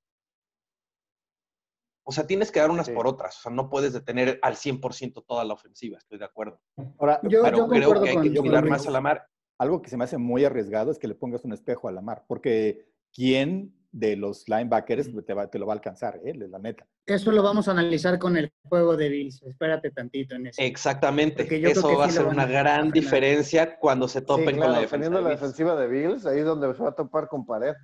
O 2.04 2.12
sea, 2.12 2.26
tienes 2.26 2.52
que 2.52 2.60
dar 2.60 2.70
unas 2.70 2.86
Sí. 2.86 2.92
por 2.92 3.06
otras. 3.06 3.38
O 3.38 3.42
sea, 3.42 3.52
no 3.52 3.68
puedes 3.68 3.92
detener 3.92 4.38
al 4.42 4.54
100% 4.56 5.24
toda 5.26 5.44
la 5.44 5.54
ofensiva, 5.54 5.98
estoy 5.98 6.18
de 6.18 6.24
acuerdo. 6.24 6.60
Ahora, 6.98 7.20
Yo- 7.24 7.42
Pero 7.42 7.56
yo 7.56 7.68
creo 7.68 8.02
que 8.02 8.10
hay 8.10 8.32
que 8.32 8.38
cuidar 8.40 8.64
más 8.68 8.86
a 8.86 8.90
Lamar. 8.90 9.26
Algo 9.58 9.80
que 9.82 9.90
se 9.90 9.96
me 9.96 10.04
hace 10.04 10.18
muy 10.18 10.44
arriesgado 10.44 10.90
es 10.90 10.98
que 10.98 11.08
le 11.08 11.14
pongas 11.14 11.44
un 11.44 11.52
espejo 11.52 11.88
a 11.88 11.92
la 11.92 12.00
mar, 12.02 12.24
porque 12.28 12.86
¿quién 13.12 13.72
de 13.92 14.14
los 14.16 14.46
linebackers 14.48 15.08
te, 15.24 15.32
va- 15.32 15.48
te 15.50 15.58
lo 15.58 15.66
va 15.66 15.72
a 15.72 15.76
alcanzar? 15.76 16.20
eh? 16.24 16.34
La 16.34 16.58
neta. 16.58 16.86
Eso 17.06 17.30
lo 17.32 17.42
vamos 17.42 17.66
a 17.68 17.70
analizar 17.70 18.18
con 18.18 18.36
el 18.36 18.52
juego 18.68 18.96
de 18.96 19.08
Bills. 19.08 19.40
Espérate 19.44 19.90
tantito 19.92 20.34
en 20.34 20.48
eso. 20.48 20.60
Exactamente. 20.60 21.42
Eso 21.70 21.88
que 21.88 21.94
va 21.96 22.06
a 22.06 22.10
ser 22.10 22.26
una 22.26 22.42
a 22.42 22.46
gran 22.46 22.76
frenar. 22.90 22.92
diferencia 22.92 23.78
cuando 23.78 24.08
se 24.08 24.18
Sí, 24.20 24.26
topen 24.26 24.56
claro, 24.56 24.60
con 24.60 24.72
la 24.72 24.80
defensa. 24.80 24.82
defendiendo 24.82 25.18
de 25.18 25.22
la 25.22 25.28
Bills. 25.30 25.40
defensiva 25.40 25.76
de 25.80 25.86
Bills, 25.88 26.26
ahí 26.26 26.38
es 26.40 26.44
donde 26.44 26.74
se 26.74 26.82
va 26.82 26.88
a 26.90 26.94
topar 26.94 27.28
con 27.28 27.46
pared. 27.46 27.74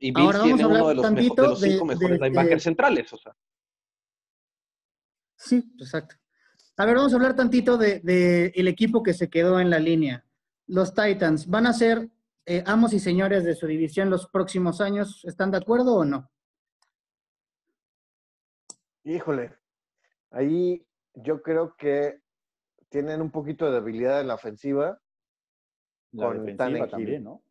Y 0.00 0.10
Bills 0.12 0.26
Ahora 0.26 0.42
tiene 0.42 0.66
uno 0.66 0.88
de 0.88 0.94
los, 0.94 1.04
mejo- 1.04 1.14
tantito 1.14 1.42
de 1.42 1.48
los 1.48 1.60
cinco 1.60 1.78
de- 1.78 1.94
mejores 1.94 2.18
de- 2.20 2.26
linebackers 2.28 2.62
centrales. 2.62 3.12
O 3.12 3.18
sea. 3.18 3.36
Sí, 5.36 5.72
exacto. 5.78 6.16
A 6.80 6.86
ver, 6.86 6.94
vamos 6.94 7.12
a 7.12 7.16
hablar 7.16 7.34
tantito 7.34 7.76
de, 7.76 7.98
de 8.00 8.52
el 8.54 8.68
equipo 8.68 9.02
que 9.02 9.12
se 9.12 9.28
quedó 9.28 9.58
en 9.58 9.68
la 9.68 9.80
línea. 9.80 10.24
Los 10.68 10.94
Titans, 10.94 11.48
¿van 11.48 11.66
a 11.66 11.72
ser 11.72 12.08
eh, 12.46 12.62
amos 12.66 12.92
y 12.92 13.00
señores 13.00 13.42
de 13.44 13.56
su 13.56 13.66
división 13.66 14.10
los 14.10 14.28
próximos 14.28 14.80
años? 14.80 15.24
¿Están 15.24 15.50
de 15.50 15.58
acuerdo 15.58 15.96
o 15.96 16.04
no? 16.04 16.30
Híjole, 19.02 19.56
ahí 20.30 20.86
yo 21.14 21.42
creo 21.42 21.74
que 21.76 22.20
tienen 22.90 23.22
un 23.22 23.32
poquito 23.32 23.66
de 23.66 23.72
debilidad 23.72 24.20
en 24.20 24.28
la 24.28 24.34
ofensiva. 24.34 25.00
La 26.12 26.26
Con 26.26 26.46
defensiva 26.46 26.86
también, 26.88 27.24
¿no? 27.24 27.42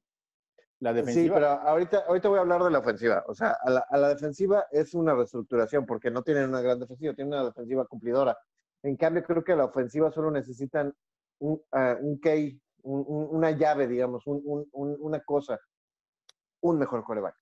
La 0.79 0.91
Sí, 0.91 0.95
defensiva. 0.97 1.35
pero 1.35 1.47
ahorita, 1.47 2.05
ahorita 2.07 2.29
voy 2.29 2.37
a 2.37 2.41
hablar 2.41 2.63
de 2.63 2.71
la 2.71 2.79
ofensiva. 2.79 3.25
O 3.27 3.33
sea, 3.35 3.57
a 3.61 3.69
la, 3.71 3.85
a 3.89 3.97
la 3.97 4.09
defensiva 4.09 4.67
es 4.71 4.93
una 4.93 5.13
reestructuración 5.15 5.85
porque 5.85 6.11
no 6.11 6.21
tienen 6.23 6.47
una 6.47 6.61
gran 6.61 6.79
defensiva, 6.79 7.13
tienen 7.13 7.33
una 7.33 7.43
defensiva 7.45 7.85
cumplidora. 7.85 8.37
En 8.83 8.95
cambio, 8.95 9.23
creo 9.23 9.43
que 9.43 9.55
la 9.55 9.65
ofensiva 9.65 10.11
solo 10.11 10.31
necesitan 10.31 10.93
un, 11.39 11.61
ah, 11.71 11.95
un 11.99 12.19
key, 12.19 12.59
un- 12.83 13.03
un- 13.07 13.27
una 13.35 13.51
llave, 13.51 13.87
digamos, 13.87 14.25
un- 14.27 14.41
un- 14.45 14.67
un- 14.71 14.97
una 14.99 15.19
cosa, 15.21 15.59
un 16.61 16.77
mejor 16.77 17.03
coreback. 17.03 17.35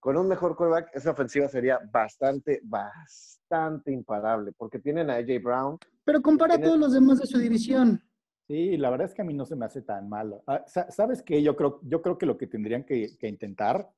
Con 0.00 0.16
un 0.16 0.28
mejor 0.28 0.54
coreback, 0.56 0.90
esa 0.94 1.12
ofensiva 1.12 1.48
sería 1.48 1.80
bastante, 1.90 2.60
bastante 2.64 3.90
imparable 3.92 4.52
porque 4.52 4.78
tienen 4.78 5.08
a 5.10 5.14
AJ 5.16 5.38
Brown. 5.42 5.78
Pero 6.04 6.20
compara 6.20 6.54
a 6.54 6.56
Tiene- 6.56 6.68
todos 6.68 6.78
los 6.80 6.92
demás 6.92 7.18
de 7.20 7.26
su 7.26 7.38
división. 7.38 8.02
Sí, 8.46 8.76
la 8.76 8.90
verdad 8.90 9.06
es 9.06 9.14
que 9.14 9.22
a 9.22 9.24
mí 9.24 9.32
no 9.32 9.46
se 9.46 9.56
me 9.56 9.64
hace 9.64 9.80
tan 9.80 10.06
malo. 10.08 10.42
Ah, 10.46 10.62
sa- 10.66 10.90
¿Sabes 10.90 11.22
qué? 11.22 11.42
Yo 11.42 11.56
creo, 11.56 11.80
yo 11.82 12.02
creo 12.02 12.18
que 12.18 12.26
lo 12.26 12.36
que 12.36 12.46
tendrían 12.46 12.84
que, 12.84 13.16
que 13.18 13.28
intentar 13.28 13.90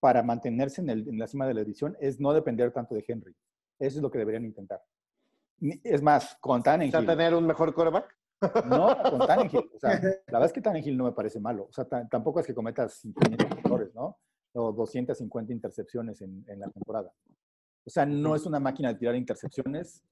para 0.00 0.22
mantenerse 0.22 0.82
en, 0.82 0.90
el- 0.90 1.08
en 1.08 1.18
la 1.18 1.26
cima 1.26 1.46
de 1.46 1.54
la 1.54 1.60
división 1.60 1.96
es 1.98 2.20
no 2.20 2.34
depender 2.34 2.70
tanto 2.72 2.94
de 2.94 3.02
Henry. 3.08 3.34
Eso 3.78 3.98
es 3.98 4.02
lo 4.02 4.10
que 4.10 4.18
deberían 4.18 4.44
intentar. 4.44 4.82
Es 5.82 6.02
más, 6.02 6.36
con 6.40 6.60
O 6.60 6.62
sea, 6.62 6.72
Tannehill. 6.74 7.06
tener 7.06 7.34
un 7.34 7.46
mejor 7.46 7.72
coreback. 7.74 8.14
No, 8.66 8.96
con 9.10 9.26
Tannehill. 9.26 9.70
O 9.74 9.78
sea, 9.78 9.90
la 10.00 10.00
verdad 10.38 10.46
es 10.46 10.52
que 10.52 10.60
Tannehill 10.60 10.96
no 10.96 11.04
me 11.04 11.12
parece 11.12 11.40
malo. 11.40 11.64
O 11.68 11.72
sea, 11.72 11.84
ta- 11.86 12.06
tampoco 12.08 12.40
es 12.40 12.46
que 12.46 12.54
cometas 12.54 13.00
500 13.02 13.58
errores, 13.64 13.94
¿no? 13.94 14.18
O 14.54 14.72
250 14.72 15.52
intercepciones 15.52 16.20
en, 16.22 16.44
en 16.48 16.60
la 16.60 16.68
temporada. 16.70 17.12
O 17.86 17.90
sea, 17.90 18.04
no 18.06 18.34
es 18.34 18.44
una 18.46 18.58
máquina 18.60 18.88
de 18.92 18.98
tirar 18.98 19.14
intercepciones. 19.14 20.02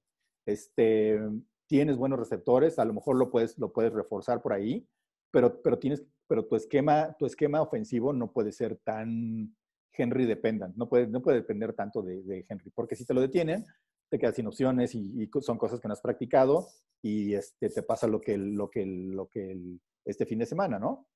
Este, 0.45 1.19
tienes 1.67 1.97
buenos 1.97 2.19
receptores, 2.19 2.77
a 2.79 2.85
lo 2.85 2.93
mejor 2.93 3.15
lo 3.17 3.29
puedes, 3.31 3.57
lo 3.57 3.71
puedes 3.73 3.91
reforzar 3.93 4.41
por 4.41 4.53
ahí, 4.53 4.87
pero, 5.31 5.61
pero, 5.61 5.79
tienes, 5.79 6.03
pero 6.27 6.45
tu, 6.45 6.55
esquema, 6.55 7.15
tu 7.17 7.25
esquema 7.25 7.61
ofensivo 7.61 8.13
no 8.13 8.31
puede 8.31 8.51
ser 8.51 8.77
tan 8.77 9.55
Henry 9.91 10.25
dependent, 10.25 10.75
no 10.75 10.87
puede, 10.87 11.07
no 11.07 11.21
puede 11.21 11.37
depender 11.37 11.73
tanto 11.73 12.01
de, 12.03 12.21
de 12.23 12.45
Henry, 12.47 12.69
porque 12.69 12.95
si 12.95 13.05
te 13.05 13.13
lo 13.13 13.21
detienen, 13.21 13.65
te 14.09 14.19
quedas 14.19 14.35
sin 14.35 14.47
opciones 14.47 14.93
y, 14.95 15.23
y 15.23 15.29
son 15.41 15.57
cosas 15.57 15.79
que 15.79 15.87
no 15.87 15.93
has 15.93 16.01
practicado 16.01 16.67
y 17.01 17.33
este, 17.35 17.69
te 17.69 17.83
pasa 17.83 18.07
lo 18.07 18.21
que, 18.21 18.37
lo, 18.37 18.69
que 18.69 18.85
lo 18.85 19.27
que 19.27 19.57
este 20.05 20.25
fin 20.25 20.39
de 20.39 20.45
semana, 20.45 20.79
¿no? 20.79 21.07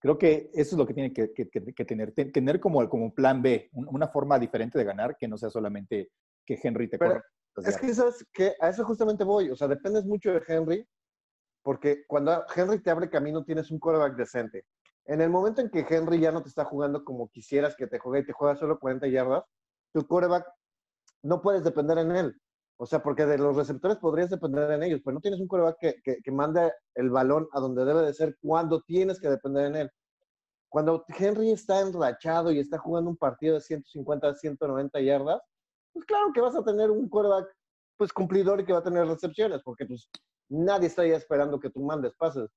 Creo 0.00 0.18
que 0.18 0.50
eso 0.52 0.74
es 0.74 0.78
lo 0.78 0.86
que 0.86 0.92
tiene 0.94 1.12
que, 1.12 1.32
que- 1.32 1.48
que- 1.48 1.84
tener, 1.84 2.12
te- 2.12 2.26
tener 2.26 2.60
como, 2.60 2.86
como 2.88 3.14
plan 3.14 3.40
B, 3.40 3.70
un- 3.72 3.88
una 3.88 4.08
forma 4.08 4.38
diferente 4.38 4.78
de 4.78 4.84
ganar 4.84 5.16
que 5.16 5.26
no 5.28 5.38
sea 5.38 5.48
solamente 5.50 6.10
que 6.44 6.58
Henry 6.62 6.88
te 6.88 6.98
corra. 6.98 7.24
Es 7.70 7.78
que 7.78 7.94
sabes 7.94 8.26
que 8.32 8.52
a 8.60 8.68
eso 8.68 8.84
justamente 8.84 9.24
voy. 9.24 9.48
O 9.50 9.56
sea, 9.56 9.66
dependes 9.68 10.04
mucho 10.04 10.30
de 10.32 10.42
Henry, 10.46 10.86
porque 11.62 12.04
cuando 12.06 12.44
Henry 12.54 12.80
te 12.82 12.90
abre 12.90 13.08
camino 13.08 13.44
tienes 13.44 13.70
un 13.70 13.78
quarterback 13.78 14.16
decente. 14.16 14.66
En 15.06 15.20
el 15.20 15.30
momento 15.30 15.60
en 15.62 15.70
que 15.70 15.86
Henry 15.88 16.18
ya 16.20 16.32
no 16.32 16.42
te 16.42 16.48
está 16.48 16.64
jugando 16.64 17.04
como 17.04 17.28
quisieras 17.30 17.74
que 17.76 17.86
te 17.86 17.98
juegue 17.98 18.22
y 18.22 18.26
te 18.26 18.32
juega 18.32 18.56
solo 18.56 18.78
40 18.78 19.06
yardas, 19.08 19.44
tu 19.92 20.06
quarterback 20.06 20.46
no 21.24 21.42
puedes 21.42 21.64
depender 21.64 21.98
en 21.98 22.12
él. 22.12 22.40
O 22.76 22.86
sea, 22.86 23.02
porque 23.02 23.24
de 23.24 23.38
los 23.38 23.56
receptores 23.56 23.98
podrías 23.98 24.30
depender 24.30 24.70
en 24.70 24.82
ellos, 24.82 25.00
pero 25.04 25.14
no 25.14 25.20
tienes 25.20 25.40
un 25.40 25.48
quarterback 25.48 25.78
que, 25.80 25.94
que, 26.02 26.16
que 26.22 26.30
mande 26.32 26.72
el 26.94 27.10
balón 27.10 27.48
a 27.52 27.60
donde 27.60 27.84
debe 27.84 28.02
de 28.02 28.12
ser 28.12 28.36
cuando 28.40 28.80
tienes 28.82 29.20
que 29.20 29.28
depender 29.28 29.66
en 29.66 29.76
él. 29.76 29.90
Cuando 30.68 31.04
Henry 31.08 31.52
está 31.52 31.80
enrachado 31.80 32.50
y 32.50 32.58
está 32.58 32.78
jugando 32.78 33.10
un 33.10 33.16
partido 33.16 33.54
de 33.54 33.60
150, 33.60 34.34
190 34.34 35.00
yardas, 35.00 35.40
pues 35.92 36.04
claro 36.04 36.32
que 36.34 36.40
vas 36.40 36.56
a 36.56 36.64
tener 36.64 36.90
un 36.90 37.08
quarterback 37.08 37.46
pues 37.96 38.12
cumplidor 38.12 38.60
y 38.60 38.64
que 38.64 38.72
va 38.72 38.80
a 38.80 38.84
tener 38.84 39.06
recepciones, 39.06 39.62
porque 39.62 39.86
pues 39.86 40.10
nadie 40.48 40.88
está 40.88 41.06
ya 41.06 41.16
esperando 41.16 41.60
que 41.60 41.70
tú 41.70 41.80
mandes 41.80 42.12
pases. 42.16 42.50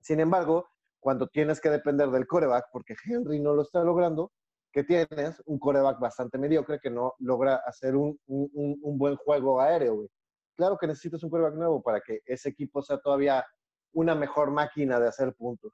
Sin 0.00 0.20
embargo, 0.20 0.68
cuando 1.00 1.26
tienes 1.26 1.60
que 1.60 1.68
depender 1.68 2.10
del 2.10 2.28
quarterback, 2.28 2.66
porque 2.72 2.94
Henry 3.04 3.40
no 3.40 3.54
lo 3.54 3.62
está 3.62 3.82
logrando, 3.82 4.30
que 4.72 4.84
tienes 4.84 5.42
un 5.46 5.58
quarterback 5.58 6.00
bastante 6.00 6.38
mediocre 6.38 6.80
que 6.80 6.90
no 6.90 7.14
logra 7.18 7.56
hacer 7.66 7.94
un, 7.94 8.18
un- 8.26 8.98
buen 8.98 9.16
juego 9.16 9.60
aéreo, 9.60 9.94
güey. 9.96 10.08
Claro 10.56 10.78
que 10.78 10.86
necesitas 10.86 11.22
un 11.22 11.30
quarterback 11.30 11.58
nuevo 11.58 11.82
para 11.82 12.00
que 12.00 12.20
ese 12.24 12.48
equipo 12.50 12.82
sea 12.82 12.98
todavía 12.98 13.44
una 13.92 14.14
mejor 14.14 14.50
máquina 14.50 14.98
de 14.98 15.08
hacer 15.08 15.34
puntos. 15.34 15.72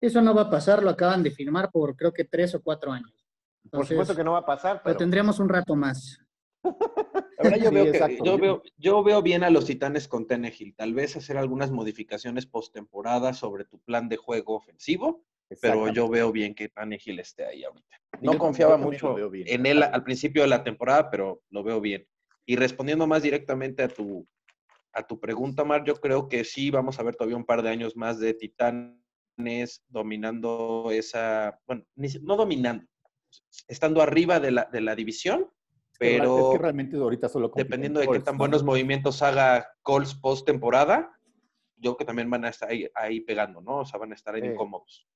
Eso 0.00 0.22
no 0.22 0.34
va 0.34 0.42
a 0.42 0.50
pasar, 0.50 0.82
lo 0.82 0.90
acaban 0.90 1.22
de 1.22 1.30
firmar 1.30 1.70
por 1.70 1.94
creo 1.94 2.12
que 2.12 2.24
tres 2.24 2.54
o 2.54 2.62
cuatro 2.62 2.90
años. 2.90 3.12
Por 3.70 3.86
supuesto 3.86 4.16
que 4.16 4.24
no 4.24 4.32
va 4.32 4.38
a 4.38 4.46
pasar, 4.46 4.76
Lo 4.76 4.82
pero 4.82 4.96
tendremos 4.96 5.38
un 5.38 5.48
rato 5.48 5.76
más. 5.76 6.18
Verdad, 7.38 7.56
yo, 7.58 7.68
Sí, 7.70 7.74
veo 7.74 7.92
que- 7.92 8.18
yo, 8.24 8.38
veo, 8.38 8.62
yo 8.76 9.02
veo 9.02 9.22
bien 9.22 9.44
a 9.44 9.50
los 9.50 9.66
Titanes 9.66 10.08
con 10.08 10.26
Tannehill. 10.26 10.74
Tal 10.74 10.94
vez 10.94 11.16
hacer 11.16 11.36
algunas 11.38 11.70
modificaciones 11.70 12.46
postemporada 12.46 13.32
sobre 13.34 13.64
tu 13.64 13.78
plan 13.80 14.08
de 14.08 14.16
juego 14.16 14.54
ofensivo, 14.56 15.24
pero 15.60 15.88
yo 15.88 16.08
veo 16.08 16.30
bien 16.32 16.54
que 16.54 16.68
Tannehill 16.68 17.18
esté 17.20 17.44
ahí 17.44 17.64
ahorita. 17.64 17.96
No 18.20 18.32
yo- 18.32 18.38
confiaba 18.38 18.76
mucho 18.76 19.30
bien. 19.30 19.46
en 19.48 19.66
él 19.66 19.82
al 19.82 20.04
principio 20.04 20.42
de 20.42 20.48
la 20.48 20.62
temporada, 20.62 21.10
pero 21.10 21.42
lo 21.50 21.62
veo 21.62 21.80
bien. 21.80 22.06
Y 22.46 22.56
respondiendo 22.56 23.06
más 23.06 23.22
directamente 23.22 23.82
a 23.82 23.88
tu, 23.88 24.26
a 24.92 25.06
tu 25.06 25.18
pregunta, 25.20 25.64
Mar, 25.64 25.84
yo 25.84 25.94
creo 25.94 26.28
que 26.28 26.44
sí 26.44 26.70
vamos 26.70 26.98
a 26.98 27.02
ver 27.02 27.16
todavía 27.16 27.36
un 27.36 27.44
par 27.44 27.62
de 27.62 27.70
años 27.70 27.96
más 27.96 28.18
de 28.18 28.34
Titanes 28.34 29.84
dominando 29.88 30.88
esa, 30.90 31.60
bueno, 31.66 31.84
no 32.22 32.36
dominando, 32.36 32.84
estando 33.68 34.02
arriba 34.02 34.40
de 34.40 34.50
la, 34.50 34.68
de 34.70 34.80
la 34.80 34.94
división, 34.94 35.50
pero 35.98 36.52
es 36.52 36.56
que 36.56 36.62
realmente 36.62 36.96
ahorita 36.96 37.28
solo 37.28 37.50
compiten 37.50 37.66
dependiendo 37.68 38.00
de 38.00 38.08
qué 38.08 38.20
tan 38.20 38.34
¿no? 38.34 38.38
buenos 38.38 38.62
movimientos 38.62 39.22
haga 39.22 39.68
Colts 39.82 40.14
post 40.14 40.46
temporada, 40.46 41.12
yo 41.76 41.92
creo 41.92 41.96
que 41.98 42.04
también 42.04 42.28
van 42.30 42.44
a 42.44 42.48
estar 42.48 42.70
ahí, 42.70 42.88
ahí 42.94 43.20
pegando, 43.20 43.60
¿no? 43.60 43.78
O 43.80 43.84
sea, 43.84 43.98
van 43.98 44.12
a 44.12 44.14
estar 44.14 44.34
ahí 44.34 44.42
incómodos. 44.44 45.06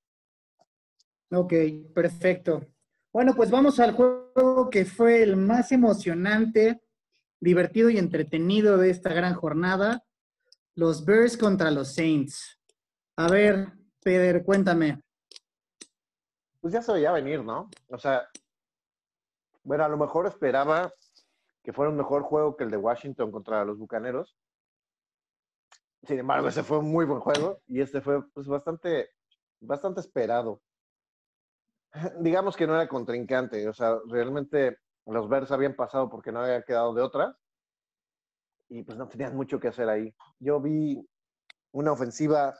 Ok, 1.34 1.52
perfecto. 1.94 2.64
Bueno, 3.12 3.34
pues 3.34 3.50
vamos 3.50 3.80
al 3.80 3.92
juego 3.92 4.70
que 4.70 4.84
fue 4.84 5.22
el 5.22 5.36
más 5.36 5.72
emocionante, 5.72 6.82
divertido 7.40 7.90
y 7.90 7.98
entretenido 7.98 8.76
de 8.78 8.90
esta 8.90 9.12
gran 9.12 9.34
jornada. 9.34 10.04
Los 10.74 11.04
Bears 11.04 11.36
contra 11.36 11.70
los 11.70 11.94
Saints. 11.94 12.58
A 13.16 13.28
ver, 13.28 13.72
Peder, 14.02 14.44
cuéntame. 14.44 15.00
pues 16.60 16.72
ya 16.72 16.82
se 16.82 16.92
veía 16.92 17.12
venir, 17.12 17.44
¿no? 17.44 17.68
O 17.88 17.98
sea, 17.98 18.26
bueno, 19.62 19.84
a 19.84 19.88
lo 19.88 19.96
mejor 19.98 20.26
esperaba 20.26 20.92
que 21.62 21.72
fuera 21.72 21.90
un 21.90 21.96
mejor 21.96 22.22
juego 22.22 22.56
que 22.56 22.64
el 22.64 22.70
de 22.70 22.76
Washington 22.76 23.30
contra 23.30 23.64
los 23.64 23.78
Bucaneros. 23.78 24.36
Sin 26.06 26.18
embargo, 26.18 26.48
ese 26.48 26.62
fue 26.62 26.78
un 26.78 26.90
muy 26.90 27.04
buen 27.04 27.20
juego 27.20 27.60
y 27.66 27.80
este 27.80 28.00
fue 28.00 28.26
pues 28.30 28.46
bastante, 28.46 29.10
bastante 29.60 30.00
esperado. 30.00 30.62
Digamos 32.20 32.56
que 32.56 32.66
no 32.66 32.74
era 32.74 32.88
contrincante, 32.88 33.68
o 33.68 33.72
sea, 33.72 33.98
realmente 34.08 34.78
los 35.06 35.28
Bears 35.28 35.50
habían 35.52 35.74
pasado 35.74 36.08
porque 36.08 36.32
no 36.32 36.40
había 36.40 36.62
quedado 36.62 36.94
de 36.94 37.02
otra. 37.02 37.36
Y 38.68 38.82
pues 38.82 38.96
no 38.98 39.08
tenían 39.08 39.36
mucho 39.36 39.60
que 39.60 39.68
hacer 39.68 39.88
ahí. 39.88 40.12
Yo 40.38 40.60
vi 40.60 41.06
una 41.72 41.92
ofensiva 41.92 42.54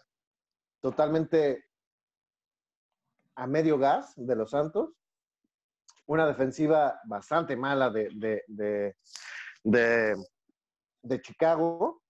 totalmente 0.80 1.64
a 3.37 3.47
medio 3.47 3.78
gas 3.78 4.12
de 4.16 4.37
los 4.37 4.51
Santos, 4.51 4.91
una 6.07 6.26
defensiva 6.26 7.01
bastante 7.07 7.57
mala 7.57 7.91
de, 7.91 8.11
de, 8.14 8.95
de, 9.64 10.14
de, 11.03 11.22
Chicago, 11.22 12.03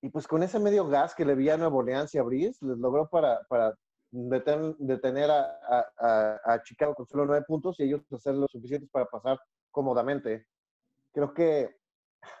y 0.00 0.10
pues 0.10 0.28
con 0.28 0.42
ese 0.42 0.60
medio 0.60 0.86
gas 0.86 1.14
que 1.14 1.24
le 1.24 1.34
vi 1.34 1.50
a 1.50 1.56
Nuevo 1.56 1.78
Orleans 1.78 2.14
y 2.14 2.18
a 2.18 2.22
Breeze, 2.22 2.64
les 2.64 2.78
logró 2.78 3.08
para, 3.08 3.40
para 3.48 3.74
deten- 4.10 4.76
detener 4.78 5.30
a, 5.30 5.42
a- 5.68 5.92
a- 5.98 6.40
a 6.54 6.62
Chicago 6.62 6.94
con 6.94 7.06
solo 7.06 7.26
nueve 7.26 7.44
puntos 7.46 7.78
y 7.80 7.84
ellos 7.84 8.02
hacer 8.12 8.34
lo 8.34 8.46
suficientes 8.48 8.90
para 8.90 9.06
pasar 9.06 9.38
cómodamente. 9.70 10.46
Creo 11.12 11.32
que, 11.34 11.76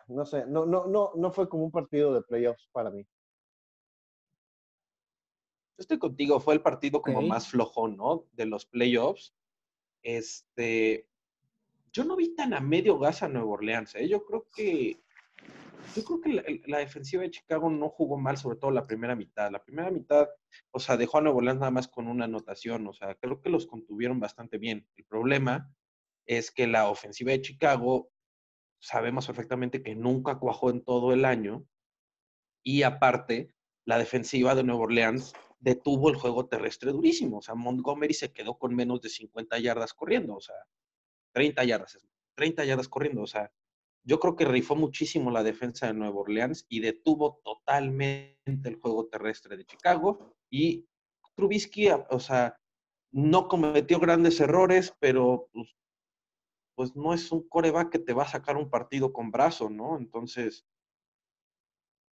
no 0.08 0.24
sé, 0.24 0.46
no, 0.46 0.66
no, 0.66 0.86
no, 0.86 1.12
no 1.14 1.30
fue 1.32 1.48
como 1.48 1.64
un 1.64 1.70
partido 1.70 2.14
de 2.14 2.22
playoffs 2.22 2.68
para 2.72 2.90
mí. 2.90 3.02
Yo 5.76 5.82
Estoy 5.82 5.98
contigo, 5.98 6.40
fue 6.40 6.54
el 6.54 6.62
partido 6.62 7.00
como 7.02 7.22
más 7.22 7.48
flojón, 7.48 7.96
¿no? 7.96 8.24
De 8.32 8.46
los 8.46 8.66
playoffs. 8.66 9.34
Este, 10.02 11.08
yo 11.92 12.04
no 12.04 12.16
vi 12.16 12.34
tan 12.34 12.52
a 12.54 12.60
medio 12.60 12.98
gas 12.98 13.22
a 13.22 13.28
Nueva 13.28 13.48
Orleans, 13.50 13.94
¿eh? 13.94 14.08
Yo 14.08 14.24
creo 14.24 14.48
que, 14.54 15.00
yo 15.94 16.04
creo 16.04 16.20
que 16.20 16.62
la, 16.66 16.78
defensiva 16.78 17.22
de 17.22 17.30
Chicago 17.30 17.70
no 17.70 17.88
jugó 17.88 18.18
mal, 18.18 18.36
sobre 18.36 18.58
todo 18.58 18.70
la 18.70 18.86
primera 18.86 19.16
mitad. 19.16 19.50
La 19.50 19.62
primera 19.62 19.90
mitad, 19.90 20.28
o 20.70 20.78
sea, 20.78 20.96
dejó 20.96 21.18
a 21.18 21.20
Nueva 21.20 21.38
Orleans 21.38 21.60
nada 21.60 21.70
más 21.70 21.88
con 21.88 22.08
una 22.08 22.26
anotación, 22.26 22.86
o 22.86 22.92
sea, 22.92 23.14
creo 23.14 23.40
que 23.40 23.50
los 23.50 23.66
contuvieron 23.66 24.20
bastante 24.20 24.58
bien. 24.58 24.86
El 24.96 25.04
problema 25.04 25.72
es 26.26 26.50
que 26.50 26.66
la 26.66 26.88
ofensiva 26.88 27.32
de 27.32 27.40
Chicago, 27.40 28.10
sabemos 28.80 29.26
perfectamente 29.26 29.82
que 29.82 29.94
nunca 29.94 30.38
cuajó 30.38 30.70
en 30.70 30.84
todo 30.84 31.12
el 31.12 31.24
año, 31.24 31.66
y 32.62 32.82
aparte, 32.82 33.54
la 33.84 33.98
defensiva 33.98 34.54
de 34.54 34.62
Nueva 34.62 34.82
Orleans 34.82 35.32
detuvo 35.58 36.10
el 36.10 36.16
juego 36.16 36.46
terrestre 36.46 36.92
durísimo. 36.92 37.38
O 37.38 37.42
sea, 37.42 37.54
Montgomery 37.54 38.14
se 38.14 38.32
quedó 38.32 38.58
con 38.58 38.74
menos 38.74 39.00
de 39.00 39.08
50 39.08 39.58
yardas 39.58 39.94
corriendo, 39.94 40.34
o 40.36 40.40
sea, 40.40 40.54
30 41.32 41.64
yardas, 41.64 41.98
30 42.34 42.64
yardas 42.64 42.88
corriendo. 42.88 43.22
O 43.22 43.26
sea, 43.26 43.50
yo 44.04 44.18
creo 44.20 44.36
que 44.36 44.44
rifó 44.44 44.74
muchísimo 44.74 45.30
la 45.30 45.42
defensa 45.42 45.86
de 45.86 45.94
Nueva 45.94 46.20
Orleans 46.20 46.66
y 46.68 46.80
detuvo 46.80 47.40
totalmente 47.44 48.38
el 48.64 48.76
juego 48.76 49.06
terrestre 49.06 49.56
de 49.56 49.66
Chicago. 49.66 50.34
Y 50.50 50.86
Trubisky, 51.34 51.88
o 51.88 52.18
sea, 52.18 52.58
no 53.12 53.48
cometió 53.48 53.98
grandes 53.98 54.40
errores, 54.40 54.94
pero 54.98 55.48
pues, 55.52 55.74
pues 56.74 56.96
no 56.96 57.14
es 57.14 57.30
un 57.32 57.48
coreback 57.48 57.90
que 57.90 57.98
te 57.98 58.12
va 58.12 58.24
a 58.24 58.28
sacar 58.28 58.56
un 58.56 58.70
partido 58.70 59.12
con 59.12 59.30
brazo, 59.30 59.68
¿no? 59.70 59.96
Entonces, 59.98 60.66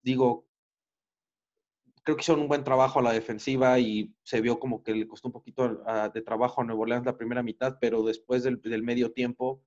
digo, 0.03 0.47
creo 2.03 2.15
que 2.15 2.21
hicieron 2.21 2.43
un 2.43 2.47
buen 2.47 2.63
trabajo 2.63 2.99
a 2.99 3.03
la 3.03 3.13
defensiva 3.13 3.79
y 3.79 4.13
se 4.23 4.41
vio 4.41 4.59
como 4.59 4.83
que 4.83 4.93
le 4.93 5.07
costó 5.07 5.29
un 5.29 5.33
poquito 5.33 5.83
de 6.13 6.21
trabajo 6.21 6.61
a 6.61 6.63
Nuevo 6.63 6.83
Orleans 6.83 7.05
la 7.05 7.17
primera 7.17 7.41
mitad, 7.41 7.77
pero 7.81 8.03
después 8.03 8.43
del, 8.43 8.61
del 8.61 8.83
medio 8.83 9.11
tiempo 9.11 9.63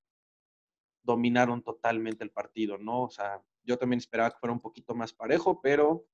dominaron 1.08 1.62
totalmente 1.62 2.22
el 2.22 2.30
partido, 2.30 2.76
¿no? 2.76 3.04
O 3.04 3.10
sea, 3.10 3.42
yo 3.64 3.78
también 3.78 3.98
esperaba 3.98 4.30
que 4.30 4.38
fuera 4.38 4.52
un 4.52 4.60
poquito 4.60 4.94
más 4.94 5.14
parejo, 5.14 5.60
pero 5.62 6.06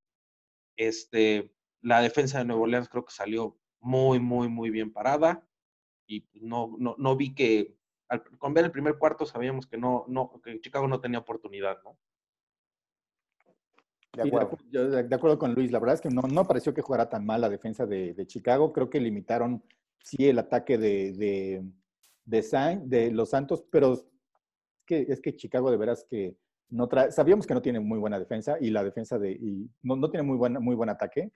este, 0.76 1.52
la 1.82 2.00
defensa 2.00 2.38
de 2.38 2.44
Nuevo 2.44 2.62
Orleans 2.62 2.88
creo 2.88 3.04
que 3.04 3.12
salió 3.12 3.58
muy, 3.80 4.20
muy, 4.20 4.48
muy 4.48 4.70
bien 4.70 4.92
parada 4.92 5.46
y 6.06 6.20
pues, 6.20 6.42
no, 6.44 6.76
no, 6.78 6.94
no 6.96 7.16
vi 7.16 7.34
que, 7.34 7.76
al- 8.08 8.22
con 8.38 8.54
ver 8.54 8.66
el 8.66 8.70
primer 8.70 8.98
cuarto 8.98 9.26
sabíamos 9.26 9.66
que 9.66 9.78
no, 9.78 10.04
no, 10.06 10.40
que 10.44 10.60
Chicago 10.60 10.86
no 10.86 11.00
tenía 11.00 11.18
oportunidad, 11.18 11.82
¿no? 11.82 11.98
De 14.12 14.22
Sí, 14.22 14.30
de, 14.30 14.36
acuerdo. 14.36 14.58
de- 14.70 15.02
de 15.02 15.14
acuerdo 15.16 15.38
con 15.40 15.54
Luis, 15.54 15.72
la 15.72 15.80
verdad 15.80 15.96
es 15.96 16.00
que 16.00 16.08
no, 16.08 16.22
no 16.22 16.46
pareció 16.46 16.72
que 16.72 16.82
jugara 16.82 17.08
tan 17.08 17.26
mal 17.26 17.40
la 17.40 17.48
defensa 17.48 17.84
de, 17.84 18.14
de 18.14 18.26
Chicago. 18.26 18.72
Creo 18.72 18.88
que 18.88 19.00
limitaron, 19.00 19.64
sí, 20.04 20.28
el 20.28 20.38
ataque 20.38 20.78
de, 20.78 21.12
de, 21.14 21.64
de, 22.24 22.42
San- 22.42 22.88
de 22.88 23.10
los 23.10 23.30
Santos, 23.30 23.64
pero 23.72 23.98
que, 24.84 25.06
es 25.08 25.20
que 25.20 25.34
Chicago 25.36 25.70
de 25.70 25.76
veras 25.76 26.04
que 26.08 26.36
no 26.70 26.88
trae, 26.88 27.12
sabíamos 27.12 27.46
que 27.46 27.54
no 27.54 27.62
tiene 27.62 27.80
muy 27.80 27.98
buena 27.98 28.18
defensa 28.18 28.56
y 28.60 28.70
la 28.70 28.82
defensa 28.84 29.18
de, 29.18 29.32
y 29.32 29.68
no, 29.82 29.96
no 29.96 30.10
tiene 30.10 30.22
muy, 30.24 30.36
buena, 30.36 30.60
muy 30.60 30.74
buen 30.74 30.88
ataque 30.88 31.30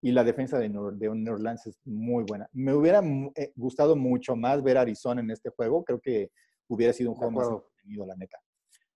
y 0.00 0.10
la 0.10 0.24
defensa 0.24 0.58
de, 0.58 0.68
Nor- 0.68 0.96
de 0.96 1.08
New 1.08 1.34
Orleans 1.34 1.66
es 1.66 1.78
muy 1.84 2.24
buena. 2.24 2.48
Me 2.52 2.74
hubiera 2.74 3.00
eh, 3.36 3.52
gustado 3.54 3.94
mucho 3.96 4.34
más 4.36 4.62
ver 4.62 4.76
a 4.78 4.80
Arizona 4.82 5.20
en 5.20 5.30
este 5.30 5.50
juego, 5.50 5.84
creo 5.84 6.00
que 6.00 6.30
hubiera 6.68 6.92
sido 6.92 7.10
un 7.10 7.16
juego 7.16 7.30
más 7.32 7.48
entretenido, 7.48 8.06
la 8.06 8.16
neta. 8.16 8.38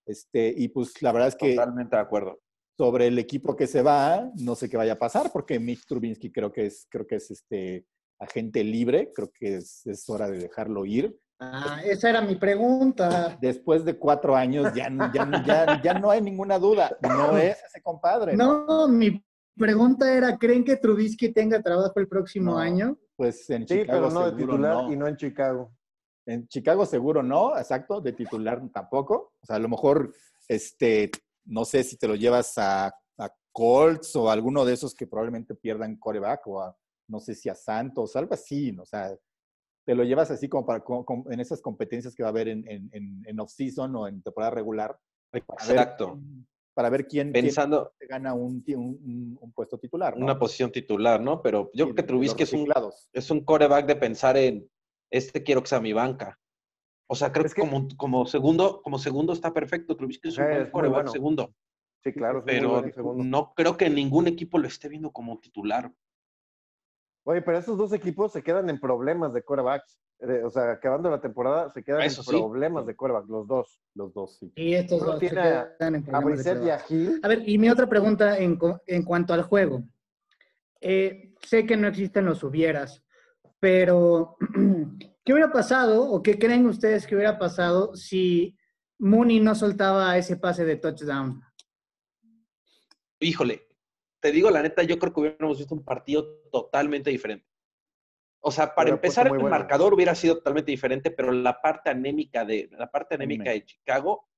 Este, 0.04 0.52
y 0.56 0.68
pues 0.68 1.00
la 1.02 1.12
verdad 1.12 1.28
es 1.28 1.36
que 1.36 1.54
Totalmente 1.54 1.96
de 1.96 2.02
acuerdo. 2.02 2.40
sobre 2.76 3.06
el 3.06 3.18
equipo 3.18 3.56
que 3.56 3.66
se 3.66 3.82
va, 3.82 4.30
no 4.36 4.54
sé 4.54 4.68
qué 4.68 4.76
vaya 4.76 4.92
a 4.94 4.98
pasar, 4.98 5.30
porque 5.32 5.58
Mitch 5.58 5.86
Trubinsky 5.86 6.30
creo 6.30 6.52
que 6.52 6.66
es, 6.66 6.86
creo 6.90 7.06
que 7.06 7.16
es 7.16 7.30
este 7.30 7.86
agente 8.18 8.62
libre, 8.64 9.12
creo 9.14 9.30
que 9.32 9.56
es, 9.56 9.86
es 9.86 10.08
hora 10.08 10.28
de 10.30 10.38
dejarlo 10.38 10.84
ir. 10.84 11.16
Ah, 11.38 11.80
esa 11.84 12.08
era 12.10 12.20
mi 12.22 12.36
pregunta. 12.36 13.36
Después 13.40 13.84
de 13.84 13.98
cuatro 13.98 14.34
años 14.34 14.72
ya, 14.74 14.88
no- 14.88 15.12
ya, 15.12 15.42
ya, 15.44 15.82
ya 15.82 15.94
no 15.94 16.10
hay 16.10 16.22
ninguna 16.22 16.58
duda, 16.58 16.96
no 17.02 17.36
es 17.36 17.62
ese 17.62 17.82
compadre. 17.82 18.34
No, 18.36 18.88
mi 18.88 19.22
pregunta 19.54 20.12
era, 20.12 20.38
¿creen 20.38 20.64
que 20.64 20.76
Trubisky 20.76 21.32
tenga 21.32 21.60
trabajo 21.62 21.92
el 22.00 22.08
próximo 22.08 22.52
No. 22.52 22.58
año? 22.58 22.98
Pues 23.16 23.48
en 23.50 23.66
Sí, 23.68 23.80
Chicago 23.80 24.08
pero 24.08 24.10
no 24.10 24.20
de 24.24 24.30
seguro 24.30 24.52
titular 24.52 24.74
no. 24.74 24.92
y 24.92 24.96
no 24.96 25.06
en 25.06 25.16
Chicago. 25.16 25.72
En 26.26 26.48
Chicago 26.48 26.84
seguro 26.86 27.22
no, 27.22 27.56
exacto, 27.58 28.00
de 28.00 28.12
titular 28.12 28.60
tampoco. 28.72 29.32
O 29.40 29.46
sea, 29.46 29.56
a 29.56 29.60
lo 29.60 29.68
mejor, 29.68 30.12
este, 30.48 31.10
no 31.44 31.64
sé 31.64 31.84
si 31.84 31.96
te 31.96 32.08
lo 32.08 32.14
llevas 32.14 32.56
a, 32.58 32.86
a 33.18 33.30
Colts 33.52 34.16
o 34.16 34.28
a 34.28 34.32
alguno 34.32 34.64
de 34.64 34.72
esos 34.74 34.94
que 34.94 35.06
probablemente 35.06 35.54
pierdan 35.54 35.96
coreback 35.96 36.46
o 36.46 36.62
a, 36.62 36.76
no 37.08 37.20
sé 37.20 37.34
si 37.34 37.48
a 37.48 37.54
Santos, 37.54 38.16
algo 38.16 38.34
así, 38.34 38.72
¿no? 38.72 38.82
o 38.82 38.86
sea, 38.86 39.14
te 39.86 39.94
lo 39.94 40.02
llevas 40.04 40.30
así 40.30 40.48
como 40.48 40.66
para, 40.66 40.80
como- 40.80 41.04
como 41.04 41.30
en 41.30 41.40
esas 41.40 41.62
competencias 41.62 42.14
que 42.14 42.22
va 42.22 42.28
a 42.28 42.30
haber 42.30 42.48
en, 42.48 42.68
en, 42.68 42.90
en, 43.24 43.40
off-season 43.40 43.94
o 43.96 44.08
en 44.08 44.20
temporada 44.22 44.50
regular. 44.50 44.98
Para 45.30 45.42
Exacto. 45.62 46.18
para 46.74 46.90
ver 46.90 47.06
quién, 47.06 47.32
quién 47.32 47.44
Pensando 47.44 47.92
gana 48.08 48.34
un, 48.34 48.62
puesto 49.54 49.78
titular. 49.78 50.14
una 50.16 50.38
posición 50.38 50.70
titular, 50.72 51.20
¿no? 51.20 51.40
Pero 51.40 51.70
yo 51.72 51.86
Sí, 51.86 51.92
creo 51.92 51.94
que 51.94 52.02
Trubisky 52.02 52.42
es 52.42 52.52
un, 52.52 52.66
es 53.12 53.30
un 53.30 53.44
coreback 53.44 53.86
de 53.86 53.96
pensar 53.96 54.36
en, 54.36 54.68
este 55.10 55.42
quiero 55.42 55.62
que 55.62 55.68
sea 55.68 55.80
mi 55.80 55.92
banca. 55.92 56.38
O 57.08 57.14
sea, 57.14 57.30
creo 57.32 57.46
Es 57.46 57.54
que, 57.54 57.62
que- 57.62 57.68
como, 57.68 57.88
como, 57.96 58.26
segundo, 58.26 58.82
como 58.82 58.98
segundo 58.98 59.32
está 59.32 59.52
perfecto. 59.52 59.96
Trubisky 59.96 60.28
es 60.28 60.38
un 60.38 60.44
es 60.50 60.70
coreback 60.70 60.94
bueno. 60.96 61.12
segundo. 61.12 61.54
Sí, 62.02 62.12
claro. 62.12 62.42
es 62.44 62.62
un 62.62 62.68
muy 62.70 62.82
Pero 62.82 62.92
segundo. 62.92 63.24
no 63.24 63.52
creo 63.54 63.76
que 63.76 63.88
ningún 63.88 64.26
equipo 64.26 64.58
lo 64.58 64.66
esté 64.66 64.88
viendo 64.88 65.12
como 65.12 65.38
titular. 65.38 65.92
Oye, 67.28 67.42
pero 67.42 67.58
esos 67.58 67.76
dos 67.76 67.92
equipos 67.92 68.30
se 68.32 68.40
quedan 68.40 68.70
en 68.70 68.78
problemas 68.78 69.32
de 69.34 69.42
quarterbacks. 69.42 69.98
Eh, 70.20 70.42
O 70.44 70.50
sea, 70.50 70.70
acabando 70.70 71.10
la 71.10 71.20
temporada, 71.20 71.72
se 71.72 71.82
quedan 71.82 72.02
Eso 72.02 72.20
en 72.20 72.24
sí. 72.24 72.30
problemas 72.30 72.86
de 72.86 72.94
quarterback, 72.94 73.28
los 73.28 73.48
dos. 73.48 73.80
Los 73.94 74.14
dos, 74.14 74.38
sí. 74.38 74.52
Y 74.54 74.74
estos 74.74 75.02
Uno 75.02 75.10
dos 75.12 75.20
se 75.20 75.26
tiene 75.28 75.40
a- 75.42 75.76
quedan 75.76 75.94
en 75.96 76.02
A 76.02 76.04
problemas 76.20 76.44
de 76.44 76.54
Brissett 76.54 76.66
y 76.66 76.70
a. 76.70 76.80
Hill. 76.88 77.20
A 77.24 77.28
ver, 77.28 77.48
y 77.48 77.58
mi 77.58 77.68
otra 77.68 77.88
pregunta 77.88 78.38
en 78.38 79.02
cuanto 79.04 79.34
al 79.34 79.42
juego. 79.42 79.82
Eh, 80.80 81.34
sé 81.42 81.66
que 81.66 81.76
no 81.76 81.88
existen 81.88 82.26
los 82.26 82.44
hubieras, 82.44 83.02
pero 83.58 84.36
¿qué 85.24 85.32
hubiera 85.32 85.50
pasado 85.50 86.08
o 86.08 86.22
qué 86.22 86.38
creen 86.38 86.66
ustedes 86.66 87.08
que 87.08 87.16
hubiera 87.16 87.38
pasado 87.40 87.96
si 87.96 88.56
Mooney 88.98 89.40
no 89.40 89.56
soltaba 89.56 90.16
ese 90.16 90.36
pase 90.36 90.64
de 90.64 90.76
touchdown? 90.76 91.42
Híjole, 93.18 93.65
te 94.26 94.32
digo 94.32 94.50
la 94.50 94.60
neta, 94.60 94.82
yo 94.82 94.98
creo 94.98 95.12
que 95.12 95.20
hubiéramos 95.20 95.56
visto 95.56 95.72
un 95.72 95.84
partido 95.84 96.40
totalmente 96.50 97.10
diferente. 97.10 97.46
O 98.40 98.50
sea, 98.50 98.74
para 98.74 98.90
empezar, 98.90 99.26
el 99.26 99.34
bueno. 99.34 99.48
marcador 99.48 99.94
hubiera 99.94 100.16
sido 100.16 100.38
totalmente 100.38 100.72
diferente, 100.72 101.12
pero 101.12 101.30
la 101.30 101.62
parte 101.62 101.90
anémica 101.90 102.44
de, 102.44 102.68
la 102.72 102.90
parte 102.90 103.14
anémica 103.14 103.50
de 103.50 103.64
Chicago, 103.64 104.28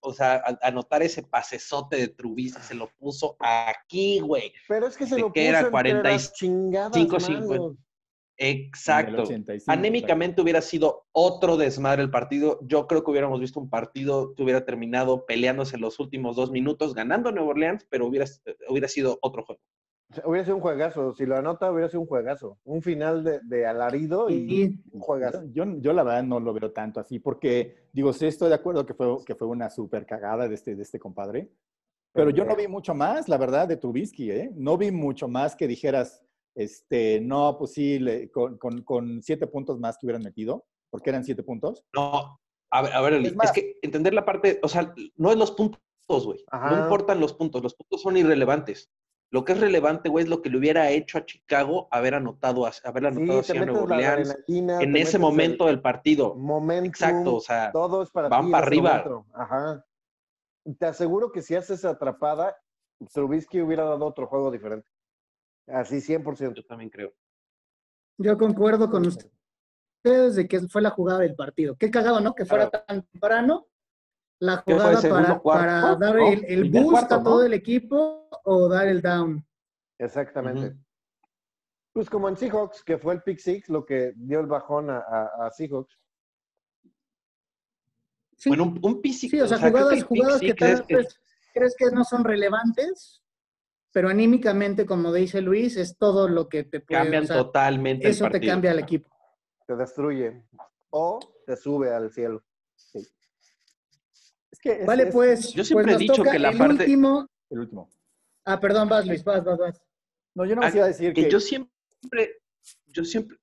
o 0.00 0.12
sea, 0.12 0.44
anotar 0.60 1.02
ese 1.02 1.22
pasesote 1.22 1.96
de 1.96 2.08
Trubisky 2.08 2.60
se 2.60 2.74
lo 2.74 2.90
puso 2.98 3.38
aquí, 3.38 4.20
güey. 4.20 4.52
Pero 4.68 4.86
es 4.86 4.98
que 4.98 5.06
se 5.06 5.14
¿De 5.14 5.22
lo 5.22 5.28
puso 5.28 5.40
era? 5.40 5.58
entre 5.60 5.70
40 5.70 6.10
y 6.10 6.12
las 6.12 6.32
chingadas 6.34 6.92
5, 6.92 7.10
manos. 7.12 7.26
50. 7.28 7.82
Exacto. 8.42 9.22
85, 9.22 9.70
Anémicamente 9.70 10.40
hubiera 10.40 10.62
sido 10.62 11.04
otro 11.12 11.58
desmadre 11.58 12.02
el 12.02 12.10
partido. 12.10 12.58
Yo 12.62 12.86
creo 12.86 13.04
que 13.04 13.10
hubiéramos 13.10 13.38
visto 13.38 13.60
un 13.60 13.68
partido 13.68 14.34
que 14.34 14.42
hubiera 14.42 14.64
terminado 14.64 15.26
peleándose 15.26 15.76
en 15.76 15.82
los 15.82 16.00
últimos 16.00 16.36
dos 16.36 16.50
minutos, 16.50 16.94
ganando 16.94 17.30
Nueva 17.32 17.50
Orleans, 17.50 17.86
pero 17.90 18.06
hubiera, 18.06 18.24
hubiera 18.68 18.88
sido 18.88 19.18
otro 19.20 19.44
juego. 19.44 19.60
Hubiera 20.24 20.44
sido 20.44 20.56
un 20.56 20.62
juegazo. 20.62 21.12
Si 21.12 21.26
lo 21.26 21.36
anota, 21.36 21.70
hubiera 21.70 21.90
sido 21.90 22.00
un 22.00 22.06
juegazo. 22.06 22.58
Un 22.64 22.80
final 22.80 23.22
de, 23.22 23.40
de 23.44 23.66
alarido 23.66 24.30
y 24.30 24.34
Y 24.34 24.80
un 24.90 25.00
juegazo. 25.00 25.44
Yo, 25.52 25.66
yo, 25.66 25.78
yo 25.78 25.92
la 25.92 26.02
verdad 26.02 26.22
no 26.22 26.40
lo 26.40 26.54
veo 26.54 26.72
tanto 26.72 26.98
así, 26.98 27.18
porque 27.18 27.88
digo, 27.92 28.12
sí 28.14 28.26
estoy 28.26 28.48
de 28.48 28.54
acuerdo 28.54 28.86
que 28.86 28.94
fue, 28.94 29.22
que 29.26 29.34
fue 29.34 29.48
una 29.48 29.68
súper 29.68 30.06
cagada 30.06 30.48
de 30.48 30.54
este, 30.54 30.74
de 30.74 30.82
este 30.82 30.98
compadre, 30.98 31.50
pero 32.12 32.30
yo 32.30 32.44
no 32.44 32.56
vi 32.56 32.66
mucho 32.66 32.92
más, 32.92 33.28
la 33.28 33.38
verdad, 33.38 33.68
de 33.68 33.76
Trubisky, 33.76 34.32
¿eh? 34.32 34.50
No 34.54 34.76
vi 34.76 34.90
mucho 34.90 35.28
más 35.28 35.54
que 35.54 35.68
dijeras, 35.68 36.24
este, 36.54 37.20
no, 37.20 37.56
pues 37.58 37.72
sí, 37.72 37.98
le- 37.98 38.30
con, 38.30 38.58
con- 38.58 38.82
con 38.82 39.22
siete 39.22 39.46
puntos 39.46 39.78
más 39.78 39.96
que 39.98 40.06
hubieran 40.06 40.22
metido, 40.22 40.66
porque 40.90 41.10
eran 41.10 41.24
siete 41.24 41.42
puntos. 41.42 41.84
No, 41.94 42.40
a 42.70 42.82
ver, 42.82 42.92
a 42.92 43.00
ver, 43.00 43.12
Eli, 43.14 43.26
Es 43.26 43.30
es, 43.32 43.36
más- 43.36 43.52
que 43.52 43.78
entender 43.82 44.14
la 44.14 44.24
parte, 44.24 44.58
o 44.62 44.68
sea, 44.68 44.94
no 45.16 45.30
es 45.30 45.36
los 45.36 45.52
puntos, 45.52 45.80
güey. 46.08 46.44
No 46.52 46.82
importan 46.82 47.20
los 47.20 47.32
puntos, 47.34 47.62
los 47.62 47.74
puntos 47.74 48.02
son 48.02 48.16
irrelevantes. 48.16 48.90
Lo 49.32 49.44
que 49.44 49.52
es 49.52 49.60
relevante, 49.60 50.08
güey, 50.08 50.24
es 50.24 50.28
lo 50.28 50.42
que 50.42 50.50
le 50.50 50.58
hubiera 50.58 50.90
hecho 50.90 51.16
a 51.18 51.24
Chicago 51.24 51.86
haber 51.92 52.16
anotado, 52.16 52.66
a- 52.66 52.72
haber 52.82 53.06
anotado 53.06 53.44
Sí, 53.44 53.52
metes 53.52 53.66
Nueva 53.72 53.82
Orleans 53.84 54.36
en 54.48 54.96
ese 54.96 55.20
momento 55.20 55.68
el 55.68 55.76
del 55.76 55.82
partido. 55.82 56.34
momentum, 56.34 56.88
Exacto, 56.88 57.36
o 57.36 57.40
sea, 57.40 57.70
todo 57.70 58.02
es 58.02 58.10
para 58.10 58.28
van 58.28 58.50
para 58.50 58.66
arriba. 58.66 59.04
momento. 59.04 59.26
Ajá. 59.32 59.86
Te 60.78 60.86
aseguro 60.86 61.30
que 61.30 61.42
si 61.42 61.54
haces 61.54 61.84
atrapada, 61.84 62.56
Trubisky 63.14 63.60
hubiera 63.62 63.84
dado 63.84 64.04
otro 64.04 64.26
juego 64.26 64.50
diferente. 64.50 64.88
Así 65.72 65.96
100%. 66.00 66.54
yo 66.54 66.64
también 66.64 66.90
creo. 66.90 67.12
yo 68.18 68.36
concuerdo 68.36 68.90
con 68.90 69.06
ustedes 69.06 70.36
de 70.36 70.48
que 70.48 70.60
fue 70.68 70.82
la 70.82 70.90
jugada 70.90 71.20
del 71.20 71.34
partido. 71.34 71.76
Qué 71.76 71.90
cagado, 71.90 72.20
¿no? 72.20 72.34
Que 72.34 72.44
fuera 72.44 72.68
tan 72.70 73.02
temprano 73.06 73.66
la 74.40 74.62
¿Qué 74.66 74.74
fue, 74.74 74.82
jugada 74.96 75.00
para, 75.10 75.38
cuarto? 75.38 75.42
para 75.42 75.96
dar 75.96 76.16
¿No? 76.16 76.28
el, 76.28 76.44
el 76.46 76.70
boost 76.70 76.90
cuarto, 76.90 77.14
a 77.16 77.22
todo 77.22 77.38
¿no? 77.40 77.44
el 77.44 77.52
equipo 77.54 78.28
o 78.44 78.68
dar 78.68 78.88
el 78.88 79.00
down. 79.02 79.46
Exactamente. 79.98 80.76
Pues 81.92 82.08
como 82.08 82.28
en 82.28 82.36
Seahawks, 82.36 82.82
que 82.84 82.96
fue 82.98 83.14
el 83.14 83.22
pick 83.22 83.38
six 83.38 83.68
lo 83.68 83.84
que 83.84 84.12
dio 84.16 84.40
el 84.40 84.46
bajón 84.46 84.88
a, 84.90 84.98
a- 84.98 85.46
a 85.46 85.50
Seahawks. 85.50 85.98
Sí, 88.36 88.48
Bueno, 88.48 88.64
un, 88.64 88.80
un 88.82 89.02
PC, 89.02 89.28
sí, 89.28 89.40
o 89.40 89.46
sea, 89.46 89.58
creo 89.58 89.72
que 89.72 89.78
jugadas, 89.80 89.94
pick 89.98 90.08
jugadas 90.08 90.40
que 90.40 90.46
six 90.46 90.58
tal 90.58 90.86
que- 90.86 90.96
vez 90.96 91.20
crees 91.52 91.74
que 91.76 91.90
no 91.90 92.04
son 92.04 92.24
relevantes, 92.24 93.19
pero 93.92 94.08
anímicamente, 94.08 94.86
como 94.86 95.12
dice 95.12 95.40
Luis, 95.40 95.76
es 95.76 95.96
todo 95.96 96.28
lo 96.28 96.48
que 96.48 96.64
te 96.64 96.80
puede... 96.80 97.00
cambian 97.00 97.24
o 97.24 97.26
sea, 97.26 97.36
totalmente 97.36 98.06
el 98.06 98.12
eso 98.12 98.28
te 98.30 98.40
cambia 98.40 98.70
al 98.70 98.78
equipo. 98.78 99.08
Te 99.66 99.76
destruye. 99.76 100.42
O 100.90 101.18
te 101.46 101.56
sube 101.56 101.92
al 101.94 102.10
cielo. 102.12 102.42
Es 104.50 104.58
que 104.60 104.80
es, 104.80 104.86
Vale, 104.86 105.04
es 105.04 105.12
pues, 105.14 105.52
Yo 105.52 105.64
siempre 105.64 105.84
pues 105.84 105.88
he 105.88 105.92
nos 105.92 106.00
dicho 106.00 106.22
que 106.24 106.38
la 106.38 106.50
el 106.50 106.58
parte- 106.58 106.74
último... 106.84 107.26
el 107.50 107.58
último. 107.60 107.90
Ah, 108.44 108.58
perdón, 108.58 108.88
vas 108.88 109.06
Luis, 109.06 109.22
vas, 109.24 109.44
vas, 109.44 109.58
vas. 109.58 109.82
No, 110.34 110.44
yo 110.44 110.56
no 110.56 110.62
Ah, 110.62 110.70
iba 110.74 110.84
a 110.84 110.88
decir 110.88 111.12
Que 111.12 111.24
que... 111.24 111.30
yo 111.30 111.40
siempre, 111.40 112.42
yo 112.86 113.04
siempre. 113.04 113.36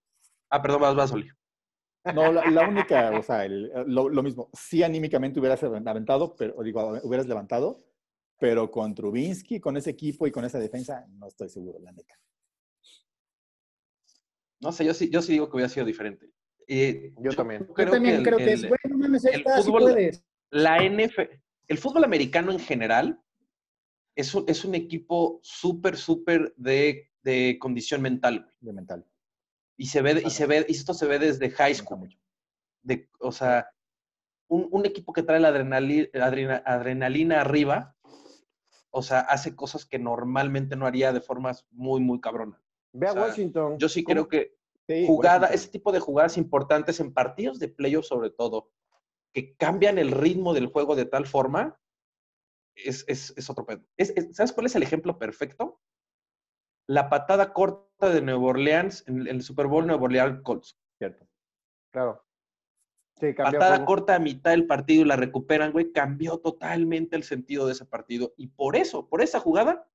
Ah, 0.50 0.62
perdón, 0.62 0.82
vas, 0.82 0.96
vas, 0.96 1.12
Oli. 1.12 1.30
No, 2.14 2.32
la, 2.32 2.50
la 2.50 2.68
única, 2.68 3.12
o 3.12 3.22
sea, 3.22 3.44
el- 3.46 3.70
lo, 3.86 4.08
lo 4.10 4.24
mismo. 4.24 4.50
Sí, 4.54 4.82
anímicamente 4.84 5.40
hubieras 5.40 5.62
aventado, 5.64 6.36
pero 6.36 6.62
digo, 6.64 7.00
hubieras 7.04 7.28
levantado, 7.28 7.78
pero 8.40 8.70
con 8.70 8.94
Trubinsky, 8.94 9.60
con 9.60 9.78
ese 9.78 9.90
equipo 9.92 10.28
y 10.28 10.32
con 10.32 10.46
esa 10.46 10.60
defensa, 10.60 11.06
no 11.10 11.28
estoy 11.28 11.50
seguro, 11.50 11.80
la 11.80 11.92
neta. 11.92 12.16
No 14.60 14.72
sé, 14.72 14.86
yo 14.86 14.94
sí, 14.94 15.10
yo 15.10 15.22
sí 15.22 15.34
digo 15.34 15.50
que 15.50 15.56
hubiera 15.58 15.70
sido 15.70 15.86
diferente. 15.86 16.32
Eh, 16.68 17.14
Yo 17.20 17.32
también. 17.32 17.68
Yo 17.78 17.90
también 17.92 18.16
el- 18.16 18.24
creo 18.24 18.38
que 18.38 18.44
el- 18.46 18.50
es, 18.50 18.62
bueno, 18.68 18.98
mames, 18.98 19.26
el 19.26 19.36
está, 19.40 19.62
fútbol- 19.62 19.94
puedes. 19.94 20.26
la 20.50 20.78
NF, 20.84 21.30
el 21.68 21.78
fútbol 21.78 22.04
americano 22.04 22.52
en 22.52 22.60
general 22.60 23.22
es 24.16 24.34
un, 24.34 24.46
es 24.48 24.66
un 24.66 24.76
equipo 24.76 25.40
súper, 25.44 25.96
súper 25.96 26.54
de, 26.58 27.12
de 27.22 27.58
condición 27.60 28.02
mental. 28.02 28.52
De 28.60 28.74
mental. 28.74 29.06
Y 29.78 29.86
se 29.88 30.02
ve, 30.02 30.24
y 30.26 30.30
se 30.32 30.48
ve, 30.48 30.66
y 30.68 30.72
esto 30.72 30.94
se 30.94 31.06
ve 31.06 31.20
desde 31.20 31.52
high 31.52 31.76
school. 31.76 32.10
De, 32.82 33.10
o 33.20 33.32
sea, 33.32 33.70
un, 34.48 34.68
un 34.72 34.86
equipo 34.88 35.14
que 35.14 35.22
trae 35.24 35.40
la 35.40 35.52
adrenali- 35.52 36.10
adrena- 36.14 36.64
adrenalina 36.66 37.42
arriba, 37.42 37.96
o 38.92 39.02
sea, 39.02 39.20
hace 39.22 39.56
cosas 39.56 39.86
que 39.86 40.00
normalmente 40.00 40.76
no 40.76 40.86
haría 40.88 41.14
de 41.14 41.22
formas 41.22 41.66
muy, 41.72 42.00
muy 42.02 42.20
cabronas. 42.22 42.62
Ve 42.94 43.08
a 43.08 43.12
O 43.12 43.14
sea, 43.14 43.22
Washington. 43.24 43.78
Yo 43.78 43.90
sí 43.90 44.04
¿Cómo- 44.04 44.14
creo 44.14 44.28
que 44.30 44.58
Sí, 44.88 45.06
jugada, 45.06 45.48
Washington. 45.48 45.56
ese 45.56 45.70
tipo 45.70 45.92
de 45.92 46.00
jugadas 46.00 46.38
importantes 46.38 47.00
en 47.02 47.14
partidos 47.14 47.60
de 47.60 47.68
playoff 47.68 48.06
sobre 48.06 48.30
todo, 48.30 48.72
que 49.34 49.56
cambian 49.58 49.98
el 49.98 50.12
ritmo 50.12 50.54
del 50.54 50.68
juego 50.68 50.96
de 50.96 51.06
tal 51.06 51.26
forma, 51.28 51.80
es, 52.76 53.04
es, 53.08 53.34
es 53.36 53.50
otro 53.50 53.66
pedo. 53.66 53.84
Es- 53.98 54.14
es- 54.16 54.36
¿Sabes 54.36 54.54
cuál 54.54 54.66
es 54.68 54.76
el 54.76 54.84
ejemplo 54.84 55.18
perfecto? 55.20 55.82
La 56.88 57.10
patada 57.10 57.52
corta 57.54 58.10
de 58.10 58.22
Nueva 58.22 58.44
Orleans 58.46 59.04
en 59.08 59.28
el 59.28 59.42
Super 59.42 59.68
Bowl 59.68 59.86
Nueva 59.86 60.04
Orleans 60.04 60.42
Colts. 60.44 60.80
Cierto. 60.98 61.28
Claro. 61.92 62.24
Sí, 63.20 63.34
Patada 63.34 63.84
corta 63.86 64.16
a 64.16 64.20
mitad 64.20 64.52
del 64.52 64.68
partido 64.68 65.02
y 65.02 65.06
la 65.08 65.16
recuperan, 65.16 65.72
güey, 65.72 65.92
cambió 65.92 66.38
totalmente 66.38 67.16
el 67.16 67.24
sentido 67.24 67.66
de 67.66 67.72
ese 67.74 67.86
partido. 67.86 68.34
Y 68.38 68.48
por 68.48 68.76
eso, 68.76 69.08
por 69.08 69.22
esa 69.22 69.40
jugada, 69.40 69.88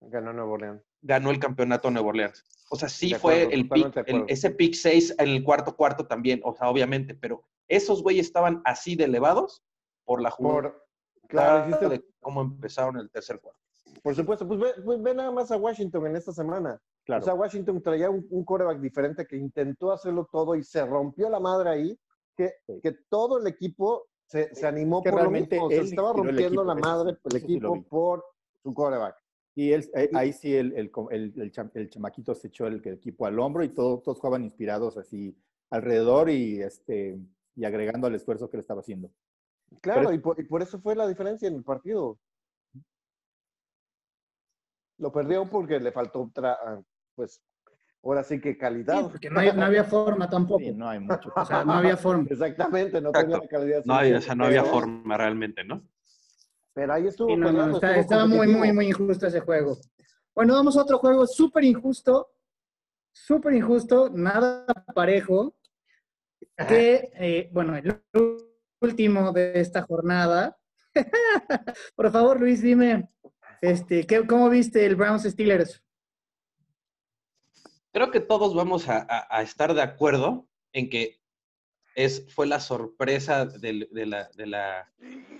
Ganó 0.00 0.32
Nuevo 0.32 0.52
Orleans. 0.52 0.82
ganó 1.02 1.30
el 1.30 1.38
campeonato 1.40 1.90
Nueva 1.90 2.08
Orleans. 2.08 2.44
O 2.70 2.76
sea, 2.76 2.88
sí 2.88 3.12
fue 3.14 3.52
el 3.52 3.68
pick, 3.68 3.96
el- 4.06 4.24
ese 4.28 4.50
pick 4.50 4.74
6 4.74 5.14
en 5.18 5.28
el 5.28 5.42
cuarto 5.44 5.74
cuarto 5.76 6.06
también, 6.06 6.40
o 6.44 6.54
sea, 6.54 6.68
obviamente, 6.70 7.14
pero 7.14 7.42
esos 7.66 8.02
güeyes 8.02 8.26
estaban 8.26 8.62
así 8.64 8.94
de 8.94 9.04
elevados 9.04 9.62
por 10.04 10.22
la 10.22 10.30
jugada 10.30 10.62
Por, 10.62 10.86
claro, 11.28 11.68
hiciste, 11.68 11.88
de 11.88 12.04
cómo 12.20 12.42
empezaron 12.42 12.96
el 12.98 13.10
tercer 13.10 13.40
cuarto. 13.40 13.60
Por 14.02 14.14
supuesto, 14.14 14.46
pues 14.46 14.60
ve, 14.60 14.68
pues 14.84 15.02
ve 15.02 15.14
nada 15.14 15.32
más 15.32 15.50
a 15.50 15.56
Washington 15.56 16.06
en 16.06 16.16
esta 16.16 16.32
semana. 16.32 16.80
Claro. 17.04 17.22
O 17.22 17.24
sea, 17.24 17.34
Washington 17.34 17.82
traía 17.82 18.08
un, 18.08 18.24
un 18.30 18.44
quarterback 18.44 18.78
diferente 18.80 19.26
que 19.26 19.36
intentó 19.36 19.90
hacerlo 19.92 20.28
todo 20.30 20.54
y 20.54 20.62
se 20.62 20.84
rompió 20.86 21.28
la 21.28 21.40
madre 21.40 21.70
ahí, 21.70 21.98
que, 22.38 22.92
todo 23.08 23.38
el 23.40 23.46
equipo 23.46 24.06
se, 24.26 24.54
se 24.54 24.66
animó 24.66 25.02
Que 25.02 25.10
por 25.10 25.24
lo 25.24 25.30
mismo. 25.30 25.68
Se 25.70 25.78
estaba 25.78 26.12
rompiendo 26.12 26.42
equipo, 26.46 26.64
la 26.64 26.74
madre 26.74 27.16
el 27.24 27.30
sí 27.32 27.36
equipo 27.38 27.82
por 27.84 28.24
su 28.62 28.72
quarterback. 28.72 29.16
Y 29.56 29.72
él, 29.72 29.90
eh, 29.94 30.08
ahí 30.14 30.32
sí 30.32 30.54
el, 30.54 30.72
el, 30.74 30.92
el, 31.10 31.32
el 31.40 31.52
cham- 31.52 31.72
el 31.74 31.90
chamaquito 31.90 32.34
se 32.34 32.46
echó 32.48 32.66
el, 32.68 32.80
equipo 32.86 33.26
al 33.26 33.38
hombro 33.40 33.64
y 33.64 33.70
todo- 33.70 33.98
todos 34.00 34.18
jugaban 34.20 34.44
inspirados 34.44 34.96
así 34.96 35.36
alrededor 35.70 36.30
y, 36.30 36.62
este, 36.62 37.18
y 37.56 37.64
agregando 37.64 38.06
al 38.06 38.14
esfuerzo 38.14 38.48
que 38.48 38.56
él 38.58 38.60
estaba 38.60 38.80
haciendo. 38.80 39.10
Claro, 39.80 40.02
Pero- 40.02 40.12
y, 40.12 40.18
por, 40.18 40.40
y 40.40 40.44
por 40.44 40.62
eso 40.62 40.78
fue 40.78 40.94
la 40.94 41.08
diferencia 41.08 41.48
en 41.48 41.56
el 41.56 41.64
partido. 41.64 42.18
Lo 44.98 45.12
perdió 45.12 45.48
porque 45.48 45.78
le 45.80 45.92
faltó, 45.92 46.22
otra, 46.22 46.52
ah, 46.60 46.80
pues, 47.14 47.40
ahora 48.08 48.22
sí 48.24 48.40
que 48.40 48.52
Sí, 48.52 48.58
calidad. 48.58 49.02
porque 49.10 49.30
no, 49.30 49.40
hay- 49.40 49.52
no 49.52 49.64
había 49.64 49.84
forma 49.84 50.28
tampoco. 50.30 50.60
Sí, 50.60 50.72
no 50.72 50.88
hay 50.88 51.00
mucho. 51.00 51.32
O 51.34 51.44
sea, 51.44 51.64
no 51.64 51.72
había 51.74 51.96
forma. 51.96 52.26
Exactamente, 52.30 53.00
no 53.00 53.08
Exacto. 53.10 53.30
tenía 53.32 53.42
la 53.42 53.48
calidad. 53.48 53.82
No, 53.84 53.94
hay- 53.94 54.12
o 54.12 54.20
sea, 54.20 54.34
no 54.34 54.44
había 54.46 54.62
pero- 54.62 54.72
forma 54.74 55.16
realmente, 55.16 55.64
¿no? 55.64 55.82
Pero 56.74 56.92
ahí 56.92 57.06
estuvo 57.08 57.28
Sí, 57.30 57.36
no, 57.36 57.46
no, 57.46 57.52
peleando, 57.52 57.74
está- 57.76 57.88
estuvo 57.90 58.00
estaba 58.02 58.26
muy, 58.26 58.46
muy, 58.48 58.72
muy 58.72 58.86
injusto 58.86 59.26
ese 59.26 59.40
juego. 59.40 59.78
Bueno, 60.34 60.54
vamos 60.54 60.76
a 60.76 60.82
otro 60.82 60.98
juego 60.98 61.26
súper 61.26 61.64
injusto, 61.64 62.28
súper 63.12 63.54
injusto, 63.54 64.10
nada 64.14 64.64
parejo, 64.94 65.56
que, 66.68 67.10
eh, 67.14 67.50
bueno, 67.52 67.76
el 67.76 68.00
último 68.80 69.32
de 69.32 69.58
esta 69.60 69.82
jornada. 69.82 70.56
Por 71.96 72.10
favor, 72.12 72.40
Luis, 72.40 72.62
dime, 72.62 73.10
este, 73.60 74.06
¿qué, 74.06 74.24
¿cómo 74.26 74.48
viste 74.48 74.86
el 74.86 74.94
Browns 74.96 75.24
Steelers? 75.24 75.82
Creo 77.92 78.10
que 78.10 78.20
todos 78.20 78.54
vamos 78.54 78.88
a, 78.88 78.98
a- 79.08 79.26
a 79.30 79.42
estar 79.42 79.74
de 79.74 79.82
acuerdo 79.82 80.46
en 80.72 80.90
que 80.90 81.20
es, 81.94 82.32
fue 82.32 82.46
la 82.46 82.60
sorpresa 82.60 83.46
de, 83.46 83.72
la, 83.72 83.86
de 83.90 84.06
la, 84.06 84.28
de 84.34 84.46
la 84.46 84.92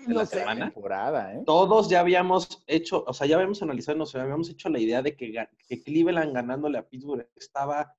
No 0.08 0.26
semana. 0.26 0.64
temporada, 0.66 1.34
¿eh? 1.34 1.42
Todos 1.46 1.88
ya 1.88 2.00
habíamos 2.00 2.64
hecho, 2.66 3.04
o 3.06 3.12
sea, 3.12 3.26
ya 3.28 3.36
habíamos 3.36 3.62
analizado, 3.62 3.98
nos 3.98 4.14
habíamos 4.16 4.48
hecho 4.50 4.68
la 4.68 4.80
idea 4.80 5.00
de 5.02 5.14
que, 5.16 5.32
que 5.68 5.82
Cleveland 5.84 6.34
ganándole 6.34 6.78
a 6.78 6.88
Pittsburgh 6.88 7.28
estaba 7.36 7.94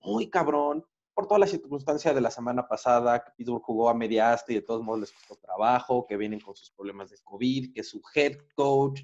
muy 0.00 0.28
cabrón 0.28 0.84
por 1.14 1.26
toda 1.26 1.38
la 1.40 1.46
circunstancia 1.46 2.12
de 2.12 2.20
la 2.20 2.30
semana 2.30 2.66
pasada, 2.68 3.22
que 3.24 3.32
Pittsburgh 3.36 3.62
jugó 3.62 3.88
a 3.88 3.94
media 3.94 4.32
asta 4.32 4.52
y 4.52 4.56
de 4.56 4.62
todos 4.62 4.82
modos 4.82 5.00
les 5.00 5.12
costó 5.12 5.36
trabajo, 5.36 6.06
que 6.06 6.16
vienen 6.18 6.40
con 6.40 6.54
sus 6.56 6.70
problemas 6.70 7.08
de 7.10 7.16
COVID, 7.22 7.72
que 7.72 7.82
su 7.82 8.02
head 8.14 8.36
coach, 8.54 9.02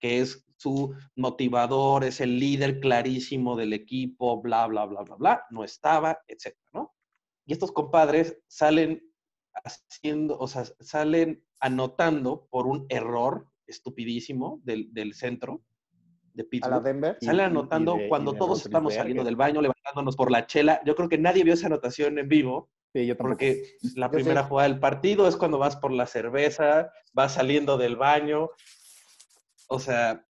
que 0.00 0.20
es 0.20 0.44
su 0.56 0.94
motivador, 1.16 2.04
es 2.04 2.20
el 2.20 2.38
líder 2.38 2.80
clarísimo 2.80 3.56
del 3.56 3.72
equipo, 3.72 4.40
bla, 4.40 4.66
bla, 4.66 4.86
bla, 4.86 5.02
bla, 5.02 5.16
bla, 5.16 5.42
no 5.50 5.64
estaba, 5.64 6.18
etcétera, 6.28 6.64
¿no? 6.72 6.94
Y 7.46 7.52
estos 7.52 7.72
compadres 7.72 8.38
salen 8.46 9.02
haciendo, 9.64 10.38
o 10.38 10.46
sea, 10.48 10.64
salen 10.80 11.44
anotando 11.60 12.46
por 12.50 12.66
un 12.66 12.86
error 12.88 13.46
estupidísimo 13.66 14.60
del, 14.64 14.92
del 14.92 15.14
centro 15.14 15.62
de 16.32 16.42
A 16.42 16.44
la 16.44 16.50
Pittsburgh. 16.50 16.82
Denver. 16.82 17.18
Y- 17.20 17.26
Sale 17.26 17.42
y- 17.42 17.44
y 17.44 17.46
anotando 17.46 17.96
de- 17.96 18.08
cuando 18.08 18.34
todos 18.34 18.64
estamos 18.64 18.94
saliendo 18.94 19.22
del 19.24 19.36
baño, 19.36 19.60
levantándonos 19.60 20.16
por 20.16 20.30
la 20.30 20.46
chela. 20.46 20.80
Yo 20.84 20.94
creo 20.96 21.08
que 21.08 21.18
nadie 21.18 21.44
vio 21.44 21.54
esa 21.54 21.66
anotación 21.66 22.18
en 22.18 22.28
vivo, 22.28 22.70
Sí, 22.92 23.06
yo 23.06 23.16
porque 23.16 23.76
la 23.96 24.06
Yo 24.06 24.12
primera 24.12 24.42
sí. 24.42 24.48
jugada 24.48 24.68
del 24.68 24.78
partido 24.78 25.26
es 25.26 25.36
cuando 25.36 25.58
vas 25.58 25.76
por 25.76 25.90
la 25.92 26.06
cerveza, 26.06 26.90
vas 27.12 27.34
saliendo 27.34 27.76
del 27.76 27.96
baño. 27.96 28.50
O 29.68 29.78
sea, 29.78 30.26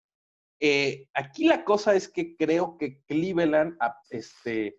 eh, 0.61 1.09
aquí 1.15 1.45
la 1.47 1.65
cosa 1.65 1.95
es 1.95 2.09
que 2.09 2.37
creo 2.37 2.77
que 2.79 3.03
Cleveland 3.07 3.77
a- 3.81 3.97
este, 4.11 4.77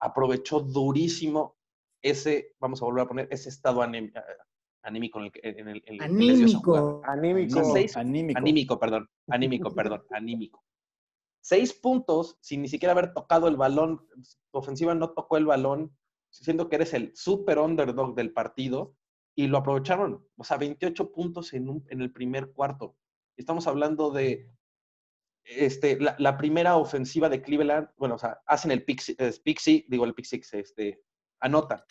aprovechó 0.00 0.60
durísimo 0.60 1.56
ese, 2.02 2.54
vamos 2.60 2.80
a 2.80 2.84
volver 2.86 3.04
a 3.04 3.08
poner, 3.08 3.28
ese 3.30 3.48
estado 3.48 3.82
anem- 3.82 4.12
anímico 4.82 5.18
en 5.18 5.24
el 5.26 5.32
que, 5.32 5.40
en 5.42 5.68
el- 5.68 5.82
en 5.86 5.94
el 5.94 5.98
que. 5.98 6.04
Anímico. 6.04 7.02
Anímico. 7.04 7.60
Seis- 7.72 7.96
Anímico. 7.96 8.38
Anímico, 8.38 8.78
perdón. 8.78 9.10
Anímico, 9.28 9.74
perdón. 9.74 10.02
Anímico. 10.10 10.64
Seis 11.40 11.72
puntos 11.72 12.36
sin 12.40 12.62
ni 12.62 12.68
siquiera 12.68 12.92
haber 12.92 13.12
tocado 13.12 13.48
el 13.48 13.56
balón. 13.56 14.06
Tu 14.52 14.58
ofensiva 14.58 14.94
no 14.94 15.10
tocó 15.12 15.36
el 15.36 15.46
balón, 15.46 15.96
siendo 16.30 16.68
que 16.68 16.76
eres 16.76 16.94
el 16.94 17.14
super 17.16 17.58
underdog 17.58 18.14
del 18.14 18.32
partido 18.32 18.94
y 19.34 19.46
lo 19.48 19.58
aprovecharon. 19.58 20.26
O 20.36 20.44
sea, 20.44 20.56
28 20.56 21.10
puntos 21.12 21.52
en, 21.54 21.68
un- 21.68 21.84
en 21.88 22.00
el 22.02 22.12
primer 22.12 22.52
cuarto. 22.52 22.96
Estamos 23.38 23.66
hablando 23.66 24.10
de 24.10 24.50
este, 25.44 25.98
la, 25.98 26.14
la 26.18 26.36
primera 26.36 26.76
ofensiva 26.76 27.28
de 27.30 27.40
Cleveland. 27.40 27.88
Bueno, 27.96 28.16
o 28.16 28.18
sea, 28.18 28.42
hacen 28.46 28.70
el 28.70 28.84
pick, 28.84 29.00
six, 29.00 29.84
digo 29.88 30.04
el 30.04 30.12
pick 30.14 30.26
six, 30.26 30.52
este, 30.52 31.02
anotan. 31.40 31.82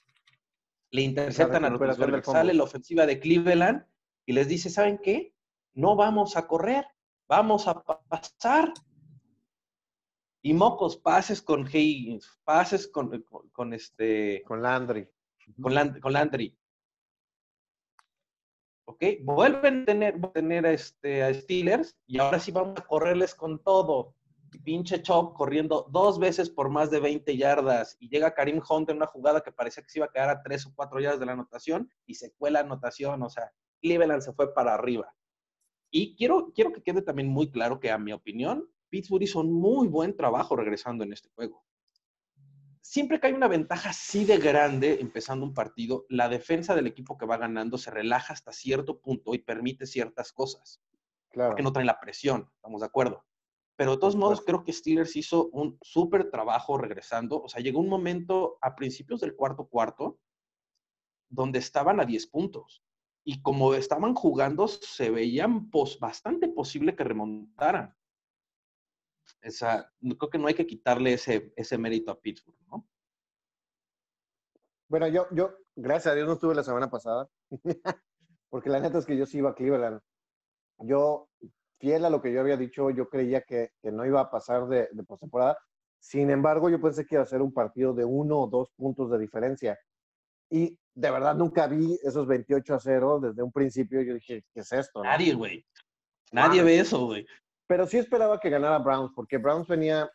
Le 0.91 1.01
interceptan 1.01 1.63
a 1.65 1.69
fumble. 1.77 2.21
Sale 2.23 2.53
la 2.53 2.63
ofensiva 2.63 3.05
de 3.05 3.19
Cleveland 3.19 3.85
y 4.25 4.33
les 4.33 4.47
dice, 4.47 4.69
¿saben 4.69 4.99
qué? 5.01 5.33
No 5.73 5.95
vamos 5.95 6.37
a 6.37 6.47
correr, 6.47 6.85
vamos 7.27 7.67
a 7.67 7.81
pa- 7.83 8.01
pasar. 8.07 8.73
Y 10.43 10.53
mocos, 10.53 10.97
pases 10.97 11.41
con 11.41 11.67
Higgins, 11.67 12.29
pases 12.43 12.87
con, 12.87 13.21
con, 13.23 13.49
con 13.49 13.73
este, 13.73 14.43
Con 14.45 14.61
Landry. 14.61 15.07
con, 15.61 15.73
Land- 15.73 15.99
con 15.99 16.13
Landry. 16.13 16.57
¿Ok? 18.89 19.03
Vuelven 19.21 19.81
a 19.81 19.85
tener, 20.33 20.65
a, 20.65 20.71
este, 20.71 21.21
a 21.21 21.33
Steelers 21.33 21.97
y 22.07 22.19
ahora 22.19 22.39
sí 22.39 22.51
vamos 22.51 22.79
a 22.79 22.85
correrles 22.85 23.35
con 23.35 23.61
todo. 23.61 24.15
Pinche 24.63 25.01
Chop 25.01 25.35
corriendo 25.35 25.87
dos 25.91 26.17
veces 26.19 26.49
por 26.49 26.69
más 26.69 26.89
de 26.89 27.01
20 27.01 27.35
yardas 27.35 27.97
y 27.99 28.07
llega 28.07 28.33
Karim 28.33 28.61
Hunt 28.67 28.89
en 28.89 28.97
una 28.97 29.05
jugada 29.05 29.41
que 29.41 29.51
parecía 29.51 29.83
que 29.83 29.89
se 29.89 29.99
iba 29.99 30.05
a 30.05 30.11
quedar 30.11 30.29
a 30.29 30.41
tres 30.41 30.65
o 30.65 30.73
cuatro 30.73 31.01
yardas 31.01 31.19
de 31.19 31.25
la 31.25 31.33
anotación 31.33 31.89
y 32.05 32.15
se 32.15 32.31
fue 32.31 32.49
la 32.49 32.61
anotación. 32.61 33.21
O 33.23 33.29
sea, 33.29 33.51
Cleveland 33.81 34.21
se 34.21 34.31
fue 34.31 34.53
para 34.53 34.73
arriba. 34.73 35.13
Y 35.91 36.15
quiero, 36.15 36.53
quiero 36.55 36.71
que 36.71 36.81
quede 36.81 37.01
también 37.01 37.27
muy 37.27 37.51
claro 37.51 37.81
que, 37.81 37.91
a 37.91 37.97
mi 37.97 38.13
opinión, 38.13 38.69
Pittsburgh 38.89 39.23
hizo 39.23 39.41
un 39.41 39.51
muy 39.51 39.89
buen 39.89 40.15
trabajo 40.15 40.55
regresando 40.55 41.03
en 41.03 41.11
este 41.11 41.29
juego 41.35 41.66
siempre 42.89 43.19
que 43.19 43.27
hay 43.27 43.33
una 43.33 43.49
ventaja 43.49 43.89
así 43.89 44.23
de 44.23 44.37
grande 44.37 44.99
empezando 45.01 45.45
un 45.45 45.53
partido, 45.53 46.05
la 46.09 46.29
defensa 46.29 46.73
del 46.73 46.87
equipo 46.87 47.17
que 47.17 47.25
va 47.25 47.35
ganando 47.37 47.77
se 47.77 47.91
relaja 47.91 48.31
hasta 48.33 48.53
cierto 48.53 48.99
punto 49.01 49.33
y 49.33 49.39
permite 49.39 49.85
ciertas 49.85 50.31
cosas, 50.31 50.81
Claro. 51.29 51.49
porque 51.51 51.63
no 51.63 51.73
traen 51.73 51.87
la 51.87 51.99
presión, 51.99 52.49
estamos 52.55 52.79
de 52.81 52.87
acuerdo. 52.87 53.25
Pero 53.75 53.91
de 53.91 53.97
todos 53.97 54.15
modos, 54.15 54.41
creo 54.41 54.63
que 54.63 54.71
Steelers 54.73 55.15
hizo 55.17 55.49
un 55.49 55.77
súper 55.81 56.31
trabajo 56.31 56.77
regresando. 56.77 57.41
O 57.43 57.49
sea, 57.49 57.61
llegó 57.61 57.79
un 57.79 57.89
momento 57.89 58.57
a 58.61 58.73
principios 58.75 59.19
del 59.19 59.35
cuarto 59.35 59.67
cuarto 59.67 60.17
donde 61.29 61.59
estaban 61.59 61.99
a 61.99 62.05
10 62.05 62.25
puntos. 62.27 62.83
Y 63.23 63.41
como 63.41 63.73
estaban 63.75 64.15
jugando, 64.15 64.67
se 64.67 65.11
veían 65.11 65.69
pos- 65.69 65.99
bastante 65.99 66.47
posible 66.47 66.95
que 66.95 67.03
remontaran. 67.03 67.93
Esa, 69.41 69.91
creo 70.01 70.29
que 70.29 70.37
no 70.37 70.47
hay 70.47 70.53
que 70.53 70.65
quitarle 70.65 71.13
ese, 71.13 71.53
ese 71.55 71.77
mérito 71.77 72.11
a 72.11 72.19
Pittsburgh, 72.19 72.57
¿no? 72.67 72.87
Bueno, 74.89 75.07
yo, 75.07 75.27
yo, 75.31 75.53
gracias 75.75 76.13
a 76.13 76.15
Dios 76.15 76.27
no 76.27 76.33
estuve 76.33 76.55
la 76.55 76.63
semana 76.63 76.89
pasada, 76.89 77.29
porque 78.49 78.69
la 78.69 78.79
neta 78.79 78.97
es 78.97 79.05
que 79.05 79.17
yo 79.17 79.25
sí 79.25 79.39
iba 79.39 79.51
a 79.51 79.55
Cleveland. 79.55 79.99
Yo, 80.79 81.29
fiel 81.79 82.05
a 82.05 82.09
lo 82.09 82.21
que 82.21 82.31
yo 82.31 82.41
había 82.41 82.57
dicho, 82.57 82.89
yo 82.89 83.09
creía 83.09 83.41
que, 83.41 83.71
que 83.81 83.91
no 83.91 84.05
iba 84.05 84.21
a 84.21 84.31
pasar 84.31 84.67
de, 84.67 84.89
de 84.91 85.03
postemporada. 85.03 85.57
Sin 85.99 86.29
embargo, 86.29 86.69
yo 86.69 86.81
pensé 86.81 87.05
que 87.05 87.15
iba 87.15 87.23
a 87.23 87.27
ser 87.27 87.41
un 87.41 87.53
partido 87.53 87.93
de 87.93 88.05
uno 88.05 88.39
o 88.39 88.47
dos 88.47 88.69
puntos 88.75 89.11
de 89.11 89.19
diferencia. 89.19 89.77
Y 90.49 90.77
de 90.93 91.11
verdad 91.11 91.35
nunca 91.35 91.67
vi 91.67 91.99
esos 92.03 92.25
28 92.27 92.73
a 92.73 92.79
0 92.79 93.19
desde 93.21 93.43
un 93.43 93.51
principio. 93.51 94.01
Yo 94.01 94.13
dije, 94.13 94.45
¿qué 94.53 94.61
es 94.61 94.71
esto? 94.71 95.03
no? 95.03 95.09
Nadie, 95.09 95.33
güey. 95.33 95.65
Nadie 96.31 96.63
ve 96.63 96.79
eso, 96.79 97.05
güey. 97.05 97.25
Pero 97.67 97.85
sí 97.85 97.97
esperaba 97.97 98.39
que 98.39 98.49
ganara 98.49 98.79
Browns, 98.79 99.11
porque 99.13 99.37
Browns 99.37 99.67
venía 99.67 100.09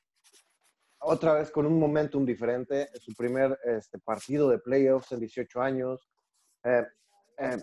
otra 1.00 1.34
vez 1.34 1.50
con 1.50 1.66
un 1.66 1.78
momentum 1.78 2.24
diferente, 2.24 2.88
su 2.98 3.14
primer 3.14 3.59
este, 3.64 3.98
partido 3.98 4.48
de 4.48 4.59
playoffs 4.59 5.12
en 5.12 5.20
18 5.20 5.61
años, 5.61 6.09
eh, 6.64 6.86
eh, 7.38 7.57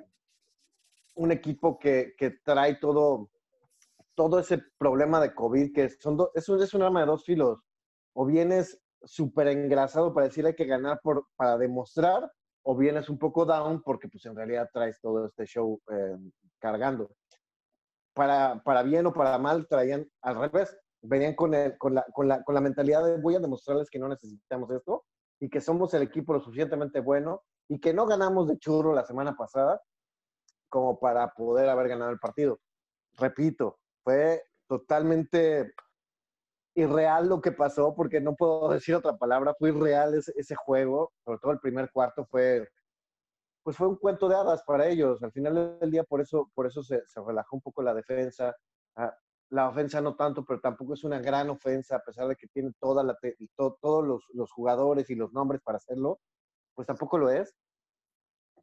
un 1.16 1.32
equipo 1.32 1.80
que, 1.80 2.14
que 2.18 2.32
trae 2.44 2.76
todo, 2.76 3.30
todo 4.14 4.40
ese 4.40 4.62
problema 4.78 5.20
de 5.22 5.34
COVID, 5.34 5.74
que 5.74 5.90
son 5.90 6.18
do- 6.18 6.32
es, 6.36 6.48
un, 6.50 6.62
es 6.62 6.74
un 6.74 6.82
arma 6.84 7.02
de 7.02 7.06
dos 7.08 7.24
filos, 7.26 7.60
o 8.14 8.26
vienes 8.26 8.80
súper 9.04 9.48
engrasado 9.48 10.14
para 10.14 10.28
decir 10.28 10.46
hay 10.46 10.56
que 10.56 10.66
ganar 10.66 11.00
por, 11.02 11.28
para 11.36 11.58
demostrar, 11.58 12.30
o 12.64 12.76
vienes 12.76 13.10
un 13.10 13.18
poco 13.18 13.46
down 13.46 13.82
porque 13.82 14.10
pues 14.10 14.26
en 14.26 14.36
realidad 14.36 14.70
traes 14.72 15.00
todo 15.00 15.26
este 15.26 15.46
show 15.46 15.82
eh, 15.90 16.18
cargando 16.60 17.10
para, 18.14 18.62
para 18.64 18.84
bien 18.84 19.06
o 19.06 19.14
para 19.14 19.38
mal, 19.38 19.68
traían 19.68 20.08
al 20.22 20.40
revés. 20.40 20.78
Venían 21.02 21.36
con, 21.36 21.54
el- 21.54 21.78
con, 21.78 21.96
la, 21.96 22.06
con, 22.14 22.28
la, 22.28 22.44
con 22.44 22.56
la 22.56 22.62
mentalidad 22.62 23.06
de 23.06 23.18
voy 23.22 23.36
a 23.36 23.40
demostrarles 23.40 23.90
que 23.90 24.00
no 24.00 24.08
necesitamos 24.10 24.70
esto 24.72 25.06
y 25.40 25.50
que 25.50 25.62
somos 25.62 25.94
el 25.94 26.02
equipo 26.04 26.34
lo 26.34 26.42
suficientemente 26.42 27.00
bueno 27.00 27.44
y 27.70 27.80
que 27.80 27.94
no 27.94 28.06
ganamos 28.06 28.48
de 28.48 28.58
churro 28.58 28.94
la 28.94 29.06
semana 29.06 29.36
pasada 29.38 29.82
como 30.70 31.00
para 31.00 31.30
poder 31.34 31.70
haber 31.70 31.88
ganado 31.88 32.12
el 32.12 32.20
partido. 32.20 32.60
Repito, 33.18 33.80
fue, 34.04 34.44
totalmente 34.68 35.74
irreal 36.76 37.28
lo 37.28 37.42
que 37.42 37.52
pasó, 37.52 37.94
porque 37.96 38.22
no 38.22 38.36
puedo 38.36 38.70
decir 38.70 38.96
otra 38.96 39.18
palabra, 39.18 39.54
fue 39.58 39.70
irreal 39.70 40.14
ese, 40.16 40.32
ese 40.36 40.56
juego, 40.56 41.12
sobre 41.26 41.40
todo 41.40 41.52
el 41.52 41.60
primer 41.60 41.92
cuarto 41.92 42.26
fue, 42.30 42.68
pues 43.70 43.78
fue 43.78 43.88
un 43.88 43.98
cuento 43.98 44.28
de 44.28 44.34
hadas 44.36 44.64
para 44.64 44.88
ellos. 44.88 45.22
Al 45.22 45.32
final 45.32 45.78
del 45.80 45.92
día, 45.92 46.04
por 46.04 46.22
eso, 46.22 46.50
por 46.56 46.66
eso 46.66 46.82
se, 46.82 47.04
se 47.06 47.22
relajó 47.22 47.56
un 47.56 47.62
poco 47.62 47.84
la 47.84 47.94
defensa. 47.94 48.56
Ah, 48.96 49.16
la 49.52 49.70
ofensa 49.70 50.02
no 50.02 50.16
tanto, 50.16 50.44
pero 50.44 50.60
tampoco 50.60 50.96
es 50.96 51.04
una 51.04 51.20
gran 51.20 51.52
ofensa, 51.52 51.98
a 51.98 52.00
pesar 52.04 52.28
de 52.28 52.36
que 52.36 52.48
tiene 52.48 52.72
toda 52.80 53.04
la 53.04 53.16
to- 53.56 53.78
todos 53.80 54.04
los, 54.08 54.26
los 54.34 54.52
jugadores 54.52 55.08
y 55.12 55.16
los 55.16 55.32
nombres 55.34 55.62
para 55.62 55.76
hacerlo, 55.78 56.20
pues 56.74 56.88
tampoco 56.88 57.20
lo 57.20 57.30
es. 57.30 57.56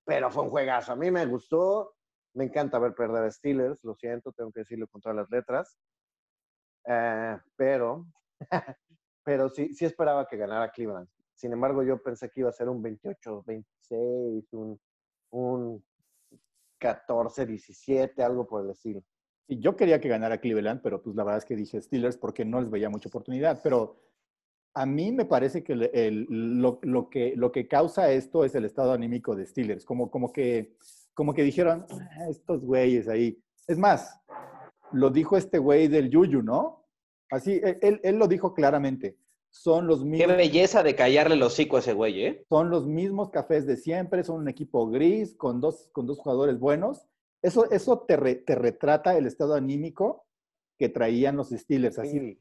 Pero 0.05 0.29
fue 0.29 0.43
un 0.43 0.51
juegazo. 0.51 0.91
A 0.91 0.97
mí 0.97 1.09
me 1.13 1.25
gustó. 1.27 1.95
Me 2.35 2.47
encanta 2.47 2.81
ver 2.81 2.93
perder 2.93 3.23
a 3.23 3.31
Steelers, 3.31 3.85
lo 3.85 3.95
siento, 3.95 4.33
tengo 4.33 4.51
que 4.51 4.61
decirlo 4.63 4.89
con 4.89 5.01
todas 5.01 5.15
las 5.15 5.31
letras. 5.31 5.79
Eh, 6.85 7.39
pero, 7.55 8.07
pero 9.25 9.49
sí, 9.51 9.73
sí 9.73 9.85
esperaba 9.85 10.27
que 10.27 10.37
ganara 10.37 10.73
Cleveland. 10.73 11.09
Sin 11.33 11.53
embargo, 11.53 11.83
yo 11.85 12.03
pensé 12.03 12.29
que 12.31 12.41
iba 12.41 12.49
a 12.49 12.53
ser 12.53 12.69
un 12.69 12.83
28, 12.83 13.43
26, 13.47 14.53
un, 14.55 14.81
un 15.37 15.85
14, 16.79 17.47
17, 17.47 18.23
algo 18.23 18.47
por 18.47 18.65
el 18.65 18.71
estilo. 18.71 19.03
Y 19.49 19.61
yo 19.61 19.77
quería 19.77 20.01
que 20.01 20.09
ganara 20.09 20.39
Cleveland, 20.41 20.81
pero 20.83 21.03
pues 21.03 21.15
la 21.15 21.25
verdad 21.25 21.39
es 21.39 21.45
que 21.45 21.57
dije 21.57 21.81
Steelers 21.81 22.17
porque 22.17 22.45
no 22.45 22.61
les 22.61 22.71
veía 22.71 22.91
mucha 22.91 23.09
oportunidad. 23.09 23.61
Pero 23.63 24.01
a 24.75 24.85
mí 24.87 25.13
me 25.13 25.25
parece 25.25 25.63
que 25.63 25.75
lo, 25.77 26.81
que 27.11 27.35
lo 27.37 27.53
que 27.53 27.69
causa 27.69 28.11
esto 28.11 28.45
es 28.45 28.55
el 28.55 28.65
estado 28.65 28.93
anímico 28.93 29.35
de 29.37 29.47
Steelers. 29.47 29.85
Como, 29.85 30.11
como, 30.11 30.33
que, 30.33 30.77
como 31.15 31.33
que 31.33 31.43
dijeron, 31.45 31.87
"Ah, 31.91 32.29
estos 32.29 32.65
güeyes 32.65 33.09
ahí. 33.09 33.41
Es 33.69 33.79
más, 33.79 34.21
lo 34.93 35.11
dijo 35.11 35.37
este 35.37 35.59
güey 35.59 35.89
del 35.89 36.11
Yuyu, 36.11 36.43
¿no? 36.43 36.85
Así, 37.31 37.61
él, 37.63 37.79
él- 37.83 38.01
él 38.03 38.17
lo 38.17 38.27
dijo 38.29 38.53
claramente. 38.55 39.17
Son 39.51 39.87
los 39.87 40.01
Qué 40.01 40.05
mismos. 40.07 40.37
belleza 40.37 40.83
de 40.83 40.95
callarle 40.95 41.35
el 41.35 41.43
hocico 41.43 41.77
a 41.77 41.81
ese 41.81 41.93
güey, 41.95 42.25
¿eh? 42.25 42.45
son 42.49 42.69
los 42.71 42.87
mismos 42.87 43.31
cafés 43.31 43.67
de 43.67 43.77
siempre, 43.77 44.23
son 44.23 44.41
un 44.41 44.49
equipo 44.49 44.89
gris 44.91 45.35
con 45.37 45.61
dos, 45.61 45.89
con 45.93 46.07
dos 46.07 46.19
jugadores 46.19 46.59
buenos. 46.59 47.07
Eso, 47.43 47.71
eso 47.71 48.01
te, 48.07 48.17
re- 48.17 48.35
te 48.37 48.55
retrata 48.55 49.17
el 49.17 49.27
estado 49.27 49.55
anímico 49.55 50.27
que 50.79 50.89
traían 50.89 51.37
los 51.37 51.51
Steelers. 51.51 51.99
Así, 51.99 52.19
Sí. 52.19 52.39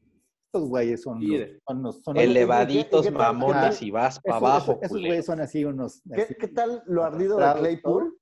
estos 0.52 0.68
güeyes 0.68 1.02
son, 1.02 1.20
Sí, 1.20 1.26
los- 1.38 1.48
son, 1.66 1.82
los- 1.82 2.02
son 2.02 2.16
Elevaditos, 2.18 3.06
¿Y 3.06 3.08
qué 3.08 3.14
mamones 3.14 3.80
y 3.82 3.90
vas 3.90 4.20
para 4.20 4.36
abajo, 4.36 4.78
esos- 4.82 4.98
güeyes 5.00 5.24
son 5.24 5.40
así 5.40 5.64
unos... 5.64 6.02
¿Qué, 6.14 6.22
así, 6.22 6.34
qué 6.38 6.48
tal 6.48 6.82
lo 6.86 7.02
ardido 7.04 7.38
de 7.38 7.52
Claypool? 7.60 8.18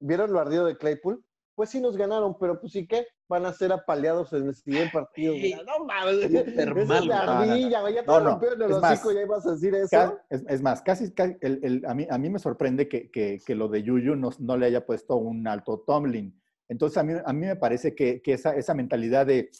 ¿Vieron 0.00 0.32
lo 0.32 0.40
ardido 0.40 0.66
de 0.66 0.76
Claypool? 0.76 1.24
Pues 1.54 1.70
sí 1.70 1.80
nos 1.80 1.96
ganaron, 1.96 2.36
pero 2.38 2.60
pues 2.60 2.72
sí 2.72 2.86
que 2.86 3.06
van 3.32 3.46
a 3.46 3.52
ser 3.52 3.72
apaleados 3.72 4.32
en 4.34 4.46
el 4.48 4.54
siguiente 4.54 4.90
partido. 4.92 5.32
Güey, 5.32 5.54
no 5.66 5.84
mames, 5.86 6.16
es 6.22 6.86
mal, 6.86 7.06
güey. 7.06 7.10
ardilla, 7.50 7.80
güey, 7.80 7.94
ya 7.94 8.00
te 8.02 8.06
No, 8.06 8.20
no, 8.20 8.30
rompieron 8.30 8.62
el 8.62 8.72
hocico, 8.72 9.12
ya 9.12 9.22
ibas 9.22 9.46
a 9.46 9.52
decir 9.52 9.74
eso. 9.74 10.18
Es, 10.30 10.44
es 10.48 10.62
más, 10.62 10.82
casi, 10.82 11.10
casi 11.12 11.36
el- 11.40 11.60
el- 11.62 11.86
a, 11.86 11.94
mí, 11.94 12.06
a 12.10 12.18
mí 12.18 12.28
me 12.30 12.38
sorprende 12.38 12.88
que, 12.88 13.10
que- 13.10 13.40
que 13.44 13.54
lo 13.54 13.68
de 13.68 13.82
Yuyu 13.82 14.14
no, 14.16 14.30
no 14.38 14.56
le 14.56 14.66
haya 14.66 14.84
puesto 14.84 15.16
un 15.16 15.46
alto 15.48 15.80
Tomlin. 15.86 16.38
Entonces, 16.68 16.98
a 16.98 17.02
mí, 17.02 17.14
a 17.24 17.32
mí 17.32 17.46
me 17.46 17.56
parece 17.56 17.94
que, 17.94 18.20
que 18.22 18.34
esa, 18.34 18.54
esa 18.54 18.74
mentalidad 18.74 19.26
de 19.26 19.50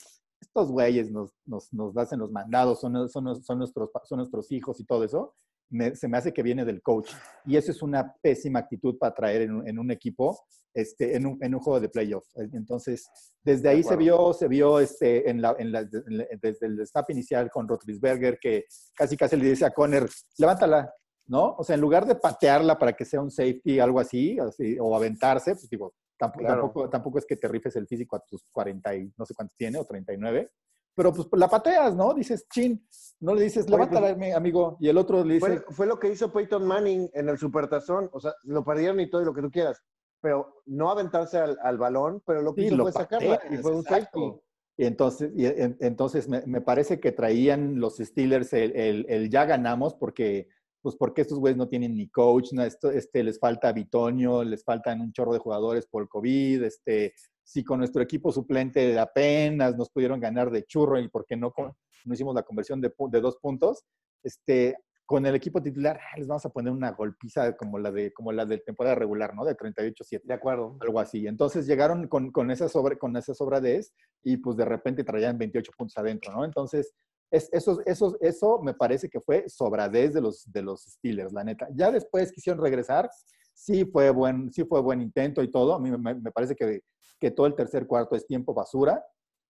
estos 0.40 0.70
güeyes 0.70 1.10
nos, 1.10 1.32
nos, 1.46 1.72
nos 1.72 1.96
hacen 1.96 2.18
los 2.18 2.30
mandados, 2.30 2.80
son, 2.80 3.08
son, 3.08 3.42
son, 3.42 3.58
nuestros, 3.58 3.90
son 4.04 4.18
nuestros 4.18 4.52
hijos 4.52 4.78
y 4.80 4.84
todo 4.84 5.04
eso, 5.04 5.34
me- 5.72 5.96
se 5.96 6.06
me 6.08 6.18
hace 6.18 6.32
que 6.32 6.42
viene 6.42 6.64
del 6.64 6.82
coach. 6.82 7.10
Y 7.44 7.56
eso 7.56 7.72
es 7.72 7.82
una 7.82 8.14
pésima 8.22 8.60
actitud 8.60 8.96
para 8.98 9.14
traer 9.14 9.42
en 9.42 9.52
un, 9.54 9.68
en 9.68 9.78
un 9.78 9.90
equipo, 9.90 10.38
este, 10.74 11.16
en, 11.16 11.26
un, 11.26 11.38
en 11.42 11.54
un 11.54 11.60
juego 11.60 11.80
de 11.80 11.88
playoff. 11.88 12.24
Entonces, 12.36 13.08
desde 13.42 13.68
ahí 13.68 13.82
se 13.82 13.96
vio, 13.96 14.32
se 14.32 14.48
vio 14.48 14.78
este, 14.80 15.28
en 15.28 15.42
la, 15.42 15.56
en 15.58 15.72
la- 15.72 15.88
la- 16.06 16.26
desde 16.40 16.66
el 16.66 16.86
snap 16.86 17.10
inicial 17.10 17.50
con 17.50 17.66
Rotlisberger 17.66 18.38
que 18.38 18.66
casi 18.94 19.16
casi 19.16 19.36
le 19.36 19.48
dice 19.50 19.64
a 19.64 19.70
Conner, 19.70 20.08
levántala, 20.38 20.92
¿no? 21.26 21.54
O 21.58 21.64
sea, 21.64 21.74
en 21.74 21.80
lugar 21.80 22.06
de 22.06 22.14
patearla 22.14 22.78
para 22.78 22.92
que 22.92 23.04
sea 23.04 23.20
un 23.20 23.30
safety, 23.30 23.80
algo 23.80 24.00
así, 24.00 24.38
así, 24.38 24.76
o 24.80 24.94
aventarse, 24.94 25.52
pues 25.52 25.68
digo, 25.68 25.94
tampoco, 26.18 26.44
Claro. 26.44 26.60
tampoco, 26.62 26.90
tampoco 26.90 27.18
es 27.18 27.26
que 27.26 27.36
te 27.36 27.48
rifes 27.48 27.76
el 27.76 27.86
físico 27.86 28.16
a 28.16 28.20
tus 28.20 28.44
40 28.52 28.94
y 28.96 29.12
no 29.16 29.24
sé 29.26 29.34
cuántos 29.34 29.56
tiene, 29.56 29.78
o 29.78 29.84
39, 29.84 30.50
pero 30.94 31.12
pues 31.12 31.28
la 31.32 31.48
pateas, 31.48 31.94
¿no? 31.94 32.12
Dices, 32.14 32.46
chin, 32.48 32.86
no 33.20 33.34
le 33.34 33.42
dices, 33.42 33.64
pues, 33.64 33.70
levántala, 33.70 34.14
mi 34.14 34.32
amigo, 34.32 34.76
y 34.80 34.88
el 34.88 34.98
otro 34.98 35.24
le 35.24 35.34
dice, 35.34 35.46
Fue, 35.60 35.74
fue 35.74 35.86
lo 35.86 35.98
que 35.98 36.10
hizo 36.12 36.32
Peyton 36.32 36.66
Manning 36.66 37.10
en 37.14 37.28
el 37.28 37.38
Supertazón. 37.38 38.10
O 38.12 38.20
sea, 38.20 38.34
lo 38.44 38.64
perdieron 38.64 39.00
y 39.00 39.08
todo 39.08 39.22
y 39.22 39.24
lo 39.24 39.34
que 39.34 39.42
tú 39.42 39.50
quieras. 39.50 39.80
Pero 40.20 40.62
no 40.66 40.90
aventarse 40.90 41.38
al, 41.38 41.58
al 41.62 41.78
balón, 41.78 42.22
pero 42.26 42.42
lo 42.42 42.54
que 42.54 42.62
Sí, 42.62 42.66
hizo 42.68 42.76
lo 42.76 42.84
fue 42.84 42.92
sacarla. 42.92 43.36
pateas, 43.38 43.52
Y 43.52 43.62
fue 43.62 43.72
un 43.74 43.82
safety. 43.82 44.32
Y 44.76 44.84
entonces, 44.86 45.30
y 45.36 45.46
en- 45.46 45.76
entonces 45.80 46.28
me, 46.28 46.42
me 46.46 46.60
parece 46.60 46.98
que 47.00 47.12
traían 47.12 47.78
los 47.80 47.96
Steelers 47.98 48.52
el, 48.52 48.74
el- 48.76 49.06
el 49.08 49.30
ya 49.30 49.44
ganamos 49.44 49.94
porque, 49.94 50.48
pues 50.80 50.96
porque 50.96 51.22
estos 51.22 51.38
güeyes 51.38 51.56
no 51.58 51.68
tienen 51.68 51.94
ni 51.96 52.08
coach, 52.08 52.52
no, 52.52 52.62
esto, 52.64 52.90
este, 52.90 53.22
les 53.22 53.38
falta 53.38 53.72
Bitonio, 53.72 54.42
les 54.44 54.64
faltan 54.64 55.00
un 55.00 55.12
chorro 55.12 55.32
de 55.32 55.38
jugadores 55.38 55.86
por 55.86 56.08
COVID, 56.08 56.62
este, 56.64 57.14
si 57.52 57.62
con 57.62 57.80
nuestro 57.80 58.00
equipo 58.00 58.32
suplente 58.32 58.98
apenas 58.98 59.76
nos 59.76 59.90
pudieron 59.90 60.18
ganar 60.18 60.50
de 60.50 60.64
churro 60.64 60.98
y 60.98 61.08
porque 61.08 61.36
no, 61.36 61.52
no 61.58 62.14
hicimos 62.14 62.34
la 62.34 62.44
conversión 62.44 62.80
de, 62.80 62.90
de 63.10 63.20
dos 63.20 63.36
puntos, 63.36 63.84
este, 64.22 64.74
con 65.04 65.26
el 65.26 65.34
equipo 65.34 65.62
titular 65.62 66.00
ah, 66.00 66.16
les 66.16 66.26
vamos 66.26 66.46
a 66.46 66.48
poner 66.48 66.72
una 66.72 66.92
golpiza 66.92 67.54
como 67.54 67.78
la 67.78 67.90
de, 67.90 68.10
como 68.14 68.32
la 68.32 68.46
de 68.46 68.56
temporada 68.56 68.94
regular, 68.94 69.34
¿no? 69.34 69.44
De 69.44 69.54
38-7 69.54 70.22
De 70.24 70.32
acuerdo. 70.32 70.78
algo 70.80 70.98
así. 70.98 71.26
Entonces 71.26 71.66
llegaron 71.66 72.08
con, 72.08 72.32
con 72.32 72.50
esa 72.50 72.70
sobre, 72.70 72.96
con 72.96 73.14
esa 73.18 73.34
sobradez 73.34 73.92
y 74.22 74.38
pues 74.38 74.56
de 74.56 74.64
repente 74.64 75.04
traían 75.04 75.36
28 75.36 75.72
puntos 75.76 75.98
adentro, 75.98 76.32
¿no? 76.32 76.46
Entonces, 76.46 76.94
es, 77.30 77.50
eso, 77.52 77.82
eso, 77.84 78.16
eso 78.22 78.62
me 78.62 78.72
parece 78.72 79.10
que 79.10 79.20
fue 79.20 79.46
sobradez 79.46 80.14
de 80.14 80.22
los, 80.22 80.50
de 80.50 80.62
los 80.62 80.84
Steelers, 80.84 81.34
la 81.34 81.44
neta. 81.44 81.68
Ya 81.74 81.90
después 81.90 82.32
quisieron 82.32 82.62
regresar, 82.62 83.10
sí 83.52 83.84
fue 83.84 84.08
buen, 84.08 84.50
sí 84.50 84.64
fue 84.64 84.80
buen 84.80 85.02
intento 85.02 85.42
y 85.42 85.50
todo. 85.50 85.74
A 85.74 85.78
mí 85.78 85.90
me, 85.90 86.14
me 86.14 86.32
parece 86.32 86.54
que, 86.54 86.80
que 87.22 87.30
todo 87.30 87.46
el 87.46 87.54
tercer 87.54 87.86
cuarto 87.86 88.16
es 88.16 88.26
tiempo 88.26 88.52
basura. 88.52 89.00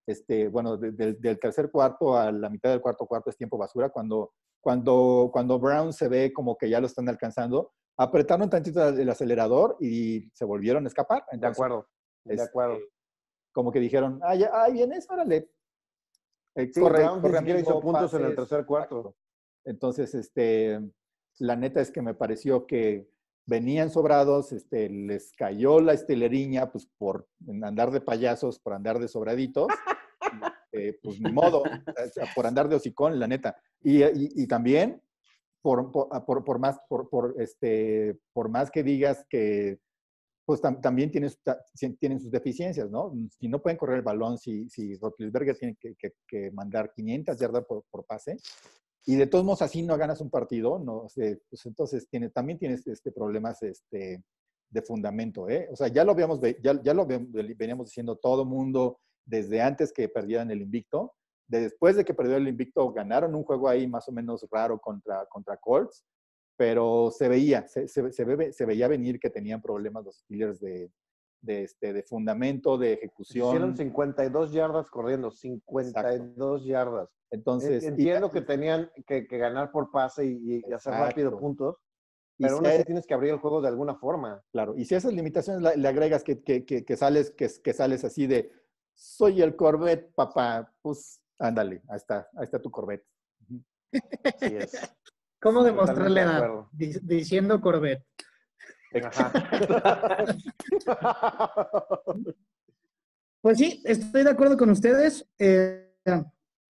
Este, 0.06 0.48
bueno, 0.48 0.76
de- 0.76 0.92
del- 0.92 1.18
del 1.18 1.40
tercer 1.40 1.70
cuarto 1.70 2.14
a 2.18 2.30
la 2.30 2.50
mitad 2.50 2.68
del 2.68 2.82
cuarto 2.82 3.06
cuarto 3.06 3.30
es 3.30 3.36
tiempo 3.38 3.56
basura. 3.56 3.88
Cuando, 3.88 4.34
cuando, 4.62 5.30
cuando 5.32 5.58
Brown 5.58 5.90
se 5.94 6.06
ve 6.08 6.34
como 6.34 6.58
que 6.58 6.68
ya 6.68 6.80
lo 6.80 6.86
están 6.86 7.08
alcanzando, 7.08 7.72
apretaron 7.98 8.50
tantito 8.50 8.86
el 8.86 9.08
acelerador 9.08 9.78
y 9.80 10.28
se 10.34 10.44
volvieron 10.44 10.84
a 10.84 10.88
escapar. 10.88 11.24
De 11.30 11.36
Entonces, 11.36 11.56
acuerdo. 11.58 11.88
De 12.26 12.34
este, 12.34 12.46
acuerdo. 12.46 12.78
Como 13.54 13.72
que 13.72 13.80
dijeron, 13.80 14.20
ah, 14.22 14.34
ya, 14.34 14.50
ah, 14.52 14.68
vienes, 14.68 15.08
órale. 15.10 15.50
Eh, 16.56 16.70
Sí, 16.74 16.80
Brown 16.80 17.22
ni 17.22 17.30
siquiera 17.38 17.60
hizo 17.60 17.80
puntos 17.80 18.12
en 18.12 18.24
el 18.26 18.36
tercer 18.36 18.66
cuarto. 18.66 18.98
exacto. 18.98 19.16
Entonces, 19.64 20.14
este, 20.14 20.78
la 21.38 21.56
neta 21.56 21.80
es 21.80 21.90
que 21.90 22.02
me 22.02 22.12
pareció 22.12 22.66
que 22.66 23.08
venían 23.47 23.90
sobrados, 23.90 24.53
este, 24.53 24.88
les 24.88 25.32
cayó 25.32 25.80
la 25.80 25.93
esteleriña, 25.93 26.70
pues 26.70 26.86
por 26.99 27.28
andar 27.62 27.90
de 27.90 28.01
payasos, 28.01 28.59
por 28.59 28.72
andar 28.72 28.99
de 28.99 29.09
sobraditos. 29.09 29.68
eh, 30.72 30.99
pues 31.03 31.20
ni 31.20 31.30
modo, 31.30 31.62
por 32.34 32.47
andar 32.47 32.68
de 32.68 32.76
hocicón, 32.76 33.18
la 33.18 33.26
neta. 33.26 33.57
Y, 33.82 34.03
y- 34.03 34.28
y 34.36 34.47
también, 34.47 35.03
por, 35.61 35.93
por, 35.93 36.09
por- 36.24 36.45
por 36.45 36.59
más, 36.59 36.78
por, 36.88 37.09
por, 37.11 37.34
este, 37.38 38.18
por 38.32 38.49
más 38.49 38.70
que 38.70 38.82
digas 38.82 39.26
que 39.28 39.78
pues 40.45 40.61
tam- 40.61 40.80
también 40.80 41.11
tienen, 41.11 41.30
tienen 42.01 42.18
sus 42.20 42.30
deficiencias, 42.30 42.90
¿no? 42.90 43.12
Si 43.38 43.47
no 43.49 43.62
pueden 43.62 43.76
correr 43.78 43.99
el 43.99 44.03
balón, 44.03 44.38
si, 44.38 44.68
si 44.68 44.99
tiene 45.59 45.76
que, 45.78 45.95
que- 45.95 46.14
que 46.26 46.51
mandar 46.51 46.93
500 46.93 47.38
yardas 47.38 47.64
por, 47.64 47.84
por 47.90 48.05
pase, 48.05 48.36
y 49.05 49.16
de 49.16 49.26
todos 49.26 49.44
modos 49.44 49.62
así 49.62 49.82
no 49.82 49.96
ganas 49.98 50.20
un 50.20 50.30
partido, 50.30 50.82
pues 51.14 51.66
entonces 51.66 52.09
también 52.32 52.59
tienes 52.59 52.86
este, 52.86 53.11
problemas 53.12 53.62
este, 53.62 54.22
de 54.70 54.82
fundamento, 54.82 55.48
¿eh? 55.48 55.68
O 55.72 55.76
sea, 55.76 55.88
ya 55.88 56.05
lo 56.05 56.12
habíamos, 56.12 56.40
ya, 56.62 56.94
lo 56.94 57.07
ve- 57.07 57.26
veníamos 57.57 57.86
diciendo 57.88 58.16
todo 58.16 58.44
mundo 58.44 59.00
desde 59.24 59.61
antes 59.61 59.92
que 59.92 60.09
perdieran 60.09 60.50
el 60.50 60.62
invicto. 60.62 61.14
Después 61.48 61.96
de 61.96 62.05
que 62.05 62.14
perdió 62.14 62.36
el 62.36 62.48
invicto, 62.48 62.92
ganaron 62.92 63.34
un 63.34 63.44
juego 63.44 63.68
ahí 63.68 63.86
más 63.86 64.09
o 64.09 64.12
menos 64.12 64.46
raro 64.50 64.78
contra, 64.78 65.26
contra 65.26 65.57
Colts, 65.59 66.05
pero 66.57 67.11
se 67.11 67.28
veía, 67.28 67.66
se, 67.66 67.88
se, 67.88 68.12
se 68.12 68.24
ve- 68.24 68.53
se 68.53 68.64
veía 68.64 68.88
venir 68.88 69.18
que 69.18 69.30
tenían 69.30 69.61
problemas 69.61 70.05
los 70.05 70.16
Steelers 70.20 70.61
de, 70.61 70.90
de, 71.43 71.64
este, 71.64 71.93
de 71.93 72.03
fundamento, 72.03 72.78
de 72.78 72.95
ejecución. 72.95 73.49
Hicieron 73.49 73.76
52 73.76 74.53
yardas 74.53 74.88
corriendo, 74.90 75.30
52 75.30 76.64
yardas. 76.64 77.11
Entonces, 77.30 77.82
y- 77.82 77.86
Entiendo 77.88 78.30
que 78.30 78.40
tenían 78.40 78.90
que, 79.07 79.26
que 79.26 79.38
ganar 79.38 79.70
por 79.70 79.90
pase 79.90 80.24
y, 80.24 80.61
y 80.66 80.72
hacer 80.72 80.93
Exacto. 80.93 81.05
rápido 81.05 81.38
puntos, 81.38 81.76
y 82.38 82.45
pero 82.45 82.57
aún 82.57 82.64
si 82.64 82.70
así 82.70 82.84
tienes 82.84 83.07
que 83.07 83.14
abrir 83.14 83.32
el 83.32 83.38
juego 83.38 83.61
de 83.61 83.68
alguna 83.68 83.97
forma. 83.97 84.43
Claro, 84.53 84.74
y 84.76 84.84
si 84.84 84.95
a 84.95 84.99
esas 84.99 85.12
limitaciones 85.12 85.76
le 85.76 85.88
agregas 85.88 86.22
que, 86.24 86.43
que, 86.43 86.64
que, 86.64 86.84
que 86.84 86.97
sales, 86.97 87.30
que, 87.30 87.49
que 87.62 87.72
sales 87.72 88.05
así 88.05 88.26
de, 88.26 88.53
soy 88.95 89.43
el 89.43 89.57
Corvette, 89.57 90.12
papá, 90.14 90.72
pues 90.80 91.20
ándale, 91.38 91.82
ahí 91.88 91.97
está, 91.97 92.28
ahí 92.36 92.45
está 92.45 92.61
tu 92.61 92.70
Corvette. 92.70 93.05
Así 94.24 94.57
es. 94.57 94.72
¿Cómo 95.40 95.64
demostrarle 95.64 96.20
de 96.20 96.26
edad? 96.26 96.51
Diciendo 97.03 97.61
Corvette. 97.61 98.05
Pues 103.43 103.59
sí, 103.59 103.82
estoy 103.84 104.22
de 104.22 104.30
acuerdo 104.30 104.57
con 104.57 104.70
ustedes. 104.70 105.28
Eh, 105.36 105.93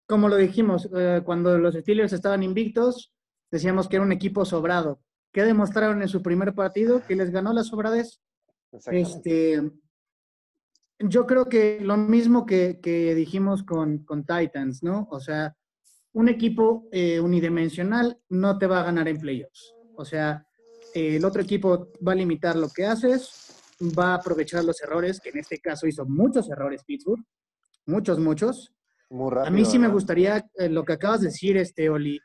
como 0.07 0.31
lo 0.31 0.37
dijimos, 0.37 0.89
eh, 0.97 1.21
cuando 1.23 1.59
los 1.59 1.75
Steelers 1.75 2.15
estaban 2.15 2.43
invictos, 2.43 3.13
decíamos 3.51 3.89
que 3.89 3.97
era 3.97 4.07
un 4.07 4.13
equipo 4.13 4.47
sobrado. 4.47 5.03
¿Qué 5.33 5.43
demostraron 5.43 6.01
en 6.01 6.09
su 6.09 6.23
primer 6.23 6.55
partido? 6.55 7.03
Que 7.07 7.15
les 7.15 7.31
ganó 7.31 7.53
la 7.53 7.63
sobradez. 7.63 8.23
Este, 8.91 9.71
yo 10.99 11.27
creo 11.27 11.47
que 11.47 11.79
lo 11.81 11.99
mismo 11.99 12.47
que, 12.47 12.81
que 12.81 13.15
dijimos 13.15 13.63
con, 13.63 13.99
con 14.05 14.25
Titans, 14.25 14.83
¿no? 14.83 15.07
O 15.11 15.21
sea, 15.21 15.55
un 16.13 16.29
equipo 16.29 16.89
eh, 16.93 17.21
unidimensional 17.21 18.21
no 18.29 18.59
te 18.59 18.67
va 18.67 18.81
a 18.81 18.85
ganar 18.85 19.09
en 19.09 19.19
playoffs. 19.19 19.75
O 19.95 20.05
sea, 20.05 20.47
el 20.95 21.25
otro 21.25 21.43
equipo 21.43 21.89
va 22.07 22.13
a 22.13 22.17
limitar 22.17 22.57
lo 22.57 22.69
que 22.69 22.87
haces, 22.87 23.55
va 23.99 24.13
a 24.13 24.15
aprovechar 24.17 24.65
los 24.65 24.81
errores, 24.83 25.21
que 25.21 25.31
en 25.31 25.39
este 25.39 25.59
caso 25.59 25.87
hizo 25.87 26.05
muchos 26.07 26.49
errores 26.51 26.85
Pittsburgh, 26.85 27.25
muchos, 27.87 28.19
muchos. 28.19 28.73
Muy 29.11 29.31
rápido. 29.31 29.47
A 29.47 29.51
mí 29.51 29.65
sí 29.65 29.79
me 29.79 29.89
gustaría 29.89 30.47
eh, 30.55 30.69
lo 30.69 30.85
que 30.85 30.95
acabas 30.95 31.21
de 31.21 31.29
decir, 31.29 31.57
este, 31.57 31.91
Oli. 31.91 32.19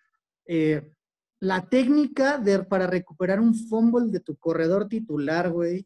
eh, 0.46 0.94
la 1.40 1.68
técnica 1.70 2.38
de, 2.38 2.64
para 2.64 2.88
recuperar 2.88 3.40
un 3.40 3.54
fumble 3.54 4.12
de 4.12 4.20
tu 4.22 4.36
corredor 4.38 4.88
titular, 4.88 5.52
güey, 5.52 5.86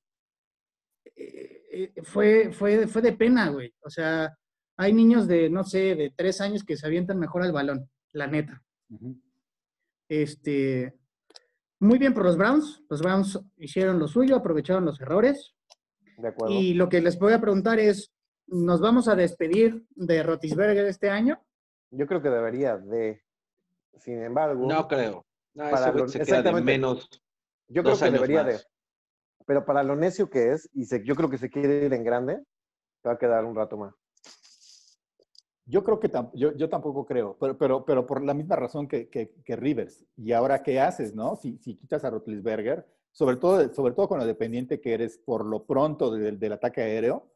eh, 1.15 1.91
fue, 2.03 2.51
fue, 2.53 2.87
fue 2.87 3.01
de 3.01 3.13
pena, 3.13 3.49
güey. 3.49 3.73
O 3.81 3.89
sea, 3.89 4.33
hay 4.77 4.93
niños 4.93 5.27
de, 5.27 5.49
no 5.49 5.63
sé, 5.63 5.95
de 5.95 6.13
tres 6.15 6.39
años 6.41 6.63
que 6.63 6.77
se 6.77 6.85
avientan 6.85 7.19
mejor 7.19 7.43
al 7.43 7.51
balón, 7.51 7.89
la 8.13 8.27
neta. 8.27 8.63
Este, 10.07 11.00
muy 11.81 11.97
bien 11.97 12.13
por 12.13 12.23
los 12.23 12.37
Browns. 12.37 12.83
Los 12.89 13.01
Browns 13.01 13.39
hicieron 13.57 13.99
lo 13.99 14.07
suyo, 14.07 14.35
aprovecharon 14.35 14.85
los 14.85 15.01
errores. 15.01 15.53
De 16.17 16.27
acuerdo. 16.29 16.53
Y 16.55 16.75
lo 16.75 16.87
que 16.87 17.01
les 17.01 17.17
voy 17.17 17.33
a 17.33 17.41
preguntar 17.41 17.79
es, 17.79 18.13
¿nos 18.47 18.79
vamos 18.79 19.07
a 19.07 19.15
despedir 19.15 19.83
de 19.89 20.21
Rotisberger 20.23 20.85
este 20.85 21.09
año? 21.09 21.41
Yo 21.89 22.05
creo 22.07 22.21
que 22.21 22.29
debería 22.29 22.77
de. 22.77 23.21
Sin 23.97 24.21
embargo, 24.23 24.65
No 24.67 24.87
creo. 24.87 25.25
No, 25.53 25.69
Para 25.69 25.91
lo- 25.91 26.07
se 26.07 26.19
queda 26.21 26.41
de 26.41 26.61
menos. 26.61 27.09
yo 27.67 27.83
creo 27.83 27.97
que 27.97 28.11
debería 28.11 28.43
más. 28.43 28.53
de. 28.53 28.59
Pero 29.45 29.65
para 29.65 29.83
lo 29.83 29.95
necio 29.95 30.29
que 30.29 30.51
es, 30.53 30.69
y 30.73 30.85
se- 30.85 31.03
yo 31.03 31.15
creo 31.15 31.29
que 31.29 31.37
se 31.37 31.49
quiere 31.49 31.85
ir 31.85 31.93
en 31.93 32.03
grande, 32.03 32.37
se 33.01 33.09
va 33.09 33.15
a 33.15 33.17
quedar 33.17 33.43
un 33.43 33.55
rato 33.55 33.75
más. 33.75 33.93
Yo 35.65 35.83
creo 35.83 35.99
que 35.99 36.11
tam- 36.11 36.31
yo, 36.33 36.53
yo 36.55 36.69
tampoco 36.69 37.05
creo, 37.05 37.37
pero, 37.39 37.57
pero, 37.57 37.85
pero 37.85 38.05
por 38.07 38.23
la 38.23 38.33
misma 38.33 38.55
razón 38.55 38.87
que, 38.87 39.09
que, 39.09 39.33
que 39.45 39.55
Rivers. 39.55 40.05
¿Y 40.17 40.31
ahora 40.31 40.63
qué 40.63 40.79
haces, 40.79 41.13
no? 41.15 41.35
Si, 41.35 41.57
si 41.59 41.75
quitas 41.75 42.03
a 42.03 42.09
Rotlisberger, 42.09 42.85
sobre 43.11 43.35
todo, 43.37 43.73
sobre 43.73 43.93
todo 43.93 44.07
con 44.07 44.19
lo 44.19 44.25
dependiente 44.25 44.79
que 44.81 44.93
eres 44.93 45.17
por 45.17 45.45
lo 45.45 45.65
pronto 45.65 46.11
del, 46.11 46.39
del 46.39 46.53
ataque 46.53 46.81
aéreo, 46.81 47.27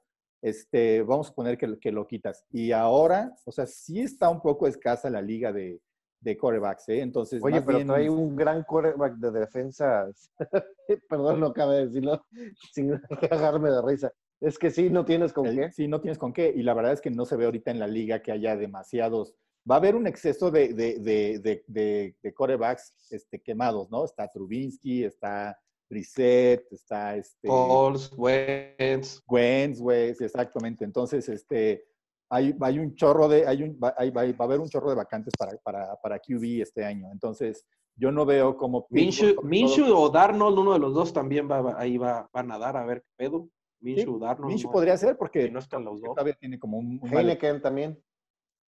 este, 0.42 1.02
vamos 1.04 1.30
a 1.30 1.34
poner 1.34 1.58
que, 1.58 1.78
que 1.80 1.92
lo 1.92 2.08
quitas. 2.08 2.46
Y 2.52 2.72
ahora, 2.72 3.36
o 3.46 3.52
sea, 3.52 3.66
sí 3.66 4.02
está 4.02 4.30
un 4.30 4.42
poco 4.42 4.68
escasa 4.68 5.10
la 5.10 5.22
liga 5.22 5.52
de, 5.52 5.82
de 6.20 6.38
corebacks, 6.38 6.90
¿eh? 6.90 7.02
Entonces, 7.02 7.42
Oye, 7.44 7.62
pero 7.62 7.78
bien- 7.80 7.88
trae 7.88 8.10
un 8.10 8.36
gran 8.36 8.64
quarterback 8.64 9.16
de 9.16 9.32
defensa. 9.32 10.08
Perdón, 11.10 11.40
no 11.40 11.54
cabe 11.54 11.86
decirlo 11.86 12.26
sin 12.74 13.00
cagarme 13.30 13.70
de 13.72 13.82
risa. 13.82 14.12
Es 14.42 14.60
que 14.60 14.70
sí, 14.72 14.90
no 14.90 15.06
tienes 15.06 15.34
con 15.34 15.46
El- 15.48 15.56
qué. 15.56 15.72
Sí, 15.72 15.88
no 15.88 16.02
tienes 16.02 16.18
con 16.18 16.34
qué. 16.34 16.54
Y 16.56 16.64
la 16.64 16.74
verdad 16.74 16.94
es 16.94 17.02
que 17.02 17.10
no 17.12 17.26
se 17.26 17.36
ve 17.36 17.46
ahorita 17.46 17.72
en 17.72 17.80
la 17.80 17.88
liga 17.88 18.22
que 18.22 18.32
haya 18.32 18.56
demasiados. 18.56 19.34
Va 19.70 19.76
a 19.76 19.78
haber 19.80 19.96
un 19.96 20.06
exceso 20.08 20.52
de, 20.52 20.74
de, 20.74 21.00
de, 21.00 21.40
de, 21.40 21.64
de- 21.68 22.16
de 22.22 22.34
quarterbacks 22.34 22.94
este, 23.12 23.42
quemados, 23.42 23.90
¿no? 23.90 24.06
Está 24.06 24.28
Trubinsky, 24.32 25.04
está 25.04 25.58
Brissett, 25.90 26.72
está 26.72 27.16
este, 27.16 27.48
Pauls, 27.48 28.12
Wentz. 28.18 29.24
Wentz, 29.28 29.80
güey, 29.80 30.14
sí, 30.16 30.24
exactamente. 30.26 30.84
Entonces, 30.86 31.28
este, 31.30 31.86
hay, 32.30 32.56
hay 32.60 32.80
un 32.80 32.96
chorro 32.96 33.28
de, 33.28 33.48
hay 33.48 33.64
un, 33.64 33.80
va, 33.84 33.94
hay- 33.98 34.12
va- 34.12 34.22
a 34.24 34.44
haber 34.44 34.60
un 34.60 34.68
chorro 34.70 34.90
de 34.90 34.96
vacantes 34.96 35.34
para, 35.38 35.56
para, 35.64 35.96
para 36.02 36.20
QB 36.20 36.62
este 36.62 36.84
año. 36.86 37.10
Entonces, 37.12 37.66
yo 37.96 38.12
no 38.12 38.26
veo 38.26 38.58
Minshew, 38.90 39.42
Minshew 39.44 39.86
todo- 39.86 40.00
o 40.02 40.10
Darnold, 40.10 40.60
uno 40.60 40.74
de 40.74 40.80
los 40.80 40.94
dos 40.94 41.14
también 41.14 41.50
va, 41.50 41.62
va- 41.62 41.80
ahí 41.80 41.98
va, 41.98 42.30
va 42.36 42.40
a 42.42 42.44
nadar 42.44 42.78
a 42.78 42.86
ver 42.86 43.02
qué 43.02 43.10
pedo. 43.16 43.48
Minshew, 43.86 44.20
Darnold. 44.20 44.48
Minshew 44.50 44.70
no- 44.70 44.74
podría 44.74 44.98
ser 44.98 45.18
porque 45.18 45.50
no 45.50 45.60
están 45.60 45.84
los 45.86 46.02
dos. 46.02 46.10
todavía 46.16 46.34
tiene 46.34 46.58
como 46.60 46.78
un, 46.78 47.00
un 47.02 47.10
mal 47.10 47.20
Heineken 47.20 47.62
también. 47.62 48.02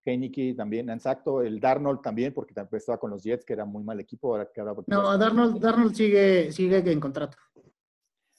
Heineke 0.06 0.54
también, 0.56 0.90
exacto. 0.90 1.42
El 1.42 1.60
Darnold 1.60 2.02
también, 2.02 2.34
porque 2.34 2.54
también 2.54 2.78
estaba 2.78 2.98
con 2.98 3.10
los 3.12 3.24
Jets, 3.24 3.44
que 3.44 3.54
era 3.54 3.66
muy 3.66 3.84
mal 3.84 4.00
equipo. 4.00 4.30
Ahora 4.32 4.50
que 4.54 4.62
ahora 4.62 4.76
No, 4.88 5.18
Darnold, 5.18 5.60
Darnold 5.60 5.94
sigue, 5.96 6.52
sigue 6.52 6.78
en 6.92 7.00
contrato. 7.00 7.38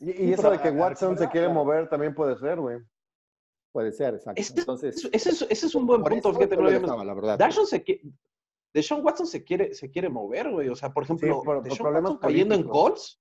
Y, 0.01 0.11
y 0.11 0.15
Sí, 0.15 0.33
eso 0.33 0.51
de 0.51 0.59
que 0.61 0.71
Watson 0.71 1.19
se 1.19 1.29
quiere 1.29 1.49
mover 1.49 1.89
también 1.89 2.15
puede 2.15 2.39
ser, 2.39 2.59
güey. 2.61 2.79
puede 3.73 3.93
ser, 3.93 4.15
exacto. 4.15 4.41
Este- 4.41 4.61
Entonces, 4.61 5.09
Ese 5.13 5.31
es, 5.31 5.43
ese 5.43 5.67
es 5.67 5.75
un 5.75 5.87
buen 5.87 6.03
por 6.03 6.13
punto, 6.13 6.33
fíjate, 6.33 6.57
no 6.57 6.63
lo 6.63 6.71
dejaba, 6.71 7.05
la 7.05 7.15
verdad. 7.15 7.39
Dashon 7.39 7.67
se 7.67 7.83
quiere, 7.83 8.03
Deshaun 8.73 9.05
Watson 9.05 9.27
se 9.27 9.43
quiere, 9.45 9.75
se 9.75 9.91
quiere 9.91 10.09
mover, 10.09 10.51
güey. 10.51 10.69
O 10.69 10.77
sea, 10.77 10.93
por 10.93 11.03
ejemplo, 11.03 11.43
por- 11.43 11.63
por 11.63 11.77
problemas 11.79 12.13
Watson 12.13 12.19
cayendo 12.19 12.55
en. 12.55 12.63
Colts. 12.65 13.21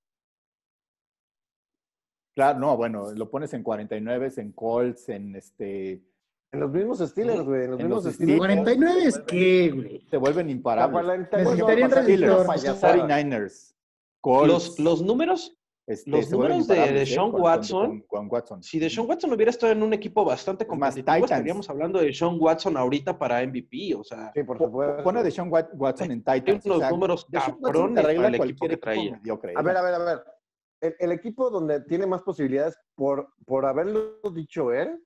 Claro, 2.38 2.58
no, 2.60 2.76
bueno, 2.76 3.10
lo 3.16 3.28
pones 3.28 3.52
en 3.52 3.64
49, 3.64 4.32
en 4.36 4.52
Colts, 4.52 5.08
en 5.08 5.34
este. 5.34 6.04
En 6.52 6.60
los 6.60 6.70
mismos 6.70 7.00
Steelers, 7.00 7.42
güey. 7.42 7.64
En 7.64 7.70
los 7.72 7.80
En 7.80 7.86
mismos 7.88 8.04
los 8.04 8.14
Steelers. 8.14 8.38
49 8.38 9.02
es 9.04 9.18
que, 9.18 9.70
güey. 9.74 10.06
Se 10.08 10.16
vuelven 10.18 10.48
imparables. 10.48 11.02
49 11.02 11.44
Necesitarían 11.44 11.90
Steelers, 11.90 12.44
payasada. 12.46 12.96
49ers, 12.96 13.74
Colts. 14.20 14.52
Los, 14.52 14.78
los 14.78 15.02
números, 15.02 15.58
este, 15.88 16.10
los 16.12 16.30
números 16.30 16.68
de 16.68 16.76
con- 17.16 17.32
con- 17.32 17.40
Watson, 17.42 17.86
con- 17.86 18.02
con 18.02 18.28
Watson. 18.30 18.62
si 18.62 18.78
Deshaun 18.78 19.08
Watson 19.08 19.32
hubiera 19.32 19.50
estado 19.50 19.72
en 19.72 19.82
un 19.82 19.92
equipo 19.92 20.24
bastante 20.24 20.64
más, 20.64 20.68
competitivo, 20.94 21.04
Titans. 21.16 21.30
estaríamos 21.32 21.68
hablando 21.70 21.98
de 21.98 22.04
Deshaun 22.06 22.36
Watson 22.40 22.76
ahorita 22.76 23.18
para 23.18 23.42
MVP. 23.42 23.96
O 23.96 24.04
sea, 24.04 24.30
Sí, 24.32 24.44
por 24.44 24.58
Po- 24.58 24.66
supuesto. 24.66 25.02
Pone 25.02 25.18
a 25.18 25.22
Deshaun 25.24 25.50
Wat- 25.50 25.70
Watson 25.74 26.12
en 26.12 26.22
Titans. 26.22 26.64
unos 26.66 26.88
números 26.88 27.26
Deshaun 27.28 27.56
Watson 27.60 27.94
te 27.94 28.00
cabrones 28.02 28.04
para 28.04 28.28
el 28.28 28.34
equipo 28.44 28.66
que 28.68 28.72
equipo 28.74 28.80
traía. 28.80 29.10
mediocre, 29.16 29.54
A 29.56 29.62
ver, 29.62 29.74
¿eh? 29.74 29.78
a 29.78 29.82
ver, 29.82 29.94
a 29.94 29.98
ver. 29.98 30.22
El, 30.80 30.94
el 30.98 31.12
equipo 31.12 31.50
donde 31.50 31.80
tiene 31.80 32.06
más 32.06 32.22
posibilidades 32.22 32.76
por, 32.94 33.32
por 33.46 33.66
haberlo 33.66 34.20
dicho 34.32 34.72
él 34.72 35.04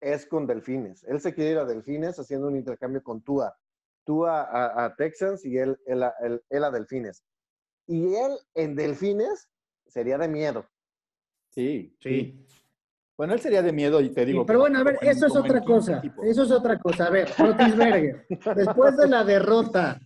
es 0.00 0.26
con 0.26 0.46
Delfines. 0.46 1.04
Él 1.04 1.20
se 1.20 1.34
quiere 1.34 1.50
ir 1.52 1.58
a 1.58 1.64
Delfines 1.66 2.18
haciendo 2.18 2.46
un 2.48 2.56
intercambio 2.56 3.02
con 3.02 3.20
Tua. 3.22 3.54
Tua 4.04 4.42
a, 4.42 4.84
a 4.86 4.94
Texans 4.96 5.44
y 5.44 5.58
él, 5.58 5.78
él, 5.86 6.02
a, 6.02 6.14
él- 6.22 6.42
él 6.48 6.64
a 6.64 6.70
Delfines. 6.70 7.22
Y 7.86 8.14
él 8.14 8.32
en 8.54 8.74
Delfines 8.76 9.48
sería 9.86 10.16
de 10.16 10.28
miedo. 10.28 10.64
Sí, 11.50 11.94
Sí. 12.00 12.46
Bueno, 13.18 13.34
él 13.34 13.40
sería 13.40 13.60
de 13.60 13.70
miedo 13.72 14.00
y 14.00 14.08
te 14.08 14.24
digo. 14.24 14.40
Sí, 14.40 14.44
pero 14.46 14.60
bueno, 14.60 14.78
a 14.78 14.82
ver, 14.82 14.96
eso 15.02 15.26
es 15.26 15.36
otra 15.36 15.60
15 15.60 15.66
cosa. 15.66 16.02
Eso 16.22 16.42
es 16.44 16.50
otra 16.50 16.78
cosa. 16.78 17.06
A 17.08 17.10
ver, 17.10 17.28
Rotisberger, 17.36 18.26
después 18.56 18.96
de 18.96 19.08
la 19.08 19.24
derrota 19.24 20.00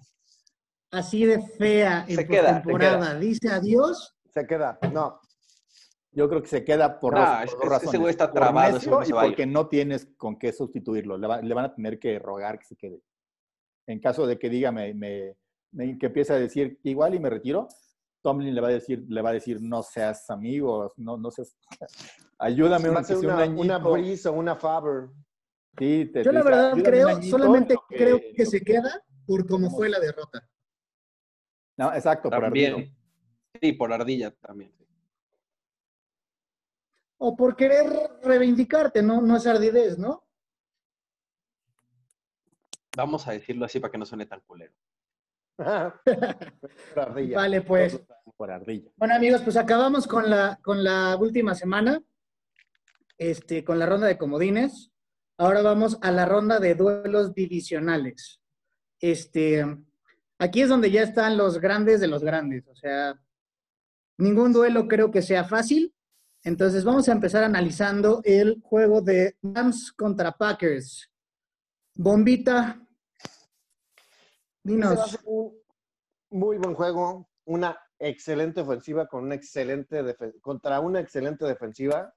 así 0.91 1.25
de 1.25 1.41
fea 1.41 2.05
en 2.09 2.17
Se 2.17 2.27
queda, 2.27 2.55
temporada, 2.55 3.15
dice 3.17 3.51
adiós. 3.51 4.14
Se 4.35 4.47
queda. 4.47 4.79
No, 4.93 5.21
Yo 6.17 6.29
creo 6.29 6.43
que 6.43 6.49
se 6.49 6.65
queda 6.65 7.01
por, 7.01 7.15
Nah, 7.15 7.45
dos- 7.45 7.55
por 7.57 7.73
ese 7.73 7.99
güey 7.99 8.11
está 8.11 8.31
trabado, 8.31 8.79
no 8.89 9.05
se 9.05 9.13
va 9.13 9.23
porque 9.23 9.47
no 9.47 9.67
tienes 9.69 10.07
con 10.17 10.39
qué 10.39 10.53
sustituirlo. 10.53 11.19
Le, 11.19 11.27
va- 11.27 11.43
le 11.43 11.53
van 11.55 11.65
a 11.65 11.75
tener 11.75 11.99
que 11.99 12.21
rogar 12.21 12.57
que 12.61 12.67
se 12.67 12.77
quede. 12.77 13.01
En 13.89 13.99
caso 14.01 14.25
de 14.25 14.39
que 14.39 14.49
diga, 14.49 14.71
me, 14.71 14.95
me- 14.95 15.37
me- 15.73 15.99
que 15.99 16.07
empiece 16.07 16.33
a 16.33 16.37
decir 16.37 16.79
igual 16.85 17.17
y 17.17 17.19
me 17.19 17.31
retiro, 17.31 17.67
Tomlin 18.23 18.55
le 18.55 18.61
va 18.61 18.69
a 18.69 18.71
decir, 18.71 19.05
le 19.09 19.23
va 19.23 19.31
a 19.31 19.33
decir, 19.33 19.61
no 19.61 19.83
seas 19.83 20.31
amigo, 20.31 20.93
no, 20.99 21.17
no 21.17 21.31
seas, 21.33 21.57
ayúdame 22.39 22.89
va 22.91 23.01
a 23.01 23.05
ser 23.05 23.17
sea 23.17 23.29
un 23.29 23.35
una, 23.35 23.43
añito". 23.43 23.63
una 23.63 23.79
una 24.31 24.55
Faber. 24.57 25.09
Sí, 25.77 26.11
te- 26.13 26.23
Yo 26.23 26.31
la 26.31 26.45
verdad 26.45 26.67
"Ayúdame 26.75 26.81
un 26.83 26.85
creo, 26.85 27.09
añito 27.09 27.39
solamente 27.39 27.75
creo 27.89 28.21
que 28.37 28.47
se 28.47 28.61
queda 28.61 29.03
por 29.27 29.47
cómo 29.49 29.69
fue 29.69 29.89
la 29.89 29.99
derrota. 29.99 30.49
No, 31.77 31.93
exacto, 31.93 32.31
por 32.31 32.53
Sí, 33.65 33.73
por 33.73 33.91
ardilla 33.95 34.31
también. 34.31 34.71
O 37.17 37.35
por 37.35 37.57
querer 37.57 37.87
reivindicarte, 38.23 39.03
no, 39.03 39.23
no 39.23 39.39
es 39.39 39.47
ardidez, 39.47 39.97
¿no? 39.97 40.23
Vamos 42.95 43.27
a 43.27 43.33
decirlo 43.33 43.65
así 43.65 43.81
para 43.81 43.91
que 43.91 43.97
no 43.97 44.05
suene 44.05 44.27
tan 44.27 44.41
culero. 44.41 44.75
Ardilla. 46.95 47.37
Vale, 47.37 47.63
pues. 47.63 47.99
Por 48.37 48.51
ardilla. 48.51 48.91
Bueno, 48.97 49.15
amigos, 49.15 49.41
pues 49.41 49.57
acabamos 49.57 50.07
con 50.07 50.29
la, 50.29 50.59
con 50.61 50.85
la 50.85 51.17
última 51.17 51.55
semana, 51.55 52.03
este, 53.17 53.65
con 53.65 53.79
la 53.79 53.87
ronda 53.87 54.09
de 54.09 54.19
comodines. 54.19 54.93
Ahora 55.39 55.63
vamos 55.63 55.97
a 56.03 56.11
la 56.11 56.27
ronda 56.27 56.61
de 56.61 56.75
duelos 56.75 57.33
divisionales. 57.33 58.43
Este, 59.01 59.65
aquí 60.39 60.61
es 60.61 60.69
donde 60.69 60.91
ya 60.91 61.01
están 61.01 61.39
los 61.39 61.59
grandes 61.61 62.03
de 62.03 62.09
los 62.09 62.23
grandes. 62.23 62.69
O 62.69 62.75
sea, 62.75 63.19
ningún 64.19 64.53
duelo 64.53 64.87
creo 64.89 65.11
que 65.11 65.23
sea 65.23 65.45
fácil. 65.45 65.95
Entonces 66.43 66.85
vamos 66.85 67.09
a 67.09 67.13
empezar 67.13 67.43
analizando 67.43 68.21
el 68.25 68.61
juego 68.63 69.01
de 69.01 69.37
Rams 69.43 69.93
contra 69.93 70.33
Packers. 70.33 71.11
Bombita, 71.95 72.87
dinos. 74.63 75.19
un 75.25 75.55
muy 76.31 76.59
buen 76.59 76.75
juego, 76.75 77.31
una 77.45 77.79
excelente 77.99 78.61
ofensiva 78.61 79.07
con 79.07 79.25
una 79.25 79.37
excelente 79.37 80.03
contra 80.41 80.81
una 80.81 81.01
excelente 81.01 81.47
defensiva. 81.47 82.13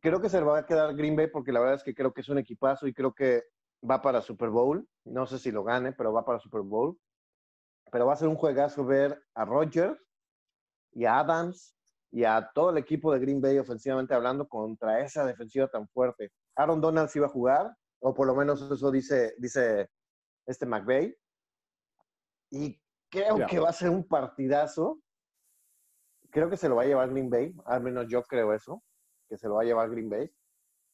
creo 0.00 0.20
que 0.20 0.28
se 0.28 0.38
le 0.38 0.46
va 0.46 0.58
a 0.58 0.66
quedar 0.66 0.94
Green 0.94 1.16
Bay 1.16 1.26
porque 1.26 1.52
la 1.52 1.60
verdad 1.60 1.76
es 1.76 1.82
que 1.82 1.94
creo 1.94 2.14
que 2.14 2.20
es 2.20 2.28
un 2.28 2.38
equipazo 2.38 2.86
y 2.86 2.94
creo 2.94 3.12
que 3.12 3.42
va 3.88 4.00
para 4.00 4.22
Super 4.22 4.48
Bowl. 4.48 4.88
No 5.04 5.26
sé 5.26 5.38
si 5.38 5.50
lo 5.50 5.64
gane, 5.64 5.92
pero 5.92 6.12
va 6.12 6.24
para 6.24 6.38
Super 6.38 6.62
Bowl. 6.62 6.98
Pero 7.90 8.06
va 8.06 8.14
a 8.14 8.16
ser 8.16 8.28
un 8.28 8.36
juegazo 8.36 8.84
ver 8.84 9.20
a 9.34 9.44
Rodgers 9.44 9.98
y 10.96 11.04
a 11.04 11.18
Adams 11.18 11.76
y 12.10 12.24
a 12.24 12.50
todo 12.54 12.70
el 12.70 12.78
equipo 12.78 13.12
de 13.12 13.20
Green 13.20 13.40
Bay 13.40 13.58
ofensivamente 13.58 14.14
hablando 14.14 14.48
contra 14.48 15.00
esa 15.00 15.26
defensiva 15.26 15.68
tan 15.68 15.86
fuerte. 15.88 16.32
Aaron 16.56 16.80
Donald 16.80 17.10
iba 17.14 17.26
a 17.26 17.30
jugar, 17.30 17.76
o 18.00 18.14
por 18.14 18.26
lo 18.26 18.34
menos 18.34 18.62
eso 18.62 18.90
dice, 18.90 19.34
dice 19.36 19.90
este 20.46 20.64
McVay. 20.64 21.14
Y 22.50 22.80
creo 23.10 23.46
que 23.46 23.58
va 23.58 23.68
a 23.68 23.74
ser 23.74 23.90
un 23.90 24.08
partidazo. 24.08 24.98
Creo 26.30 26.48
que 26.48 26.56
se 26.56 26.68
lo 26.68 26.76
va 26.76 26.82
a 26.82 26.86
llevar 26.86 27.10
Green 27.10 27.28
Bay, 27.28 27.54
al 27.66 27.82
menos 27.82 28.06
yo 28.08 28.22
creo 28.22 28.54
eso, 28.54 28.82
que 29.28 29.36
se 29.36 29.48
lo 29.48 29.56
va 29.56 29.62
a 29.62 29.66
llevar 29.66 29.90
Green 29.90 30.08
Bay. 30.08 30.34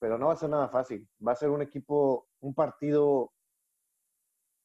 Pero 0.00 0.18
no 0.18 0.26
va 0.26 0.32
a 0.32 0.36
ser 0.36 0.50
nada 0.50 0.68
fácil. 0.68 1.08
Va 1.24 1.32
a 1.32 1.36
ser 1.36 1.50
un 1.50 1.62
equipo, 1.62 2.26
un 2.40 2.54
partido 2.54 3.32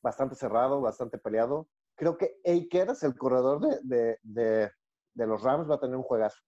bastante 0.02 0.34
cerrado, 0.34 0.82
bastante 0.82 1.20
peleado. 1.20 1.70
Creo 1.96 2.18
que 2.18 2.40
Akers, 2.44 3.04
el 3.04 3.16
corredor 3.16 3.60
de, 3.60 3.80
de, 3.84 4.20
de, 4.24 4.72
de 5.18 5.28
los 5.28 5.42
Rams, 5.42 5.70
va 5.70 5.76
a 5.76 5.80
tener 5.80 5.96
un 5.96 6.04
juegazo. 6.04 6.40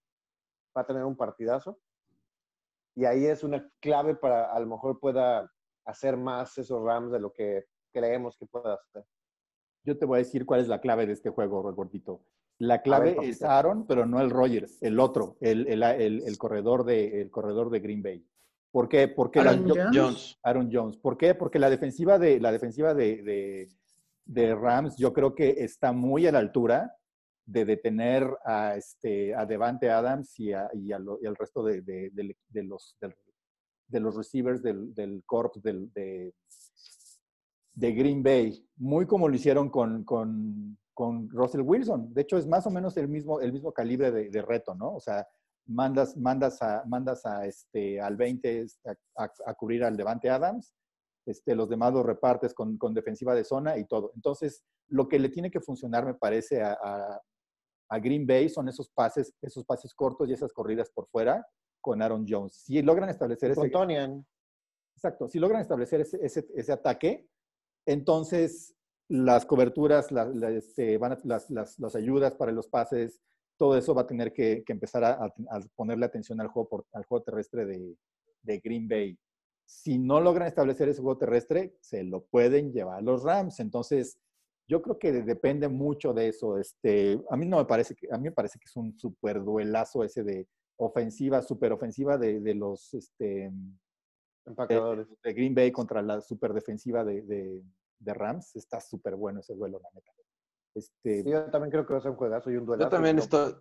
Va 0.76 0.82
a 0.82 0.86
tener 0.86 1.04
un 1.04 1.16
partidazo. 1.16 1.78
Y 2.94 3.04
ahí 3.04 3.26
es 3.26 3.42
una 3.42 3.68
clave 3.80 4.14
para 4.14 4.52
a 4.52 4.60
lo 4.60 4.66
mejor 4.66 4.98
pueda 5.00 5.50
hacer 5.84 6.16
más 6.16 6.56
esos 6.58 6.82
Rams 6.82 7.10
de 7.12 7.18
lo 7.20 7.32
que 7.32 7.64
creemos 7.92 8.36
que 8.38 8.46
pueda 8.46 8.74
hacer. 8.74 9.04
Yo 9.84 9.98
te 9.98 10.06
voy 10.06 10.16
a 10.16 10.18
decir 10.24 10.46
cuál 10.46 10.60
es 10.60 10.68
la 10.68 10.80
clave 10.80 11.06
de 11.06 11.12
este 11.14 11.30
juego, 11.30 11.62
gordito. 11.72 12.22
La 12.58 12.82
clave 12.82 13.16
es 13.22 13.42
Aaron, 13.42 13.86
pero 13.86 14.04
no 14.06 14.20
el 14.20 14.30
Rogers, 14.30 14.82
el 14.82 15.00
otro, 15.00 15.36
el, 15.40 15.66
el, 15.66 15.82
el- 15.82 16.22
el 16.26 16.38
corredor, 16.38 16.84
de, 16.84 17.22
el 17.22 17.30
corredor 17.30 17.70
de 17.70 17.80
Green 17.80 18.02
Bay. 18.02 18.24
¿Por 18.70 18.88
qué? 18.88 19.08
Porque 19.08 19.42
la- 19.42 19.50
Aaron 19.52 19.68
Jones. 19.68 19.90
Jones. 19.94 20.38
Aaron 20.42 20.70
Jones. 20.70 20.96
¿Por 20.98 21.16
qué? 21.16 21.34
Porque 21.34 21.58
la 21.58 21.70
defensiva 21.70 22.18
de, 22.18 22.38
la 22.38 22.52
defensiva 22.52 22.92
de, 22.94 23.22
de- 23.22 23.68
de 24.26 24.54
Rams 24.54 24.96
yo 24.96 25.12
creo 25.12 25.34
que 25.34 25.48
está 25.64 25.90
muy 25.92 26.26
a 26.26 26.32
la 26.32 26.38
altura 26.38 26.94
de 27.46 27.64
detener 27.64 28.28
a, 28.44 28.76
este, 28.76 29.34
a 29.34 29.44
Devante 29.46 29.90
Adams 29.90 30.38
y, 30.38 30.52
al 30.52 31.36
resto 31.38 31.62
de, 31.64 31.82
de- 31.82 32.62
los, 32.64 32.96
de 33.88 34.00
los 34.00 34.16
receivers 34.16 34.62
del, 34.62 34.94
del 34.94 35.22
corps 35.26 35.60
del- 35.62 35.92
de, 35.92 36.32
de 37.74 37.92
Green 37.92 38.22
Bay, 38.22 38.64
muy 38.76 39.06
como 39.06 39.28
lo 39.28 39.34
hicieron 39.34 39.68
con, 39.70 40.04
con, 40.04 40.78
con 40.94 41.28
Russell 41.30 41.62
Wilson. 41.62 42.12
De 42.12 42.22
hecho, 42.22 42.36
es 42.36 42.46
más 42.46 42.66
o 42.66 42.70
menos 42.70 42.96
el 42.96 43.08
mismo, 43.08 43.40
el 43.40 43.52
mismo 43.52 43.72
calibre 43.72 44.10
de, 44.10 44.28
reto, 44.42 44.74
¿no? 44.74 44.94
O 44.94 45.00
sea, 45.00 45.26
mandas, 45.66 46.16
mandas, 46.16 46.60
a, 46.62 46.84
mandas 46.86 47.24
a 47.26 47.46
este, 47.46 48.00
al 48.00 48.16
20 48.16 48.66
a, 48.84 49.24
a- 49.24 49.32
a 49.46 49.54
cubrir 49.54 49.84
al 49.84 49.96
Devante 49.96 50.28
Adams, 50.28 50.74
este, 51.30 51.54
los 51.54 51.68
demás 51.68 51.92
los 51.94 52.04
repartes 52.04 52.52
con, 52.54 52.76
con 52.76 52.92
defensiva 52.94 53.34
de 53.34 53.44
zona 53.44 53.78
y 53.78 53.86
todo. 53.86 54.12
Entonces, 54.14 54.64
lo 54.88 55.08
que 55.08 55.18
le 55.18 55.28
tiene 55.30 55.50
que 55.50 55.60
funcionar, 55.60 56.04
me 56.04 56.14
parece, 56.14 56.62
a, 56.62 56.72
a- 56.82 57.20
a 57.92 57.98
Green 57.98 58.24
Bay 58.26 58.48
son 58.48 58.68
esos 58.68 58.88
pases, 58.90 59.34
esos 59.42 59.64
pases 59.64 59.92
cortos 59.94 60.28
y 60.28 60.32
esas 60.32 60.52
corridas 60.52 60.90
por 60.90 61.08
fuera 61.08 61.44
con 61.80 62.00
Aaron 62.02 62.24
Jones. 62.28 62.54
Si 62.54 62.80
logran 62.82 63.08
establecer 63.08 63.50
ese, 63.50 63.70
Tonian, 63.70 64.26
Exacto. 64.94 65.28
Si 65.28 65.38
logran 65.38 65.60
establecer 65.62 66.00
ese, 66.02 66.18
ese- 66.24 66.46
ese 66.54 66.72
ataque, 66.72 67.26
entonces 67.86 68.76
las 69.08 69.44
coberturas, 69.44 70.12
la- 70.12 70.26
la- 70.26 70.50
este, 70.50 70.98
las, 71.24 71.50
las- 71.50 71.78
las 71.78 71.96
ayudas 71.96 72.34
para 72.36 72.52
los 72.52 72.68
pases, 72.68 73.20
todo 73.58 73.76
eso 73.76 73.94
va 73.94 74.02
a 74.02 74.06
tener 74.06 74.32
que, 74.32 74.62
que 74.64 74.72
empezar 74.72 75.02
a, 75.04 75.12
a- 75.14 75.34
a 75.50 75.60
ponerle 75.74 76.06
atención 76.06 76.40
al 76.40 76.48
juego, 76.48 76.68
por- 76.68 76.86
al 76.92 77.04
juego 77.04 77.24
terrestre 77.24 77.66
de, 77.66 77.96
de 78.42 78.58
Green 78.60 78.86
Bay. 78.88 79.18
Si 79.72 79.98
no 79.98 80.20
logran 80.20 80.48
establecer 80.48 80.88
ese 80.88 81.00
juego 81.00 81.16
terrestre, 81.16 81.76
se 81.80 82.02
lo 82.02 82.24
pueden 82.24 82.72
llevar 82.72 83.02
los 83.04 83.22
Rams. 83.22 83.60
Entonces, 83.60 84.18
yo 84.68 84.82
creo 84.82 84.98
que 84.98 85.12
depende 85.12 85.68
mucho 85.68 86.12
de 86.12 86.28
eso. 86.28 86.58
Este, 86.58 87.20
a 87.30 87.36
mí 87.36 87.46
no 87.46 87.58
me 87.58 87.64
parece 87.66 87.94
que, 87.94 88.08
a 88.12 88.16
mí 88.18 88.24
me 88.24 88.32
parece 88.32 88.58
que 88.58 88.64
es 88.66 88.76
un 88.76 88.98
super 88.98 89.42
duelazo 89.44 90.02
ese 90.02 90.24
de 90.24 90.48
ofensiva, 90.76 91.40
super 91.40 91.72
ofensiva 91.72 92.18
de, 92.18 92.40
de 92.40 92.54
los, 92.56 92.92
este, 92.94 93.52
empacadores. 94.44 95.08
de, 95.08 95.16
de 95.22 95.32
Green 95.34 95.54
Bay 95.54 95.70
contra 95.70 96.02
la 96.02 96.20
super 96.20 96.52
defensiva 96.52 97.04
de, 97.04 97.22
de- 97.22 97.62
de 98.00 98.14
Rams. 98.14 98.56
Está 98.56 98.80
súper 98.80 99.14
bueno 99.14 99.38
ese 99.40 99.54
duelo, 99.54 99.78
la 99.82 99.90
neta. 99.94 100.12
Este, 100.74 101.22
Sí, 101.22 101.30
yo 101.30 101.44
también 101.50 101.70
creo 101.70 101.86
que 101.86 101.92
va 101.92 101.98
a 102.00 102.02
ser 102.02 102.10
un 102.10 102.16
juegazo 102.16 102.50
y 102.50 102.56
un 102.56 102.66
duelo. 102.66 102.82
Yo 102.84 102.88
también 102.88 103.18
estoy, 103.18 103.54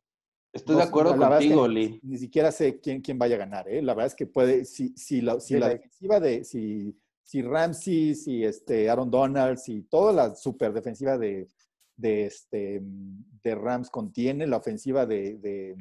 estoy 0.54 0.76
de 0.76 0.84
acuerdo 0.84 1.12
la 1.16 1.30
verdad 1.30 1.40
es 1.42 1.48
que 1.48 1.56
contigo, 1.56 1.68
ni- 1.68 1.74
Lee. 1.88 2.00
Ni, 2.04 2.18
siquiera 2.18 2.52
sé 2.52 2.80
quién, 2.80 3.02
quién 3.02 3.18
vaya 3.20 3.36
a 3.36 3.40
ganar. 3.40 3.68
¿eh? 3.70 3.82
La 3.82 3.94
verdad 3.94 4.08
es 4.08 4.16
que 4.16 4.26
puede, 4.28 4.66
si, 4.66 4.90
si 4.98 5.22
la, 5.22 5.40
si 5.40 5.54
Sí, 5.56 5.60
la 5.60 5.68
la- 5.68 5.74
defensiva 5.74 6.20
de, 6.20 6.44
si, 6.44 6.98
si 7.24 7.42
Ramsey, 7.42 8.16
si 8.16 8.44
este 8.44 8.90
Aaron 8.90 9.10
Donald, 9.12 9.58
si 9.58 9.82
toda 9.84 10.12
la 10.14 10.36
super 10.36 10.74
defensiva 10.74 11.18
de, 11.18 11.48
de, 11.96 12.26
este, 12.26 12.82
de 12.82 13.56
Rams 13.56 13.90
contiene 13.90 14.48
la 14.48 14.58
ofensiva 14.58 15.06
de, 15.06 15.38
de- 15.38 15.76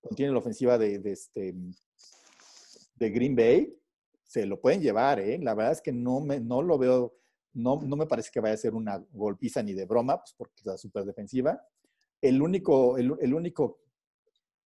contiene 0.00 0.32
la 0.32 0.38
ofensiva 0.38 0.78
de, 0.78 0.98
de 0.98 1.12
este, 1.12 1.54
de 2.96 3.10
Green 3.10 3.36
Bay, 3.36 3.76
se 4.24 4.46
lo 4.46 4.60
pueden 4.60 4.80
llevar, 4.80 5.18
¿eh? 5.20 5.38
La 5.38 5.54
verdad 5.54 5.72
es 5.72 5.80
que 5.82 5.92
no, 5.92 6.20
me, 6.20 6.40
no 6.40 6.62
lo 6.62 6.78
veo, 6.78 7.14
no, 7.52 7.80
no 7.82 7.96
me 7.96 8.06
parece 8.06 8.30
que 8.32 8.40
vaya 8.40 8.54
a 8.54 8.58
ser 8.58 8.74
una 8.74 9.04
golpiza 9.12 9.62
ni 9.62 9.72
de 9.74 9.84
broma, 9.84 10.18
pues 10.18 10.34
porque 10.36 10.54
es 10.58 10.66
la 10.66 10.76
super 10.78 11.04
defensiva. 11.04 11.60
El 12.22 12.42
único, 12.42 12.98
el, 12.98 13.14
el 13.20 13.34
único, 13.34 13.78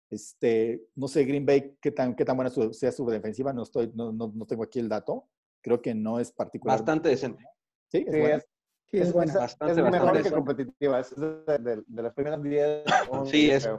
este, 0.10 0.88
no 0.95 1.08
sé, 1.08 1.24
Green 1.26 1.45
Bay, 1.45 1.76
qué 1.82 1.91
tan, 1.91 2.16
qué 2.16 2.26
tan 2.26 2.36
buena 2.36 2.49
su- 2.49 2.74
sea 2.74 2.91
su 2.91 3.06
defensiva, 3.08 3.51
no, 3.54 3.64
estoy, 3.64 3.91
no, 3.95 4.12
no, 4.12 4.32
no 4.34 4.45
tengo 4.45 4.64
aquí 4.64 4.80
el 4.80 4.89
dato. 4.89 5.26
Creo 5.62 5.82
que 5.82 5.93
no 5.95 6.20
es 6.20 6.32
particular. 6.32 6.78
Bastante 6.78 7.10
decente. 7.10 7.43
Sí, 7.89 7.99
es 8.08 8.14
Sí, 8.14 8.20
buena. 8.20 8.36
es, 8.38 8.47
Sí, 8.91 8.99
es 8.99 9.14
buena. 9.14 9.32
es- 9.34 9.38
Bastante, 9.39 9.72
es 9.72 9.78
mejor 9.78 9.99
bastante. 10.08 10.30
que 10.30 10.36
competitiva. 10.36 10.99
Es 10.99 11.16
de, 11.16 11.58
de- 11.60 11.84
de 11.88 12.01
las 12.04 12.14
primeras 12.14 12.43
10. 12.43 12.84
son- 13.10 13.28
Sí, 13.28 13.49
es-. 13.49 13.70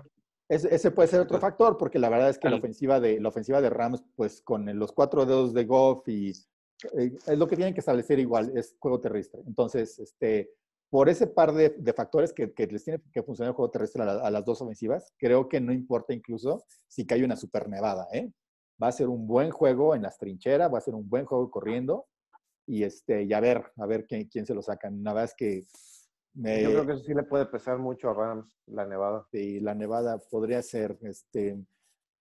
Ese, 0.49 0.91
puede 0.91 1.09
ser 1.09 1.21
otro 1.21 1.39
factor, 1.41 1.79
porque 1.79 1.99
la 1.99 2.11
verdad 2.11 2.29
es 2.29 2.39
que 2.39 2.51
la 2.51 2.57
ofensiva 2.57 3.01
de, 3.01 3.19
la 3.19 3.29
ofensiva 3.31 3.63
de 3.63 3.71
Rams, 3.71 4.05
pues 4.15 4.43
con 4.43 4.67
los 4.79 4.93
cuatro 4.93 5.25
dedos 5.25 5.55
de 5.55 5.65
Goff 5.65 6.07
y 6.09 6.31
eh, 6.99 7.13
es 7.27 7.39
lo 7.39 7.49
que 7.49 7.57
tienen 7.57 7.73
que 7.73 7.81
establecer 7.81 8.19
igual, 8.19 8.53
es 8.57 8.77
juego 8.79 9.01
terrestre. 9.01 9.41
Entonces, 9.47 9.99
este, 9.99 10.51
por 10.95 11.09
ese 11.09 11.27
par 11.27 11.53
de, 11.53 11.71
de 11.71 11.93
factores 11.93 12.33
que, 12.33 12.53
que 12.53 12.69
les 12.69 12.85
tiene 12.85 13.03
que 13.13 13.25
funcionar 13.25 13.51
el 13.51 13.57
juego 13.57 13.69
terrestre 13.69 14.01
a, 14.05 14.07
la- 14.07 14.21
a 14.25 14.31
las 14.31 14.45
dos 14.45 14.63
ofensivas, 14.63 15.13
creo 15.19 15.49
que 15.49 15.61
no 15.61 15.73
importa 15.73 16.15
incluso 16.15 16.65
si 16.87 17.05
cae 17.05 17.25
una 17.25 17.35
super 17.35 17.69
nevada, 17.69 18.07
¿eh? 18.13 18.31
Va 18.81 18.87
a 18.87 18.93
ser 18.93 19.09
un 19.09 19.27
buen 19.27 19.51
juego 19.51 19.97
en 19.97 20.03
las 20.03 20.19
trincheras, 20.19 20.73
va 20.73 20.79
a 20.79 20.81
ser 20.81 20.95
un 20.95 21.09
buen 21.09 21.25
juego 21.25 21.51
corriendo 21.51 22.07
y, 22.65 22.85
este, 22.85 23.25
y 23.25 23.33
a 23.33 23.41
ver, 23.41 23.73
a 23.77 23.87
ver 23.87 24.07
quién, 24.07 24.29
quién 24.29 24.47
se 24.47 24.55
lo 24.55 24.63
sacan. 24.63 25.03
La 25.03 25.13
verdad 25.13 25.31
es 25.31 25.35
que 25.37 25.65
me, 26.33 26.63
Yo 26.63 26.71
creo 26.71 26.87
que 26.87 26.93
eso 26.93 27.03
sí 27.03 27.13
le 27.13 27.25
puede 27.25 27.47
pesar 27.47 27.77
mucho 27.79 28.11
a 28.11 28.15
Rams, 28.15 28.57
la 28.67 28.87
nevada. 28.87 29.27
y 29.33 29.59
la 29.59 29.75
Nevada 29.75 30.19
podría 30.31 30.63
ser, 30.63 30.97
este, 31.03 31.59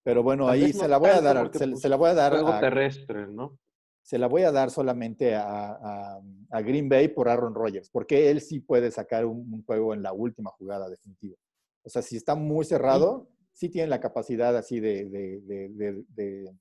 pero 0.02 0.24
bueno, 0.24 0.50
ahí 0.50 0.62
vez 0.64 0.80
se 0.80 0.88
la 0.88 0.98
voy 0.98 1.12
a 1.12 1.22
dar, 1.22 1.52
se, 1.54 1.68
pues, 1.68 1.80
se 1.80 1.90
la 1.90 1.96
voy 1.96 2.10
a 2.10 2.16
dar, 2.16 2.32
Juego 2.32 2.50
a, 2.50 2.60
terrestre, 2.60 3.28
¿no? 3.28 3.60
Se 4.04 4.18
la 4.20 4.28
voy 4.28 4.44
a 4.44 4.52
dar 4.52 4.70
solamente 4.70 5.34
a, 5.34 5.72
a- 5.72 6.22
a 6.52 6.62
Green 6.62 6.90
Bay 6.90 7.08
por 7.08 7.30
Aaron 7.30 7.56
Rodgers, 7.56 7.90
porque 7.90 8.30
él 8.30 8.42
sí 8.42 8.60
puede 8.60 8.92
sacar 8.92 9.26
un, 9.26 9.52
un 9.54 9.64
juego 9.64 9.94
en 9.94 10.04
la 10.04 10.12
última 10.14 10.52
jugada 10.52 10.90
definitiva. 10.90 11.36
O 11.84 11.90
sea, 11.90 12.02
si 12.02 12.18
está 12.18 12.36
muy 12.36 12.66
cerrado, 12.66 13.30
sí 13.54 13.70
tiene 13.70 13.88
la 13.88 14.00
capacidad 14.02 14.56
así 14.58 14.80
de, 14.80 15.06
de- 15.10 15.40
de- 15.42 15.70
de- 15.70 16.04
de 16.10 16.56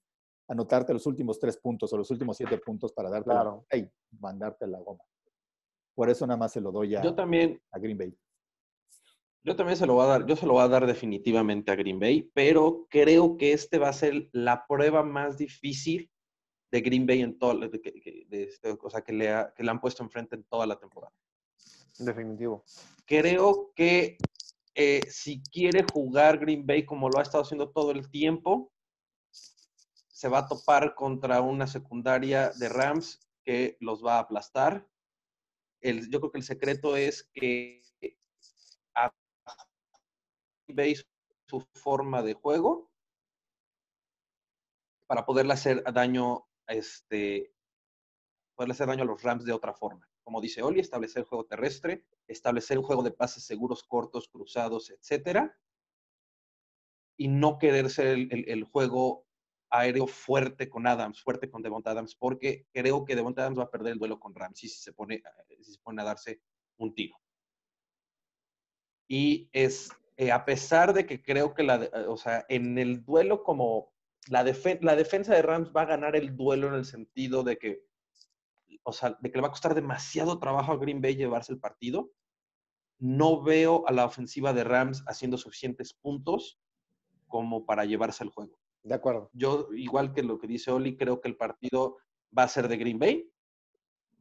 anotarte 0.49 0.93
los 0.93 1.07
últimos 1.07 1.39
tres 1.41 1.57
puntos 1.57 1.93
o 1.93 1.97
los 1.97 2.11
últimos 2.11 2.37
siete 2.37 2.59
puntos 2.59 2.93
para 2.93 3.11
darte 3.11 3.31
Claro. 3.31 3.67
la, 3.71 3.77
hey, 3.77 3.91
mandarte 4.21 4.65
a 4.65 4.69
la 4.69 4.81
goma. 4.81 5.03
Por 5.95 6.09
eso 6.11 6.27
nada 6.27 6.37
más 6.39 6.53
se 6.53 6.61
lo 6.61 6.71
doy 6.71 6.95
a, 6.95 7.03
Yo 7.03 7.15
también, 7.15 7.61
a 7.73 7.79
Green 7.79 7.99
Bay. 7.99 8.15
yo 9.45 9.57
también 9.57 9.77
se 9.77 9.87
lo 9.87 9.95
voy 9.95 10.05
a 10.05 10.09
dar, 10.09 10.27
yo 10.27 10.37
se 10.37 10.47
lo 10.47 10.53
voy 10.53 10.63
a 10.63 10.69
dar 10.69 10.87
definitivamente 10.87 11.73
a 11.73 11.75
Green 11.77 11.99
Bay, 11.99 12.31
pero 12.35 12.87
creo 12.89 13.37
que 13.37 13.53
este 13.53 13.79
va 13.79 13.89
a 13.89 13.93
ser 13.93 14.29
la 14.33 14.65
prueba 14.69 15.03
más 15.03 15.37
difícil 15.39 16.11
de 16.73 16.81
Green 16.81 17.07
Bay 17.07 17.21
en 17.21 17.39
todo, 17.39 17.69
de, 17.69 17.81
que- 17.81 18.01
que- 18.01 18.25
de 18.29 18.45
este- 18.45 18.77
o 18.81 18.91
sea, 18.91 19.03
que 19.03 19.13
le, 19.13 19.31
ha- 19.31 19.53
que 19.55 19.63
le 19.63 19.71
han 19.71 19.81
puesto 19.81 20.03
enfrente 20.03 20.35
en 20.37 20.45
toda 20.45 20.67
la 20.67 20.79
temporada. 20.81 21.13
Definitivo. 21.99 22.65
Creo 23.07 23.73
que 23.77 24.17
eh, 24.75 25.03
si 25.11 25.43
quiere 25.43 25.83
jugar 25.83 26.39
Green 26.39 26.67
Bay 26.67 26.87
como 26.87 27.11
lo 27.11 27.19
ha 27.19 27.23
estado 27.23 27.45
haciendo 27.45 27.71
todo 27.71 27.91
el 27.91 28.11
tiempo, 28.11 28.73
se 29.31 30.29
va 30.29 30.39
a 30.39 30.49
topar 30.49 30.95
contra 30.95 31.43
una 31.43 31.67
secundaria 31.67 32.51
de 32.59 32.69
Rams 32.71 33.21
que 33.45 33.77
los 33.81 34.03
va 34.03 34.17
a 34.17 34.21
aplastar. 34.21 34.89
El- 35.83 36.11
yo 36.11 36.21
creo 36.21 36.33
que 36.33 36.39
el 36.39 36.45
secreto 36.45 36.97
es 36.97 37.25
que 37.35 37.83
a 38.95 39.13
Green 40.67 40.77
Bay 40.77 40.97
su 41.47 41.61
forma 41.75 42.23
de 42.23 42.33
juego 42.33 42.91
para 45.07 45.27
poderle 45.27 45.53
hacer 45.53 45.85
daño, 45.93 46.47
este, 46.67 47.53
poderle 48.55 48.73
hacer 48.73 48.87
daño 48.87 49.03
a 49.03 49.07
los 49.07 49.23
Rams 49.23 49.45
de 49.45 49.53
otra 49.53 49.75
forma. 49.75 50.09
Como 50.23 50.41
dice 50.41 50.63
Oli, 50.63 50.81
establecer 50.81 51.25
juego 51.25 51.45
terrestre, 51.45 52.05
establecer 52.29 52.79
un 52.79 52.85
juego 52.85 53.03
de 53.03 53.11
pases 53.11 53.45
seguros, 53.45 53.83
cortos, 53.83 54.29
cruzados, 54.29 54.91
etcétera, 54.91 55.59
y 57.17 57.29
no 57.29 57.59
querer 57.59 57.91
ser 57.91 58.29
el, 58.31 58.65
juego 58.65 59.27
aéreo 59.71 60.07
fuerte 60.07 60.69
con 60.69 60.87
Adams, 60.87 61.23
fuerte 61.23 61.51
con 61.51 61.63
Devonta 61.63 61.91
Adams, 61.91 62.15
porque 62.15 62.67
creo 62.73 63.05
que 63.05 63.17
Devonta 63.17 63.43
Adams 63.43 63.59
va 63.59 63.65
a 63.65 63.71
perder 63.71 63.93
el 63.93 63.99
duelo 63.99 64.19
con 64.19 64.35
Ramsey 64.35 64.69
si 64.69 64.81
se 64.81 64.93
pone, 64.93 65.23
a 65.25 66.05
darse 66.05 66.41
un 66.79 66.95
tiro. 66.95 67.17
Y 69.09 69.49
es, 69.53 69.91
eh, 70.17 70.33
a 70.33 70.45
pesar 70.45 70.93
de 70.95 71.07
que 71.07 71.23
creo 71.23 71.55
que 71.55 71.63
la, 71.63 71.91
o 72.09 72.17
sea, 72.17 72.47
en 72.49 72.79
el 72.79 73.05
duelo 73.05 73.43
como 73.43 73.92
la, 74.29 74.45
defe- 74.45 74.81
la 74.83 74.97
defensa 74.97 75.35
de 75.35 75.43
Rams 75.43 75.73
va 75.75 75.83
a 75.83 75.87
ganar 75.87 76.17
el 76.17 76.37
duelo 76.37 76.69
en 76.69 76.75
el 76.75 76.85
sentido 76.85 77.43
de 77.43 77.59
que, 77.59 77.85
o 78.85 78.93
sea, 78.93 79.17
de 79.21 79.31
que 79.31 79.37
le 79.37 79.43
va 79.43 79.49
a 79.49 79.53
costar 79.53 79.75
demasiado 79.75 80.39
trabajo 80.39 80.73
a 80.73 80.77
Green 80.77 81.01
Bay 81.01 81.17
llevarse 81.17 81.53
el 81.53 81.61
partido. 81.61 82.13
No 82.99 83.43
veo 83.43 83.87
a 83.89 83.93
la 83.93 84.05
ofensiva 84.05 84.53
de 84.53 84.65
Rams 84.65 85.03
haciendo 85.07 85.37
suficientes 85.37 85.93
puntos 85.93 86.61
como 87.27 87.67
para 87.67 87.85
llevarse 87.85 88.23
el 88.23 88.31
juego. 88.31 88.59
De 88.85 88.95
acuerdo. 88.95 89.31
Yo, 89.33 89.69
igual 89.75 90.13
que 90.13 90.23
lo 90.23 90.39
que 90.39 90.47
dice 90.47 90.71
Oli, 90.71 90.97
creo 90.97 91.21
que 91.21 91.29
el 91.29 91.37
partido 91.37 91.99
va 92.37 92.45
a 92.45 92.49
ser 92.49 92.69
de 92.69 92.77
Green 92.77 92.99
Bay. 92.99 93.29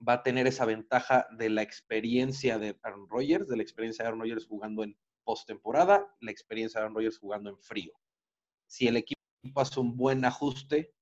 Va 0.07 0.14
a 0.14 0.23
tener 0.23 0.48
esa 0.48 0.65
ventaja 0.65 1.28
de 1.38 1.49
la 1.49 1.61
experiencia 1.61 2.57
de 2.57 2.80
Aaron 2.82 3.07
Rodgers, 3.07 3.48
de 3.48 3.57
la 3.57 3.64
experiencia 3.64 4.03
de 4.03 4.07
Aaron 4.07 4.22
Rodgers 4.22 4.48
jugando 4.48 4.84
en 4.84 4.98
postemporada, 5.23 6.11
la 6.19 6.32
experiencia 6.32 6.80
de 6.80 6.86
Aaron 6.86 6.95
Rodgers 6.95 7.19
jugando 7.19 7.52
en 7.52 7.60
frío. 7.60 7.94
Si 8.65 8.88
el 8.88 8.98
equipo 8.98 9.20
hace 9.55 9.80
un 9.80 9.95
buen 9.95 10.26
ajuste 10.26 10.93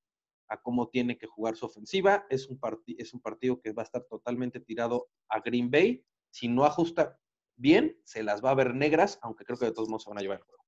a 0.49 0.61
cómo 0.61 0.89
tiene 0.89 1.17
que 1.17 1.27
jugar 1.27 1.55
su 1.55 1.65
ofensiva, 1.65 2.25
es 2.29 2.49
un, 2.49 2.59
es 2.97 3.13
un 3.13 3.21
partido 3.21 3.61
que 3.61 3.71
va 3.71 3.83
a 3.83 3.85
estar 3.85 4.03
totalmente 4.03 4.59
tirado 4.59 5.09
a 5.29 5.39
Green 5.41 5.69
Bay. 5.69 6.03
Si 6.31 6.47
no 6.47 6.65
ajusta 6.65 7.19
bien, 7.55 7.99
se 8.03 8.23
las 8.23 8.43
va 8.43 8.51
a 8.51 8.55
ver 8.55 8.73
negras, 8.73 9.19
aunque 9.21 9.45
creo 9.45 9.59
que 9.59 9.65
de 9.65 9.71
todos 9.73 9.89
modos 9.89 10.03
se 10.03 10.09
van 10.09 10.19
a 10.19 10.21
llevar 10.21 10.39
el 10.39 10.45
juego. 10.45 10.63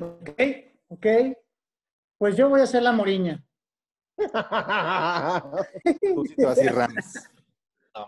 Ok, 0.00 0.30
ok. 0.88 1.06
Pues 2.18 2.36
yo 2.36 2.48
voy 2.48 2.60
a 2.60 2.64
hacer 2.64 2.82
la 2.82 2.92
moriña. 2.92 3.44
Tú 6.14 6.24
sí 6.26 6.36
te 6.36 6.44
vas 6.44 6.58
a 6.58 6.64
ir 6.64 6.72
Rams. 6.72 7.30
No. 7.94 8.06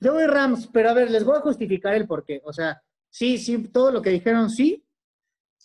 Yo 0.00 0.14
voy 0.14 0.26
Rams, 0.26 0.68
pero 0.72 0.90
a 0.90 0.94
ver, 0.94 1.10
les 1.10 1.24
voy 1.24 1.36
a 1.36 1.40
justificar 1.40 1.94
el 1.94 2.06
porqué. 2.06 2.40
O 2.44 2.52
sea, 2.52 2.82
sí, 3.10 3.38
sí, 3.38 3.68
todo 3.68 3.92
lo 3.92 4.00
que 4.02 4.10
dijeron 4.10 4.50
sí. 4.50 4.84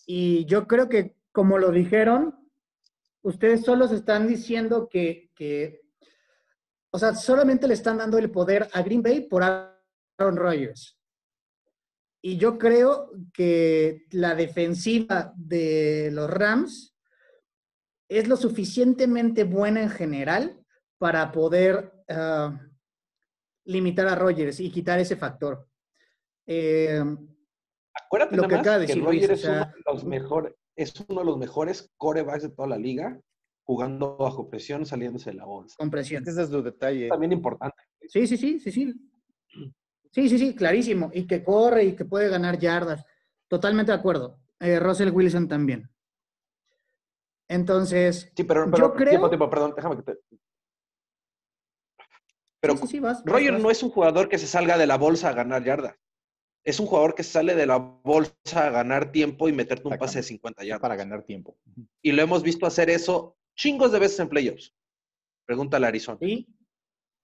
Y 0.06 0.46
yo 0.46 0.68
creo 0.68 0.90
que 0.90 1.16
como 1.36 1.58
lo 1.58 1.72
dijeron, 1.72 2.34
ustedes 3.22 3.66
solo 3.66 3.90
se 3.90 3.96
están 3.96 4.26
diciendo 4.26 4.88
que, 4.90 5.32
que, 5.36 5.82
o 6.92 6.98
sea, 6.98 7.14
solamente 7.14 7.68
le 7.68 7.74
están 7.74 7.98
dando 7.98 8.18
el 8.18 8.32
poder 8.32 8.70
a 8.72 8.82
Green 8.82 9.04
Bay 9.04 9.28
por 9.28 9.44
Aaron 9.44 10.38
Rodgers. 10.38 10.98
Y 12.22 12.38
yo 12.38 12.58
creo 12.58 13.12
que 13.34 14.06
la 14.12 14.34
defensiva 14.34 15.34
de 15.36 16.10
los 16.14 16.30
Rams 16.30 16.96
es 18.08 18.30
lo 18.30 18.38
suficientemente 18.38 19.44
buena 19.44 19.82
en 19.84 19.90
general 19.90 20.64
para 20.98 21.34
poder 21.34 21.92
ah, 22.08 22.58
limitar 23.66 24.08
a 24.08 24.16
Rodgers 24.16 24.60
y 24.62 24.72
quitar 24.72 25.00
ese 25.00 25.18
factor. 25.18 25.68
Eh, 26.48 27.04
Acuérdate 28.04 28.36
Lo 28.36 28.42
nada 28.44 28.50
que 28.50 28.56
más 28.56 28.62
acaba 28.62 28.78
de 28.80 28.86
que 28.86 28.94
decir 28.94 29.04
Rodgers 29.06 29.30
Luis, 29.30 29.46
o 29.46 29.52
es, 29.52 29.56
uno 29.56 29.66
de 29.76 29.94
los 29.94 30.06
mejores, 30.06 30.54
es 30.76 31.06
uno 31.08 31.20
de 31.22 31.26
los 31.26 31.38
mejores 31.38 31.94
corebacks 31.98 32.44
de 32.44 32.50
toda 32.50 32.68
la 32.68 32.78
liga, 32.78 33.20
jugando 33.64 34.18
bajo 34.18 34.50
presión, 34.50 34.86
saliéndose 34.86 35.32
de 35.32 35.38
la 35.38 35.46
bolsa. 35.46 35.76
con 35.78 35.90
presión. 35.90 36.24
Ese 36.28 36.42
es 36.44 36.50
su 36.50 36.62
detalle. 36.62 37.08
También 37.08 37.32
importante. 37.32 37.78
Sí, 38.08 38.28
sí, 38.28 38.38
sí, 38.38 38.60
sí, 38.60 38.72
sí. 38.72 38.94
Sí, 40.12 40.30
sí, 40.30 40.38
sí, 40.40 40.56
clarísimo. 40.56 41.10
Y 41.14 41.26
que 41.28 41.44
corre 41.44 41.84
y 41.86 41.96
que 41.96 42.06
puede 42.06 42.30
ganar 42.30 42.58
yardas. 42.60 43.06
Totalmente 43.48 43.92
de 43.92 43.98
acuerdo. 43.98 44.40
Eh, 44.60 44.80
Russell 44.80 45.10
Wilson 45.12 45.48
también. 45.48 45.90
Entonces, 47.48 48.32
Sí, 48.36 48.44
pero, 48.44 48.66
Yo 48.72 48.94
creo- 48.94 49.10
tiempo, 49.10 49.30
tiempo, 49.30 49.50
perdón, 49.50 49.74
déjame 49.76 49.98
que 49.98 50.04
te... 50.04 50.20
Pero 52.60 52.76
sí, 52.78 52.82
sí, 52.84 52.88
sí, 52.88 53.00
vas, 53.00 53.24
vas, 53.24 53.34
Roger 53.34 53.54
vas. 53.54 53.62
no 53.62 53.70
es 53.70 53.84
un 53.84 53.90
jugador 53.92 54.28
que 54.30 54.40
se 54.40 54.48
salga 54.48 54.78
de 54.78 54.88
la 54.88 54.98
bolsa 54.98 55.30
a 55.30 55.34
ganar 55.34 55.64
yardas. 55.64 55.96
Es 56.66 56.80
un 56.80 56.88
jugador 56.88 57.14
que 57.14 57.24
sale 57.24 57.54
de 57.56 57.68
la 57.68 57.78
bolsa 57.78 58.34
a 58.68 58.70
ganar 58.72 59.12
tiempo 59.12 59.48
y 59.48 59.54
meterte 59.54 59.88
un 59.88 59.98
pase 59.98 60.20
de 60.20 60.24
50 60.24 60.64
yardas. 60.64 60.82
Para 60.82 60.96
ganar 60.96 61.24
tiempo. 61.24 61.58
Y 62.02 62.12
lo 62.12 62.24
hemos 62.24 62.42
visto 62.42 62.66
hacer 62.66 62.90
eso 62.90 63.38
chingos 63.56 63.92
de 63.92 64.00
veces 64.00 64.20
en 64.20 64.30
playoffs. 64.30 64.76
Pregúntale 65.46 65.86
a 65.86 65.90
Arizona. 65.90 66.18
Sí. 66.20 66.48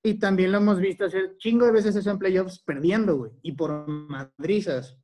Y 0.04 0.20
también 0.20 0.52
lo 0.52 0.60
hemos 0.60 0.80
visto 0.80 1.06
hacer 1.06 1.38
chingo 1.38 1.66
de 1.66 1.72
veces 1.72 1.96
eso 1.96 2.10
en 2.10 2.20
playoffs 2.20 2.60
perdiendo, 2.60 3.18
güey. 3.18 3.32
Y 3.42 3.54
por 3.54 3.88
madrizas. 3.88 4.98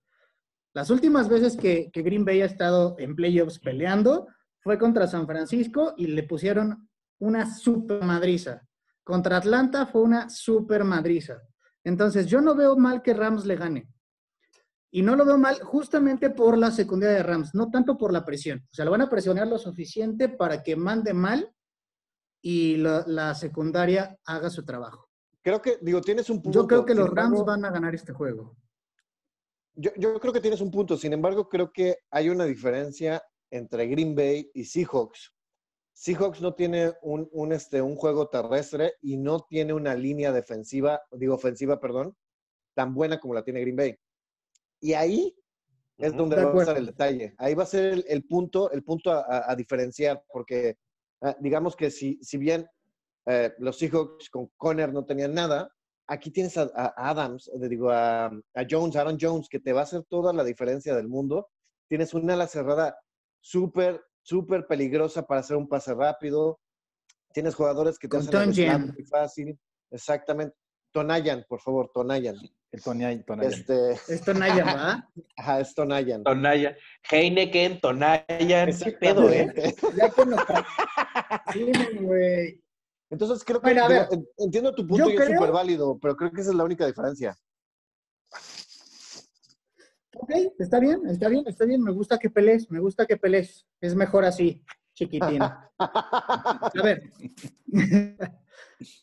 Las 0.74 0.90
últimas 0.92 1.30
veces 1.30 1.58
que, 1.58 1.90
que 1.92 2.04
Green 2.04 2.26
Bay 2.26 2.42
ha 2.42 2.46
estado 2.46 2.96
en 3.00 3.16
playoffs 3.16 3.60
peleando 3.60 4.28
fue 4.60 4.78
contra 4.78 5.08
San 5.08 5.26
Francisco 5.26 5.94
y 5.98 6.08
le 6.08 6.24
pusieron 6.24 6.90
una 7.20 7.52
super 7.54 8.04
madriza. 8.04 8.68
Contra 9.04 9.38
Atlanta 9.38 9.86
fue 9.86 10.02
una 10.02 10.30
super 10.30 10.84
madriza. 10.84 11.42
Entonces, 11.84 12.28
yo 12.28 12.42
no 12.42 12.56
veo 12.56 12.76
mal 12.76 13.02
que 13.02 13.14
Rams 13.14 13.46
le 13.46 13.56
gane. 13.56 13.88
Y 14.92 15.02
no 15.02 15.16
lo 15.16 15.26
veo 15.26 15.38
mal 15.38 15.60
justamente 15.62 16.30
por 16.30 16.58
la 16.58 16.72
secundaria 16.72 17.18
de 17.18 17.24
Rams, 17.24 17.54
no 17.54 17.70
tanto 17.70 17.98
por 17.98 18.14
la 18.14 18.24
presión. 18.24 18.60
O 18.72 18.74
sea, 18.74 18.86
lo 18.86 18.92
van 18.92 19.02
a 19.02 19.10
presionar 19.10 19.48
lo 19.48 19.58
suficiente 19.58 20.30
para 20.30 20.64
que 20.64 20.76
mande 20.76 21.14
mal 21.14 21.54
y 22.42 22.78
la, 22.78 23.04
la 23.06 23.36
secundaria 23.36 24.18
haga 24.26 24.50
su 24.50 24.64
trabajo. 24.64 25.10
Creo 25.42 25.62
que, 25.62 25.78
digo, 25.82 26.02
tienes 26.02 26.30
un 26.30 26.42
punto. 26.42 26.62
Yo 26.62 26.68
creo 26.68 26.86
que 26.86 26.96
los 26.96 27.10
Rams 27.10 27.44
van 27.46 27.66
a 27.66 27.72
ganar 27.72 27.96
este 27.96 28.14
juego. 28.14 28.58
Yo, 29.76 29.92
yo 29.98 30.20
creo 30.20 30.34
que 30.34 30.42
tienes 30.42 30.62
un 30.62 30.72
punto. 30.72 30.98
Sin 30.98 31.14
embargo, 31.14 31.48
creo 31.48 31.72
que 31.72 31.98
hay 32.10 32.30
una 32.30 32.46
diferencia 32.46 33.22
entre 33.52 33.88
Green 33.88 34.16
Bay 34.16 34.50
y 34.54 34.64
Seahawks. 34.64 35.34
Seahawks 35.94 36.42
no 36.42 36.54
tiene 36.54 36.94
un, 37.02 37.28
un, 37.32 37.52
este, 37.52 37.82
un 37.82 37.96
juego 37.96 38.30
terrestre 38.30 38.94
y 39.02 39.18
no 39.18 39.46
tiene 39.50 39.74
una 39.74 39.96
línea 39.96 40.32
defensiva, 40.32 41.02
digo 41.12 41.36
ofensiva, 41.36 41.80
perdón, 41.80 42.16
tan 42.76 42.94
buena 42.94 43.20
como 43.20 43.34
la 43.34 43.44
tiene 43.44 43.62
Green 43.62 43.76
Bay. 43.76 43.98
Y 44.80 44.94
ahí 44.94 45.36
es 45.98 46.16
donde 46.16 46.36
De 46.36 46.44
va 46.46 46.52
a 46.52 46.60
estar 46.60 46.78
el 46.78 46.86
detalle. 46.86 47.36
Ahí 47.38 47.54
va 47.56 47.64
a 47.64 47.68
ser 47.68 47.86
el, 47.94 48.06
el 48.08 48.24
punto, 48.26 48.72
el 48.72 48.84
punto 48.84 49.12
a, 49.12 49.22
a- 49.22 49.52
a 49.52 49.56
diferenciar, 49.56 50.24
porque 50.32 50.78
ah, 51.22 51.36
digamos 51.40 51.76
que 51.76 51.90
si, 51.90 52.20
si 52.22 52.38
bien 52.38 52.68
eh, 53.26 53.54
los 53.60 53.78
Seahawks 53.80 54.30
con 54.30 54.48
Conner 54.58 54.94
no 54.94 55.06
tenían 55.06 55.34
nada, 55.34 55.70
aquí 56.08 56.32
tienes 56.32 56.58
a, 56.58 56.70
a 56.74 57.10
Adams, 57.10 57.50
digo, 57.70 57.90
a, 57.92 58.32
Jones, 58.70 58.96
Aaron 58.96 59.18
Jones, 59.20 59.50
que 59.50 59.60
te 59.60 59.74
va 59.74 59.82
a 59.82 59.84
hacer 59.84 60.04
toda 60.04 60.32
la 60.34 60.44
diferencia 60.44 60.96
del 60.96 61.08
mundo. 61.08 61.50
Tienes 61.90 62.14
una 62.14 62.34
ala 62.36 62.48
cerrada 62.48 62.98
súper, 63.42 64.02
súper 64.22 64.68
peligrosa 64.68 65.26
para 65.26 65.40
hacer 65.42 65.58
un 65.58 65.68
pase 65.68 65.94
rápido. 65.94 66.60
Tienes 67.34 67.56
jugadores 67.56 67.98
que 68.00 68.08
te 68.08 68.18
Con 68.18 68.22
hacen 68.28 68.54
snap 68.54 68.82
muy 68.94 69.04
fácil. 69.06 69.60
Exactamente. 69.92 70.56
Tonayan, 70.94 71.46
por 71.50 71.60
favor, 71.62 71.90
Tonayan. 71.94 72.36
Tony 72.72 73.24
Este, 73.42 73.92
Esto 74.10 74.34
Naya, 74.34 74.66
¿verdad? 74.66 74.98
ajá, 75.38 75.60
es 75.62 75.74
Tonayan. 75.74 76.24
Tonayan. 76.24 76.76
Heineken, 77.10 77.80
Tonayan. 77.80 78.70
¿Qué 78.84 78.92
pedo, 78.92 79.30
eh? 79.32 79.54
Ya 79.96 80.10
que 80.10 80.26
nos... 80.26 80.42
Sí, 81.54 81.72
güey. 82.02 82.62
Entonces 83.10 83.44
creo 83.46 83.62
que 83.62 83.68
Bueno, 83.68 83.84
a 83.86 83.88
ver, 83.88 84.08
en- 84.12 84.28
entiendo 84.38 84.76
tu 84.76 84.86
punto 84.86 85.06
yo 85.06 85.12
y 85.12 85.16
es 85.18 85.26
súper 85.26 85.52
válido, 85.52 85.98
pero 85.98 86.16
creo 86.18 86.32
que 86.32 86.42
esa 86.42 86.50
es 86.50 86.56
la 86.58 86.66
única 86.66 86.86
diferencia. 86.86 87.38
Ok, 90.16 90.32
está 90.60 90.80
bien, 90.80 91.02
está 91.08 91.30
bien, 91.30 91.44
está 91.48 91.66
bien. 91.66 91.82
Me 91.82 91.92
gusta 91.92 92.18
que 92.18 92.30
pelees, 92.30 92.70
me 92.70 92.80
gusta 92.80 93.06
que 93.06 93.16
pelees. 93.16 93.66
Es 93.80 93.96
mejor 93.96 94.26
así, 94.26 94.62
chiquitín. 94.94 95.42
A 95.80 96.72
ver. 96.84 97.04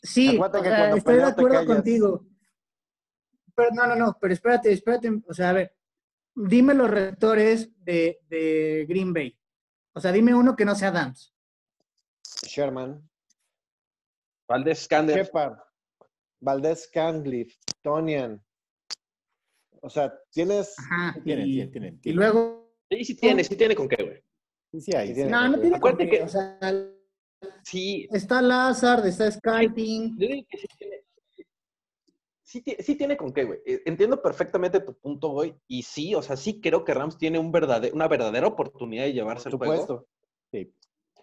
sí, 0.03 0.39
o 0.39 0.63
sea, 0.63 0.97
estoy 0.97 1.17
de 1.17 1.25
acuerdo 1.25 1.65
contigo. 1.65 2.27
Pero 3.55 3.71
no, 3.73 3.87
no, 3.87 3.97
no, 3.97 4.19
pero 4.21 4.35
espérate, 4.35 4.73
espérate. 4.73 5.11
O 5.27 5.35
sea, 5.35 5.51
a 5.51 5.53
ver, 5.53 5.77
dime 6.35 6.75
los 6.75 6.91
receptores 6.91 7.71
de, 7.85 8.21
de 8.29 8.87
Green 8.89 9.13
Bay. 9.13 9.39
O 9.93 10.01
sea, 10.01 10.11
dime 10.13 10.35
uno 10.35 10.57
que 10.57 10.65
no 10.65 10.75
sea 10.75 10.91
Dance. 10.91 11.31
Sherman, 12.43 13.09
Valdez 14.49 14.81
Scander. 14.85 15.25
Shepard, 15.25 15.59
Valdez 16.41 16.89
Cangliff, 16.93 17.57
Tonian. 17.83 18.43
O 19.81 19.89
sea, 19.89 20.13
tienes. 20.31 20.75
Ajá. 20.79 21.15
Tienen, 21.23 21.47
y, 21.47 21.53
tienen, 21.55 21.71
tienen, 21.71 22.01
y 22.03 22.13
luego. 22.13 22.75
Sí, 22.91 23.05
sí 23.05 23.15
tiene, 23.17 23.45
sí 23.45 23.57
tiene 23.57 23.75
con 23.75 23.89
qué, 23.89 24.03
güey. 24.03 24.23
Sí, 24.73 24.81
sí 24.81 24.97
hay. 24.97 25.15
Sí. 25.15 25.25
No, 25.25 25.49
no 25.49 25.61
tiene 25.61 25.77
Acuérdate 25.77 26.05
con 26.05 26.11
qué, 26.11 26.19
que- 26.19 26.25
O 26.25 26.29
sea, 26.29 26.59
Sí, 27.63 28.09
está 28.11 28.41
Lazard, 28.41 29.07
está 29.07 29.31
Skyping. 29.31 30.17
Yo 30.19 30.29
digo 30.29 30.47
que 30.49 30.59
sí 30.59 30.67
tiene. 30.79 31.04
Sí, 32.63 32.77
sí 32.81 32.95
tiene 32.95 33.17
con 33.17 33.33
qué, 33.33 33.45
güey. 33.45 33.59
Eh, 33.67 33.83
Entiendo 33.87 34.23
perfectamente 34.23 34.79
tu 34.81 34.95
punto, 34.95 35.31
güey. 35.31 35.55
Y 35.67 35.83
sí, 35.83 36.15
o 36.15 36.23
sea, 36.23 36.37
sí 36.37 36.61
creo 36.61 36.85
que 36.85 36.95
Rams 36.95 37.19
tiene 37.19 37.39
un 37.39 37.51
verdade- 37.51 37.91
una 37.93 38.07
verdadera 38.07 38.47
oportunidad 38.47 39.05
de 39.05 39.13
llevarse 39.13 39.51
Por 39.51 39.67
el 39.67 39.75
juego. 39.83 40.07
Sí, 40.53 40.73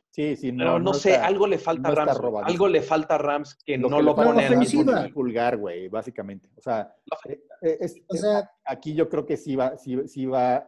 sí, 0.09 0.35
sí, 0.35 0.51
Pero 0.51 0.77
no, 0.79 0.93
sé, 0.93 1.11
está- 1.11 1.25
algo 1.27 1.47
le 1.47 1.57
falta 1.57 1.89
no 1.89 2.01
a 2.01 2.05
Rams. 2.05 2.19
Algo 2.43 2.67
le 2.67 2.81
falta 2.81 3.15
a 3.15 3.17
Rams 3.17 3.55
que 3.63 3.77
lo 3.77 3.89
no 3.89 3.97
que 3.97 4.03
lo 4.03 4.15
pone 4.15 4.43
es 4.45 4.57
mismo 4.57 4.81
ofensiva. 4.81 5.09
pulgar, 5.13 5.57
güey, 5.57 5.87
básicamente. 5.87 6.49
O 6.57 6.61
sea, 6.61 6.93
La 7.05 7.17
eh, 7.33 7.77
es- 7.79 7.95
O 8.07 8.15
sea, 8.17 8.51
aquí 8.65 8.93
yo 8.93 9.07
creo 9.07 9.25
que 9.25 9.37
sí 9.37 9.55
va, 9.55 9.77
sí, 9.77 9.97
sí 10.07 10.25
va, 10.25 10.67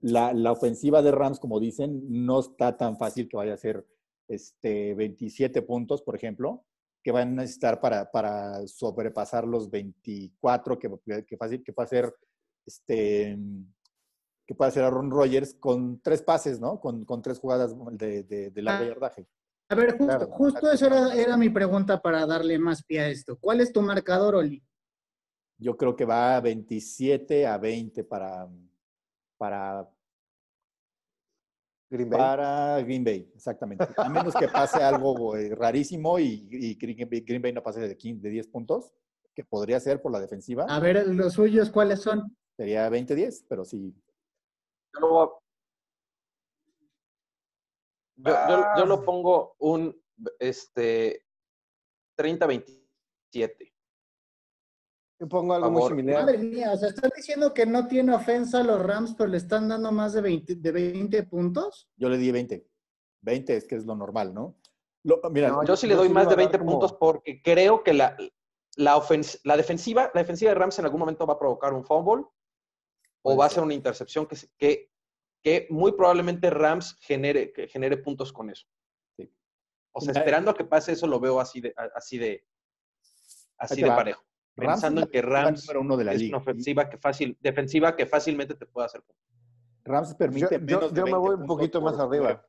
la, 0.00 0.34
la 0.34 0.52
ofensiva 0.52 1.00
de 1.00 1.10
Rams, 1.12 1.38
como 1.40 1.58
dicen, 1.58 2.02
no 2.26 2.40
está 2.40 2.76
tan 2.76 2.98
fácil 2.98 3.28
que 3.28 3.36
vaya 3.38 3.54
a 3.54 3.56
ser 3.56 3.86
este, 4.28 4.94
27 4.94 5.62
puntos, 5.62 6.02
por 6.02 6.16
ejemplo, 6.16 6.64
que 7.02 7.12
van 7.12 7.28
a 7.28 7.42
necesitar 7.42 7.80
para, 7.80 8.10
para 8.10 8.66
sobrepasar 8.66 9.46
los 9.46 9.70
24 9.70 10.78
que, 10.78 10.90
que, 11.26 11.36
fácil, 11.36 11.62
que 11.62 11.72
va 11.72 11.84
a 11.84 11.88
ser 11.88 12.14
este, 12.64 13.36
que 14.46 14.54
puede 14.54 14.68
hacer 14.68 14.84
Aaron 14.84 15.10
Rodgers 15.10 15.54
con 15.54 16.00
tres 16.00 16.22
pases, 16.22 16.60
¿no? 16.60 16.80
Con, 16.80 17.04
con 17.04 17.22
tres 17.22 17.38
jugadas 17.38 17.74
de, 17.92 18.22
de, 18.22 18.50
de 18.50 18.62
largo 18.62 18.84
Ah. 18.84 18.88
yardaje. 18.88 19.26
A 19.68 19.74
ver, 19.74 19.96
justo, 19.96 20.26
justo 20.32 20.70
eso 20.70 20.86
era, 20.86 21.14
era 21.14 21.36
mi 21.36 21.48
pregunta 21.48 22.00
para 22.02 22.26
darle 22.26 22.58
más 22.58 22.82
pie 22.84 23.00
a 23.00 23.08
esto. 23.08 23.38
¿Cuál 23.40 23.62
es 23.62 23.72
tu 23.72 23.80
marcador, 23.80 24.34
Oli? 24.34 24.62
Yo 25.56 25.76
creo 25.78 25.96
que 25.96 26.04
va 26.04 26.38
27 26.40 27.46
a 27.46 27.56
20 27.56 28.04
para, 28.04 28.48
para, 29.38 29.88
Green 31.92 32.08
Bay. 32.10 32.18
para 32.18 32.80
Green 32.82 33.04
Bay, 33.04 33.30
exactamente. 33.34 33.86
A 33.96 34.08
menos 34.08 34.34
que 34.34 34.48
pase 34.48 34.82
algo 34.82 35.36
eh, 35.36 35.54
rarísimo 35.54 36.18
y, 36.18 36.48
y 36.50 36.74
Green, 36.74 37.08
Bay, 37.08 37.20
Green 37.20 37.42
Bay 37.42 37.52
no 37.52 37.62
pase 37.62 37.80
de, 37.80 37.96
15, 37.96 38.22
de 38.22 38.30
10 38.30 38.48
puntos, 38.48 38.92
que 39.34 39.44
podría 39.44 39.78
ser 39.78 40.00
por 40.00 40.10
la 40.10 40.20
defensiva, 40.20 40.64
A 40.68 40.80
ver, 40.80 41.06
los 41.08 41.34
suyos, 41.34 41.70
¿cuáles 41.70 42.00
son? 42.00 42.36
sería 42.56 42.88
20-10, 42.90 43.44
pero 43.48 43.64
sí. 43.64 43.94
Yo 44.94 45.00
lo, 45.00 45.08
voy 45.10 45.26
a- 45.26 45.30
yo, 48.16 48.32
yo- 48.48 48.56
yo 48.76 48.82
Ah. 48.82 48.86
lo 48.86 49.04
pongo 49.04 49.54
un 49.58 49.94
este 50.38 51.24
30-27. 52.18 53.71
Yo 55.22 55.28
pongo 55.28 55.54
algo 55.54 55.70
muy 55.70 55.82
similar. 55.88 56.24
Madre 56.24 56.38
mía, 56.38 56.72
o 56.72 56.76
sea, 56.76 56.88
están 56.88 57.08
diciendo 57.16 57.54
que 57.54 57.64
no 57.64 57.86
tiene 57.86 58.12
ofensa 58.12 58.58
a 58.58 58.64
los 58.64 58.82
Rams, 58.84 59.14
pero 59.16 59.28
le 59.30 59.36
están 59.36 59.68
dando 59.68 59.92
más 59.92 60.14
de 60.14 60.20
20, 60.20 60.56
de 60.56 60.72
20 60.72 61.22
puntos. 61.22 61.88
Yo 61.96 62.08
le 62.08 62.18
di 62.18 62.32
20. 62.32 62.66
20 63.20 63.56
es 63.56 63.64
que 63.68 63.76
es 63.76 63.84
lo 63.86 63.94
normal, 63.94 64.34
¿no? 64.34 64.56
Lo- 65.04 65.20
mira, 65.30 65.50
No, 65.50 65.62
Yo 65.64 65.76
sí 65.76 65.86
le 65.86 65.94
doy 65.94 66.08
más 66.08 66.24
de 66.24 66.26
a 66.26 66.30
dar 66.30 66.38
20 66.38 66.58
como- 66.58 66.72
puntos 66.72 66.92
porque 66.94 67.40
creo 67.40 67.84
que 67.84 67.92
la, 67.92 68.16
la, 68.74 68.96
ofens- 68.96 69.38
la 69.44 69.56
defensiva, 69.56 70.10
la 70.12 70.22
defensiva 70.22 70.50
de 70.50 70.56
Rams 70.56 70.76
en 70.80 70.86
algún 70.86 70.98
momento 70.98 71.24
va 71.24 71.34
a 71.34 71.38
provocar 71.38 71.72
un 71.72 71.84
fumble 71.84 72.24
o 73.22 73.36
va 73.36 73.46
a 73.46 73.48
ser. 73.48 73.62
una 73.62 73.74
intercepción 73.74 74.26
que, 74.26 74.36
que, 74.58 74.90
que 75.40 75.68
muy 75.70 75.92
probablemente 75.92 76.50
Rams 76.50 76.96
genere, 77.00 77.52
que 77.52 77.68
genere 77.68 77.96
puntos 77.96 78.32
con 78.32 78.50
eso. 78.50 78.66
Sí. 79.16 79.32
O 79.92 80.00
sea, 80.00 80.14
esperando 80.14 80.50
a 80.50 80.54
que 80.56 80.64
pase 80.64 80.90
eso, 80.90 81.06
lo 81.06 81.20
veo 81.20 81.38
así 81.38 81.60
de, 81.60 81.72
así 81.94 82.18
de, 82.18 82.44
así 83.56 83.80
de 83.82 83.86
parejo. 83.86 84.24
Rams 84.56 84.72
Pensando 84.82 85.00
en 85.02 85.06
que 85.08 85.22
Rams 85.22 85.64
número 85.66 85.80
uno 85.80 85.96
de 85.96 86.04
la 86.04 86.12
es 86.12 86.20
liga. 86.20 86.36
una 86.36 86.42
ofensiva 86.42 86.88
que 86.90 86.98
fácil, 86.98 87.36
defensiva 87.40 87.96
que 87.96 88.06
fácilmente 88.06 88.54
te 88.54 88.66
puede 88.66 88.86
hacer 88.86 89.02
puntos. 89.02 89.22
Rams 89.84 90.10
Yo, 90.10 90.16
permite 90.18 90.54
yo- 90.54 90.60
menos 90.60 90.92
de 90.92 91.00
yo 91.00 91.06
me 91.06 91.12
20 91.12 91.18
voy 91.18 91.34
un 91.36 91.46
poquito 91.46 91.80
más 91.80 91.98
arriba. 91.98 92.42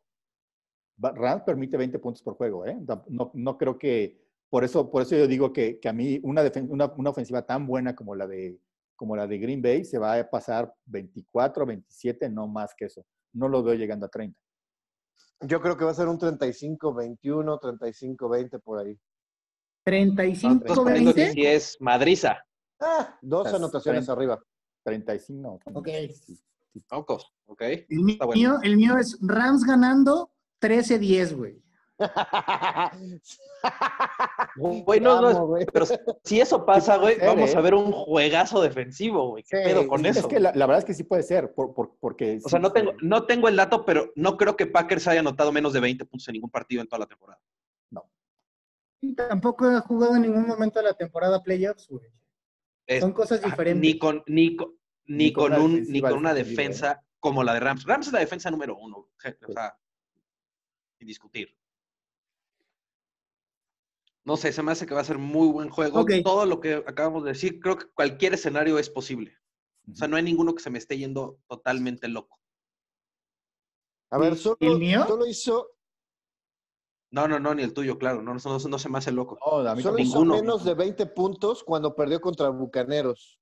juego. 0.97 1.15
Rams 1.21 1.43
permite 1.43 1.77
20 1.77 1.99
puntos 1.99 2.21
por 2.21 2.35
juego, 2.35 2.65
¿eh? 2.65 2.77
No, 3.09 3.31
no 3.33 3.57
creo 3.57 3.77
que, 3.79 4.21
por 4.49 4.63
eso, 4.63 4.91
por 4.91 5.01
eso 5.01 5.15
yo 5.15 5.27
digo 5.27 5.51
que, 5.51 5.79
que 5.79 5.89
a 5.89 5.93
mí 5.93 6.19
una, 6.23 6.43
defen- 6.43 6.67
una, 6.69 6.85
una 6.97 7.09
ofensiva 7.09 7.41
tan 7.45 7.65
buena 7.65 7.95
como 7.95 8.13
la, 8.15 8.27
de, 8.27 8.59
como 8.95 9.15
la 9.15 9.25
de 9.25 9.37
Green 9.39 9.61
Bay 9.61 9.83
se 9.85 9.97
va 9.97 10.19
a 10.19 10.29
pasar 10.29 10.71
24, 10.85 11.65
27, 11.65 12.29
no 12.29 12.47
más 12.47 12.75
que 12.75 12.85
eso. 12.85 13.05
No 13.33 13.47
lo 13.47 13.63
veo 13.63 13.73
llegando 13.73 14.05
a 14.05 14.09
30. 14.09 14.37
Yo 15.41 15.59
creo 15.61 15.75
que 15.75 15.83
va 15.85 15.91
a 15.91 15.95
ser 15.95 16.07
un 16.07 16.19
35-21, 16.19 17.59
35-20 17.59 18.59
por 18.61 18.79
ahí. 18.79 18.97
35, 19.83 20.55
Estás 20.65 20.77
poniendo 20.79 21.13
que 21.13 21.21
20. 21.23 21.33
si 21.41 21.45
es 21.47 21.77
madriza. 21.79 22.37
Ah, 22.79 23.17
dos 23.21 23.45
Estás 23.47 23.59
anotaciones 23.59 24.05
30. 24.05 24.11
arriba. 24.13 24.39
35, 24.83 25.41
no. 25.41 25.79
Ok. 25.79 25.87
Sí, 26.13 26.35
sí. 26.35 26.79
Pocos, 26.89 27.31
¿ok? 27.45 27.61
El 27.61 27.99
mío, 27.99 28.17
bueno. 28.25 28.59
el 28.63 28.77
mío 28.77 28.97
es 28.97 29.17
Rams 29.21 29.63
ganando 29.63 30.31
13-10, 30.61 31.35
güey. 31.35 31.61
Güey, 34.55 34.99
no, 34.99 35.21
no, 35.21 35.47
güey. 35.47 35.65
pero 35.71 35.85
si 36.23 36.41
eso 36.41 36.65
pasa, 36.65 36.97
güey, 36.97 37.15
ser, 37.15 37.27
vamos 37.27 37.51
¿eh? 37.53 37.57
a 37.57 37.61
ver 37.61 37.73
un 37.75 37.91
juegazo 37.91 38.61
defensivo, 38.61 39.29
güey. 39.29 39.43
¿Qué 39.43 39.57
Sí, 39.57 39.63
pedo 39.63 39.87
con 39.87 40.05
Es 40.05 40.17
eso? 40.17 40.27
que 40.27 40.39
la, 40.39 40.51
la 40.53 40.65
verdad 40.65 40.79
es 40.79 40.85
que 40.85 40.93
sí 40.93 41.03
puede 41.03 41.23
ser, 41.23 41.53
por, 41.53 41.73
por- 41.73 41.95
porque... 41.99 42.39
O 42.43 42.49
sea, 42.49 42.59
sí, 42.59 42.63
no 42.63 42.71
tengo, 42.71 42.91
sí. 42.91 42.97
no 43.01 43.25
tengo 43.25 43.47
el 43.47 43.55
dato, 43.55 43.85
pero 43.85 44.11
no 44.15 44.35
creo 44.37 44.55
que 44.57 44.65
Packers 44.67 45.07
haya 45.07 45.19
anotado 45.21 45.51
menos 45.51 45.73
de 45.73 45.79
20 45.79 46.05
puntos 46.05 46.27
en 46.27 46.33
ningún 46.33 46.49
partido 46.49 46.81
en 46.81 46.87
toda 46.87 46.99
la 46.99 47.05
temporada. 47.07 47.39
Y 49.03 49.13
tampoco 49.15 49.69
he 49.69 49.81
jugado 49.81 50.15
en 50.15 50.21
ningún 50.21 50.47
momento 50.47 50.79
de 50.79 50.85
la 50.85 50.93
temporada 50.93 51.43
playoffs, 51.43 51.89
güey. 51.89 52.07
Es- 52.87 53.01
Son 53.01 53.11
cosas 53.11 53.41
ah, 53.43 53.47
diferentes. 53.49 53.81
Ni 53.81 53.99
con, 53.99 54.23
ni 54.27 54.55
con, 54.55 54.77
ni 55.05 55.25
Ni 55.25 55.33
con 55.33 55.53
un, 55.53 55.83
ni 55.89 55.99
con 55.99 56.13
una 56.13 56.33
defensa 56.33 57.03
como 57.19 57.43
la 57.43 57.53
de 57.53 57.59
Rams. 57.59 57.83
Rams 57.83 58.07
es 58.07 58.13
la 58.13 58.19
defensa 58.19 58.49
número 58.49 58.77
uno, 58.77 58.95
o 58.99 59.09
Sí. 59.21 59.29
sea, 59.53 59.77
sin 60.97 61.07
discutir. 61.07 61.53
No 64.23 64.37
sé, 64.37 64.53
se 64.53 64.63
me 64.63 64.71
hace 64.71 64.85
que 64.85 64.93
va 64.93 65.01
a 65.01 65.05
ser 65.05 65.17
muy 65.17 65.49
buen 65.49 65.69
juego. 65.69 66.05
Todo 66.23 66.45
lo 66.45 66.61
que 66.61 66.75
acabamos 66.75 67.25
de 67.25 67.31
decir, 67.31 67.59
creo 67.59 67.77
que 67.77 67.87
cualquier 67.87 68.33
escenario 68.35 68.79
es 68.79 68.89
posible. 68.89 69.35
O 69.91 69.95
sea, 69.95 70.07
no 70.07 70.15
hay 70.15 70.23
ninguno 70.23 70.55
que 70.55 70.63
se 70.63 70.69
me 70.69 70.77
esté 70.77 70.97
yendo 70.97 71.39
totalmente 71.49 72.07
loco. 72.07 72.39
A 74.11 74.17
ver, 74.17 74.31
¿Y- 74.33 74.37
solo, 74.37 74.57
el 74.61 74.79
mío? 74.79 75.05
solo 75.05 75.25
hizo, 75.27 75.72
No, 77.13 77.27
no, 77.27 77.39
no, 77.39 77.53
ni 77.53 77.61
el 77.61 77.75
tuyo, 77.75 77.99
claro. 77.99 78.23
No, 78.23 78.33
no, 78.33 78.39
no, 78.43 78.57
no 78.57 78.79
se 78.79 78.89
me 78.89 78.97
hace 78.97 79.11
loco. 79.11 79.37
No, 79.45 79.69
a 79.69 79.75
mí 79.75 79.83
solo 79.83 79.99
hizo 79.99 80.17
ninguno. 80.17 80.33
menos 80.33 80.65
de 80.65 80.73
20 80.73 81.05
puntos 81.05 81.63
cuando 81.63 81.93
perdió 81.93 82.19
contra 82.19 82.49
Bucaneros. 82.49 83.39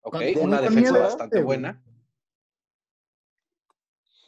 Ok, 0.00 0.16
una 0.40 0.62
defensa 0.62 0.80
miedo, 0.80 1.00
bastante 1.00 1.36
güey. 1.42 1.44
buena. 1.44 1.84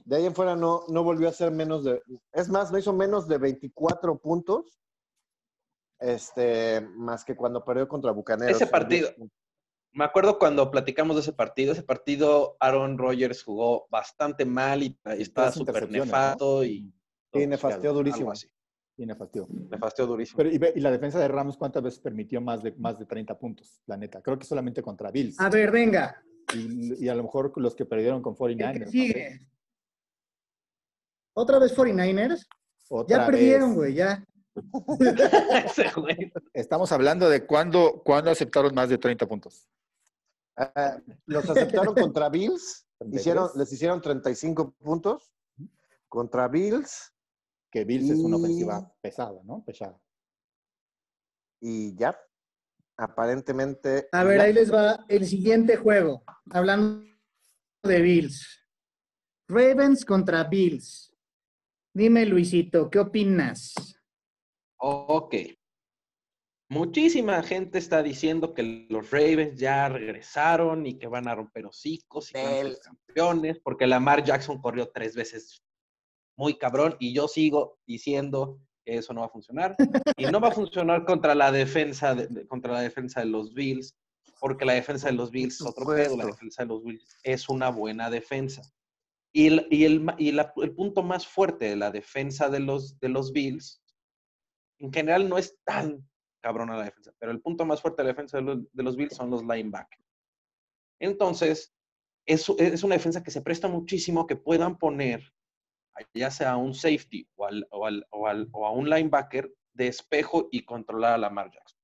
De 0.05 0.17
ahí 0.17 0.27
en 0.27 0.35
fuera 0.35 0.57
no, 0.57 0.85
no 0.89 1.03
volvió 1.05 1.29
a 1.29 1.31
hacer 1.31 1.51
menos 1.51 1.85
de. 1.85 2.03
Es 2.33 2.51
más, 2.51 2.71
no 2.71 2.77
hizo 2.77 2.93
menos 2.93 3.27
de 3.27 3.39
24 3.39 4.19
puntos. 4.19 4.79
Este, 5.99 6.83
más 6.83 7.25
que 7.25 7.35
cuando 7.35 7.65
perdió 7.65 7.89
contra 7.89 8.11
Bucaneros. 8.11 8.57
Ese 8.61 8.67
partido. 8.67 9.09
Me 9.93 10.05
acuerdo 10.05 10.39
cuando 10.39 10.71
platicamos 10.71 11.17
de 11.17 11.23
ese 11.23 11.33
partido. 11.33 11.73
Ese 11.73 11.83
partido, 11.83 12.59
Aaron 12.61 12.99
Rodgers 12.99 13.43
jugó 13.43 13.87
bastante 13.89 14.45
mal 14.45 14.83
y, 14.83 15.01
y 15.17 15.23
estaba 15.23 15.51
súper 15.51 15.91
nefasto 15.91 16.57
¿no? 16.57 16.65
y 16.65 16.93
Sí, 17.39 17.47
nefasteó 17.47 17.93
durísimo. 17.93 18.31
así. 18.31 18.49
Tiene 18.97 19.15
fastidio. 19.15 19.47
Nefasteó 19.51 20.07
durísimo. 20.07 20.39
Pero, 20.39 20.51
y, 20.51 20.79
y 20.79 20.81
la 20.81 20.91
defensa 20.91 21.19
de 21.19 21.29
Rams, 21.29 21.57
¿cuántas 21.59 21.83
veces 21.83 22.01
permitió 22.01 22.41
más 22.41 22.63
de, 22.63 22.73
más 22.73 22.99
de 22.99 23.05
30 23.05 23.39
puntos? 23.39 23.83
La 23.87 23.97
neta. 23.97 24.23
Creo 24.23 24.39
que 24.39 24.47
solamente 24.47 24.83
contra 24.83 25.11
Bills. 25.11 25.39
A 25.39 25.51
ver, 25.51 25.71
venga. 25.71 26.23
Y, 26.55 27.05
y 27.05 27.09
a 27.09 27.15
lo 27.15 27.25
mejor 27.25 27.53
los 27.57 27.75
que 27.75 27.85
perdieron 27.85 28.23
con 28.23 28.35
¿Qué 28.35 28.41
49ers. 28.41 28.81
¿no? 28.81 28.87
sigue? 28.91 29.41
¿Otra 31.35 31.59
vez 31.59 31.77
49ers? 31.77 32.47
Otra 32.89 33.19
Ya 33.19 33.27
perdieron, 33.27 33.75
güey, 33.75 33.95
ya. 33.95 34.25
Estamos 36.55 36.91
hablando 36.93 37.29
de 37.29 37.45
cuándo, 37.45 38.01
cuándo 38.03 38.31
aceptaron 38.31 38.75
más 38.75 38.89
de 38.89 38.97
30 38.97 39.27
puntos. 39.27 39.69
Ah, 40.57 40.99
los 41.27 41.51
aceptaron 41.51 41.95
contra 41.95 42.31
Bills. 42.31 42.87
33. 42.99 43.21
Hicieron, 43.21 43.51
les 43.57 43.73
hicieron 43.73 44.01
35 44.01 44.73
puntos. 44.79 45.31
Contra 46.09 46.49
Bills. 46.49 47.13
Que 47.77 47.85
Bills 47.85 48.09
es 48.09 48.21
una 48.21 48.39
ofensiva 48.39 48.91
pesada, 49.03 49.39
¿no? 49.45 49.63
Pesada. 49.63 50.01
Y 51.61 51.95
ya. 51.95 52.19
Aparentemente. 52.97 54.09
A 54.13 54.25
ver, 54.25 54.39
ya. 54.39 54.45
ahí 54.45 54.55
les 54.55 54.73
va 54.73 55.05
el 55.11 55.27
siguiente 55.27 55.77
juego. 55.77 56.25
Hablando 56.49 57.05
de 57.83 58.01
Bills. 58.01 58.67
Ravens 59.47 60.07
contra 60.07 60.45
Bills. 60.45 61.15
Dime, 61.93 62.25
Luisito, 62.25 62.89
¿qué 62.89 62.99
opinas? 62.99 63.75
Ok. 64.79 65.35
Muchísima 66.71 67.43
gente 67.43 67.77
está 67.77 68.03
diciendo 68.03 68.55
que 68.55 68.87
los 68.89 69.11
Ravens 69.11 69.61
ya 69.61 69.91
regresaron 69.91 70.87
y 70.87 70.99
que 70.99 71.09
van 71.09 71.29
a 71.29 71.35
romper 71.35 71.67
hocicos 71.67 72.31
y 72.31 72.33
que 72.33 72.43
van 72.43 72.55
a 72.55 72.71
ser 72.71 72.79
campeones, 72.81 73.61
porque 73.63 73.87
Lamar 73.87 74.25
Jackson 74.25 74.63
corrió 74.63 74.89
tres 74.89 75.15
veces 75.15 75.63
muy 76.37 76.59
cabrón 76.59 76.97
y 76.99 77.13
yo 77.15 77.29
sigo 77.29 77.79
diciendo 77.87 78.61
que 78.85 78.97
eso 78.99 79.13
no 79.13 79.21
va 79.21 79.27
a 79.27 79.31
funcionar 79.31 79.75
y 80.17 80.27
no 80.27 80.39
va 80.41 80.49
a 80.49 80.53
funcionar 80.53 81.05
contra 81.05 81.35
la 81.35 81.51
defensa 81.51 82.15
de, 82.15 82.47
contra 82.47 82.73
la 82.73 82.81
defensa 82.81 83.21
de 83.21 83.27
los 83.27 83.53
Bills, 83.55 83.97
porque 84.41 84.65
la 84.65 84.75
defensa 84.75 85.09
de 85.09 85.15
los 85.15 85.31
Bills 85.31 85.61
es 85.61 85.67
otro 85.67 85.87
pedo, 85.87 86.17
la 86.17 86.27
defensa 86.27 86.63
de 86.63 86.69
los 86.69 86.83
Bills 86.85 87.19
es 87.23 87.49
una 87.49 87.71
buena 87.71 88.11
defensa. 88.11 88.63
Y, 89.33 89.49
el, 89.49 89.67
y, 89.71 89.85
el, 89.85 90.07
y 90.19 90.33
la- 90.33 90.53
el 90.57 90.75
punto 90.75 91.03
más 91.03 91.27
fuerte 91.27 91.67
de 91.71 91.77
la 91.77 91.91
defensa 91.91 92.49
de 92.49 92.61
los, 92.61 92.99
de 93.01 93.09
los 93.09 93.33
Bills, 93.33 93.83
en 94.79 94.93
general 94.93 95.29
no 95.29 95.37
es 95.39 95.59
tan 95.65 96.07
cabrona 96.43 96.77
la 96.77 96.85
defensa, 96.85 97.13
pero 97.19 97.33
el 97.33 97.41
punto 97.41 97.65
más 97.67 97.81
fuerte 97.83 98.03
de 98.03 98.09
la 98.09 98.13
defensa 98.13 98.37
de 98.39 98.45
los, 98.45 98.73
de 98.73 98.83
los 98.83 98.97
Bills 98.97 99.17
son 99.17 99.31
los 99.31 99.43
linebackers. 99.43 100.05
Entonces, 101.01 101.75
es, 102.27 102.49
es 102.59 102.83
una 102.83 102.95
defensa 102.95 103.23
que 103.23 103.31
se 103.31 103.43
presta 103.43 103.69
muchísimo 103.69 104.27
que 104.27 104.37
puedan 104.37 104.79
poner, 104.79 105.23
ya 106.15 106.31
sea 106.31 106.57
un 106.57 106.75
safety 106.75 107.29
o, 107.37 107.47
al- 107.47 107.67
o 107.71 107.87
al- 107.87 108.07
o 108.11 108.27
al- 108.27 108.49
o 108.53 108.67
a 108.67 108.71
un 108.73 108.89
linebacker 108.91 109.53
de 109.75 109.89
espejo 109.89 110.49
y 110.51 110.65
controlar 110.65 111.13
a 111.15 111.19
Lamar 111.19 111.51
Jackson. 111.51 111.79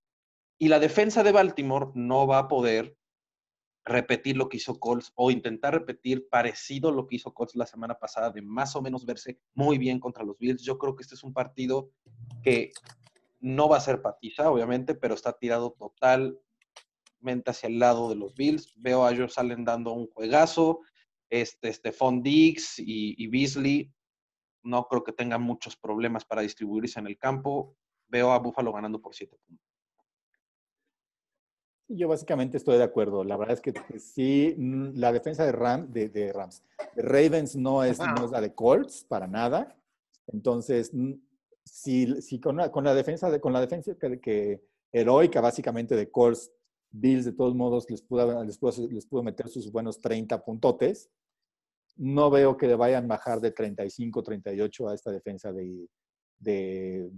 Y 0.59 0.69
la 0.69 0.79
defensa 0.79 1.23
de 1.23 1.33
Baltimore 1.33 1.91
no 1.95 2.27
va 2.27 2.39
a 2.39 2.49
poder 2.49 2.97
repetir 3.85 4.37
lo 4.37 4.49
que 4.49 4.59
hizo 4.59 4.79
Colts 4.79 5.13
o 5.17 5.31
intentar 5.33 5.75
repetir 5.75 6.29
parecido 6.29 6.93
lo 6.93 7.07
que 7.09 7.17
hizo 7.17 7.35
Colts 7.35 7.57
la 7.57 7.67
semana 7.67 7.99
pasada 7.99 8.31
de 8.31 8.41
más 8.41 8.77
o 8.77 8.83
menos 8.83 9.05
verse 9.05 9.41
muy 9.55 9.77
bien 9.77 9.99
contra 9.99 10.23
los 10.25 10.39
Bills. 10.39 10.63
Yo 10.63 10.79
creo 10.79 10.95
que 10.95 11.03
este 11.03 11.17
es 11.17 11.25
un 11.25 11.33
partido 11.33 11.91
que 12.45 12.71
no 13.41 13.69
va 13.69 13.79
a 13.79 13.81
ser 13.81 14.01
patiza, 14.01 14.49
obviamente, 14.51 14.95
pero 14.95 15.15
está 15.15 15.33
tirado 15.33 15.73
totalmente 15.73 17.51
hacia 17.51 17.67
el 17.69 17.79
lado 17.81 18.09
de 18.09 18.15
los 18.15 18.35
Bills. 18.35 18.73
Veo 18.77 19.05
a 19.05 19.11
ellos 19.13 19.35
salen 19.35 19.65
dando 19.65 19.93
un 19.93 20.07
juegazo. 20.09 20.81
Este, 21.29 21.73
Stephon 21.73 22.23
Diggs 22.23 22.79
y, 22.79 23.15
y 23.17 23.27
Beasley 23.27 23.91
no 24.63 24.87
creo 24.89 25.05
que 25.05 25.13
tengan 25.13 25.43
muchos 25.43 25.77
problemas 25.77 26.25
para 26.25 26.43
distribuirse 26.43 27.01
en 27.01 27.07
el 27.07 27.19
campo. 27.19 27.77
Veo 28.09 28.33
a 28.33 28.39
Buffalo 28.39 28.73
ganando 28.73 29.01
por 29.01 29.15
siete 29.15 29.37
puntos. 29.47 29.67
Yo 31.89 32.09
básicamente 32.09 32.57
estoy 32.57 32.79
de 32.79 32.85
acuerdo. 32.85 33.25
La 33.25 33.37
verdad 33.37 33.55
es 33.55 33.61
que 33.61 33.75
sí, 33.99 34.55
mm, 34.57 34.93
la 34.95 35.13
defensa 35.13 35.45
de, 35.45 35.53
Ram, 35.53 35.93
de, 35.93 36.33
Rams, 36.33 36.63
de 36.95 37.03
Ravens 37.03 37.57
no 37.57 37.85
es, 37.85 37.99
no 37.99 38.29
la 38.29 38.41
de 38.41 38.55
Colts 38.55 39.05
para 39.05 39.27
nada. 39.27 39.77
Entonces, 40.29 40.93
mm, 40.95 41.13
si, 41.65 42.41
con, 42.41 42.57
la, 42.57 42.95
defensa, 42.95 43.31
de, 43.31 43.41
con 43.41 43.53
la 43.53 43.61
defensa 43.61 43.95
que, 43.95 44.21
que, 44.21 44.65
heroica 44.93 45.41
básicamente 45.41 45.97
de 45.97 46.11
Colts, 46.11 46.51
Bills 46.91 47.25
de 47.25 47.33
todos 47.33 47.55
modos 47.55 47.89
les 47.91 48.03
pudo, 48.03 48.45
les 48.45 48.59
pudo, 48.59 48.89
les 48.89 49.07
pudo 49.07 49.23
meter 49.23 49.49
sus 49.49 49.73
buenos 49.73 50.01
30 50.01 50.45
puntotes, 50.45 51.11
no 51.97 52.31
veo 52.31 52.57
que 52.57 52.67
le 52.67 52.75
vayan 52.75 53.05
a 53.05 53.09
bajar 53.09 53.41
de 53.41 53.51
35, 53.51 54.23
38 54.23 54.89
a 54.89 54.95
esta 54.95 55.11
defensa 55.11 55.53
de, 55.53 55.89
de 56.39 57.11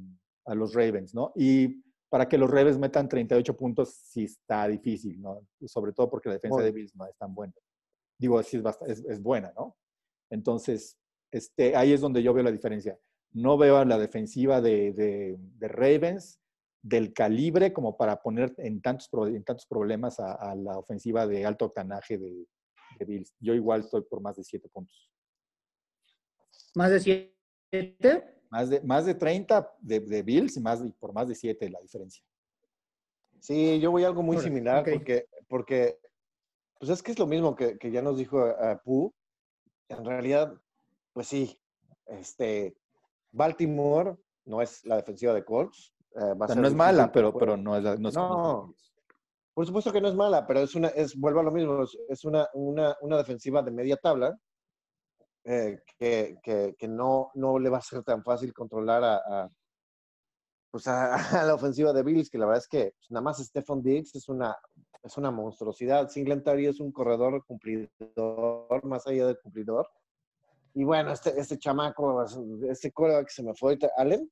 a 0.47 0.55
los 0.55 0.75
Ravens, 0.75 1.15
¿no? 1.15 1.33
Y 1.37 1.83
para 2.09 2.29
que 2.29 2.39
los 2.39 2.51
Ravens 2.51 2.79
metan 2.79 3.09
38 3.09 3.57
puntos 3.57 3.95
sí 3.95 4.25
está 4.25 4.69
difícil, 4.69 5.21
¿no? 5.21 5.47
Sobre 5.67 5.93
todo 5.93 6.09
porque 6.09 6.29
la 6.29 6.37
defensa 6.37 6.63
de 6.63 6.71
Bills 6.71 6.95
no 6.95 7.07
es 7.07 7.17
tan 7.17 7.35
buena. 7.35 7.53
Digo, 8.19 8.41
sí 8.43 8.63
es, 8.87 9.01
es, 9.01 9.21
buena, 9.21 9.53
¿no? 9.57 9.77
Entonces, 10.31 10.97
este, 11.33 11.75
ahí 11.75 11.93
es 11.93 12.01
donde 12.01 12.23
yo 12.23 12.33
veo 12.33 12.45
la 12.45 12.53
diferencia. 12.53 12.97
No 13.33 13.59
veo 13.59 13.79
a 13.79 13.85
la 13.85 13.99
defensiva 13.99 14.61
de, 14.61 14.93
de, 14.93 15.69
Ravens 15.69 16.41
del 16.83 17.13
calibre 17.13 17.73
como 17.73 17.97
para 17.97 18.23
poner 18.23 18.55
en 18.59 18.81
tantos, 18.81 19.09
en 19.27 19.43
tantos 19.43 19.67
problemas 19.67 20.21
a, 20.21 20.55
la 20.55 20.79
ofensiva 20.79 21.27
de 21.27 21.45
alto 21.45 21.65
octanaje 21.65 22.19
de, 22.19 22.47
de, 22.99 23.05
Bills. 23.05 23.35
Yo 23.41 23.55
igual 23.55 23.81
estoy 23.81 24.03
por 24.03 24.21
más 24.21 24.37
de 24.37 24.45
7 24.45 24.69
puntos. 24.69 25.11
¿Más 26.75 26.91
de 26.91 27.01
7? 27.01 28.41
Más 28.51 28.71
de, 28.71 28.81
más 28.83 29.07
de 29.07 29.15
30 29.15 29.77
de, 29.81 30.23
Bills 30.23 30.57
y 30.57 30.61
más 30.61 30.83
por 30.99 31.13
más 31.13 31.29
de 31.29 31.35
7 31.35 31.71
la 31.71 31.81
diferencia. 31.81 32.25
Sí, 33.41 33.79
yo 33.81 33.91
voy 33.91 34.05
a 34.05 34.07
algo 34.07 34.23
muy 34.23 34.39
similar 34.39 34.85
porque, 34.91 35.27
porque, 35.49 35.99
pues 36.79 36.91
es 36.91 37.03
que 37.03 37.13
es 37.13 37.19
lo 37.19 37.27
mismo 37.27 37.55
que, 37.55 37.79
ya 37.91 38.01
nos 38.01 38.17
dijo 38.17 38.41
a, 38.41 38.81
En 39.89 40.05
realidad, 40.05 40.55
pues 41.13 41.27
sí, 41.27 41.59
este, 42.07 42.75
Baltimore 43.33 44.17
no 44.45 44.63
es 44.63 44.85
la 44.87 44.97
defensiva 44.97 45.35
de 45.35 45.45
Colts. 45.45 45.93
Eh, 46.17 46.35
no 46.57 46.67
es 46.67 46.75
mala, 46.75 47.11
pero, 47.11 47.37
pero 47.37 47.57
no 47.57 47.77
es 47.77 47.83
la. 47.83 47.97
No, 47.97 48.75
por 49.55 49.67
supuesto 49.67 49.93
que 49.93 50.01
no 50.01 50.09
es 50.09 50.15
mala, 50.15 50.47
pero 50.47 50.61
es 50.61 50.75
una, 50.75 50.89
es, 50.89 51.17
vuelvo 51.17 51.41
a 51.41 51.45
lo 51.45 51.53
mismo, 51.53 51.85
es 52.09 52.25
una, 52.25 52.49
una, 52.55 52.97
una 53.01 53.17
defensiva 53.17 53.63
de 53.63 53.71
media 53.71 53.97
tabla 53.97 54.37
eh, 55.45 55.79
que, 55.99 56.39
que, 56.43 56.89
no, 56.89 57.31
no 57.35 57.59
le 57.59 57.71
va 57.71 57.79
a 57.79 57.83
ser 57.83 58.03
tan 58.03 58.25
fácil 58.25 58.53
controlar 58.53 59.05
a, 59.05 59.49
pues 60.71 60.87
a, 60.89 61.45
la 61.47 61.55
ofensiva 61.55 61.93
de 61.93 62.03
Bills, 62.03 62.31
que 62.31 62.39
la 62.39 62.47
verdad 62.47 62.63
es 62.63 62.69
que 62.69 62.95
pues, 62.99 63.11
nada 63.11 63.23
más 63.23 63.39
Stephon 63.39 63.81
Diggs 63.81 64.15
es 64.17 64.29
una, 64.29 64.57
es 65.03 65.17
una 65.17 65.31
monstruosidad. 65.31 66.09
Singletary 66.09 66.67
es 66.67 66.81
un 66.81 66.91
corredor 66.91 67.45
cumplidor, 67.47 68.85
más 68.85 69.07
allá 69.07 69.27
del 69.29 69.39
cumplidor. 69.39 69.89
Y 70.75 70.83
bueno, 70.83 71.13
este, 71.13 71.39
este 71.39 71.59
chamaco, 71.59 72.25
este 72.69 72.91
coreback 72.91 73.27
que 73.29 73.35
se 73.35 73.45
me 73.45 73.55
fue, 73.55 73.79
Allen, 73.97 74.29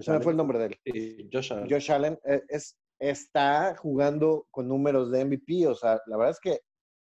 se 0.00 0.12
me 0.12 0.20
fue 0.20 0.32
el 0.32 0.36
nombre 0.36 0.58
de 0.58 0.78
él. 0.84 1.30
Josh 1.32 1.52
Allen. 1.52 1.68
Josh 1.68 1.90
Allen 1.90 2.18
eh, 2.24 2.42
es, 2.48 2.76
está 2.98 3.76
jugando 3.76 4.46
con 4.50 4.68
números 4.68 5.10
de 5.10 5.24
MVP, 5.24 5.66
o 5.66 5.74
sea, 5.74 6.00
la 6.06 6.16
verdad 6.16 6.32
es 6.32 6.40
que 6.40 6.60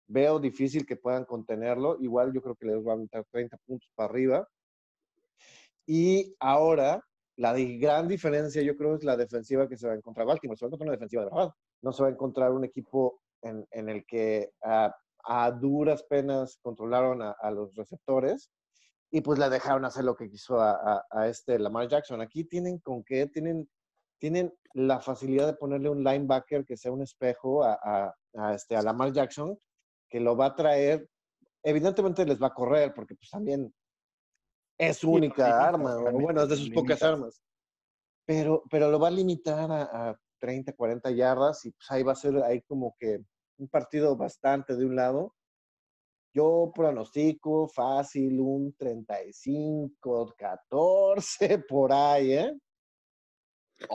Veo 0.08 0.38
difícil 0.38 0.86
que 0.86 0.96
puedan 0.96 1.24
contenerlo. 1.24 1.96
Igual 2.00 2.32
yo 2.32 2.40
creo 2.40 2.54
que 2.54 2.66
les 2.66 2.86
va 2.86 2.92
a 2.92 2.96
meter 2.96 3.24
30 3.30 3.56
puntos 3.66 3.90
para 3.94 4.08
arriba. 4.08 4.48
Y 5.84 6.34
ahora, 6.38 7.02
la 7.36 7.54
gran 7.54 8.06
diferencia 8.08 8.62
yo 8.62 8.76
creo 8.76 8.94
es 8.94 9.04
la 9.04 9.16
defensiva 9.16 9.68
que 9.68 9.76
se 9.76 9.86
va 9.86 9.94
a 9.94 9.96
encontrar 9.96 10.26
Baltimore. 10.26 10.56
Se 10.56 10.64
va 10.64 10.66
a 10.66 10.70
encontrar 10.70 10.88
una 10.88 10.96
defensiva 10.96 11.24
de 11.24 11.30
verdad. 11.30 11.52
No 11.82 11.92
se 11.92 12.02
va 12.02 12.08
a 12.08 12.12
encontrar 12.12 12.52
un 12.52 12.64
equipo 12.64 13.20
en, 13.42 13.66
el 13.72 14.04
que 14.06 14.52
a, 14.62 14.94
duras 15.60 16.04
penas 16.04 16.58
controlaron 16.62 17.20
a, 17.22 17.50
los 17.50 17.74
receptores 17.74 18.50
y 19.10 19.20
pues 19.20 19.38
le 19.38 19.48
dejaron 19.48 19.84
hacer 19.84 20.04
lo 20.04 20.16
que 20.16 20.28
quiso 20.28 20.60
a, 20.60 21.04
a, 21.10 21.28
este 21.28 21.58
Lamar 21.58 21.88
Jackson. 21.88 22.20
Aquí 22.20 22.44
tienen 22.44 22.78
con 22.78 23.02
qué, 23.02 23.26
tienen, 23.26 23.68
tienen 24.18 24.52
la 24.74 25.00
facilidad 25.00 25.46
de 25.46 25.54
ponerle 25.54 25.88
un 25.88 26.04
linebacker 26.04 26.64
que 26.64 26.76
sea 26.76 26.92
un 26.92 27.02
espejo 27.02 27.64
a, 27.64 28.14
este, 28.54 28.76
a 28.76 28.82
Lamar 28.82 29.12
Jackson 29.12 29.58
que 30.08 30.20
lo 30.20 30.36
va 30.36 30.46
a 30.46 30.54
traer, 30.54 31.08
evidentemente 31.62 32.24
les 32.24 32.40
va 32.40 32.48
a 32.48 32.54
correr, 32.54 32.94
porque 32.94 33.14
pues 33.14 33.30
también 33.30 33.74
es 34.78 34.98
su 34.98 35.10
única 35.10 35.66
arma, 35.66 35.96
bueno, 36.12 36.42
es 36.42 36.48
de 36.48 36.56
sus 36.56 36.70
pocas 36.70 37.02
armas. 37.02 37.42
Pero, 38.24 38.62
pero 38.70 38.90
lo 38.90 38.98
va 38.98 39.08
a 39.08 39.12
limitar 39.12 39.70
a, 39.70 40.18
30, 40.38 40.74
40 40.74 41.10
yardas 41.12 41.64
y 41.64 41.70
pues 41.72 41.90
ahí 41.90 42.02
va 42.02 42.12
a 42.12 42.16
ser 42.16 42.36
ahí 42.42 42.60
como 42.62 42.94
que 42.98 43.20
un 43.58 43.68
partido 43.68 44.16
bastante 44.16 44.76
de 44.76 44.84
un 44.84 44.94
lado. 44.94 45.34
Yo 46.34 46.70
pronostico 46.74 47.66
fácil 47.68 48.38
un 48.40 48.74
35, 48.74 50.34
14 50.36 51.58
por 51.60 51.92
ahí, 51.92 52.32
¿eh? 52.32 52.52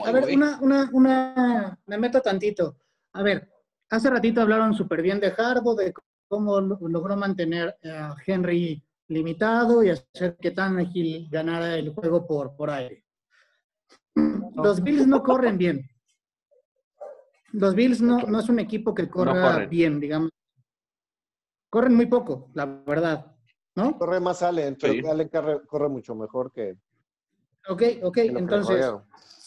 A 0.04 0.12
ver, 0.12 0.24
una, 0.34 0.58
una, 0.60 0.90
una, 0.92 1.78
me 1.86 1.98
meto 1.98 2.20
tantito. 2.20 2.76
A 3.14 3.22
ver, 3.22 3.52
Hace 3.92 4.08
ratito 4.08 4.40
hablaron 4.40 4.72
súper 4.72 5.02
bien 5.02 5.20
de 5.20 5.34
Harbo, 5.36 5.74
de 5.74 5.92
cómo 6.26 6.62
logró 6.62 7.14
mantener 7.14 7.76
a 7.84 8.16
Henry 8.26 8.82
limitado 9.08 9.84
y 9.84 9.90
hacer 9.90 10.38
que 10.40 10.50
Tannehill 10.50 11.28
ganara 11.30 11.76
el 11.76 11.90
juego 11.90 12.26
por, 12.26 12.56
por 12.56 12.70
aire. 12.70 13.04
Los 14.54 14.82
Bills 14.82 15.06
no 15.06 15.22
corren 15.22 15.58
bien. 15.58 15.90
Los 17.52 17.74
Bills 17.74 18.00
no, 18.00 18.20
no 18.20 18.40
es 18.40 18.48
un 18.48 18.60
equipo 18.60 18.94
que 18.94 19.10
corra 19.10 19.66
bien, 19.66 20.00
digamos. 20.00 20.30
Corren 21.68 21.94
muy 21.94 22.06
poco, 22.06 22.48
la 22.54 22.64
verdad. 22.64 23.36
¿No? 23.74 23.98
Corre 23.98 24.20
más 24.20 24.42
Allen, 24.42 24.78
pero 24.80 25.10
Allen 25.10 25.28
corre, 25.28 25.88
mucho 25.90 26.14
mejor 26.14 26.50
que. 26.50 26.78
Ok, 27.68 27.82
ok. 28.04 28.16
Entonces, 28.16 28.90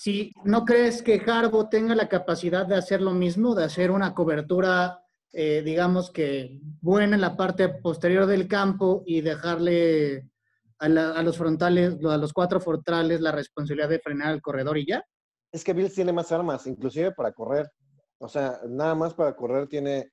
si 0.06 0.32
no 0.44 0.65
crees 0.65 1.02
que 1.02 1.19
Harbo 1.26 1.68
tenga 1.68 1.95
la 1.95 2.07
capacidad 2.07 2.68
de 2.68 2.76
hacer 2.76 3.02
lo 3.02 3.14
mismo, 3.14 3.56
de 3.56 3.64
hacer 3.64 3.90
una 3.90 4.14
cobertura, 4.14 5.03
eh, 5.34 5.64
digamos 5.65 6.11
que 6.11 6.60
buena 6.80 7.15
en 7.15 7.22
la 7.22 7.36
parte 7.36 7.69
posterior 7.69 8.27
del 8.27 8.48
campo 8.48 9.02
y 9.07 9.22
dejarle 9.22 10.30
a, 10.77 11.23
los 11.23 11.40
frontales, 11.40 11.95
a 12.06 12.18
los 12.18 12.34
cuatro 12.34 12.60
frontales, 12.60 13.19
la 13.19 13.32
responsabilidad 13.32 13.90
de 13.90 13.98
frenar 13.98 14.32
el 14.36 14.44
corredor 14.44 14.77
y 14.77 14.86
ya. 14.86 15.03
Es 15.52 15.64
que 15.64 15.73
Bills 15.73 15.95
tiene 15.95 16.14
más 16.14 16.32
armas, 16.32 16.68
inclusive 16.68 17.11
para 17.11 17.32
correr. 17.32 17.72
O 18.19 18.27
sea, 18.27 18.60
nada 18.68 18.94
más 18.94 19.15
para 19.15 19.36
correr 19.36 19.68
tiene. 19.68 20.11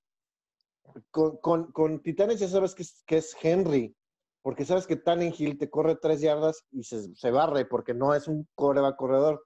Con, 1.10 1.70
con, 1.70 2.02
Titanes 2.02 2.40
ya 2.40 2.48
sabes 2.48 2.74
que 2.74 2.84
es, 2.84 3.02
que 3.06 3.18
es 3.18 3.36
Henry, 3.42 3.94
porque 4.40 4.64
sabes 4.64 4.86
que 4.86 4.96
Tannenhill 4.96 5.58
te 5.58 5.68
corre 5.68 5.96
tres 5.96 6.22
yardas 6.22 6.64
y 6.70 6.82
se, 6.82 7.14
se 7.14 7.30
barre 7.30 7.66
porque 7.66 7.92
no 7.92 8.14
es 8.14 8.26
un 8.26 8.48
coreba 8.54 8.96
corredor. 8.96 9.44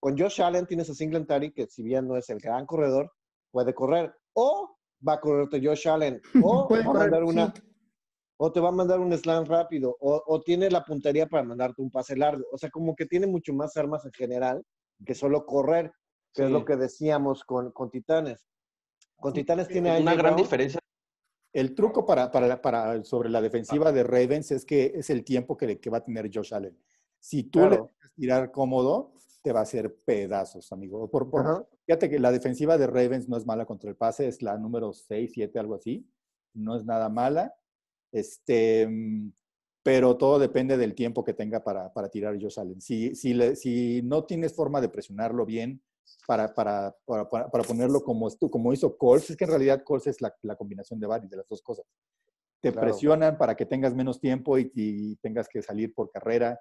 Con 0.00 0.18
Josh 0.18 0.40
Allen 0.40 0.66
tienes 0.66 0.88
a 0.88 0.94
Singletary, 0.94 1.52
que 1.52 1.66
si 1.66 1.82
bien 1.82 2.08
no 2.08 2.16
es 2.16 2.30
el 2.30 2.40
gran 2.40 2.64
corredor, 2.64 3.12
puede 3.50 3.74
correr. 3.74 4.14
O 4.32 4.76
va 5.06 5.14
a 5.14 5.20
correrte 5.20 5.60
Josh 5.62 5.86
Allen. 5.88 6.20
O, 6.42 6.68
va 6.68 6.78
a 6.78 6.92
mandar 6.92 7.22
una, 7.22 7.52
o 8.38 8.50
te 8.50 8.60
va 8.60 8.70
a 8.70 8.72
mandar 8.72 8.98
un 8.98 9.12
slam 9.12 9.44
rápido. 9.44 9.94
O, 10.00 10.40
tiene 10.40 10.70
la 10.70 10.82
puntería 10.82 11.26
para 11.26 11.44
mandarte 11.44 11.82
un 11.82 11.90
pase 11.90 12.16
largo. 12.16 12.44
O 12.50 12.56
sea, 12.56 12.70
como 12.70 12.96
que 12.96 13.04
tiene 13.04 13.26
mucho 13.26 13.52
más 13.52 13.76
armas 13.76 14.04
en 14.06 14.12
general 14.12 14.64
que 15.04 15.14
solo 15.14 15.44
correr, 15.44 15.92
que 16.32 16.44
es 16.44 16.50
lo 16.50 16.64
que 16.64 16.76
decíamos 16.76 17.44
con, 17.44 17.70
con 17.72 17.90
Titanes. 17.90 18.48
Con 19.16 19.34
Titanes 19.34 19.68
tiene 19.68 20.00
una 20.00 20.14
gran 20.14 20.36
diferencia. 20.36 20.80
El 21.52 21.74
truco 21.74 22.06
para, 22.06 22.30
para, 22.30 22.62
para, 22.62 23.02
sobre 23.02 23.28
la 23.28 23.42
defensiva 23.42 23.92
de 23.92 24.04
Ravens 24.04 24.52
es 24.52 24.64
que 24.64 24.92
es 24.94 25.10
el 25.10 25.24
tiempo 25.24 25.56
que, 25.56 25.78
que 25.78 25.90
va 25.90 25.98
a 25.98 26.04
tener 26.04 26.30
Josh 26.32 26.54
Allen. 26.54 26.78
Si 27.18 27.44
tú 27.44 27.60
le 27.68 27.76
puedes 27.76 28.14
tirar 28.14 28.50
cómodo, 28.50 29.12
te 29.42 29.52
va 29.52 29.60
a 29.60 29.62
hacer 29.62 29.96
pedazos, 30.04 30.70
amigo. 30.72 31.10
Por, 31.10 31.30
fíjate 31.86 32.10
que 32.10 32.18
la 32.18 32.32
defensiva 32.32 32.76
de 32.76 32.86
Ravens 32.86 33.28
no 33.28 33.36
es 33.36 33.46
mala 33.46 33.64
contra 33.66 33.90
el 33.90 33.96
pase, 33.96 34.28
es 34.28 34.42
la 34.42 34.58
número 34.58 34.92
6, 34.92 35.30
7, 35.34 35.58
algo 35.58 35.74
así. 35.76 36.06
No 36.54 36.76
es 36.76 36.84
nada 36.84 37.08
mala. 37.08 37.54
Este, 38.12 38.86
mm, 38.86 39.32
pero 39.82 40.16
todo 40.16 40.38
depende 40.38 40.76
del 40.76 40.94
tiempo 40.94 41.24
que 41.24 41.32
tenga 41.32 41.64
para, 41.64 41.92
para 41.92 42.08
tirar 42.10 42.36
Josh 42.40 42.58
Allen. 42.60 42.80
Si, 42.80 43.14
si, 43.14 43.56
si 43.56 44.02
no 44.02 44.24
tienes 44.24 44.54
forma 44.54 44.80
de 44.80 44.88
presionarlo 44.90 45.46
bien 45.46 45.82
para, 46.26 46.52
para, 46.54 46.94
para, 47.06 47.28
para 47.28 47.64
ponerlo 47.64 48.02
como, 48.02 48.28
como 48.50 48.72
hizo 48.72 48.96
Colts. 48.98 49.30
Es 49.30 49.36
que 49.36 49.44
en 49.44 49.50
realidad 49.50 49.82
Colts 49.84 50.08
es 50.08 50.20
la, 50.20 50.34
la 50.42 50.56
combinación 50.56 51.00
de 51.00 51.06
varias, 51.06 51.30
de 51.30 51.36
las 51.38 51.48
dos 51.48 51.62
cosas. 51.62 51.86
Te 52.60 52.72
Claro. 52.72 52.88
presionan 52.88 53.38
para 53.38 53.56
que 53.56 53.64
tengas 53.64 53.94
menos 53.94 54.20
tiempo 54.20 54.58
y, 54.58 54.70
y 54.74 55.16
tengas 55.16 55.48
que 55.48 55.62
salir 55.62 55.94
por 55.94 56.10
carrera, 56.10 56.60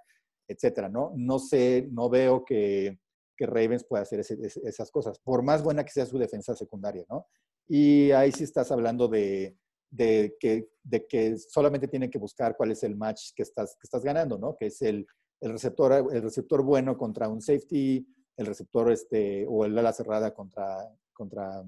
etcétera, 0.49 0.89
¿no? 0.89 1.13
No 1.15 1.39
sé, 1.39 1.87
no 1.91 2.09
veo 2.09 2.43
que, 2.43 2.99
que 3.37 3.45
Ravens 3.45 3.85
pueda 3.85 4.03
hacer 4.03 4.19
ese- 4.19 4.37
esas 4.43 4.91
cosas, 4.91 5.17
por 5.19 5.43
más 5.43 5.63
buena 5.63 5.85
que 5.85 5.91
sea 5.91 6.05
su 6.05 6.17
defensa 6.17 6.55
secundaria, 6.55 7.05
¿no? 7.09 7.27
Y 7.67 8.11
ahí 8.11 8.31
sí 8.31 8.43
estás 8.43 8.71
hablando 8.71 9.07
de, 9.07 9.55
de 9.91 10.35
que, 10.39 10.69
de 10.83 11.05
que 11.07 11.37
solamente 11.37 11.87
tienen 11.87 12.09
que 12.09 12.17
buscar 12.17 12.57
cuál 12.57 12.71
es 12.71 12.83
el 12.83 12.95
match 12.97 13.29
que 13.35 13.43
estás, 13.43 13.75
que 13.75 13.85
estás 13.85 14.03
ganando, 14.03 14.37
¿no? 14.37 14.57
Que 14.57 14.65
es 14.67 14.81
el, 14.81 15.05
el, 15.39 15.51
receptor, 15.51 15.93
el 16.11 16.21
receptor 16.21 16.63
bueno 16.63 16.97
contra 16.97 17.29
un 17.29 17.41
safety, 17.41 18.05
el 18.37 18.45
receptor 18.45 18.91
este, 18.91 19.45
o 19.47 19.65
el 19.65 19.77
ala 19.77 19.93
cerrada 19.93 20.33
contra, 20.33 20.77
contra, 21.13 21.63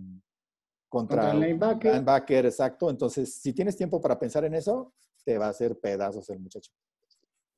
contra, 0.89 1.19
Contra 1.19 1.31
el 1.33 1.39
linebacker. 1.39 1.91
linebacker, 1.93 2.45
exacto. 2.47 2.89
Entonces, 2.89 3.35
si 3.35 3.53
tienes 3.53 3.77
tiempo 3.77 4.01
para 4.01 4.17
pensar 4.19 4.43
en 4.45 4.55
eso, 4.55 4.93
te 5.23 5.37
va 5.37 5.45
a 5.47 5.49
hacer 5.49 5.79
pedazos 5.79 6.29
el 6.31 6.39
muchacho. 6.39 6.71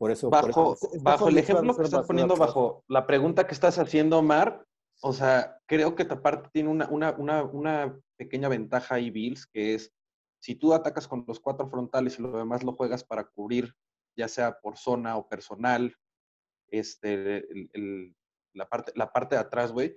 Por 0.04 0.12
eso, 0.12 0.30
por 0.30 0.48
Bajo, 0.48 0.74
eso- 0.74 0.90
está 0.92 1.12
bajo 1.12 1.30
el 1.30 1.38
ejemplo 1.38 1.74
que 1.78 1.84
estás 1.84 2.06
poniendo, 2.06 2.36
bajo 2.36 2.84
la 2.90 3.08
pregunta 3.08 3.48
que 3.48 3.54
estás 3.54 3.80
haciendo, 3.80 4.20
Omar, 4.20 4.66
o 5.02 5.14
sea, 5.14 5.62
creo 5.66 5.96
que 5.96 6.04
aparte 6.04 6.50
tiene 6.52 6.68
una, 6.68 6.90
una, 6.90 7.12
una, 7.12 7.44
una 7.44 7.98
pequeña 8.18 8.50
ventaja 8.50 8.96
ahí, 8.96 9.10
Bills, 9.12 9.48
que 9.48 9.76
es 9.76 9.94
si 10.42 10.56
tú 10.56 10.74
atacas 10.74 11.08
con 11.08 11.24
los 11.26 11.40
cuatro 11.40 11.70
frontales 11.70 12.20
y 12.20 12.22
lo 12.22 12.38
demás 12.38 12.64
lo 12.66 12.74
juegas 12.74 13.02
para 13.06 13.24
cubrir, 13.24 13.74
ya 14.18 14.28
sea 14.28 14.60
por 14.60 14.76
zona 14.76 15.16
o 15.16 15.30
personal, 15.30 15.96
este, 16.68 17.38
el- 17.50 17.70
el- 17.72 18.16
la, 18.54 18.68
parte, 18.68 18.92
la 18.96 19.10
parte 19.14 19.36
de 19.36 19.42
atrás, 19.42 19.72
güey, 19.72 19.96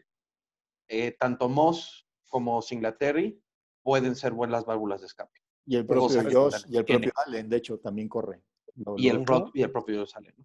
eh, 0.89 1.17
tanto 1.19 1.49
Moss 1.49 2.07
como 2.29 2.63
Singletary 2.63 3.43
pueden 3.83 4.15
ser 4.15 4.33
buenas 4.33 4.65
válvulas 4.65 5.01
de 5.01 5.09
escape. 5.09 5.41
y 5.69 5.75
el 5.75 5.85
propio 5.85 6.23
Josh 6.31 6.63
y 6.69 6.77
el 6.77 6.85
propio 6.85 7.13
Allen, 7.27 7.49
de 7.49 7.57
hecho, 7.57 7.81
también 7.81 8.09
corre. 8.09 8.41
Lo- 8.77 8.95
Y 8.97 9.11
lo- 9.11 9.19
el, 9.19 9.25
pro- 9.25 9.51
y 9.55 9.63
el 9.63 9.71
propio 9.71 10.07
sale, 10.07 10.35
¿no? 10.37 10.45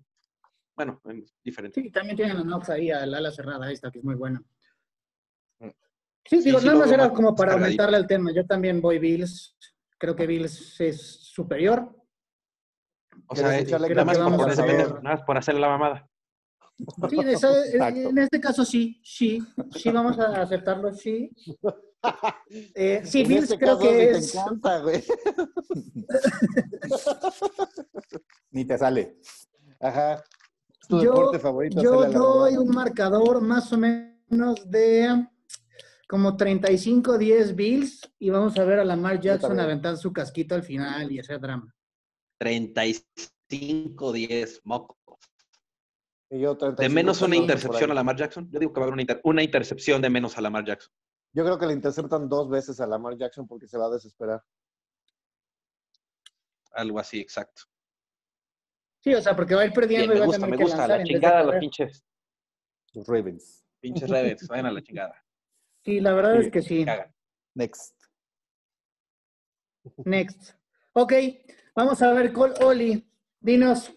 Bueno, 0.75 1.01
es 1.09 1.33
diferente. 1.43 1.81
Sí, 1.81 1.91
también 1.91 2.15
tienen 2.15 2.37
a 2.37 2.41
Knox 2.43 2.69
ahí, 2.69 2.89
al 2.91 3.13
ala 3.13 3.29
cerrada 3.31 3.71
esta, 3.71 3.91
que 3.91 3.99
es 3.99 4.05
muy 4.05 4.15
buena. 4.15 4.39
Mm. 5.59 5.67
Sí, 6.25 6.37
Sí, 6.37 6.43
digo, 6.45 6.59
sí 6.59 6.65
nada 6.65 6.79
más 6.79 6.91
era 6.91 7.11
como 7.11 7.35
para 7.35 7.53
aumentarle 7.53 7.97
el 7.97 8.07
tema. 8.07 8.31
Yo 8.33 8.45
también 8.45 8.81
voy 8.81 8.97
Bills. 8.99 9.57
Creo 9.97 10.15
que 10.15 10.25
Bills 10.25 10.79
es 10.81 11.01
superior. 11.01 11.95
O 13.27 13.33
¿Quieres 13.35 13.67
sea, 13.69 13.79
nada 13.79 14.03
más 14.05 14.17
por 14.17 14.49
asador? 14.49 14.67
pendejo, 14.69 14.93
nada 15.01 15.15
más 15.17 15.21
por 15.25 15.37
hacerle 15.37 15.61
la 15.61 15.67
mamada. 15.69 16.09
Sí, 17.09 17.19
esa- 17.19 17.67
en 17.89 18.17
este 18.17 18.39
caso 18.39 18.65
sí, 18.65 18.99
sí, 19.03 19.39
sí 19.71 19.91
vamos 19.91 20.17
a 20.19 20.41
aceptarlo, 20.41 20.91
sí. 20.93 21.29
Eh, 22.75 23.01
sí, 23.05 23.21
En 23.21 23.27
Bills 23.27 23.43
este 23.43 23.57
creo 23.59 23.77
caso, 23.77 23.89
que 23.89 23.95
ni 23.95 24.01
es... 24.17 24.31
te 24.31 24.37
encanta, 24.39 24.79
güey. 24.79 25.03
Ni 28.51 28.65
te 28.65 28.77
sale. 28.77 29.17
Ajá. 29.79 30.23
Tu 30.87 31.01
Yo, 31.01 31.11
deporte 31.11 31.39
favorito. 31.39 31.81
yo 31.81 32.05
doy 32.11 32.57
un 32.57 32.69
marcador 32.69 33.41
más 33.41 33.71
o 33.71 33.77
menos 33.77 34.69
de 34.69 35.27
como 36.07 36.35
35-10 36.35 37.55
Bills 37.55 38.01
y 38.19 38.29
vamos 38.29 38.57
a 38.59 38.65
ver 38.65 38.79
a 38.79 38.85
Lamar 38.85 39.19
Jackson 39.21 39.57
aventar 39.59 39.95
su 39.97 40.11
casquito 40.11 40.55
al 40.55 40.63
final 40.63 41.09
y 41.11 41.19
hacer 41.19 41.39
drama. 41.39 41.73
35-10, 42.41 44.61
moco. 44.65 44.97
Y 46.29 46.39
yo 46.41 46.53
De 46.55 46.59
35 46.59 46.93
menos 46.93 47.21
una 47.21 47.35
intercepción 47.37 47.91
a 47.91 47.93
Lamar 47.93 48.15
Jackson. 48.17 48.49
Yo 48.51 48.59
digo 48.59 48.73
que 48.73 48.79
va 48.79 48.85
a 48.85 48.87
haber 48.87 48.93
una, 48.93 49.01
inter- 49.03 49.21
una 49.23 49.43
intercepción 49.43 50.01
de 50.01 50.09
menos 50.09 50.37
a 50.37 50.41
Lamar 50.41 50.65
Jackson. 50.65 50.91
Yo 51.33 51.43
creo 51.45 51.57
que 51.57 51.65
le 51.65 51.73
interceptan 51.73 52.27
dos 52.27 52.49
veces 52.49 52.79
a 52.81 52.87
Lamar 52.87 53.15
Jackson 53.17 53.47
porque 53.47 53.67
se 53.67 53.77
va 53.77 53.85
a 53.85 53.89
desesperar. 53.91 54.43
Algo 56.73 56.99
así, 56.99 57.19
exacto. 57.19 57.63
Sí, 59.01 59.13
o 59.15 59.21
sea, 59.21 59.35
porque 59.35 59.55
va 59.55 59.61
a 59.61 59.65
ir 59.65 59.71
Bien, 59.71 59.79
perdiendo 59.81 60.13
y 60.13 60.15
me 60.15 60.19
va 60.19 60.23
a 60.23 60.27
gusta, 60.27 60.39
tener 60.41 60.51
me 60.51 60.57
que 60.57 60.63
gusta. 60.63 60.77
lanzar 60.77 60.97
La 60.99 61.03
chingada, 61.03 61.43
los 61.43 61.55
pinches, 61.55 62.05
Los 62.93 63.07
Ravens. 63.07 63.65
pinches 63.79 64.09
Ravens. 64.09 64.47
Vayan 64.47 64.65
a 64.67 64.71
la 64.71 64.81
chingada. 64.83 65.15
Sí, 65.83 65.99
la 65.99 66.13
verdad 66.13 66.39
Sí, 66.39 66.45
es 66.45 66.51
que 66.51 66.61
sí. 66.61 66.85
Cagan. 66.85 67.11
Next. 67.55 67.95
Next. 70.05 70.53
Ok, 70.93 71.13
vamos 71.75 71.99
a 72.03 72.13
ver, 72.13 72.31
Col 72.33 72.53
Oli, 72.61 73.03
dinos. 73.39 73.91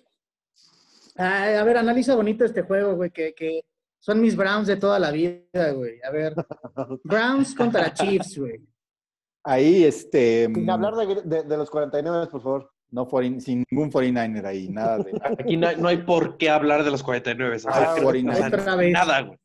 Ah, 1.19 1.61
a 1.61 1.62
ver, 1.65 1.77
analiza 1.77 2.15
bonito 2.16 2.43
este 2.47 2.62
juego, 2.62 2.94
güey, 2.97 3.11
que, 3.11 3.35
que 3.35 3.66
son 4.05 4.20
mis 4.20 4.36
Browns 4.36 4.66
de 4.66 4.76
toda 4.76 4.98
la 4.98 5.10
vida, 5.10 5.70
güey. 5.72 5.98
A 6.02 6.10
ver, 6.10 6.35
Browns 7.05 7.55
contra 7.55 7.90
Chiefs, 7.94 8.36
güey. 8.39 8.60
Ahí, 9.43 9.85
este. 9.85 10.44
Sin 10.52 10.66
mm, 10.66 10.70
hablar 10.70 10.94
de, 10.94 11.22
de- 11.22 11.43
de 11.44 11.56
los 11.56 11.70
49, 11.70 12.26
por 12.26 12.43
favor. 12.43 12.70
No, 12.90 13.09
40 13.09 13.40
sin 13.40 13.64
ningún 13.70 13.90
49er 13.90 14.44
ahí, 14.44 14.68
nada 14.68 14.98
de. 14.98 15.12
Aquí 15.39 15.56
no 15.56 15.68
hay, 15.68 15.76
no 15.78 15.89
hay 15.89 16.02
por 16.02 16.36
qué 16.36 16.51
hablar 16.51 16.85
de 16.85 16.90
los 16.90 17.02
49. 17.02 17.56
O 17.56 17.59
sea, 17.59 17.70
Ah, 17.74 17.94
que- 17.97 18.02
49. 18.02 18.56
Otra 18.59 18.76
vez. 18.76 18.93
Nada, 18.93 19.20
güey. 19.22 19.39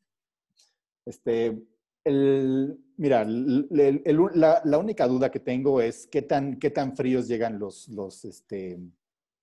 Este, 1.05 1.57
el, 2.03 2.77
mira, 2.97 3.21
el- 3.21 3.67
el- 3.71 4.01
el- 4.03 4.19
la, 4.35 4.61
la 4.65 4.77
única 4.77 5.07
duda 5.07 5.31
que 5.31 5.39
tengo 5.39 5.79
es 5.81 6.05
qué 6.07 6.21
tan, 6.21 6.59
qué 6.59 6.69
tan 6.69 6.97
fríos 6.97 7.27
llegan 7.29 7.57
los, 7.59 7.87
los, 7.87 8.25
este, 8.25 8.77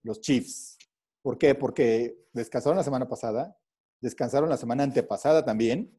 los 0.02 0.20
Chiefs. 0.20 0.76
¿Por 1.22 1.38
qué? 1.38 1.54
Porque 1.54 2.18
descansaron 2.34 2.76
la 2.76 2.84
semana 2.84 3.08
pasada, 3.08 3.56
descansaron 4.00 4.48
la 4.48 4.56
semana 4.56 4.82
antepasada 4.84 5.44
también. 5.44 5.92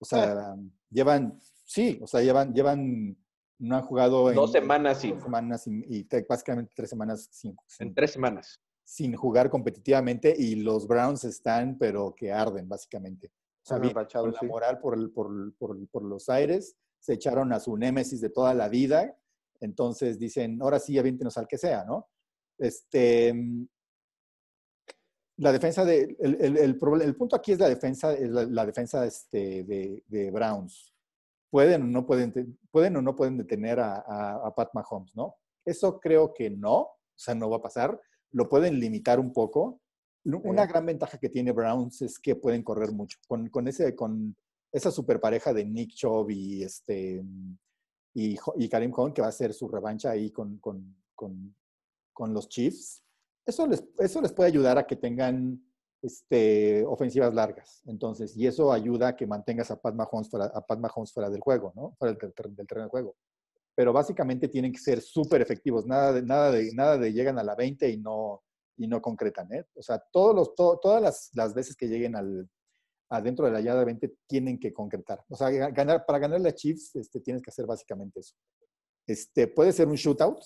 O 0.00 0.04
sea, 0.04 0.54
llevan, 0.90 1.38
sí, 1.64 1.98
o 2.02 2.06
sea, 2.06 2.20
llevan, 2.22 2.54
llevan, 2.54 3.16
no 3.58 3.76
han 3.76 3.82
jugado 3.82 4.30
en 4.30 4.36
Dos 4.36 4.52
semanas 4.52 5.02
dos 5.02 5.22
semanas 5.22 5.66
y, 5.66 5.82
y 5.88 6.04
te- 6.04 6.22
básicamente 6.28 6.72
tres 6.74 6.90
semanas 6.90 7.28
sin, 7.32 7.56
sin- 7.66 7.88
en 7.88 7.94
tres 7.94 8.12
semanas. 8.12 8.60
sin 8.84 9.14
jugar 9.16 9.50
competitivamente 9.50 10.32
y 10.38 10.54
los 10.56 10.86
Browns 10.86 11.24
están, 11.24 11.76
pero 11.78 12.14
que 12.14 12.32
arden, 12.32 12.68
básicamente. 12.68 13.32
O 13.64 13.68
sea, 13.68 13.76
enrachados, 13.78 14.26
con 14.26 14.32
la 14.34 14.40
sí. 14.40 14.46
moral 14.46 14.78
por, 14.78 14.94
el- 14.96 15.10
por, 15.10 15.54
por- 15.56 15.88
por 15.88 16.02
los 16.04 16.28
aires, 16.28 16.76
se 17.00 17.14
echaron 17.14 17.52
a 17.52 17.60
su 17.60 17.76
némesis 17.76 18.20
de 18.20 18.30
toda 18.30 18.54
la 18.54 18.68
vida, 18.68 19.16
entonces 19.60 20.18
dicen, 20.18 20.62
ahora 20.62 20.78
sí, 20.78 20.96
avíntenos 20.98 21.36
al 21.36 21.48
que 21.48 21.58
sea, 21.58 21.84
¿no? 21.84 22.08
Este, 22.56 23.34
mm, 23.34 23.66
la 25.38 25.52
defensa 25.52 25.84
de, 25.84 26.16
el, 26.20 26.34
el- 26.40 26.56
el 26.58 26.78
el 27.02 27.16
punto 27.16 27.34
aquí 27.36 27.52
es 27.52 27.58
la 27.58 27.68
defensa, 27.68 28.12
es 28.12 28.28
la, 28.30 28.44
la 28.44 28.66
defensa 28.66 29.04
este, 29.06 29.64
de, 29.64 30.02
de 30.06 30.30
Browns. 30.30 30.92
Pueden 31.50 31.82
o 31.82 31.86
no 31.86 32.04
pueden, 32.06 32.58
pueden 32.70 32.96
o 32.96 33.02
no 33.02 33.16
pueden 33.16 33.38
detener 33.38 33.80
a, 33.80 33.96
a- 34.06 34.46
a 34.48 34.54
Pat 34.54 34.70
Mahomes, 34.74 35.14
¿no? 35.16 35.36
Eso 35.64 35.98
creo 36.00 36.32
que 36.34 36.50
no, 36.50 36.76
o 36.80 36.96
sea, 37.16 37.34
no 37.34 37.48
va 37.50 37.56
a 37.58 37.62
pasar. 37.62 38.00
Lo 38.32 38.48
pueden 38.48 38.78
limitar 38.78 39.18
un 39.20 39.32
poco. 39.32 39.80
Una 40.50 40.66
gran 40.66 40.84
ventaja 40.84 41.16
que 41.18 41.28
tiene 41.30 41.52
Browns 41.52 42.02
es 42.02 42.18
que 42.18 42.34
pueden 42.36 42.62
correr 42.62 42.92
mucho. 42.92 43.18
Con, 43.26 43.48
con 43.48 43.66
ese, 43.68 43.94
con 43.94 44.36
esa 44.72 44.90
super 44.90 45.20
pareja 45.20 45.52
de 45.54 45.64
Nick 45.64 45.92
Chubb 45.94 46.30
y, 46.30 46.62
este, 46.62 47.24
y, 48.14 48.36
y 48.56 48.68
Karim 48.68 48.92
Hunt, 48.94 49.14
que 49.14 49.22
va 49.22 49.28
a 49.28 49.32
ser 49.32 49.54
su 49.54 49.68
revancha 49.68 50.10
ahí 50.10 50.30
con, 50.30 50.58
con, 50.58 50.96
con, 51.14 51.54
con 52.12 52.34
los 52.34 52.48
Chiefs, 52.48 53.02
eso 53.48 53.66
les, 53.66 53.82
eso 53.98 54.20
les 54.20 54.32
puede 54.32 54.48
ayudar 54.48 54.78
a 54.78 54.86
que 54.86 54.96
tengan 54.96 55.60
este, 56.02 56.84
ofensivas 56.86 57.34
largas. 57.34 57.82
Entonces, 57.86 58.36
y 58.36 58.46
eso 58.46 58.72
ayuda 58.72 59.08
a 59.08 59.16
que 59.16 59.26
mantengas 59.26 59.70
a 59.70 59.80
Pat 59.80 59.94
Mahomes 59.94 60.30
fuera, 60.30 60.46
a 60.46 60.60
Pat 60.64 60.78
Mahomes 60.78 61.12
fuera 61.12 61.28
del 61.30 61.40
juego, 61.40 61.72
¿no? 61.74 61.94
Fuera 61.98 62.14
del, 62.14 62.32
ter- 62.34 62.50
del 62.50 62.66
terreno 62.66 62.86
de 62.86 62.90
juego. 62.90 63.16
Pero 63.74 63.92
básicamente 63.92 64.48
tienen 64.48 64.72
que 64.72 64.78
ser 64.78 65.00
súper 65.00 65.40
efectivos. 65.40 65.86
Nada 65.86 66.12
de, 66.12 66.22
nada, 66.22 66.50
de, 66.52 66.72
nada 66.74 66.98
de 66.98 67.12
llegan 67.12 67.38
a 67.38 67.44
la 67.44 67.54
20 67.54 67.88
y 67.90 67.96
no, 67.98 68.42
y 68.76 68.86
no 68.86 69.00
concretan, 69.02 69.52
¿eh? 69.52 69.64
O 69.74 69.82
sea, 69.82 69.98
todos 70.12 70.34
los, 70.34 70.54
to- 70.54 70.78
todas 70.80 71.00
las, 71.02 71.30
las 71.34 71.54
veces 71.54 71.76
que 71.76 71.88
lleguen 71.88 72.16
al, 72.16 72.48
adentro 73.10 73.46
de 73.46 73.52
la 73.52 73.60
yarda 73.60 73.84
20 73.84 74.14
tienen 74.26 74.58
que 74.58 74.72
concretar. 74.72 75.24
O 75.28 75.36
sea, 75.36 75.48
ga- 75.50 75.72
ganar, 75.74 76.04
para 76.06 76.18
ganarle 76.18 76.48
a 76.50 76.54
Chiefs 76.54 76.94
este, 76.96 77.20
tienes 77.20 77.42
que 77.42 77.50
hacer 77.50 77.66
básicamente 77.66 78.20
eso. 78.20 78.34
Este, 79.06 79.46
puede 79.48 79.72
ser 79.72 79.88
un 79.88 79.94
shootout, 79.94 80.38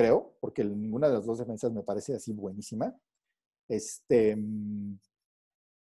creo, 0.00 0.34
porque 0.40 0.64
ninguna 0.64 1.08
de 1.08 1.14
las 1.14 1.26
dos 1.26 1.38
defensas 1.38 1.70
me 1.72 1.82
parece 1.82 2.14
así 2.14 2.32
buenísima. 2.32 2.96
Este, 3.68 4.34
mm, 4.34 4.98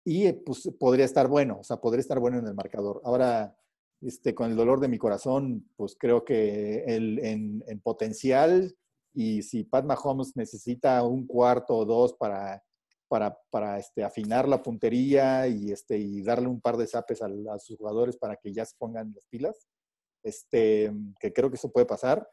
y 0.05 0.27
eh, 0.27 0.33
pues 0.33 0.69
podría 0.79 1.03
estar 1.03 1.27
bueno, 1.27 1.59
o 1.59 1.63
sea, 1.65 1.77
podría 1.77 1.99
estar 1.99 2.19
bueno 2.19 2.39
en 2.39 2.47
el 2.47 2.53
marcador. 2.53 3.01
Ahora, 3.03 3.57
este, 4.01 4.33
con 4.33 4.49
el 4.49 4.55
dolor 4.55 4.79
de 4.79 4.87
mi 4.87 4.97
corazón, 4.97 5.69
pues 5.75 5.97
creo 5.99 6.23
que 6.23 6.85
el, 6.85 7.19
en, 7.19 7.61
en 7.67 7.81
potencial 7.81 8.73
y 9.13 9.41
si 9.41 9.65
Pat 9.65 9.83
Mahomes 9.83 10.37
necesita 10.37 11.03
un 11.03 11.27
cuarto 11.27 11.75
o 11.75 11.85
dos 11.85 12.13
para, 12.13 12.63
para, 13.09 13.37
para 13.49 13.79
este, 13.79 14.05
afinar 14.05 14.47
la 14.47 14.63
puntería 14.63 15.45
y, 15.47 15.73
este, 15.73 15.97
y 15.97 16.21
darle 16.21 16.47
un 16.47 16.61
par 16.61 16.77
de 16.77 16.87
zapes 16.87 17.21
a, 17.21 17.27
a 17.53 17.59
sus 17.59 17.77
jugadores 17.77 18.15
para 18.15 18.37
que 18.37 18.53
ya 18.53 18.63
se 18.63 18.77
pongan 18.77 19.11
las 19.13 19.25
pilas, 19.27 19.67
este, 20.23 20.93
que 21.19 21.33
creo 21.33 21.49
que 21.49 21.57
eso 21.57 21.71
puede 21.71 21.85
pasar, 21.85 22.25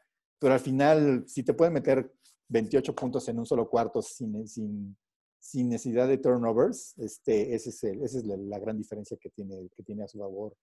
pero 0.43 0.55
al 0.55 0.59
final, 0.59 1.23
si 1.25 1.41
te 1.41 1.53
pueden 1.53 1.73
meter 1.73 2.13
28 2.49 2.93
puntos 2.93 3.25
en 3.29 3.39
un 3.39 3.45
solo 3.45 3.69
cuarto 3.69 4.01
sin, 4.01 4.45
sin, 4.45 4.97
sin 5.39 5.69
necesidad 5.69 6.05
de 6.09 6.17
turnovers, 6.17 6.97
este, 6.99 7.55
ese 7.55 7.69
es 7.69 7.81
el- 7.85 8.03
esa 8.03 8.17
es 8.17 8.25
la, 8.25 8.35
la 8.35 8.59
gran 8.59 8.77
diferencia 8.77 9.15
que 9.15 9.29
tiene, 9.29 9.69
que 9.73 9.83
tiene 9.83 10.03
a 10.03 10.07
su 10.09 10.19
favor 10.19 10.53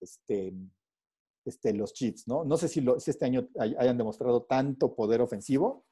este, 0.00 0.54
este, 1.44 1.72
los 1.72 1.92
Chiefs, 1.92 2.28
¿no? 2.28 2.44
No 2.44 2.56
sé 2.56 2.68
si, 2.68 2.80
lo- 2.80 3.00
si 3.00 3.10
este 3.10 3.24
año 3.24 3.48
hay- 3.58 3.74
hayan 3.76 3.98
demostrado 3.98 4.44
tanto 4.44 4.94
poder 4.94 5.20
ofensivo. 5.20 5.84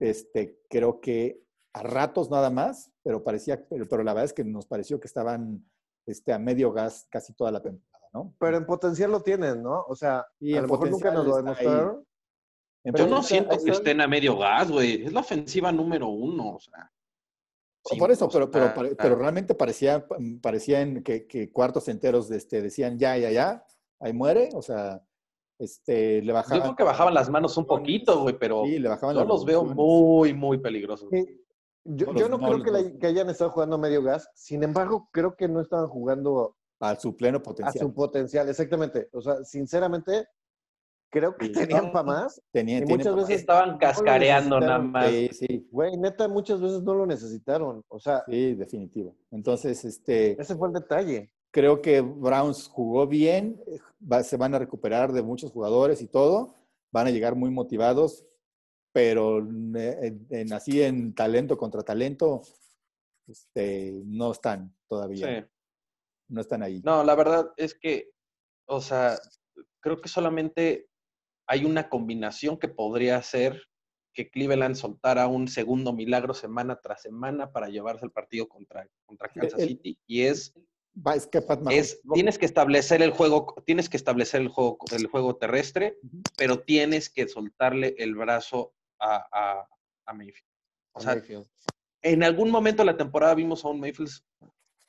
Este, 0.00 0.58
creo 0.70 1.00
que 1.00 1.44
a 1.74 1.82
ratos 1.82 2.30
nada 2.30 2.48
más, 2.48 2.90
pero 3.02 3.22
parecía, 3.22 3.62
pero, 3.68 3.86
pero 3.86 4.02
la 4.02 4.12
verdad 4.14 4.24
es 4.24 4.32
que 4.32 4.44
nos 4.44 4.66
pareció 4.66 4.98
que 4.98 5.06
estaban 5.06 5.64
este, 6.06 6.32
a 6.32 6.38
medio 6.38 6.72
gas 6.72 7.06
casi 7.10 7.34
toda 7.34 7.50
la 7.52 7.62
temporada, 7.62 8.08
¿no? 8.14 8.34
Pero 8.38 8.56
en 8.56 8.64
potencial 8.66 9.10
lo 9.10 9.22
tienen, 9.22 9.62
¿no? 9.62 9.84
O 9.86 9.94
sea, 9.94 10.26
Y 10.40 10.54
a 10.54 10.62
lo 10.62 10.68
mejor 10.68 10.90
nunca 10.90 11.10
nos 11.12 11.26
lo 11.26 11.36
ahí. 11.52 11.66
Yo 12.84 13.06
no 13.06 13.16
está- 13.20 13.28
siento 13.28 13.56
que 13.64 13.70
estén 13.70 14.00
a 14.00 14.08
medio 14.08 14.36
gas, 14.38 14.70
güey. 14.70 15.04
Es 15.04 15.12
la 15.12 15.20
ofensiva 15.20 15.70
número 15.72 16.08
uno, 16.08 16.54
o 16.56 16.60
sea. 16.60 16.90
Sí, 17.84 17.98
Por 17.98 18.10
eso, 18.12 18.28
pero, 18.28 18.48
pero, 18.50 18.72
pero 18.96 19.16
realmente 19.16 19.54
parecía, 19.56 20.06
parecían 20.40 21.02
que, 21.02 21.26
que 21.26 21.50
cuartos 21.50 21.88
enteros 21.88 22.30
este, 22.30 22.62
decían 22.62 22.96
ya, 22.98 23.16
ya, 23.16 23.30
ya, 23.32 23.64
ahí 23.98 24.12
muere, 24.12 24.50
o 24.54 24.62
sea, 24.62 25.02
este, 25.58 26.20
le 26.22 26.28
Yo 26.28 26.34
bajaban. 26.34 26.60
creo 26.62 26.76
que 26.76 26.82
bajaban 26.84 27.12
las 27.14 27.28
manos 27.28 27.56
un 27.56 27.66
poquito, 27.66 28.20
güey, 28.22 28.38
pero 28.38 28.64
Sí, 28.66 28.78
le 28.78 28.88
bajaban 28.88 29.16
yo 29.16 29.24
los 29.24 29.44
veo 29.44 29.64
muy, 29.64 30.32
muy 30.32 30.58
peligrosos. 30.58 31.08
Sí. 31.10 31.38
Yo, 31.84 32.06
No 32.12 32.18
yo 32.20 32.38
creo 32.38 32.62
que, 32.62 32.70
la- 32.70 32.82
dos. 32.84 32.92
que 33.00 33.06
hayan 33.08 33.28
estado 33.30 33.50
jugando 33.50 33.74
a 33.74 33.78
medio 33.80 34.00
gas. 34.02 34.30
Sin 34.34 34.62
embargo, 34.62 35.08
creo 35.10 35.34
que 35.34 35.48
no 35.48 35.60
estaban 35.60 35.88
jugando 35.88 36.56
a 36.78 36.94
su 36.94 37.16
pleno 37.16 37.38
a 37.38 37.42
potencial. 37.42 37.84
su 37.84 37.92
potencial. 37.92 38.48
Exactamente. 38.48 39.08
O 39.12 39.20
sea, 39.20 39.42
sinceramente, 39.44 40.28
creo 41.12 41.36
que 41.36 41.46
Sí. 41.46 41.52
tenían 41.52 41.86
No. 41.86 41.92
para 41.92 42.04
más. 42.04 42.42
Tenía, 42.50 42.78
y 42.78 42.86
muchas 42.86 43.14
veces- 43.14 43.40
Estaban 43.40 43.76
cascareando 43.76 44.58
nada 44.58 44.78
más. 44.78 45.10
Sí, 45.10 45.28
sí, 45.32 45.68
Güey, 45.70 45.96
neta, 45.98 46.26
muchas 46.26 46.60
veces 46.60 46.82
no 46.82 46.94
lo 46.94 47.04
necesitaron. 47.06 47.84
O 47.88 48.00
sea, 48.00 48.24
sí, 48.26 48.54
definitivo. 48.54 49.14
Entonces, 49.30 49.84
este, 49.84 50.40
ese 50.40 50.56
fue 50.56 50.68
el 50.68 50.74
detalle. 50.74 51.30
creo 51.54 51.82
que 51.82 52.00
Browns 52.00 52.66
jugó 52.66 53.06
bien, 53.06 53.60
va- 54.10 54.22
se 54.22 54.38
van 54.38 54.54
a 54.54 54.58
recuperar 54.58 55.12
de 55.12 55.22
muchos 55.22 55.52
jugadores 55.52 56.00
y 56.00 56.06
todo, 56.08 56.54
van 56.90 57.06
a 57.08 57.10
llegar 57.10 57.34
muy 57.36 57.50
motivados, 57.50 58.24
pero 58.90 59.40
eh, 59.40 59.98
en, 60.02 60.26
en- 60.30 60.52
así 60.54 60.80
en 60.82 61.14
talento 61.14 61.58
contra 61.58 61.82
talento, 61.82 62.40
este, 63.28 64.00
no 64.06 64.32
están 64.32 64.74
todavía, 64.88 65.26
Sí. 65.42 65.46
no 66.30 66.40
están 66.40 66.62
ahí. 66.62 66.80
No, 66.84 67.04
la 67.04 67.14
verdad 67.14 67.50
es 67.58 67.74
que, 67.74 68.10
o 68.66 68.80
sea, 68.80 69.18
creo 69.80 70.00
que 70.00 70.08
solamente 70.08 70.88
hay 71.46 71.64
una 71.64 71.88
combinación 71.88 72.58
que 72.58 72.68
podría 72.68 73.16
hacer 73.16 73.62
que 74.14 74.30
Cleveland 74.30 74.74
soltara 74.76 75.26
un 75.26 75.48
segundo 75.48 75.92
milagro 75.92 76.34
semana 76.34 76.78
tras 76.82 77.02
semana 77.02 77.50
para 77.50 77.68
llevarse 77.68 78.04
el 78.04 78.10
partido 78.10 78.46
contra, 78.48 78.86
contra 79.06 79.28
Kansas 79.28 79.58
El- 79.60 79.68
City. 79.68 79.98
Y 80.06 80.22
es, 80.22 80.52
que 81.30 81.40
tienes 82.12 82.38
que 82.38 82.44
establecer 82.44 83.00
el 83.00 83.12
juego, 83.12 83.54
tienes 83.64 83.88
que 83.88 83.96
establecer 83.96 84.42
el 84.42 84.48
juego, 84.48 84.76
el 84.94 85.06
juego 85.06 85.36
terrestre, 85.36 85.96
pero 86.36 86.60
tienes 86.60 87.08
que 87.08 87.26
soltarle 87.26 87.94
el 87.98 88.14
brazo 88.14 88.74
a, 89.00 89.26
a, 89.32 89.68
a 90.06 90.12
Mayfield. 90.12 90.46
O 90.92 91.00
sea, 91.00 91.14
Mayfield. 91.14 91.46
en 92.02 92.22
algún 92.22 92.50
momento 92.50 92.82
de 92.82 92.86
la 92.92 92.96
temporada 92.98 93.34
vimos 93.34 93.64
a 93.64 93.68
un 93.68 93.80
Mayfield 93.80 94.10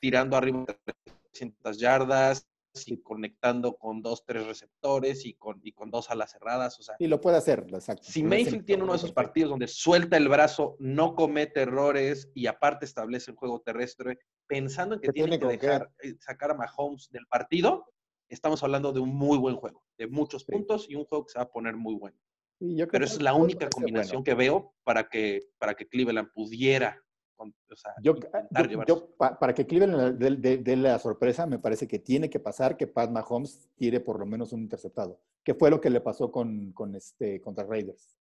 tirando 0.00 0.36
arriba 0.36 0.66
de 0.84 1.02
300 1.32 1.78
yardas 1.78 2.46
y 2.86 2.98
conectando 3.00 3.76
con 3.76 4.02
dos, 4.02 4.24
tres 4.26 4.46
receptores 4.46 5.24
y 5.24 5.34
con, 5.34 5.60
y 5.62 5.72
con 5.72 5.90
dos 5.90 6.10
alas 6.10 6.32
cerradas. 6.32 6.78
O 6.80 6.82
sea, 6.82 6.96
Y 6.98 7.06
lo 7.06 7.20
puede 7.20 7.36
hacer, 7.36 7.64
exacto. 7.70 8.02
si 8.04 8.22
Mayfield 8.22 8.64
tiene 8.64 8.82
uno 8.82 8.92
de 8.92 8.98
esos 8.98 9.12
partidos 9.12 9.50
donde 9.50 9.68
suelta 9.68 10.16
el 10.16 10.28
brazo, 10.28 10.76
no 10.80 11.14
comete 11.14 11.62
errores 11.62 12.30
y 12.34 12.46
aparte 12.46 12.84
establece 12.84 13.30
el 13.30 13.36
juego 13.36 13.60
terrestre, 13.60 14.18
pensando 14.46 14.96
en 14.96 15.00
que 15.00 15.12
tiene 15.12 15.38
tiene 15.38 15.58
que 15.58 15.66
dejar 15.66 15.90
eh, 16.02 16.16
sacar 16.20 16.50
a 16.50 16.54
Mahomes 16.54 17.08
del 17.10 17.26
partido, 17.26 17.86
estamos 18.28 18.62
hablando 18.62 18.92
de 18.92 19.00
un 19.00 19.14
muy 19.14 19.38
buen 19.38 19.56
juego, 19.56 19.84
de 19.96 20.08
muchos 20.08 20.42
Sí. 20.42 20.52
puntos 20.52 20.86
y 20.88 20.96
un 20.96 21.04
juego 21.04 21.26
que 21.26 21.32
se 21.32 21.38
va 21.38 21.44
a 21.44 21.50
poner 21.50 21.76
muy 21.76 21.94
bueno. 21.94 22.18
Sí, 22.58 22.70
yo 22.76 22.86
creo 22.86 22.92
Pero 22.92 23.00
que 23.00 23.06
esa 23.06 23.14
es 23.16 23.22
la 23.22 23.34
única 23.34 23.68
combinación 23.68 24.22
bueno. 24.22 24.24
que 24.24 24.34
veo 24.34 24.74
para 24.84 25.08
que, 25.08 25.42
para 25.58 25.74
que 25.74 25.86
Cleveland 25.88 26.30
pudiera 26.32 27.03
o 27.36 27.76
sea, 27.76 27.92
Yo, 28.02 28.12
intentar 28.14 28.64
yo- 28.64 28.68
llevarse. 28.70 28.92
yo, 28.92 29.16
pa- 29.16 29.38
para 29.38 29.54
que 29.54 29.66
Cleveland 29.66 30.18
dé 30.18 30.58
dé 30.58 30.76
la 30.76 30.98
sorpresa, 30.98 31.46
me 31.46 31.58
parece 31.58 31.86
que 31.88 31.98
tiene 31.98 32.30
que 32.30 32.40
pasar 32.40 32.76
que 32.76 32.86
Pat 32.86 33.10
Mahomes 33.10 33.68
tire 33.76 34.00
por 34.00 34.18
lo 34.18 34.26
menos 34.26 34.52
un 34.52 34.60
interceptado, 34.62 35.20
que 35.42 35.54
fue 35.54 35.70
lo 35.70 35.80
que 35.80 35.90
le 35.90 36.00
pasó 36.00 36.30
con, 36.30 36.72
con 36.72 36.94
este, 36.94 37.40
contra 37.40 37.64
Raiders. 37.64 38.16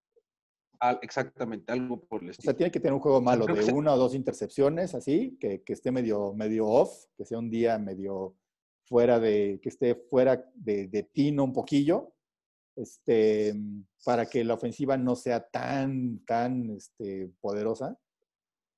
Exactamente, 1.01 1.71
algo 1.71 2.01
por 2.03 2.21
el 2.23 2.29
O 2.29 2.31
estilo. 2.31 2.51
sea, 2.51 2.57
tiene 2.57 2.71
que 2.71 2.79
tener 2.79 2.93
un 2.93 2.99
juego 2.99 3.21
malo 3.21 3.45
creo 3.45 3.65
de 3.65 3.71
una 3.71 3.93
o 3.93 3.97
dos 3.97 4.13
intercepciones, 4.15 4.93
así, 4.93 5.37
que, 5.39 5.63
que 5.63 5.71
esté 5.73 5.91
medio, 5.91 6.33
medio 6.33 6.67
off, 6.67 7.05
que 7.15 7.23
sea 7.23 7.39
un 7.39 7.49
día 7.49 7.77
medio 7.79 8.35
fuera 8.85 9.17
de, 9.17 9.59
que 9.61 9.69
esté 9.69 9.95
fuera 9.95 10.43
de, 10.55 10.87
de 10.89 11.03
tino 11.03 11.45
un 11.45 11.53
poquillo, 11.53 12.13
este, 12.75 13.55
para 14.03 14.25
que 14.25 14.43
la 14.43 14.55
ofensiva 14.55 14.97
no 14.97 15.15
sea 15.15 15.47
tan, 15.47 16.19
tan 16.25 16.71
este, 16.71 17.31
poderosa 17.39 17.97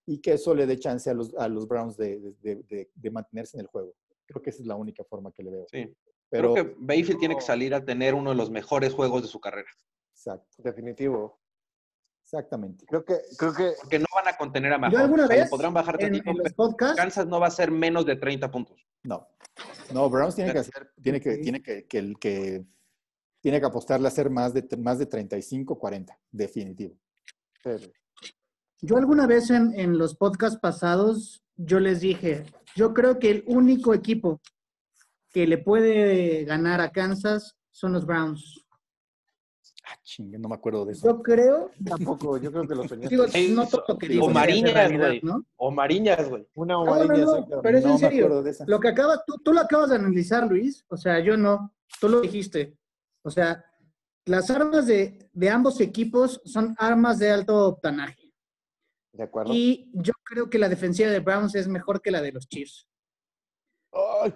y 0.06 0.20
que 0.20 0.34
eso 0.34 0.54
le 0.54 0.66
dé 0.66 0.78
chance 0.80 1.10
a 1.10 1.14
los, 1.14 1.34
a 1.36 1.48
los 1.48 1.68
Browns 1.68 1.98
de, 1.98 2.20
de- 2.20 2.34
de- 2.42 2.64
de- 2.64 2.92
de 2.94 3.12
mantenerse 3.12 3.58
en 3.58 3.62
el 3.62 3.68
juego. 3.68 3.94
Creo 4.26 4.42
que 4.42 4.50
esa 4.52 4.62
es 4.62 4.68
la 4.68 4.76
única 4.76 5.04
forma 5.04 5.32
que 5.32 5.44
le 5.44 5.52
veo. 5.52 5.66
Sí. 5.72 5.96
Pero, 6.30 6.54
Creo 6.54 6.66
que 6.74 6.76
Mayfield 6.80 7.20
tiene 7.20 7.36
que 7.36 7.42
salir 7.42 7.74
a 7.74 7.84
tener 7.86 8.14
uno 8.16 8.32
de 8.32 8.36
los 8.36 8.50
mejores 8.50 8.94
juegos 8.94 9.22
de 9.22 9.28
su 9.28 9.40
carrera. 9.40 9.70
exacto, 10.12 10.48
Definitivo. 10.64 11.40
exactamente. 12.24 12.86
Creo 12.88 13.06
que, 13.06 13.20
creo 13.38 13.54
que 13.54 13.74
Porque 13.82 14.00
no 14.00 14.06
van 14.14 14.28
a 14.28 14.38
contener 14.38 14.74
a 14.74 14.78
Mahomes. 14.78 15.00
Alguna 15.00 15.26
O 15.26 15.28
sea, 15.28 15.38
vez 15.38 15.50
podrán 15.50 15.74
bajar 15.74 15.96
en, 16.02 16.08
tantito, 16.12 16.30
en 16.32 16.38
los 16.38 16.44
pero 16.46 16.56
podcasts, 16.56 16.98
Kansas 16.98 17.28
no 17.28 17.40
va 17.40 17.48
a 17.48 17.52
ser 17.52 17.70
menos 17.72 18.06
de 18.06 18.16
30 18.16 18.50
puntos. 18.52 18.86
No, 19.04 19.28
no, 19.94 20.10
Browns 20.10 20.36
tiene 20.36 20.52
que 20.52 20.60
hacer, 20.60 20.92
tiene 21.02 21.22
que, 21.22 21.38
tiene 21.38 21.62
que, 21.62 21.86
que, 21.86 21.98
el- 22.00 22.18
que- 22.20 22.66
tiene 23.40 23.60
que 23.60 23.66
apostarle 23.68 24.08
a 24.08 24.10
hacer 24.10 24.32
más 24.32 24.54
de, 24.56 24.68
más 24.78 24.98
de 24.98 25.06
35, 25.06 25.78
40, 25.78 26.20
definitivo. 26.32 26.98
eh, 27.66 27.92
yo 28.86 28.98
alguna 28.98 29.28
vez 29.28 29.50
en, 29.50 29.78
en 29.80 29.98
los 29.98 30.16
podcasts 30.16 30.60
pasados, 30.60 31.44
yo 31.58 31.80
les 31.80 32.02
dije, 32.02 32.46
yo 32.76 32.94
creo 32.94 33.20
que 33.20 33.32
el 33.32 33.44
único 33.48 33.94
equipo 33.94 34.42
que 35.32 35.48
le 35.48 35.58
puede 35.58 36.46
ganar 36.46 36.82
a 36.82 36.92
Kansas 36.92 37.56
son 37.72 37.94
los 37.94 38.06
Browns. 38.06 38.66
Ah, 39.88 40.00
chingue, 40.04 40.40
no 40.40 40.50
me 40.50 40.56
acuerdo 40.56 40.86
de 40.86 40.94
eso. 40.94 41.06
Yo 41.08 41.22
creo, 41.22 41.72
tampoco, 41.86 42.38
yo 42.38 42.52
creo 42.52 42.68
que 42.68 42.74
lo 42.76 42.88
soñaste. 42.88 43.10
digo, 43.16 43.26
no 43.54 43.68
todo 43.68 43.84
lo 43.88 43.98
que 43.98 44.08
digo 44.08 44.26
o 44.26 44.30
Mariñas, 44.30 44.92
güey. 44.92 45.20
¿no? 45.22 45.46
O 45.58 45.72
Mariñas, 45.72 46.28
güey. 46.28 46.48
Una 46.56 46.74
No, 46.74 46.82
ovalina, 46.82 47.18
no, 47.18 47.48
no, 47.48 47.62
pero 47.62 47.78
es 47.78 47.86
en 47.86 47.98
serio. 48.00 48.44
Lo 48.66 48.80
que 48.80 48.88
acabas, 48.88 49.20
tú, 49.28 49.38
tú 49.44 49.54
lo 49.54 49.62
acabas 49.62 49.90
de 49.90 49.98
analizar, 49.98 50.48
Luis. 50.48 50.84
O 50.88 50.98
sea, 50.98 51.20
yo 51.20 51.38
no. 51.38 51.74
Tú 52.00 52.10
lo 52.10 52.22
dijiste. 52.22 52.76
O 53.22 53.30
sea, 53.30 53.64
las 54.26 54.50
armas 54.50 54.88
de, 54.88 55.30
de 55.34 55.50
ambos 55.50 55.80
equipos 55.82 56.42
son 56.46 56.76
armas 56.80 57.20
de 57.20 57.30
alto 57.30 57.68
octanaje. 57.68 58.25
De 59.16 59.24
acuerdo. 59.24 59.54
Y 59.54 59.90
yo 59.94 60.14
creo 60.24 60.50
que 60.50 60.60
la 60.60 60.70
defensiva 60.70 61.10
de 61.10 61.20
Browns 61.20 61.56
es 61.56 61.68
mejor 61.68 62.02
que 62.02 62.12
la 62.12 62.22
de 62.22 62.32
los 62.32 62.48
Chiefs. 62.48 62.88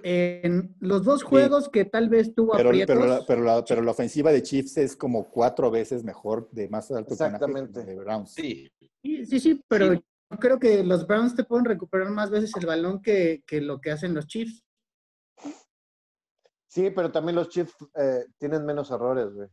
En 0.04 0.74
los 0.80 1.04
dos 1.04 1.24
juegos 1.24 1.68
que 1.68 1.84
tal 1.84 2.08
vez 2.08 2.34
tuvo 2.34 2.54
pero, 2.56 2.70
aprietos, 2.70 2.96
pero, 2.96 3.08
la, 3.10 3.26
pero, 3.28 3.42
la, 3.44 3.66
pero 3.66 3.82
la 3.82 3.92
ofensiva 3.92 4.32
de 4.32 4.42
Chiefs 4.42 4.78
es 4.78 4.96
como 4.96 5.30
cuatro 5.30 5.70
veces 5.70 6.04
mejor 6.04 6.50
de 6.52 6.70
más 6.70 6.90
alto 6.92 7.12
Exactamente. 7.14 7.84
de 7.84 7.96
Browns. 7.96 8.34
Sí. 8.34 8.72
sí, 9.04 9.26
sí, 9.26 9.40
sí, 9.40 9.62
pero 9.68 9.94
Sí. 9.94 10.02
yo 10.32 10.38
creo 10.38 10.60
que 10.60 10.82
los 10.84 11.06
Browns 11.06 11.36
te 11.36 11.44
pueden 11.44 11.66
recuperar 11.66 12.10
más 12.10 12.30
veces 12.30 12.54
el 12.58 12.68
balón 12.68 13.02
que, 13.02 13.44
que 13.46 13.60
lo 13.60 13.82
que 13.82 13.92
hacen 13.92 14.14
los 14.14 14.28
Chiefs. 14.28 14.64
Sí, 16.70 16.92
pero 16.92 17.12
también 17.12 17.36
los 17.36 17.50
Chiefs 17.50 17.76
eh, 17.96 18.28
tienen 18.38 18.66
menos 18.66 18.92
errores, 18.92 19.34
güey. 19.34 19.50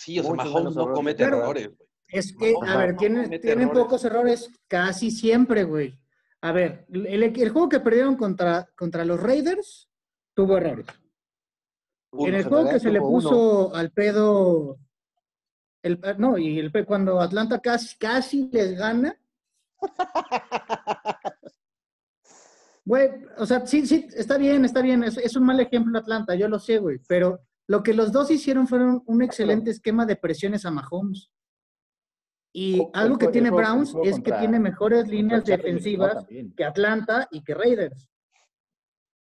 Sí, 0.00 0.18
o 0.18 0.22
sea, 0.22 0.32
Muchos 0.32 0.46
Mahomes 0.46 0.74
menos 0.74 0.88
no 0.88 0.92
comete 0.94 1.22
errores, 1.22 1.76
güey. 1.76 1.89
Es 2.12 2.34
que, 2.36 2.54
a 2.66 2.76
ver, 2.76 2.92
no 2.92 2.98
tienen, 2.98 3.30
tienen 3.40 3.68
errores. 3.68 3.82
pocos 3.82 4.04
errores 4.04 4.50
casi 4.68 5.10
siempre, 5.10 5.64
güey. 5.64 5.98
A 6.42 6.52
ver, 6.52 6.86
el, 6.92 7.22
el 7.22 7.50
juego 7.50 7.68
que 7.68 7.80
perdieron 7.80 8.16
contra, 8.16 8.68
contra 8.76 9.04
los 9.04 9.20
Raiders 9.20 9.88
tuvo 10.34 10.56
errores. 10.56 10.86
en 12.12 12.34
el 12.34 12.44
juego 12.44 12.70
que 12.70 12.80
se 12.80 12.90
le 12.90 13.00
uno. 13.00 13.08
puso 13.10 13.74
al 13.74 13.90
pedo, 13.92 14.78
el, 15.82 16.00
no, 16.18 16.38
y 16.38 16.58
el, 16.58 16.72
cuando 16.86 17.20
Atlanta 17.20 17.60
casi, 17.60 17.96
casi 17.98 18.48
les 18.52 18.76
gana. 18.76 19.16
Güey, 22.82 23.08
o 23.36 23.46
sea, 23.46 23.64
sí, 23.66 23.86
sí, 23.86 24.08
está 24.16 24.36
bien, 24.36 24.64
está 24.64 24.82
bien, 24.82 25.04
es, 25.04 25.16
es 25.18 25.36
un 25.36 25.44
mal 25.44 25.60
ejemplo 25.60 25.96
Atlanta, 25.96 26.34
yo 26.34 26.48
lo 26.48 26.58
sé, 26.58 26.78
güey, 26.78 26.98
pero 27.06 27.40
lo 27.68 27.84
que 27.84 27.94
los 27.94 28.10
dos 28.10 28.30
hicieron 28.32 28.66
fueron 28.66 29.02
un 29.06 29.22
excelente 29.22 29.70
esquema 29.70 30.06
de 30.06 30.16
presiones 30.16 30.64
a 30.66 30.72
Mahomes. 30.72 31.30
Y 32.52 32.88
algo 32.92 33.16
que 33.16 33.28
tiene 33.28 33.50
Browns 33.50 33.94
es 34.02 34.20
que 34.20 34.32
tiene 34.32 34.58
mejores 34.58 35.06
líneas 35.08 35.44
defensivas 35.44 36.26
que 36.56 36.64
Atlanta 36.64 37.28
y 37.30 37.42
que 37.42 37.54
Raiders. 37.54 38.08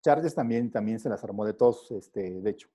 Chargers 0.01 0.33
también, 0.33 0.71
también 0.71 0.99
se 0.99 1.09
las 1.09 1.23
armó 1.23 1.45
de 1.45 1.53
todos, 1.53 1.91
este, 1.91 2.39
de 2.39 2.49
hecho, 2.49 2.69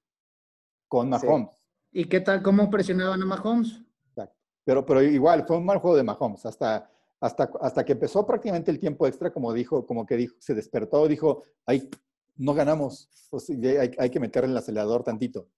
con 0.88 1.06
Sí. 1.18 1.26
Mahomes. 1.26 1.56
¿Y 1.90 2.04
qué 2.04 2.20
tal, 2.20 2.42
cómo 2.42 2.68
presionaban 2.68 3.22
a 3.22 3.24
Mahomes? 3.26 3.82
Exacto. 4.08 4.36
Pero, 4.64 4.84
pero 4.84 5.02
igual, 5.02 5.46
fue 5.46 5.56
un 5.56 5.64
mal 5.64 5.78
juego 5.78 5.96
de 5.96 6.02
Mahomes. 6.02 6.44
Hasta, 6.44 6.90
hasta, 7.20 7.50
hasta 7.60 7.84
que 7.84 7.92
empezó 7.92 8.26
prácticamente 8.26 8.70
el 8.70 8.78
tiempo 8.78 9.06
extra, 9.06 9.32
como 9.32 9.52
dijo, 9.52 9.86
como 9.86 10.04
que 10.04 10.16
dijo, 10.16 10.34
se 10.38 10.54
despertó, 10.54 11.08
dijo, 11.08 11.44
ay, 11.64 11.88
no 12.36 12.52
ganamos. 12.52 13.08
Pues, 13.30 13.48
hay, 13.48 13.92
hay 13.98 14.10
que 14.10 14.20
meterle 14.20 14.50
el 14.50 14.56
acelerador 14.56 15.02
tantito. 15.02 15.48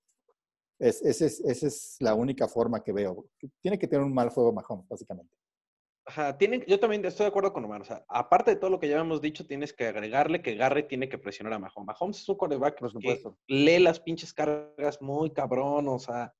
Es, 0.79 1.03
esa, 1.03 1.27
es, 1.27 1.41
esa 1.41 1.67
es 1.67 1.97
la 2.01 2.15
única 2.15 2.49
forma 2.49 2.83
que 2.83 2.93
veo. 2.93 3.27
Tiene 3.61 3.79
que 3.79 3.87
tener 3.87 4.05
un 4.05 4.15
mal 4.15 4.31
juego 4.31 4.53
Mahomes, 4.53 4.89
básicamente. 4.89 5.35
Ajá, 6.07 6.37
tienen, 6.37 6.63
yo 6.67 6.79
también 6.79 7.03
estoy 7.05 7.25
de 7.25 7.29
acuerdo 7.29 7.53
con 7.53 7.65
Omar. 7.65 7.81
O 7.81 7.85
sea, 7.85 8.05
aparte 8.09 8.51
de 8.51 8.57
todo 8.57 8.69
lo 8.71 8.79
que 8.79 8.89
ya 8.89 9.01
hemos 9.01 9.23
dicho, 9.23 9.47
tienes 9.47 9.73
que 9.73 9.87
agregarle 9.87 10.43
que 10.43 10.55
Garrett 10.55 10.89
tiene 10.89 11.09
que 11.09 11.17
presionar 11.17 11.55
a 11.55 11.59
Mahomes. 11.59 11.87
Mahomes 11.87 12.21
es 12.21 12.29
un 12.29 12.37
quarterback 12.37 12.79
Por 12.79 12.93
que 13.01 13.23
lee 13.47 13.79
las 13.79 14.01
pinches 14.01 14.35
cargas 14.35 15.01
muy 15.01 15.31
cabrón, 15.31 15.89
o 15.89 15.99
sea, 15.99 16.35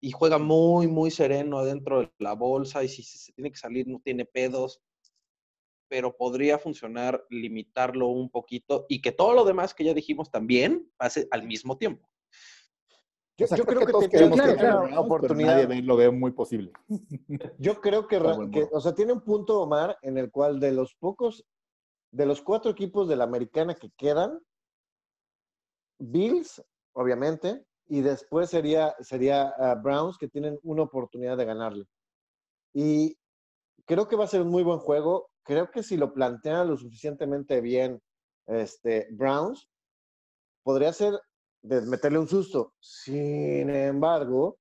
y 0.00 0.12
juega 0.12 0.38
muy, 0.38 0.86
muy 0.86 1.10
sereno 1.10 1.58
adentro 1.58 2.00
de 2.00 2.12
la 2.18 2.32
bolsa. 2.32 2.82
Y 2.84 2.88
si 2.88 3.02
se 3.02 3.32
tiene 3.32 3.50
que 3.50 3.58
salir, 3.58 3.86
no 3.86 4.00
tiene 4.00 4.24
pedos. 4.24 4.80
Pero 5.88 6.16
podría 6.16 6.58
funcionar 6.58 7.22
limitarlo 7.28 8.08
un 8.08 8.30
poquito 8.30 8.86
y 8.88 9.02
que 9.02 9.12
todo 9.12 9.34
lo 9.34 9.44
demás 9.44 9.74
que 9.74 9.84
ya 9.84 9.94
dijimos 9.94 10.30
también 10.30 10.90
pase 10.96 11.28
al 11.30 11.44
mismo 11.46 11.76
tiempo. 11.76 12.08
Yo, 13.38 13.44
O 13.44 13.48
sea, 13.48 13.58
yo 13.58 13.66
creo 13.66 13.80
que, 13.80 13.92
todos 13.92 14.04
te- 14.04 14.10
queremos 14.10 14.36
claro, 14.38 14.52
que 14.52 14.58
claro. 14.58 14.76
una 14.76 14.86
Browns, 14.86 14.96
pero 14.96 15.14
oportunidad. 15.14 15.68
nadie 15.68 15.82
lo 15.82 15.96
ve 15.96 16.10
muy 16.10 16.30
posible. 16.32 16.72
Yo 17.58 17.80
creo 17.82 18.06
que, 18.08 18.18
que- 18.50 18.68
o 18.72 18.80
sea, 18.80 18.94
tiene 18.94 19.12
un 19.12 19.20
punto, 19.20 19.60
Omar, 19.60 19.98
en 20.00 20.16
el 20.16 20.30
cual 20.30 20.58
de 20.58 20.72
los 20.72 20.94
pocos, 20.94 21.44
de 22.12 22.24
los 22.24 22.40
cuatro 22.40 22.70
equipos 22.70 23.08
de 23.08 23.16
la 23.16 23.24
americana 23.24 23.74
que 23.74 23.90
quedan, 23.96 24.40
Bills, 25.98 26.62
obviamente, 26.94 27.64
y 27.88 28.00
después 28.00 28.50
sería, 28.50 28.94
sería 29.00 29.48
ah, 29.58 29.74
Browns, 29.74 30.18
que 30.18 30.28
tienen 30.28 30.58
una 30.62 30.82
oportunidad 30.82 31.36
de 31.36 31.44
ganarle. 31.44 31.84
Y 32.74 33.16
creo 33.84 34.08
que 34.08 34.16
va 34.16 34.24
a 34.24 34.28
ser 34.28 34.42
un 34.42 34.48
muy 34.48 34.62
buen 34.62 34.78
juego. 34.78 35.28
Creo 35.42 35.70
que 35.70 35.82
si 35.82 35.96
lo 35.96 36.12
plantean 36.12 36.68
lo 36.68 36.76
suficientemente 36.76 37.60
bien 37.60 38.00
este, 38.46 39.08
Browns, 39.12 39.68
podría 40.62 40.92
ser 40.92 41.18
de 41.66 41.80
meterle 41.82 42.18
un 42.18 42.28
susto. 42.28 42.74
Sin 42.80 43.68
embargo, 43.70 44.58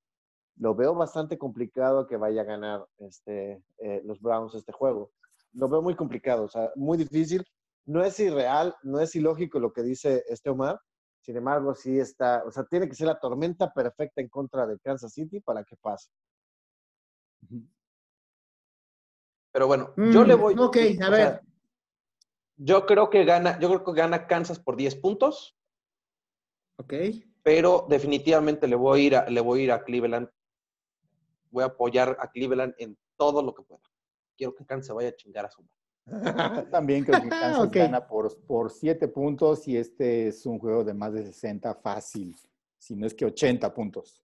lo 0.58 0.74
veo 0.74 0.96
bastante 0.96 1.38
complicado 1.38 2.08
que 2.08 2.18
vaya 2.18 2.42
a 2.42 2.46
ganar 2.46 2.86
este, 2.98 3.64
eh, 3.78 4.02
los 4.06 4.20
Browns 4.20 4.56
este 4.56 4.72
juego. 4.72 5.12
Lo 5.54 5.70
veo 5.70 5.82
muy 5.82 5.96
complicado, 5.96 6.44
o 6.44 6.50
sea, 6.50 6.72
muy 6.76 6.98
difícil. 6.98 7.46
No 7.86 8.04
es 8.04 8.20
irreal, 8.20 8.76
no 8.84 9.00
es 9.00 9.16
ilógico 9.16 9.60
lo 9.60 9.72
que 9.72 9.84
dice 9.84 10.24
este 10.28 10.50
Omar. 10.50 10.80
Sin 11.22 11.38
embargo, 11.38 11.74
sí 11.76 12.00
está, 12.00 12.44
o 12.46 12.52
sea, 12.52 12.64
tiene 12.66 12.88
que 12.90 12.96
ser 12.96 13.08
la 13.08 13.20
tormenta 13.20 13.72
perfecta 13.72 14.22
en 14.22 14.30
contra 14.30 14.66
de 14.66 14.80
Kansas 14.80 15.14
City 15.14 15.40
para 15.40 15.64
que 15.64 15.76
pase. 15.76 16.10
Pero 19.52 19.68
bueno, 19.68 19.94
yo 19.96 20.24
Mm, 20.24 20.28
le 20.28 20.36
voy. 20.36 20.56
ok, 20.58 20.78
a 21.02 21.10
ver. 21.10 21.18
sea, 21.20 21.42
yo 22.58 22.86
creo 22.86 23.10
que 23.10 23.24
gana, 23.26 23.60
yo 23.60 23.68
creo 23.70 23.84
que 23.84 23.94
gana 24.02 24.28
Kansas 24.28 24.60
por 24.60 24.76
10 24.76 24.96
puntos. 24.96 25.56
Ok. 26.78 26.94
pero 27.44 27.86
definitivamente 27.90 28.68
le 28.68 28.76
voy 28.76 29.00
a 29.00 29.04
ir 29.04 29.16
a, 29.16 29.30
le 29.30 29.42
voy 29.42 29.62
a 29.62 29.64
ir 29.64 29.72
a 29.72 29.84
Cleveland. 29.84 30.28
Voy 31.52 31.64
a 31.64 31.68
apoyar 31.68 32.18
a 32.20 32.30
Cleveland 32.32 32.74
en 32.80 32.98
todo 33.18 33.42
lo 33.42 33.54
que 33.54 33.64
pueda. 33.64 33.82
Quiero 34.36 34.54
que 34.56 34.66
Kansas 34.66 34.88
se 34.88 34.94
vaya 34.94 35.10
a 35.10 35.16
chingar 35.16 35.46
a 35.46 35.50
su 35.50 35.62
madre. 35.62 35.76
También 36.72 37.04
creo 37.06 37.22
que 37.22 37.30
Kansas 37.30 37.68
Ok. 37.68 37.76
gana 37.76 38.06
por, 38.06 38.36
por 38.46 38.72
7 38.72 39.08
puntos 39.08 39.68
y 39.68 39.78
este 39.78 40.28
es 40.28 40.46
un 40.46 40.60
juego 40.60 40.84
de 40.84 40.94
más 40.94 41.14
de 41.14 41.26
60 41.26 41.76
fácil, 41.76 42.36
si 42.78 42.96
no 42.96 43.06
es 43.08 43.14
que 43.14 43.26
80 43.26 43.74
puntos. 43.74 44.22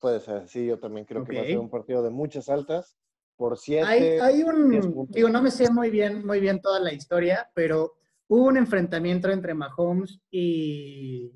Puede 0.00 0.20
ser, 0.20 0.48
sí, 0.48 0.66
yo 0.66 0.78
también 0.78 1.06
creo 1.06 1.24
que 1.24 1.34
va 1.36 1.42
a 1.42 1.46
ser 1.46 1.58
un 1.58 1.70
partido 1.70 2.02
de 2.02 2.10
muchas 2.10 2.48
altas. 2.48 2.96
Por 3.36 3.58
siete. 3.58 3.84
Hay, 3.84 4.02
hay 4.20 4.42
10 4.42 4.46
un, 4.86 5.06
digo, 5.08 5.28
no 5.28 5.42
me 5.42 5.50
sé 5.50 5.68
muy 5.70 5.90
bien, 5.90 6.24
muy 6.24 6.38
bien 6.40 6.60
toda 6.60 6.78
la 6.78 6.92
historia, 6.92 7.50
pero 7.52 7.94
hubo 8.28 8.44
un 8.44 8.56
enfrentamiento 8.56 9.28
entre 9.28 9.54
Mahomes 9.54 10.20
y 10.30 11.32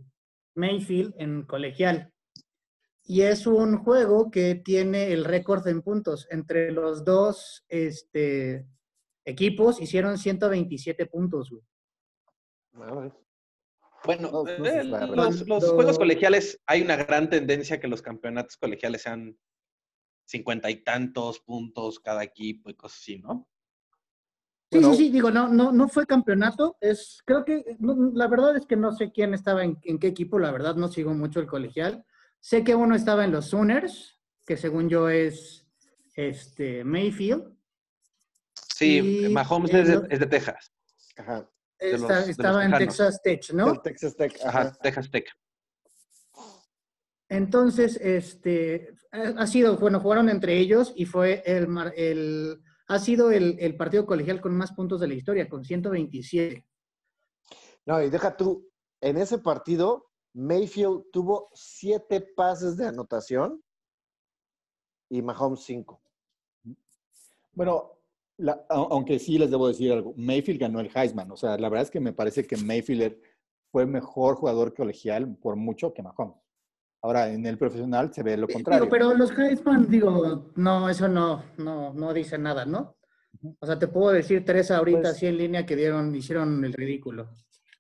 Mayfield 0.59 1.15
en 1.19 1.45
colegial. 1.45 2.13
Y 3.05 3.23
es 3.23 3.47
un 3.47 3.79
juego 3.79 4.31
que 4.31 4.57
tiene 4.57 5.13
el 5.13 5.25
récord 5.25 5.67
en 5.67 5.81
puntos. 5.81 6.27
Entre 6.31 6.73
los 6.73 7.05
dos 7.05 7.65
este, 7.69 8.67
equipos 9.25 9.81
hicieron 9.81 10.19
127 10.19 11.07
puntos. 11.07 11.51
güey. 11.51 11.63
Bueno, 14.05 14.31
No, 14.31 14.45
no 14.45 14.67
eh, 14.67 14.85
los, 14.85 15.47
los 15.49 15.71
juegos 15.71 15.99
colegiales, 15.99 16.61
hay 16.67 16.83
una 16.83 16.97
gran 16.97 17.29
tendencia 17.31 17.81
que 17.81 17.89
los 17.89 18.03
campeonatos 18.03 18.57
colegiales 18.57 19.03
sean 19.03 19.37
cincuenta 20.25 20.71
y 20.71 20.85
tantos 20.85 21.41
puntos 21.41 21.99
cada 21.99 22.23
equipo 22.23 22.71
y 22.71 22.75
cosas 22.75 22.99
así, 23.01 23.19
¿no? 23.19 23.49
Sí, 24.71 24.79
Bueno. 24.81 24.91
sí, 24.95 25.05
sí, 25.07 25.11
digo, 25.11 25.31
no, 25.31 25.49
no, 25.49 25.73
no 25.73 25.89
fue 25.89 26.05
campeonato. 26.07 26.77
Es, 26.81 27.23
creo 27.25 27.43
que, 27.45 27.77
no, 27.79 28.11
la 28.13 28.27
verdad 28.29 28.55
es 28.57 28.67
que 28.67 28.77
no 28.77 28.93
sé 28.93 29.11
quién 29.13 29.33
estaba 29.33 29.65
en, 29.65 29.79
en 29.85 29.99
qué 29.99 30.09
equipo, 30.09 30.39
la 30.39 30.51
verdad 30.53 30.75
no 30.77 30.89
sigo 30.89 31.15
mucho 31.15 31.41
el 31.41 31.47
colegial. 31.47 32.05
Sé 32.41 32.65
que 32.65 32.75
uno 32.75 32.95
estaba 32.95 33.25
en 33.25 33.33
los 33.33 33.47
Sooners, 33.47 34.21
que 34.47 34.57
según 34.59 34.89
yo 34.91 35.09
es 35.09 35.67
este 36.15 36.85
Mayfield. 36.85 37.57
Sí, 38.75 39.25
Y 39.25 39.29
Mahomes 39.33 39.73
es 39.73 39.89
de, 39.89 39.97
otro- 39.97 40.11
es 40.11 40.21
de 40.21 40.27
Texas, 40.27 40.73
Ajá. 41.17 41.51
De 41.81 41.99
los- 41.99 42.29
estaba 42.29 42.65
en. 42.65 42.73
Texas 42.73 43.21
Tech, 43.23 43.51
¿no? 43.55 43.81
Texas 43.81 44.17
Tech. 44.17 44.37
Ajá, 44.45 44.61
Ajá. 44.61 44.79
Texas 44.83 45.11
Tech. 45.11 45.27
Entonces, 47.31 47.97
este, 48.03 48.95
ha 49.13 49.47
sido, 49.47 49.77
bueno, 49.77 50.01
jugaron 50.01 50.29
entre 50.29 50.59
ellos 50.59 50.93
y 50.97 51.05
fue 51.07 51.43
el 51.47 51.69
ha 52.89 52.99
sido 52.99 53.31
el, 53.31 53.57
el 53.61 53.77
partido 53.77 54.07
colegial 54.07 54.41
con 54.41 54.57
más 54.57 54.73
puntos 54.73 55.01
de 55.01 55.09
la 55.09 55.15
historia, 55.15 55.49
con 55.49 55.65
127. 55.65 56.67
No, 57.87 58.03
y 58.03 58.11
deja 58.11 58.37
tú, 58.37 58.69
en 59.01 59.17
ese 59.19 59.39
partido, 59.39 60.11
Mayfield 60.35 61.05
tuvo 61.13 61.49
siete 61.55 62.21
pases 62.21 62.77
de 62.77 62.87
anotación 62.87 63.63
y 65.11 65.23
Mahomes 65.23 65.61
cinco. 65.61 66.03
Bueno, 67.53 67.93
la- 68.39 68.65
aunque 68.69 69.19
sí 69.19 69.39
les 69.39 69.51
debo 69.51 69.69
decir 69.69 69.93
algo, 69.93 70.15
Mayfield 70.17 70.61
ganó 70.61 70.81
el 70.81 70.91
Heisman. 70.95 71.31
O 71.31 71.37
sea, 71.37 71.57
la 71.59 71.69
verdad 71.69 71.85
es 71.85 71.91
que 71.91 72.01
me 72.01 72.13
parece 72.13 72.47
que 72.47 72.57
Mayfield 72.57 73.19
fue 73.71 73.87
mejor 73.87 74.37
jugador 74.37 74.75
colegial 74.75 75.37
por 75.37 75.57
mucho 75.57 75.93
que 75.93 76.03
Mahomes. 76.03 76.37
Ahora, 77.03 77.29
en 77.33 77.47
el 77.47 77.57
profesional 77.59 78.13
se 78.13 78.23
ve 78.23 78.37
lo 78.37 78.49
contrario. 78.49 78.85
Digo, 78.85 78.91
pero 78.91 79.15
los 79.15 79.31
Heisman, 79.39 79.89
digo, 79.89 80.51
no, 80.57 80.89
eso 80.89 81.07
no, 81.09 81.45
no, 81.57 81.93
no 81.95 82.13
dice 82.13 82.39
nada, 82.39 82.65
¿no? 82.65 82.97
O 83.61 83.67
sea, 83.67 83.79
te 83.79 83.87
puedo 83.87 84.11
decir 84.13 84.45
tres 84.45 84.71
ahorita 84.71 85.01
Pues- 85.01 85.11
así 85.13 85.27
en 85.27 85.37
línea 85.37 85.65
que 85.65 85.77
dieron, 85.77 86.15
hicieron 86.15 86.65
el 86.65 86.73
ridículo. 86.73 87.29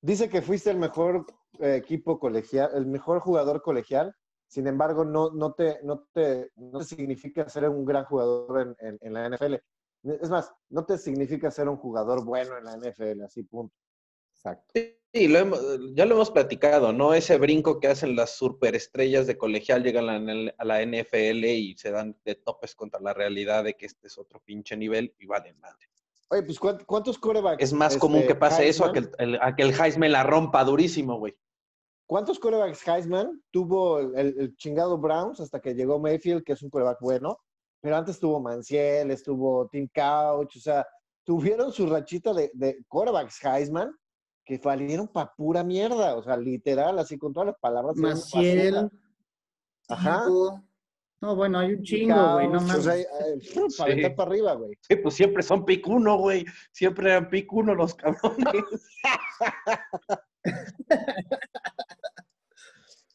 Dice 0.01 0.28
que 0.28 0.40
fuiste 0.43 0.70
el 0.70 0.78
mejor 0.78 1.27
eh, 1.59 1.74
equipo 1.77 2.20
colegial, 2.20 2.70
el 2.74 2.86
mejor 2.86 3.19
jugador 3.20 3.61
colegial. 3.62 4.15
Sin 4.47 4.66
embargo, 4.69 5.05
no, 5.05 5.31
no, 5.31 5.53
te, 5.53 5.78
no, 5.82 6.07
te, 6.12 6.53
no 6.57 6.78
te 6.78 6.85
significa 6.85 7.49
ser 7.49 7.69
un 7.69 7.85
gran 7.85 8.05
jugador 8.05 8.61
en, 8.78 8.89
en- 8.89 8.99
en 9.01 9.12
la 9.12 9.27
NFL. 9.28 9.55
Es 10.23 10.31
más, 10.31 10.53
no 10.70 10.85
te 10.86 10.97
significa 10.97 11.51
ser 11.51 11.69
un 11.69 11.77
jugador 11.77 12.24
bueno 12.24 12.57
en 12.57 12.65
la 12.65 12.77
NFL, 12.77 13.24
así 13.24 13.43
punto. 13.43 13.74
Exacto. 14.32 14.81
Sí, 15.12 15.26
lo 15.26 15.39
hemos- 15.39 15.60
ya 15.94 16.05
lo 16.05 16.14
hemos 16.16 16.30
platicado, 16.30 16.93
¿no? 16.93 17.14
Ese 17.14 17.39
brinco 17.39 17.80
que 17.80 17.89
hacen 17.89 18.14
las 18.14 18.36
superestrellas 18.36 19.26
de 19.26 19.39
colegial 19.39 19.82
llegan 19.82 20.09
a 20.10 20.18
la, 20.18 20.52
a 20.59 20.64
la 20.64 20.82
NFL 20.82 21.44
y 21.47 21.74
se 21.78 21.90
dan 21.90 22.14
de 22.24 22.35
topes 22.35 22.74
contra 22.74 23.01
la 23.01 23.14
realidad 23.14 23.64
de 23.64 23.74
que 23.74 23.86
este 23.86 24.09
es 24.09 24.18
otro 24.18 24.40
pinche 24.44 24.76
nivel 24.76 25.14
y 25.18 25.26
valen 25.26 25.59
madre. 25.60 25.86
Oye, 26.30 26.43
pues 26.43 26.60
¿cuánt- 26.60 26.85
¿cuántos 26.85 27.18
corebacks? 27.18 27.62
Es 27.62 27.72
más 27.72 27.94
este, 27.94 28.01
común 28.01 28.26
que 28.26 28.35
pase 28.35 28.68
eso 28.68 28.85
a 28.85 28.93
que 28.93 28.98
el, 28.98 29.10
el- 29.18 29.39
a 29.40 29.56
que 29.56 29.62
el 29.62 29.72
Heisman 29.80 30.12
la 30.12 30.24
rompa 30.24 30.62
durísimo, 30.62 31.18
güey. 31.18 31.35
¿Cuántos 32.06 32.39
corebacks 32.39 32.86
Heisman 32.86 33.43
tuvo 33.51 34.01
el 34.01 34.55
chingado 34.56 34.98
Browns 34.98 35.40
hasta 35.40 35.60
que 35.60 35.74
llegó 35.74 35.98
Mayfield, 35.98 36.43
que 36.44 36.52
es 36.52 36.62
un 36.62 36.68
coreback 36.70 37.01
bueno? 37.01 37.39
Pero 37.80 37.97
antes 37.97 38.18
tuvo 38.20 38.40
Manciel, 38.40 39.10
estuvo 39.10 39.68
Tim 39.68 39.89
Couch, 39.94 40.56
o 40.56 40.60
sea, 40.60 40.86
tuvieron 41.24 41.72
su 41.72 41.86
rachita 41.86 42.35
de, 42.35 42.51
de 42.55 42.78
corebacks 42.89 43.43
Heisman 43.44 43.94
que 44.48 44.56
valieron 44.56 45.06
pa' 45.08 45.34
pura 45.36 45.62
mierda, 45.62 46.16
o 46.16 46.22
sea, 46.22 46.34
literal, 46.38 46.98
así 46.98 47.18
con 47.18 47.34
todas 47.34 47.48
las 47.48 47.58
palabras. 47.58 47.96
Maciel. 47.96 48.90
Ajá. 49.90 50.24
No, 51.20 51.36
bueno, 51.36 51.58
hay 51.58 51.74
un 51.74 51.82
chingo, 51.82 52.32
güey, 52.32 52.48
no 52.48 52.56
o 52.56 52.62
mames. 52.62 52.84
sea, 52.84 52.96
eh, 52.98 53.06
para 53.76 54.14
para 54.16 54.30
arriba, 54.30 54.54
güey. 54.54 54.72
Sí, 54.80 54.96
pues 54.96 55.14
siempre 55.16 55.42
son 55.42 55.66
pick 55.66 55.86
uno, 55.86 56.16
güey. 56.16 56.46
Siempre 56.72 57.10
eran 57.10 57.28
pick 57.28 57.52
uno 57.52 57.74
los 57.74 57.94
cabrones. 57.94 58.64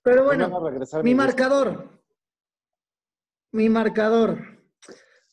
Pero 0.03 0.25
bueno, 0.25 0.51
va 0.51 0.57
a 0.57 0.69
regresar 0.69 1.03
mi 1.03 1.15
marcador. 1.15 1.99
Mi 3.53 3.69
marcador. 3.69 4.37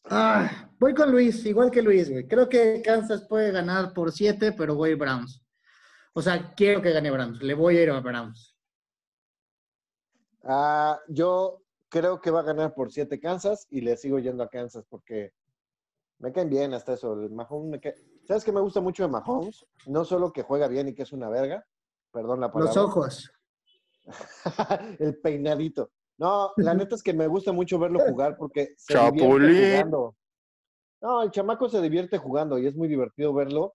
Ah, 0.05 0.70
voy 0.78 0.94
con 0.94 1.12
Luis, 1.12 1.44
igual 1.44 1.70
que 1.70 1.82
Luis, 1.82 2.09
güey. 2.10 2.27
Creo 2.27 2.48
que 2.48 2.81
Kansas 2.82 3.27
puede 3.28 3.52
ganar 3.52 3.93
por 3.93 4.12
siete, 4.12 4.52
pero 4.52 4.77
voy 4.77 4.94
Browns. 4.94 5.43
O 6.12 6.23
sea, 6.23 6.55
quiero 6.55 6.82
que 6.82 6.93
gane 6.93 7.11
Browns. 7.11 7.41
Le 7.43 7.55
voy 7.55 7.78
a 7.78 7.82
ir 7.82 7.91
a 7.91 8.01
Browns. 8.01 8.57
Ah, 10.43 10.99
yo 11.09 11.62
creo 11.89 12.20
que 12.20 12.31
va 12.31 12.41
a 12.41 12.45
ganar 12.45 12.74
por 12.74 12.91
siete 12.93 13.20
Kansas 13.20 13.66
y 13.70 13.81
le 13.82 13.97
sigo 13.97 14.19
yendo 14.19 14.43
a 14.43 14.49
Kansas 14.49 14.85
porque 14.89 15.32
me 16.19 16.32
caen 16.32 16.51
bien 16.51 16.74
hasta 16.74 16.95
eso. 16.95 17.12
El 17.15 17.31
Mahomes 17.31 17.70
me 17.70 17.81
cae- 17.81 17.95
¿Sabes 18.27 18.45
qué 18.45 18.53
me 18.53 18.61
gusta 18.61 18.81
mucho 18.81 19.03
de 19.05 19.09
Mahomes? 19.11 19.66
No 19.87 20.05
solo 20.05 20.32
que 20.32 20.43
juega 20.43 20.69
bien 20.69 20.89
y 20.89 20.95
que 20.95 21.03
es 21.03 21.12
una 21.12 21.28
verga, 21.28 21.65
Perdón 22.12 22.41
la 22.41 22.51
palabra. 22.51 22.74
Los 22.74 22.85
ojos. 22.85 23.31
el 24.99 25.16
peinadito. 25.20 25.93
No, 26.19 26.53
la 26.57 26.74
neta 26.74 26.97
es 26.97 27.03
que 27.03 27.15
me 27.15 27.28
gusta 27.28 27.53
mucho 27.53 27.78
verlo 27.78 28.01
jugar 28.01 28.37
porque 28.37 28.74
se 28.77 28.95
divierte 28.95 29.20
Chapulín. 29.20 29.70
jugando. 29.70 30.16
No, 31.01 31.23
el 31.23 31.31
chamaco 31.31 31.69
se 31.69 31.81
divierte 31.81 32.19
jugando 32.19 32.59
y 32.59 32.66
es 32.66 32.74
muy 32.77 32.89
divertido 32.89 33.32
verlo. 33.32 33.74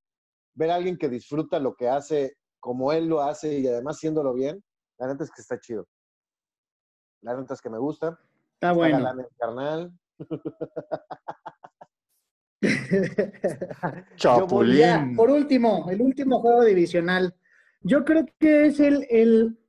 Ver 0.56 0.72
a 0.72 0.76
alguien 0.76 0.98
que 0.98 1.10
disfruta 1.10 1.60
lo 1.60 1.76
que 1.76 1.88
hace 1.88 2.38
como 2.66 2.92
él 2.92 3.06
lo 3.06 3.22
hace 3.22 3.60
y 3.60 3.68
además 3.68 3.98
haciéndolo 3.98 4.34
bien. 4.34 4.64
La 4.98 5.06
neta 5.06 5.24
es 5.24 5.30
que 5.30 5.44
está 5.44 5.60
chido. 5.60 5.88
La 7.22 7.36
neta 7.36 7.54
es 7.54 7.62
que 7.62 7.70
me 7.70 7.78
gusta. 7.78 8.20
Está 8.54 8.54
Está 8.54 8.72
bueno. 8.72 8.98
galán 8.98 9.20
el 9.20 9.28
carnal. 9.38 9.92
Chapulín. 14.16 15.16
Por 15.16 15.30
último, 15.30 15.88
el 15.92 16.02
último 16.02 16.40
juego 16.40 16.64
divisional. 16.64 17.36
Yo 17.82 18.04
creo 18.04 18.26
que 18.40 18.66
es 18.66 18.80
el, 18.80 19.06
el, 19.12 19.60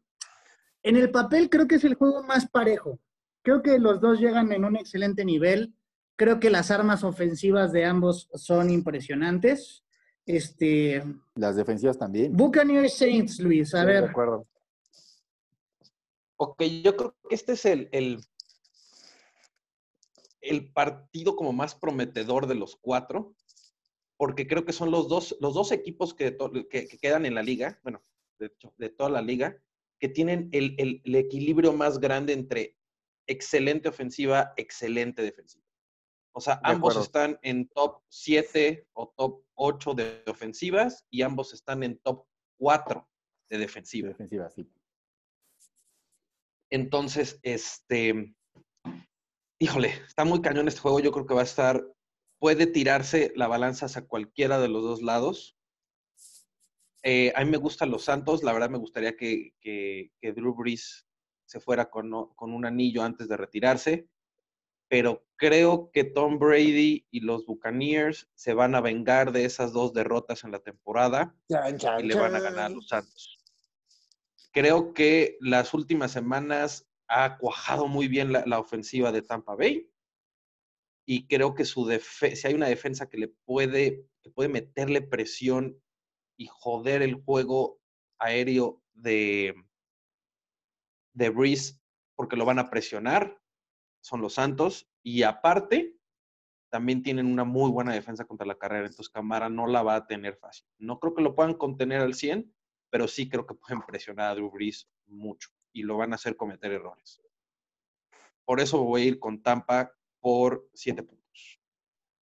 en 0.82 0.96
el 0.96 1.10
papel 1.10 1.50
creo 1.50 1.68
que 1.68 1.74
es 1.74 1.84
el 1.84 1.96
juego 1.96 2.22
más 2.22 2.48
parejo. 2.48 2.98
Creo 3.42 3.62
que 3.62 3.78
los 3.78 4.00
dos 4.00 4.20
llegan 4.20 4.52
en 4.52 4.64
un 4.64 4.76
excelente 4.76 5.22
nivel. 5.24 5.74
Creo 6.16 6.40
que 6.40 6.48
las 6.48 6.70
armas 6.70 7.04
ofensivas 7.04 7.72
de 7.72 7.84
ambos 7.84 8.30
son 8.32 8.70
impresionantes. 8.70 9.84
Este, 10.26 11.02
Las 11.36 11.54
defensivas 11.56 11.96
también. 11.98 12.36
Buccaneers 12.36 12.94
Saints, 12.94 13.38
Luis, 13.38 13.72
a 13.74 13.80
Sí, 13.80 13.86
de 13.86 13.92
ver. 14.00 14.04
acuerdo. 14.10 14.46
Ok, 16.36 16.62
yo 16.82 16.96
creo 16.96 17.16
que 17.28 17.34
este 17.34 17.52
es 17.52 17.64
el, 17.64 17.88
el, 17.92 18.20
el 20.40 20.70
partido 20.72 21.36
como 21.36 21.52
más 21.52 21.74
prometedor 21.74 22.46
de 22.46 22.56
los 22.56 22.76
cuatro, 22.76 23.34
porque 24.18 24.46
creo 24.46 24.64
que 24.64 24.72
son 24.72 24.90
los 24.90 25.08
dos, 25.08 25.36
los 25.40 25.54
dos 25.54 25.72
equipos 25.72 26.12
que, 26.12 26.30
to- 26.32 26.52
que- 26.68 26.88
que 26.88 26.98
quedan 26.98 27.24
en 27.24 27.34
la 27.34 27.42
liga, 27.42 27.78
bueno, 27.82 28.02
de 28.38 28.46
hecho, 28.46 28.74
de 28.76 28.90
toda 28.90 29.08
la 29.10 29.22
liga, 29.22 29.56
que 29.98 30.08
tienen 30.08 30.48
el, 30.52 30.74
el- 30.78 31.00
el 31.04 31.14
equilibrio 31.14 31.72
más 31.72 31.98
grande 32.00 32.32
entre 32.34 32.76
excelente 33.26 33.88
ofensiva, 33.88 34.52
excelente 34.56 35.22
defensiva. 35.22 35.64
O 36.36 36.40
sea, 36.42 36.56
De 36.56 36.72
ambos 36.72 36.94
están 36.98 37.38
en 37.40 37.66
top 37.68 38.02
7 38.10 38.86
o 38.92 39.08
top 39.16 39.42
8 39.54 39.94
de 39.94 40.22
ofensivas 40.26 41.06
y 41.08 41.22
ambos 41.22 41.54
están 41.54 41.82
en 41.82 41.98
top 42.00 42.26
4 42.58 43.08
de 43.48 43.56
defensiva. 43.56 44.08
Defensiva, 44.08 44.50
sí. 44.50 44.70
Entonces, 46.68 47.40
este, 47.42 48.34
híjole, 49.58 49.88
está 50.06 50.26
muy 50.26 50.42
cañón 50.42 50.68
este 50.68 50.80
juego. 50.80 51.00
Yo 51.00 51.10
creo 51.10 51.24
que 51.24 51.32
va 51.32 51.40
a 51.40 51.44
estar, 51.44 51.82
puede 52.38 52.66
tirarse 52.66 53.32
la 53.34 53.48
balanza 53.48 53.86
hacia 53.86 54.06
cualquiera 54.06 54.60
de 54.60 54.68
los 54.68 54.82
dos 54.82 55.00
lados. 55.00 55.56
Eh, 57.02 57.32
a 57.34 57.44
mí 57.44 57.50
me 57.50 57.56
gustan 57.56 57.90
los 57.90 58.04
Santos. 58.04 58.42
La 58.42 58.52
verdad 58.52 58.68
me 58.68 58.76
gustaría 58.76 59.16
que, 59.16 59.54
que, 59.58 60.12
que 60.20 60.32
Drew 60.34 60.54
Brees 60.54 61.08
se 61.46 61.60
fuera 61.60 61.88
con, 61.88 62.10
con 62.34 62.52
un 62.52 62.66
anillo 62.66 63.02
antes 63.02 63.26
de 63.26 63.38
retirarse. 63.38 64.10
Pero 64.88 65.26
creo 65.36 65.90
que 65.92 66.04
Tom 66.04 66.38
Brady 66.38 67.06
y 67.10 67.20
los 67.20 67.46
Buccaneers 67.46 68.28
se 68.34 68.54
van 68.54 68.74
a 68.74 68.80
vengar 68.80 69.32
de 69.32 69.44
esas 69.44 69.72
dos 69.72 69.92
derrotas 69.92 70.44
en 70.44 70.52
la 70.52 70.60
temporada 70.60 71.34
Chan, 71.50 71.78
chan, 71.78 72.04
y 72.04 72.08
le 72.08 72.14
van 72.14 72.34
a 72.34 72.40
ganar 72.40 72.70
los 72.70 72.88
Santos. 72.88 73.38
Creo 74.52 74.94
que 74.94 75.36
las 75.40 75.74
últimas 75.74 76.12
semanas 76.12 76.88
ha 77.08 77.36
cuajado 77.38 77.88
muy 77.88 78.08
bien 78.08 78.32
la, 78.32 78.44
la 78.46 78.58
ofensiva 78.58 79.12
de 79.12 79.22
Tampa 79.22 79.54
Bay 79.54 79.90
y 81.06 81.28
creo 81.28 81.54
que 81.54 81.64
su 81.64 81.88
si 82.10 82.46
hay 82.46 82.54
una 82.54 82.68
defensa 82.68 83.08
que 83.08 83.16
le 83.16 83.28
puede, 83.28 84.06
que 84.22 84.30
puede 84.30 84.48
meterle 84.48 85.00
presión 85.00 85.80
y 86.36 86.48
joder 86.50 87.00
el 87.02 87.14
juego 87.14 87.80
aéreo 88.18 88.82
de, 88.92 89.54
de 91.14 91.30
Breeze 91.30 91.80
porque 92.16 92.36
lo 92.36 92.44
van 92.44 92.58
a 92.58 92.70
presionar, 92.70 93.40
son 94.06 94.20
los 94.20 94.34
Santos. 94.34 94.88
Y 95.02 95.24
aparte, 95.24 95.96
también 96.70 97.02
tienen 97.02 97.26
una 97.26 97.42
muy 97.44 97.70
buena 97.70 97.92
defensa 97.92 98.24
contra 98.24 98.46
la 98.46 98.56
carrera, 98.56 98.86
entonces 98.86 99.08
Camara 99.08 99.48
no 99.48 99.66
la 99.66 99.82
va 99.82 99.96
a 99.96 100.06
tener 100.06 100.36
fácil. 100.36 100.66
No 100.78 101.00
creo 101.00 101.14
que 101.14 101.22
lo 101.22 101.34
puedan 101.34 101.54
contener 101.54 102.00
al 102.02 102.14
100, 102.14 102.52
pero 102.90 103.08
sí 103.08 103.28
creo 103.28 103.46
que 103.46 103.54
pueden 103.54 103.82
presionar 103.86 104.30
a 104.30 104.34
Drew 104.34 104.50
Brees 104.50 104.88
mucho 105.06 105.50
y 105.72 105.82
lo 105.82 105.96
van 105.96 106.12
a 106.12 106.16
hacer 106.16 106.36
cometer 106.36 106.70
errores. 106.72 107.20
Por 108.44 108.60
eso 108.60 108.82
voy 108.84 109.02
a 109.02 109.04
ir 109.06 109.18
con 109.18 109.42
Tampa 109.42 109.92
por 110.20 110.68
7 110.74 111.02
puntos. 111.02 111.60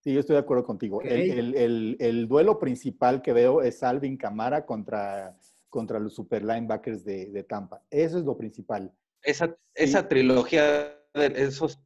Sí, 0.01 0.13
yo 0.13 0.21
estoy 0.21 0.35
de 0.35 0.41
acuerdo 0.41 0.65
contigo. 0.65 0.99
Ok. 0.99 1.05
El, 1.05 1.31
el- 1.31 1.55
el- 1.55 1.97
el 2.01 2.29
duelo 2.29 2.59
principal 2.59 3.21
que 3.23 3.33
veo 3.33 3.63
es 3.63 3.83
Alvin 3.83 4.17
Camara 4.17 4.65
contra, 4.67 5.37
contra 5.69 5.99
los 5.99 6.15
super 6.15 6.43
linebackers 6.43 7.05
de, 7.05 7.31
de 7.31 7.43
Tampa. 7.45 7.83
Eso 7.91 8.19
es 8.19 8.25
lo 8.25 8.37
principal. 8.37 8.93
Esa, 9.23 9.57
esa 9.75 10.07
trilogía, 10.09 10.95
de 11.15 11.27
esos 11.45 11.81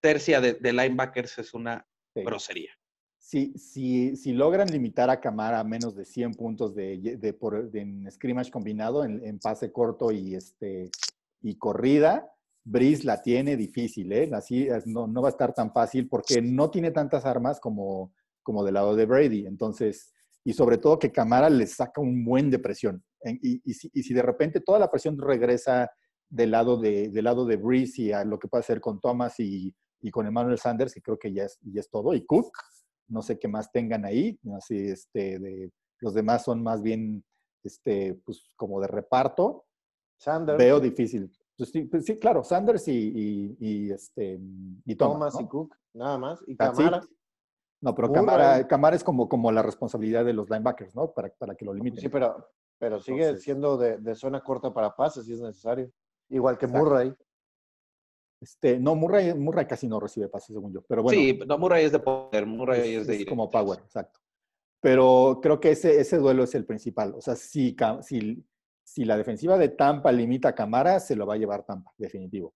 tercia 0.00 0.40
de, 0.40 0.54
de 0.54 0.72
linebackers 0.72 1.38
es 1.38 1.54
una 1.54 1.86
Sí. 2.14 2.22
grosería. 2.24 2.70
Si, 3.18 3.52
si, 3.56 4.16
si 4.16 4.32
logran 4.32 4.68
limitar 4.68 5.10
a 5.10 5.20
Camara 5.20 5.60
a 5.60 5.64
menos 5.64 5.94
de 5.94 6.04
100 6.04 6.32
puntos 6.34 6.74
de, 6.74 7.16
de 7.18 7.32
por, 7.34 7.70
de- 7.70 7.80
en 7.82 8.10
scrimmage 8.10 8.50
combinado, 8.50 9.04
en, 9.04 9.24
en 9.24 9.38
pase 9.38 9.70
corto 9.70 10.10
y, 10.10 10.34
este, 10.34 10.90
y 11.40 11.56
corrida, 11.56 12.28
Breeze 12.64 13.04
la 13.04 13.22
tiene 13.22 13.56
difícil, 13.56 14.12
¿eh? 14.12 14.28
Así 14.32 14.66
no, 14.86 15.06
no 15.06 15.22
va 15.22 15.28
a 15.28 15.30
estar 15.30 15.54
tan 15.54 15.72
fácil 15.72 16.08
porque 16.08 16.42
no 16.42 16.70
tiene 16.70 16.90
tantas 16.90 17.24
armas 17.24 17.60
como, 17.60 18.12
como 18.42 18.64
del 18.64 18.74
lado 18.74 18.96
de 18.96 19.06
Brady. 19.06 19.46
Entonces, 19.46 20.12
y 20.42 20.52
sobre 20.52 20.78
todo 20.78 20.98
que 20.98 21.12
Camara 21.12 21.48
le 21.48 21.66
saca 21.68 22.00
un 22.00 22.24
buen 22.24 22.50
de 22.50 22.58
presión. 22.58 23.04
En- 23.20 23.38
Y, 23.42 23.60
y 23.64 23.74
si, 23.74 23.88
y 23.94 24.02
si 24.02 24.12
de 24.14 24.22
repente 24.22 24.60
toda 24.60 24.78
la 24.80 24.90
presión 24.90 25.16
regresa 25.16 25.88
del 26.30 26.52
lado 26.52 26.76
de, 26.78 27.08
del 27.08 27.24
lado 27.24 27.44
de 27.44 27.56
Breeze 27.56 28.02
y 28.02 28.12
a 28.12 28.24
lo 28.24 28.38
que 28.38 28.48
puede 28.48 28.60
hacer 28.60 28.80
con 28.80 29.00
Thomas 29.00 29.38
y, 29.40 29.74
y 30.00 30.10
con 30.10 30.26
Emmanuel 30.26 30.58
Sanders, 30.58 30.94
que 30.94 31.02
creo 31.02 31.18
que 31.18 31.32
ya 31.32 31.44
es, 31.44 31.58
ya 31.60 31.80
es 31.80 31.90
todo, 31.90 32.14
y 32.14 32.24
Cook, 32.24 32.52
no 33.08 33.20
sé 33.20 33.38
qué 33.38 33.48
más 33.48 33.70
tengan 33.72 34.04
ahí, 34.04 34.38
así, 34.56 34.76
este, 34.76 35.38
de, 35.38 35.70
los 35.98 36.14
demás 36.14 36.44
son 36.44 36.62
más 36.62 36.80
bien, 36.82 37.24
este, 37.64 38.14
pues, 38.24 38.50
como 38.56 38.80
de 38.80 38.86
reparto, 38.86 39.66
Sanders, 40.16 40.58
veo 40.58 40.80
difícil. 40.80 41.30
Pues 41.56 41.70
sí, 41.70 41.82
pues 41.82 42.06
sí, 42.06 42.18
claro, 42.18 42.42
Sanders 42.42 42.88
y, 42.88 42.92
y, 42.92 43.56
y, 43.58 43.90
este, 43.90 44.40
y 44.86 44.94
Thomas, 44.94 45.34
Thomas 45.34 45.34
¿no? 45.34 45.40
y 45.40 45.48
Cook, 45.48 45.76
nada 45.92 46.16
más. 46.18 46.42
Y 46.46 46.56
That's 46.56 46.78
it. 46.78 46.84
Camara. 46.86 47.02
No, 47.82 47.94
pero 47.94 48.08
Murray. 48.08 48.20
Camara, 48.24 48.68
Camara 48.68 48.96
es 48.96 49.04
como, 49.04 49.28
como 49.28 49.50
la 49.52 49.62
responsabilidad 49.62 50.24
de 50.24 50.32
los 50.32 50.48
linebackers, 50.48 50.94
¿no? 50.94 51.12
Para, 51.12 51.30
para 51.38 51.54
que 51.54 51.64
lo 51.64 51.74
limiten. 51.74 52.00
Sí, 52.00 52.08
pero, 52.08 52.48
pero 52.78 53.00
sigue 53.00 53.22
Entonces- 53.24 53.44
siendo 53.44 53.76
de, 53.76 53.98
de 53.98 54.14
zona 54.14 54.40
corta 54.42 54.72
para 54.72 54.94
pases 54.94 55.26
si 55.26 55.32
es 55.34 55.40
necesario. 55.40 55.90
Igual 56.30 56.56
que 56.58 56.66
Exacto. 56.66 56.84
Murray. 56.88 57.14
Este, 58.40 58.78
no, 58.78 58.94
Murray, 58.94 59.34
Murray 59.34 59.66
casi 59.66 59.86
no 59.86 60.00
recibe 60.00 60.28
pases, 60.28 60.54
según 60.54 60.72
yo. 60.72 60.82
Pero 60.88 61.02
bueno, 61.02 61.20
sí, 61.20 61.38
no, 61.46 61.58
Murray 61.58 61.84
es 61.84 61.92
de 61.92 61.98
poder, 61.98 62.46
Murray 62.46 62.94
es, 62.94 63.00
es, 63.02 63.06
de 63.06 63.14
es 63.16 63.20
ir. 63.20 63.28
como 63.28 63.50
power, 63.50 63.80
exacto. 63.80 64.18
Pero 64.80 65.40
creo 65.42 65.60
que 65.60 65.72
ese, 65.72 66.00
ese 66.00 66.16
duelo 66.16 66.44
es 66.44 66.54
el 66.54 66.64
principal. 66.64 67.14
O 67.14 67.20
sea, 67.20 67.36
si, 67.36 67.76
si, 68.00 68.42
si 68.82 69.04
la 69.04 69.18
defensiva 69.18 69.58
de 69.58 69.68
Tampa 69.68 70.10
limita 70.10 70.48
a 70.48 70.54
Camara, 70.54 71.00
se 71.00 71.16
lo 71.16 71.26
va 71.26 71.34
a 71.34 71.36
llevar 71.36 71.66
Tampa, 71.66 71.92
definitivo. 71.98 72.54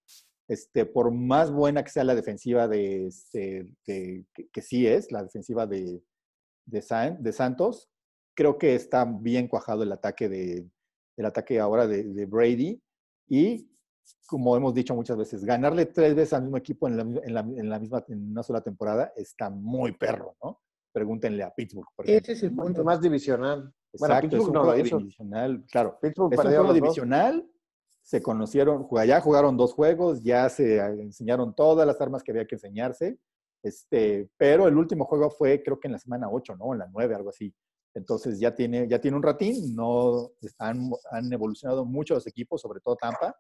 Este, 0.48 0.86
por 0.86 1.10
más 1.10 1.50
buena 1.50 1.82
que 1.84 1.90
sea 1.90 2.04
la 2.04 2.14
defensiva 2.14 2.66
de, 2.66 3.10
de- 3.34 3.68
que, 3.84 4.24
que 4.50 4.62
sí 4.62 4.86
es, 4.86 5.12
la 5.12 5.22
defensiva 5.22 5.66
de, 5.66 6.02
de, 6.66 6.82
San- 6.82 7.22
de 7.22 7.32
Santos, 7.32 7.90
creo 8.34 8.56
que 8.56 8.74
está 8.74 9.04
bien 9.04 9.48
cuajado 9.48 9.82
el 9.82 9.92
ataque 9.92 10.28
de 10.30 10.66
el 11.16 11.26
ataque 11.26 11.60
ahora 11.60 11.86
de 11.86 12.26
Brady 12.26 12.80
y 13.28 13.70
como 14.26 14.56
hemos 14.56 14.74
dicho 14.74 14.94
muchas 14.94 15.16
veces, 15.16 15.44
ganarle 15.44 15.86
tres 15.86 16.14
veces 16.14 16.32
al 16.34 16.42
mismo 16.42 16.56
equipo 16.56 16.88
en 16.88 16.96
la, 16.96 17.02
en 17.02 17.34
la- 17.34 17.40
en 17.40 17.68
la 17.70 17.78
misma 17.78 18.04
en 18.08 18.30
una 18.32 18.42
sola 18.42 18.60
temporada 18.60 19.12
está 19.16 19.50
muy 19.50 19.92
perro, 19.92 20.36
¿no? 20.42 20.60
Pregúntenle 20.92 21.42
a 21.42 21.52
Pittsburgh, 21.54 21.88
por 21.96 22.04
ejemplo. 22.06 22.22
Ese 22.22 22.32
es 22.32 22.42
el 22.50 22.54
punto. 22.54 22.84
Más 22.84 23.00
divisional. 23.00 23.72
Bueno, 23.98 24.14
Exacto, 24.14 24.14
es 24.14 24.20
Pittsburgh 24.32 24.48
un 24.48 24.52
no 24.54 24.60
lo 24.60 24.72
juego 24.72 24.84
divisional, 24.98 25.64
claro. 25.70 25.98
Pittsburgh 26.00 26.32
Es 26.32 26.38
un 26.38 26.44
juego 26.46 26.64
dos. 26.64 26.74
divisional, 26.74 27.50
se 28.02 28.22
conocieron, 28.22 28.86
ya 29.06 29.20
jugaron 29.20 29.56
dos 29.56 29.72
juegos, 29.72 30.22
ya 30.22 30.48
se 30.48 30.76
eh, 30.76 30.86
enseñaron 31.00 31.54
todas 31.54 31.86
las 31.86 32.00
armas 32.00 32.22
que 32.22 32.32
había 32.32 32.46
que 32.46 32.56
enseñarse, 32.56 33.18
este, 33.62 34.28
pero 34.36 34.68
el 34.68 34.76
último 34.76 35.04
juego 35.06 35.30
fue 35.30 35.62
creo 35.62 35.80
que 35.80 35.88
en 35.88 35.92
la 35.92 35.98
semana 35.98 36.28
8, 36.30 36.56
¿no? 36.56 36.72
En 36.74 36.80
la 36.80 36.88
9, 36.92 37.14
algo 37.14 37.30
así. 37.30 37.54
Entonces 37.94 38.40
ya 38.40 38.54
tiene, 38.54 38.88
ya 38.88 39.00
tiene 39.00 39.16
un 39.16 39.22
ratín, 39.22 39.74
no 39.74 40.32
han, 40.58 40.90
han 41.12 41.32
evolucionado 41.32 41.84
mucho 41.84 42.14
los 42.14 42.26
equipos, 42.26 42.60
sobre 42.60 42.80
todo 42.80 42.96
Tampa. 42.96 43.36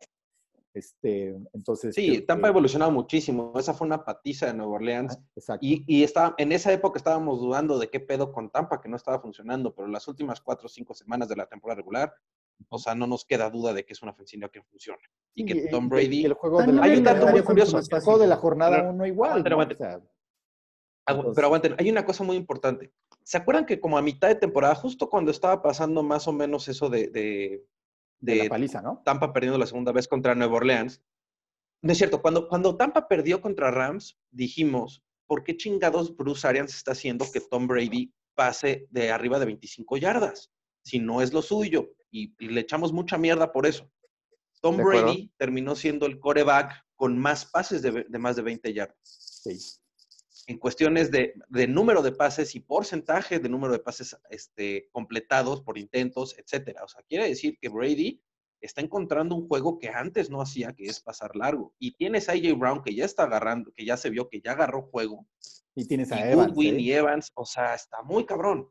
Este, 0.72 1.36
entonces. 1.52 1.94
Sí, 1.94 2.08
creo 2.08 2.26
Tampa 2.26 2.48
ha 2.48 2.50
evolucionado 2.50 2.90
muchísimo. 2.90 3.52
Esa 3.56 3.74
fue 3.74 3.86
una 3.86 4.04
patiza 4.04 4.46
de 4.46 4.54
Nueva 4.54 4.72
Orleans. 4.74 5.18
Exacto. 5.36 5.64
Y, 5.64 5.84
y 5.86 6.02
estaba, 6.02 6.34
en 6.38 6.52
esa 6.52 6.72
época 6.72 6.98
estábamos 6.98 7.40
dudando 7.40 7.78
de 7.78 7.90
qué 7.90 8.00
pedo 8.00 8.32
con 8.32 8.50
Tampa, 8.50 8.80
que 8.80 8.88
no 8.88 8.96
estaba 8.96 9.20
funcionando, 9.20 9.74
pero 9.74 9.86
las 9.88 10.06
últimas 10.08 10.40
cuatro 10.40 10.66
o 10.66 10.68
cinco 10.68 10.94
semanas 10.94 11.28
de 11.28 11.36
la 11.36 11.46
temporada 11.46 11.76
regular, 11.78 12.12
o 12.68 12.78
sea, 12.78 12.94
no 12.94 13.06
nos 13.06 13.24
queda 13.24 13.50
duda 13.50 13.72
de 13.72 13.84
que 13.84 13.92
es 13.92 14.02
una 14.02 14.12
ofensiva 14.12 14.48
que 14.48 14.62
funciona. 14.62 14.98
Y 15.34 15.42
Sí, 15.42 15.46
que 15.48 15.68
Tom 15.68 15.86
y 15.86 15.88
Brady... 15.88 16.24
el 16.24 16.34
juego 16.34 16.60
de 16.62 16.72
la, 16.72 16.82
Hay 16.82 16.96
un 16.96 17.04
dato 17.04 17.26
muy 17.28 17.42
curioso. 17.42 17.78
el 17.78 18.00
juego 18.00 18.18
de 18.18 18.26
la 18.28 18.36
jornada 18.36 18.76
Pero- 18.78 18.90
uno 18.90 19.06
igual. 19.06 19.44
aguante. 19.46 19.74
O 19.74 19.78
sea, 19.78 20.00
Entonces- 21.06 21.32
Pero 21.36 21.46
aguanten, 21.48 21.74
hay 21.78 21.90
una 21.90 22.04
cosa 22.04 22.24
muy 22.24 22.36
importante. 22.36 22.92
¿Se 23.24 23.36
acuerdan 23.38 23.66
que 23.66 23.80
como 23.80 23.96
a 23.98 24.02
mitad 24.02 24.28
de 24.28 24.34
temporada, 24.34 24.74
justo 24.74 25.08
cuando 25.08 25.30
estaba 25.30 25.62
pasando 25.62 26.02
más 26.02 26.28
o 26.28 26.32
menos 26.32 26.68
eso 26.68 26.88
de, 26.90 27.08
de- 27.08 27.66
De 28.20 28.36
la 28.36 28.48
paliza, 28.50 28.82
¿no? 28.82 29.02
Tampa 29.04 29.32
perdiendo 29.32 29.58
la 29.58 29.66
segunda 29.66 29.92
vez 29.92 30.06
contra 30.08 30.34
Nueva 30.34 30.56
Orleans. 30.56 31.02
No 31.82 31.92
es 31.92 31.98
cierto, 31.98 32.22
cuando, 32.22 32.48
cuando 32.48 32.76
Tampa 32.76 33.08
perdió 33.08 33.40
contra 33.40 33.70
Rams, 33.70 34.18
dijimos, 34.30 35.02
¿por 35.26 35.42
qué 35.42 35.56
chingados 35.56 36.16
Bruce 36.16 36.46
Arians 36.46 36.74
está 36.74 36.92
haciendo 36.92 37.24
que 37.32 37.40
Tom 37.40 37.66
Brady 37.66 38.12
pase 38.34 38.86
de 38.90 39.10
arriba 39.10 39.38
de 39.38 39.46
25 39.46 39.96
yardas? 39.98 40.50
Si 40.82 40.98
no 40.98 41.20
es 41.22 41.32
lo 41.32 41.42
suyo. 41.42 41.90
Y, 42.10 42.34
y 42.38 42.48
le 42.48 42.60
echamos 42.60 42.92
mucha 42.92 43.18
mierda 43.18 43.52
por 43.52 43.66
eso. 43.66 43.90
Tom. 44.60 44.76
Brady 44.78 45.30
terminó 45.36 45.74
siendo 45.74 46.06
el 46.06 46.18
coreback 46.20 46.72
con 46.96 47.18
más 47.18 47.44
pases 47.46 47.82
de, 47.82 48.04
de 48.08 48.18
más 48.18 48.36
de 48.36 48.42
20 48.42 48.72
yardas. 48.72 48.96
Sí. 49.02 49.58
En 50.46 50.58
cuestiones 50.58 51.10
de, 51.10 51.34
de 51.48 51.66
número 51.66 52.02
de 52.02 52.12
pases 52.12 52.54
y 52.54 52.60
porcentaje 52.60 53.38
de 53.38 53.48
número 53.48 53.72
de 53.72 53.78
pases 53.78 54.16
este, 54.30 54.88
completados 54.92 55.62
por 55.62 55.78
intentos, 55.78 56.36
etcétera. 56.38 56.84
O 56.84 56.88
sea, 56.88 57.02
quiere 57.08 57.28
decir 57.28 57.56
que 57.60 57.68
Brady 57.68 58.20
está 58.60 58.80
encontrando 58.80 59.34
un 59.36 59.46
juego 59.48 59.78
que 59.78 59.88
antes 59.88 60.30
no 60.30 60.40
hacía, 60.40 60.72
que 60.72 60.84
es 60.84 61.00
pasar 61.00 61.34
largo. 61.36 61.74
Y 61.78 61.92
tienes 61.96 62.28
a 62.28 62.32
AJ 62.32 62.58
Brown 62.58 62.82
que 62.82 62.94
ya 62.94 63.04
está 63.04 63.24
agarrando, 63.24 63.72
que 63.76 63.84
ya 63.84 63.96
se 63.96 64.10
vio 64.10 64.28
que 64.28 64.40
ya 64.40 64.52
agarró 64.52 64.82
juego. 64.82 65.26
Y 65.74 65.86
tienes 65.86 66.10
Y 66.10 66.14
a 66.14 66.30
Evans. 66.30 66.48
Goodwin 66.52 66.76
¿eh? 66.76 66.80
y 66.80 66.92
Evans, 66.92 67.30
o 67.34 67.44
sea, 67.44 67.74
está 67.74 68.02
muy 68.02 68.24
cabrón. 68.24 68.68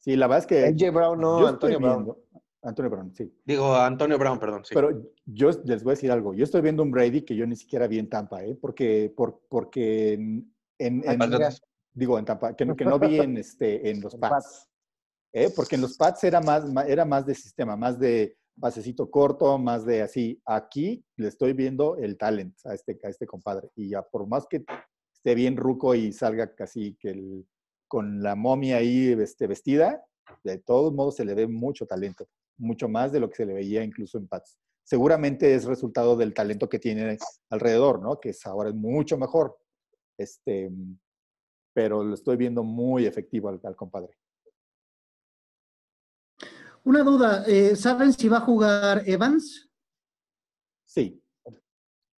Sí, 0.00 0.16
la 0.16 0.26
verdad 0.26 0.40
es 0.40 0.46
que. 0.46 0.64
AJ 0.86 0.92
Brown, 0.94 1.20
no, 1.20 1.46
Antonio 1.46 1.78
Brown. 1.80 2.04
viendo- 2.04 2.20
Antonio 2.62 2.90
Brown, 2.90 3.14
sí. 3.14 3.30
Digo, 3.44 3.74
Antonio 3.76 4.16
Brown, 4.18 4.38
perdón. 4.40 4.64
Sí. 4.64 4.74
Pero 4.74 5.12
yo 5.26 5.50
les 5.64 5.84
voy 5.84 5.90
a 5.90 5.94
decir 5.96 6.10
algo. 6.10 6.32
Yo 6.34 6.44
estoy 6.44 6.62
viendo 6.62 6.82
un 6.82 6.90
Brady 6.90 7.20
que 7.22 7.36
yo 7.36 7.46
ni 7.46 7.56
siquiera 7.56 7.86
vi 7.86 7.98
en 7.98 8.08
Tampa, 8.08 8.42
¿eh? 8.42 8.56
Porque, 8.58 9.12
por, 9.14 9.42
porque 9.50 10.18
en, 10.78 11.02
en- 11.12 11.18
digo 11.92 12.18
en 12.18 12.24
Tampa, 12.24 12.54
que, 12.54 12.64
no- 12.64 12.76
que 12.76 12.84
no 12.84 12.98
vi 12.98 13.20
en, 13.20 13.36
este, 13.36 13.90
en 13.90 14.00
los 14.02 14.14
Pats. 14.16 14.68
¿eh? 15.32 15.50
Porque 15.54 15.74
en 15.76 15.82
los 15.82 15.96
Pats 15.96 16.24
era 16.24 16.40
más, 16.40 16.64
era 16.86 17.04
más 17.04 17.26
de 17.26 17.34
sistema, 17.34 17.76
más 17.76 17.98
de 17.98 18.36
pasecito 18.60 19.10
corto, 19.10 19.58
más 19.58 19.84
de 19.84 20.02
así. 20.02 20.40
Aquí 20.44 21.04
le 21.16 21.28
estoy 21.28 21.52
viendo 21.52 21.96
el 21.96 22.16
talent 22.16 22.54
a 22.64 22.74
este, 22.74 22.98
a 23.02 23.08
este 23.08 23.26
compadre. 23.26 23.70
Y 23.74 23.88
ya 23.90 24.02
por 24.02 24.26
más 24.28 24.46
que 24.48 24.64
esté 25.12 25.34
bien 25.34 25.56
ruco 25.56 25.94
y 25.94 26.12
salga 26.12 26.54
casi 26.54 26.94
que 26.96 27.10
el- 27.10 27.46
con 27.88 28.22
la 28.22 28.34
momia 28.34 28.76
ahí 28.78 29.12
este, 29.20 29.46
vestida, 29.46 30.04
de 30.42 30.58
todos 30.58 30.92
modos 30.92 31.16
se 31.16 31.24
le 31.24 31.34
ve 31.34 31.46
mucho 31.46 31.86
talento, 31.86 32.26
mucho 32.58 32.88
más 32.88 33.12
de 33.12 33.20
lo 33.20 33.28
que 33.28 33.36
se 33.36 33.46
le 33.46 33.54
veía 33.54 33.84
incluso 33.84 34.18
en 34.18 34.26
Pats. 34.26 34.58
Seguramente 34.84 35.54
es 35.54 35.64
resultado 35.64 36.16
del 36.16 36.34
talento 36.34 36.68
que 36.68 36.78
tiene 36.78 37.18
alrededor, 37.50 38.02
¿no? 38.02 38.20
Que 38.20 38.30
es, 38.30 38.44
ahora 38.46 38.70
es 38.70 38.74
mucho 38.74 39.16
mejor. 39.16 39.56
Este, 40.18 40.70
pero 41.72 42.04
lo 42.04 42.14
estoy 42.14 42.36
viendo 42.36 42.62
muy 42.62 43.06
efectivo 43.06 43.48
al, 43.48 43.60
al 43.64 43.76
compadre. 43.76 44.16
Una 46.84 47.02
duda, 47.02 47.44
eh, 47.46 47.76
¿saben 47.76 48.12
si 48.12 48.28
va 48.28 48.38
a 48.38 48.42
jugar 48.42 49.02
Evans? 49.06 49.70
Sí, 50.86 51.20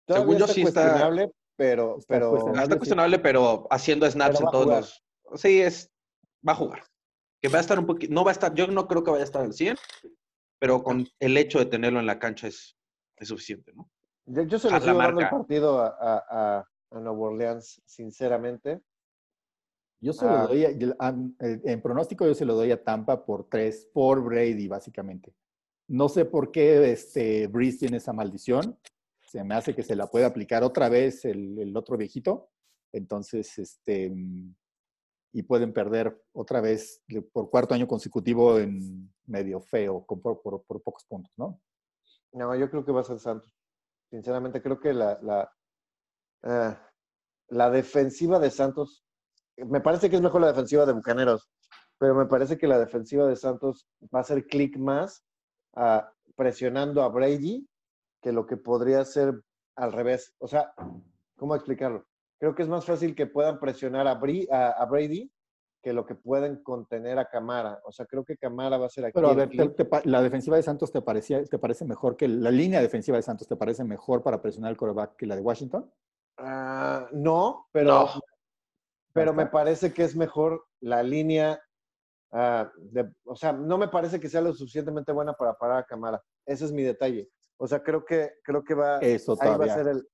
Todavía 0.07 0.25
Según 0.37 0.37
yo 0.37 0.53
sí 0.53 0.61
está- 0.61 0.81
cuestionable, 0.81 1.31
pero, 1.55 1.97
está 1.97 2.13
pero 2.13 2.29
cuestionable. 2.29 2.63
Está 2.63 2.77
cuestionable, 2.77 3.19
pero 3.19 3.67
haciendo 3.71 4.09
snaps 4.09 4.35
Pero 4.37 4.45
en 4.47 4.51
todos 4.51 4.67
los. 4.67 5.03
Sí, 5.41 5.61
es. 5.61 5.91
Va 6.47 6.51
a 6.51 6.55
jugar. 6.55 6.83
Que 7.41 7.49
va 7.49 7.57
a 7.57 7.61
estar 7.61 7.79
un 7.79 7.87
poquito. 7.87 8.13
No 8.13 8.23
va 8.23 8.29
a 8.29 8.33
estar. 8.33 8.53
Yo 8.53 8.67
no 8.67 8.87
creo 8.87 9.03
que 9.03 9.09
vaya 9.09 9.23
a 9.23 9.25
estar 9.25 9.41
al 9.41 9.53
100, 9.53 9.77
pero 10.59 10.83
con 10.83 11.07
el 11.19 11.37
hecho 11.37 11.57
de 11.57 11.65
tenerlo 11.65 11.99
en 11.99 12.05
la 12.05 12.19
cancha 12.19 12.47
es, 12.47 12.77
es 13.17 13.27
suficiente, 13.29 13.73
¿no? 13.73 13.89
yo, 14.27 14.43
yo 14.43 14.59
se 14.59 14.69
lo 14.69 14.79
sigo 14.79 14.95
dando 14.97 15.21
el 15.21 15.29
partido 15.29 15.79
a, 15.79 15.87
a, 15.87 16.23
a, 16.59 16.69
a 16.95 16.99
Nueva 16.99 17.19
Orleans, 17.19 17.81
sinceramente. 17.85 18.81
Yo 20.01 20.13
se 20.13 20.25
lo 20.25 20.31
Ah. 20.31 20.47
doy, 20.47 20.65
a- 20.65 21.15
eh, 21.39 21.61
en 21.63 21.81
pronóstico 21.81 22.25
yo 22.25 22.33
se 22.35 22.45
lo 22.45 22.55
doy 22.55 22.71
a 22.71 22.83
Tampa 22.83 23.25
por 23.25 23.47
tres, 23.49 23.89
por 23.93 24.23
Brady, 24.23 24.67
básicamente. 24.67 25.33
No 25.87 26.09
sé 26.09 26.25
por 26.25 26.51
qué 26.51 26.91
este 26.91 27.47
Breeze 27.47 27.79
tiene 27.79 27.97
esa 27.97 28.13
maldición. 28.13 28.77
Se 29.27 29.43
me 29.43 29.55
hace 29.55 29.75
que 29.75 29.83
se 29.83 29.95
la 29.95 30.07
puede 30.07 30.25
aplicar 30.25 30.63
otra 30.63 30.89
vez 30.89 31.25
el, 31.25 31.57
el 31.59 31.75
otro 31.77 31.97
viejito. 31.97 32.49
Entonces, 32.91 33.57
este, 33.57 34.13
y 35.33 35.43
pueden 35.43 35.73
perder 35.73 36.23
otra 36.33 36.61
vez 36.61 37.03
por 37.33 37.49
cuarto 37.49 37.73
año 37.73 37.87
consecutivo 37.87 38.57
en 38.59 39.13
medio 39.25 39.59
feo, 39.59 40.05
con- 40.05 40.21
por, 40.21 40.41
por- 40.41 40.63
por 40.63 40.81
pocos 40.81 41.03
puntos, 41.05 41.31
¿no? 41.37 41.59
No, 42.31 42.55
yo 42.55 42.69
creo 42.69 42.85
que 42.85 42.91
va 42.91 43.01
a 43.01 43.05
ser 43.05 43.19
Santos. 43.19 43.53
Sinceramente, 44.09 44.61
creo 44.61 44.79
que 44.79 44.93
la, 44.93 45.19
la, 45.21 45.51
eh, 46.45 46.75
la 47.49 47.69
defensiva 47.69 48.39
de 48.39 48.49
Santos, 48.51 49.03
me 49.57 49.81
parece 49.81 50.09
que 50.09 50.15
es 50.15 50.21
mejor 50.21 50.41
la 50.41 50.47
defensiva 50.47 50.85
de 50.85 50.93
Bucaneros, 50.93 51.49
pero 51.97 52.15
me 52.15 52.25
parece 52.25 52.57
que 52.57 52.67
la 52.67 52.79
defensiva 52.79 53.25
de 53.27 53.35
Santos 53.35 53.87
va 54.13 54.19
a 54.19 54.21
hacer 54.21 54.45
clic 54.47 54.77
más 54.77 55.23
presionando 56.35 57.01
a 57.03 57.09
Brady 57.09 57.67
que 58.21 58.31
lo 58.31 58.45
que 58.45 58.57
podría 58.57 59.03
ser 59.05 59.41
al 59.75 59.91
revés. 59.91 60.33
O 60.39 60.47
sea, 60.47 60.73
¿cómo 61.35 61.55
explicarlo? 61.55 62.05
Creo 62.39 62.55
que 62.55 62.63
es 62.63 62.69
más 62.69 62.85
fácil 62.85 63.15
que 63.15 63.27
puedan 63.27 63.59
presionar 63.59 64.07
a, 64.07 64.19
Bri- 64.19 64.49
a- 64.51 64.71
a 64.71 64.85
Brady 64.85 65.31
que 65.83 65.93
lo 65.93 66.05
que 66.05 66.15
pueden 66.15 66.63
contener 66.63 67.19
a 67.19 67.25
Camara. 67.29 67.79
O 67.85 67.91
sea, 67.91 68.05
creo 68.05 68.23
que 68.25 68.37
Camara 68.37 68.77
va 68.77 68.87
a 68.87 68.89
ser 68.89 69.05
aquí. 69.05 69.13
Pero 69.13 69.29
a 69.29 69.33
ver, 69.35 69.49
te- 69.49 69.69
te 69.85 70.09
la 70.09 70.21
defensiva 70.21 70.57
de 70.57 70.63
Santos 70.63 70.91
te, 70.91 71.01
parecía, 71.01 71.43
te 71.43 71.59
parece 71.59 71.85
mejor 71.85 72.17
que 72.17 72.27
la 72.27 72.51
línea 72.51 72.81
defensiva 72.81 73.17
de 73.17 73.23
Santos 73.23 73.47
te 73.47 73.55
parece 73.55 73.83
mejor 73.83 74.23
para 74.23 74.41
presionar 74.41 74.71
el 74.71 74.77
coreback 74.77 75.15
que 75.15 75.27
la 75.27 75.35
de 75.35 75.41
Washington? 75.41 75.91
Ah, 76.37 77.07
no, 77.11 77.67
pero, 77.71 77.87
No. 77.89 78.09
pero 79.13 79.31
¿No 79.31 79.37
me 79.37 79.47
parece 79.47 79.93
que 79.93 80.03
es 80.03 80.15
mejor 80.15 80.65
la 80.81 81.01
línea. 81.03 81.61
ah, 82.31 82.69
de- 82.77 83.13
o 83.23 83.35
sea, 83.35 83.53
no 83.53 83.77
me 83.77 83.87
parece 83.87 84.19
que 84.19 84.27
sea 84.27 84.41
lo 84.41 84.51
suficientemente 84.53 85.13
buena 85.13 85.33
para 85.33 85.53
parar 85.53 85.77
a 85.79 85.85
Camara. 85.85 86.21
Ese 86.45 86.65
es 86.65 86.71
mi 86.73 86.83
detalle. 86.83 87.29
O 87.57 87.65
sea, 87.67 87.81
creo 87.81 88.03
que, 88.03 88.33
creo 88.43 88.61
que 88.63 88.73
va, 88.73 88.99
Eso 88.99 89.37
ahí 89.39 89.57
va 89.57 89.65
a 89.65 89.69
ser 89.73 89.87
el. 89.87 90.09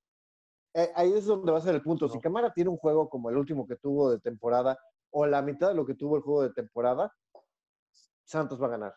eh, 0.76 0.92
ahí 0.96 1.12
es 1.14 1.26
donde 1.26 1.52
va 1.52 1.58
a 1.58 1.62
ser 1.62 1.74
el 1.74 1.82
punto. 1.82 2.08
Si. 2.08 2.20
Camara 2.20 2.54
tiene 2.54 2.70
un 2.70 2.78
juego 2.78 3.10
como 3.10 3.30
el 3.32 3.38
último 3.38 3.66
que 3.66 3.76
tuvo 3.78 4.12
de 4.12 4.20
temporada, 4.20 4.78
o 5.10 5.26
la 5.26 5.42
mitad 5.42 5.70
de 5.70 5.74
lo 5.74 5.84
que 5.86 5.96
tuvo 5.96 6.16
el 6.18 6.22
juego 6.22 6.44
de 6.44 6.54
temporada, 6.54 7.12
Santos 8.24 8.62
va 8.62 8.68
a 8.68 8.72
ganar. 8.72 8.96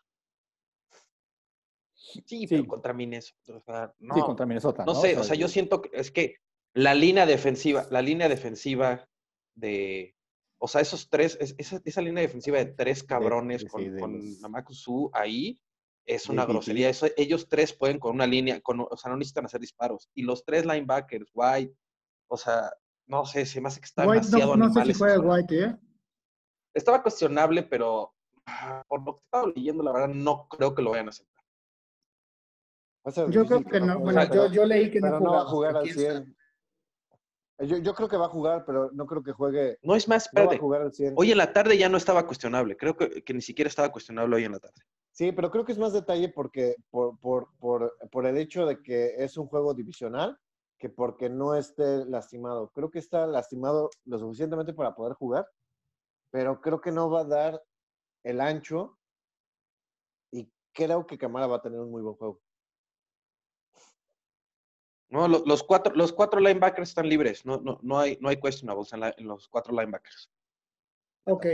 Sí, 1.95 2.47
pero 2.47 2.63
Sí. 2.63 2.69
contra 2.69 2.93
Minnesota. 2.93 3.57
O 3.57 3.61
sea, 3.61 3.95
no, 4.01 4.15
Sí, 4.15 4.21
contra 4.21 4.45
Minnesota. 4.47 4.85
no 4.85 4.95
sé, 4.95 5.19
o 5.19 5.25
sea, 5.25 5.35
yo 5.35 5.49
siento 5.49 5.81
que 5.81 5.91
es 5.95 6.11
que 6.11 6.37
la 6.75 6.95
línea 6.95 7.25
defensiva, 7.27 7.87
la 7.91 8.03
línea 8.03 8.29
defensiva 8.29 9.09
de. 9.55 10.15
O 10.59 10.69
sea, 10.69 10.81
esos 10.81 11.09
tres, 11.11 11.37
es- 11.41 11.55
esa, 11.59 11.81
esa 11.85 12.01
línea 12.01 12.23
defensiva 12.23 12.59
de 12.59 12.67
tres 12.67 13.03
cabrones 13.03 13.63
sí, 13.63 13.69
con, 13.69 13.95
de 13.95 14.01
con 14.01 14.13
los- 14.19 14.41
Namaku 14.41 14.73
Su 14.75 15.11
ahí 15.13 15.61
es 16.07 16.29
una 16.29 16.45
grosería. 16.47 16.89
Eso, 16.89 17.07
ellos 17.17 17.49
tres 17.49 17.73
pueden 17.73 17.99
con 17.99 18.15
una 18.15 18.27
línea, 18.27 18.61
con, 18.61 18.81
o 18.81 18.97
sea, 18.97 19.11
no 19.11 19.17
necesitan 19.17 19.47
hacer 19.47 19.61
disparos. 19.61 20.09
Y 20.15 20.23
los 20.23 20.45
tres 20.45 20.65
linebackers, 20.67 21.31
White, 21.35 21.75
o 22.29 22.37
sea, 22.37 22.71
no 23.07 23.25
sé, 23.27 23.47
se 23.47 23.61
me 23.61 23.69
hace 23.69 23.81
que 23.81 23.87
está 23.87 24.07
White, 24.07 24.27
demasiado 24.27 24.57
no, 24.57 24.69
no 24.69 24.73
sé 24.75 24.85
si 24.87 24.99
juega. 24.99 25.19
White, 25.21 25.65
¿eh? 25.65 25.77
Estaba 26.75 27.03
cuestionable, 27.03 27.63
pero 27.63 28.15
ah, 28.47 28.83
por 28.89 29.05
lo 29.05 29.17
que 29.17 29.25
estaba 29.25 29.53
leyendo, 29.55 29.83
la 29.85 29.93
verdad, 29.93 30.09
no 30.09 30.49
creo 30.49 30.75
que 30.75 30.83
lo 30.83 30.91
vayan 30.91 31.07
a 31.07 31.11
aceptar. 31.11 31.45
Yo 33.31 33.45
creo 33.47 33.63
que 33.65 33.81
no. 33.81 33.99
Bueno, 34.01 34.25
yo, 34.35 34.51
yo 34.51 34.65
leí 34.65 34.91
que 34.91 35.01
no 35.01 35.09
pero 35.09 35.21
no 35.21 35.33
va 35.33 35.41
a 35.43 35.45
jugaba, 35.45 35.51
jugar 35.51 35.77
al 35.77 35.83
quién 35.83 35.95
sabe. 35.95 36.25
100. 36.25 36.37
Yo, 37.59 37.79
yo 37.79 37.95
creo 37.95 38.09
que 38.09 38.17
va 38.17 38.27
a 38.27 38.31
jugar, 38.31 38.65
pero 38.65 38.91
no 38.93 39.07
creo 39.07 39.23
que 39.23 39.33
juegue. 39.33 39.79
No 39.83 39.95
es 39.95 40.09
más, 40.09 40.29
No 40.33 40.47
va 40.47 40.55
a 40.55 40.59
jugar 40.59 40.83
al 40.83 40.93
100. 40.93 41.15
Hoy 41.17 41.31
en 41.31 41.39
la 41.39 41.53
tarde 41.53 41.79
ya 41.79 41.89
no 41.89 41.97
estaba 41.97 42.27
cuestionable. 42.27 42.77
Creo 42.77 42.97
que, 42.97 43.23
que 43.23 43.35
ni 43.35 43.43
siquiera 43.43 43.69
estaba 43.69 43.93
cuestionable 43.93 44.37
hoy 44.37 44.45
en 44.45 44.53
la 44.53 44.59
tarde. 44.59 44.83
Sí, 45.13 45.31
pero 45.31 45.51
creo 45.51 45.65
que 45.65 45.71
es 45.71 45.79
más 45.79 45.93
detalle 45.93 46.29
porque 46.29 46.75
por, 46.91 47.19
por, 47.21 47.49
por, 47.61 47.97
por 48.11 48.27
el 48.27 48.37
hecho 48.37 48.67
de 48.67 48.83
que 48.83 49.15
es 49.17 49.37
un 49.37 49.47
juego 49.47 49.73
divisional 49.73 50.37
que 50.77 50.89
porque 50.89 51.31
no 51.31 51.55
esté 51.55 52.05
lastimado. 52.07 52.73
Creo 52.75 52.91
que 52.91 52.99
está 52.99 53.25
lastimado 53.27 53.91
lo 54.07 54.19
suficientemente 54.19 54.75
para 54.75 54.97
poder 54.97 55.15
jugar, 55.15 55.47
pero 56.31 56.61
creo 56.61 56.81
que 56.81 56.91
no 56.91 57.09
va 57.09 57.21
a 57.21 57.25
dar 57.25 57.63
el 58.25 58.41
ancho 58.41 58.99
y 60.33 60.51
creo 60.73 61.07
que 61.07 61.17
Camara 61.17 61.47
va 61.47 61.57
a 61.57 61.63
tener 61.63 61.79
un 61.79 61.93
muy 61.93 62.03
buen 62.03 62.17
juego. 62.17 62.41
No, 65.11 65.29
lo- 65.29 65.45
los, 65.47 65.63
cuatro, 65.63 65.95
los 65.95 66.13
cuatro 66.13 66.41
linebackers 66.41 66.89
están 66.89 67.09
libres. 67.09 67.45
No, 67.47 67.61
no, 67.61 67.79
no, 67.83 67.99
hay, 67.99 68.19
no 68.21 68.29
hay 68.29 68.41
questionables 68.41 68.93
en, 68.93 69.01
la- 69.01 69.15
en 69.17 69.27
los 69.29 69.49
cuatro 69.49 69.73
linebackers. 69.73 70.31
Ok. 71.27 71.47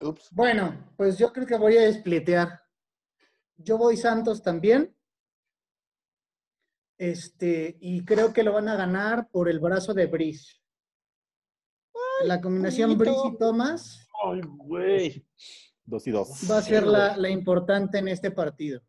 Ups. 0.00 0.28
Bueno, 0.32 0.92
pues 0.96 1.16
yo 1.16 1.32
creo 1.32 1.46
que 1.46 1.56
voy 1.56 1.76
a 1.76 1.92
splitear. 1.92 2.60
Yo 3.56 3.78
voy 3.78 3.96
Santos 3.96 4.42
también. 4.42 4.96
Este, 6.98 7.76
y 7.80 8.04
creo 8.04 8.32
que 8.32 8.42
lo 8.42 8.52
van 8.52 8.68
a 8.68 8.76
ganar 8.76 9.28
por 9.30 9.48
el 9.48 9.60
brazo 9.60 9.94
de 9.94 10.06
Brice. 10.06 10.56
La 12.24 12.40
combinación. 12.40 12.96
Brice 12.98 13.28
y 13.32 13.38
Thomas 13.38 14.06
Ay, 14.24 14.40
güey. 14.44 15.26
Dos 15.84 16.06
y 16.06 16.10
dos. 16.10 16.28
va 16.50 16.58
a 16.58 16.62
ser 16.62 16.84
la 16.86 17.28
importante 17.30 17.98
en 17.98 18.08
este 18.08 18.30
partido. 18.30 18.80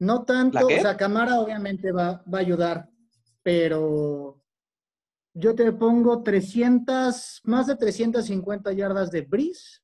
No 0.00 0.24
tanto, 0.24 0.66
o 0.66 0.70
sea, 0.70 0.96
Camara 0.96 1.40
obviamente 1.40 1.90
va, 1.90 2.22
va 2.32 2.38
a 2.38 2.40
ayudar, 2.40 2.88
pero 3.42 4.40
yo 5.34 5.54
te 5.54 5.72
pongo 5.72 6.22
300, 6.22 7.40
más 7.44 7.66
de 7.66 7.76
350 7.76 8.72
yardas 8.72 9.10
de 9.10 9.22
Brice 9.22 9.80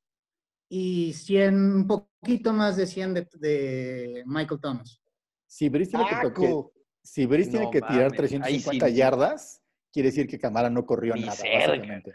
y 0.68 1.12
100, 1.12 1.54
un 1.54 1.86
poquito 1.86 2.52
más 2.52 2.76
de 2.76 2.86
100 2.86 3.14
de, 3.14 3.28
de 3.34 4.22
Michael 4.26 4.60
Thomas. 4.60 5.00
Si 5.46 5.68
Brice 5.68 5.90
tiene 5.90 6.06
que, 6.06 6.14
¡Taco! 6.14 6.72
que- 6.72 6.80
si 7.02 7.26
Brice 7.26 7.50
tiene 7.50 7.66
No 7.66 7.70
que 7.70 7.80
tirar 7.82 8.10
mames, 8.12 8.32
ahí 8.42 8.60
sí 8.60 8.78
350 8.78 8.86
no. 8.88 8.92
yardas, 8.94 9.62
quiere 9.92 10.08
decir 10.08 10.26
que 10.26 10.38
Camara 10.38 10.70
no 10.70 10.86
corrió 10.86 11.14
nada, 11.16 11.26
básicamente. 11.36 12.14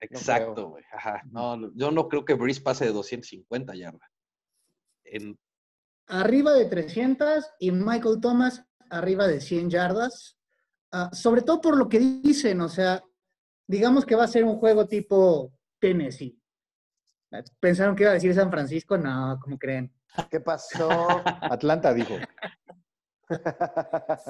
Exacto, 0.00 0.70
güey. 0.70 0.84
No, 1.30 1.74
yo 1.74 1.90
no 1.90 2.08
creo 2.08 2.24
que 2.24 2.34
Breeze 2.34 2.60
pase 2.60 2.86
de 2.86 2.92
250 2.92 3.74
yardas. 3.74 4.08
En, 5.04 5.38
Arriba 6.10 6.52
de 6.52 6.66
300 6.66 7.44
y 7.60 7.70
Michael 7.70 8.20
Thomas 8.20 8.64
arriba 8.90 9.26
de 9.26 9.40
100 9.40 9.70
yardas. 9.70 10.36
Ah, 10.92 11.10
sobre 11.12 11.42
todo 11.42 11.60
por 11.60 11.76
lo 11.76 11.88
que 11.88 12.00
dicen, 12.00 12.60
o 12.60 12.68
sea, 12.68 13.02
digamos 13.66 14.04
que 14.04 14.16
va 14.16 14.24
a 14.24 14.28
ser 14.28 14.44
un 14.44 14.56
juego 14.56 14.86
tipo 14.86 15.52
Tennessee. 15.78 16.36
¿Pensaron 17.60 17.94
que 17.94 18.02
iba 18.02 18.10
a 18.10 18.14
decir 18.14 18.34
San 18.34 18.50
Francisco? 18.50 18.98
No, 18.98 19.38
¿cómo 19.40 19.56
creen? 19.56 19.92
¿Qué 20.28 20.40
pasó? 20.40 20.88
Atlanta 21.42 21.94
dijo. 21.94 22.16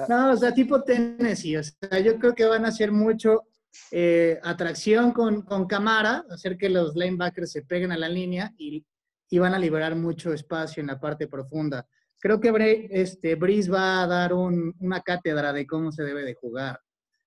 No, 0.07 0.33
o 0.33 0.37
sea, 0.37 0.53
tipo 0.53 0.83
Tennessee. 0.83 1.57
O 1.57 1.63
sea, 1.63 1.99
yo 1.99 2.19
creo 2.19 2.35
que 2.35 2.45
van 2.45 2.65
a 2.65 2.67
hacer 2.67 2.91
mucho 2.91 3.47
eh, 3.89 4.39
atracción 4.43 5.11
con, 5.11 5.41
con 5.41 5.65
Camara, 5.65 6.23
hacer 6.29 6.57
que 6.57 6.69
los 6.69 6.95
linebackers 6.95 7.51
se 7.51 7.63
peguen 7.63 7.91
a 7.91 7.97
la 7.97 8.09
línea 8.09 8.53
y, 8.57 8.85
y 9.31 9.39
van 9.39 9.53
a 9.55 9.59
liberar 9.59 9.95
mucho 9.95 10.33
espacio 10.33 10.81
en 10.81 10.87
la 10.87 10.99
parte 10.99 11.25
profunda. 11.27 11.87
Creo 12.19 12.39
que 12.39 12.87
este, 12.91 13.33
Breeze 13.35 13.71
va 13.71 14.03
a 14.03 14.07
dar 14.07 14.33
un- 14.33 14.75
una 14.79 15.01
cátedra 15.01 15.53
de 15.53 15.65
cómo 15.65 15.91
se 15.91 16.03
debe 16.03 16.23
de 16.23 16.35
jugar 16.35 16.79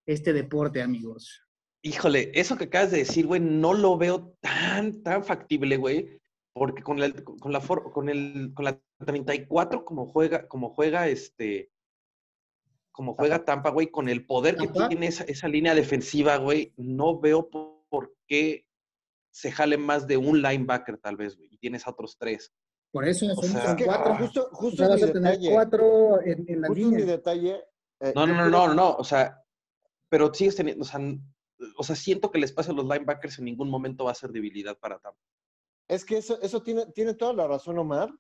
este 0.07 0.33
deporte, 0.33 0.83
amigos. 0.83 1.41
híjole, 1.83 2.31
eso 2.35 2.57
que 2.57 2.65
acabas 2.65 2.91
de 2.93 2.99
decir, 2.99 3.27
güey, 3.27 3.41
no 3.41 3.73
lo 3.75 3.99
veo 3.99 4.37
tan, 4.41 5.03
tan 5.03 5.25
factible, 5.25 5.77
güey. 5.77 6.19
Porque 6.55 6.83
con 6.83 7.01
la, 7.01 7.11
con 7.13 7.53
la, 7.53 7.61
for- 7.61 7.91
con 7.93 8.09
el, 8.09 8.53
con 8.55 8.65
la 8.67 8.79
34, 9.05 9.85
como 9.85 10.07
juega, 10.07 10.47
como 10.47 10.71
juega 10.71 11.09
este, 11.09 11.71
como 12.93 13.15
juega 13.15 13.45
Tampa, 13.45 13.71
güey, 13.71 13.89
con 13.91 14.09
el 14.09 14.25
poder 14.25 14.57
que 14.57 14.69
tiene 14.69 15.07
esa, 15.09 15.25
esa 15.25 15.49
línea 15.49 15.75
defensiva, 15.75 16.37
güey, 16.37 16.73
no 16.77 17.19
veo 17.19 17.51
por, 17.51 17.81
por 17.89 18.15
qué 18.29 18.67
se 19.35 19.51
jale 19.51 19.77
más 19.77 20.07
de 20.07 20.17
un 20.17 20.41
linebacker, 20.41 20.97
tal 20.99 21.17
vez, 21.17 21.37
güey, 21.37 21.49
y 21.53 21.59
tienes 21.59 21.87
a 21.87 21.91
otros 21.91 22.17
tres. 22.17 22.55
Por 22.93 23.09
eso 23.09 23.27
son, 23.35 23.45
sea, 23.45 23.63
son 23.63 23.71
Es 23.71 23.77
que 23.77 23.85
cuatro. 23.85 24.17
justo, 24.17 24.49
justo 24.53 24.89
vas 24.89 25.03
a 25.03 25.13
tener 25.13 25.33
detalle. 25.33 25.51
cuatro 25.51 26.23
en, 26.23 26.45
en 26.47 26.61
la 26.61 26.69
Justo 26.69 26.87
mi 26.91 27.03
detalle. 27.03 27.65
eh, 28.01 28.13
No, 28.15 28.27
no, 28.29 28.35
no, 28.35 28.49
no, 28.49 28.69
no, 28.69 28.75
no, 28.75 28.95
o 28.95 29.03
sea, 29.03 29.43
pero 30.09 30.33
sigues 30.33 30.55
teniendo, 30.55 30.83
o 30.83 30.87
sea, 30.87 31.01
o 31.77 31.83
sea, 31.83 31.97
siento 31.97 32.31
que 32.31 32.39
el 32.39 32.45
espacio 32.45 32.73
de 32.73 32.77
los 32.83 32.89
linebackers 32.89 33.39
en 33.41 33.47
ningún 33.47 33.69
momento 33.69 34.05
va 34.05 34.13
a 34.13 34.15
ser 34.15 34.31
debilidad 34.31 34.79
para 34.79 35.01
Tampa. 35.01 35.19
Es 35.89 36.05
que 36.05 36.19
eso, 36.19 36.41
eso 36.41 36.63
tiene, 36.63 36.87
tiene 36.93 37.15
toda 37.15 37.33
la 37.33 37.49
razón, 37.49 37.77
Omar, 37.79 38.11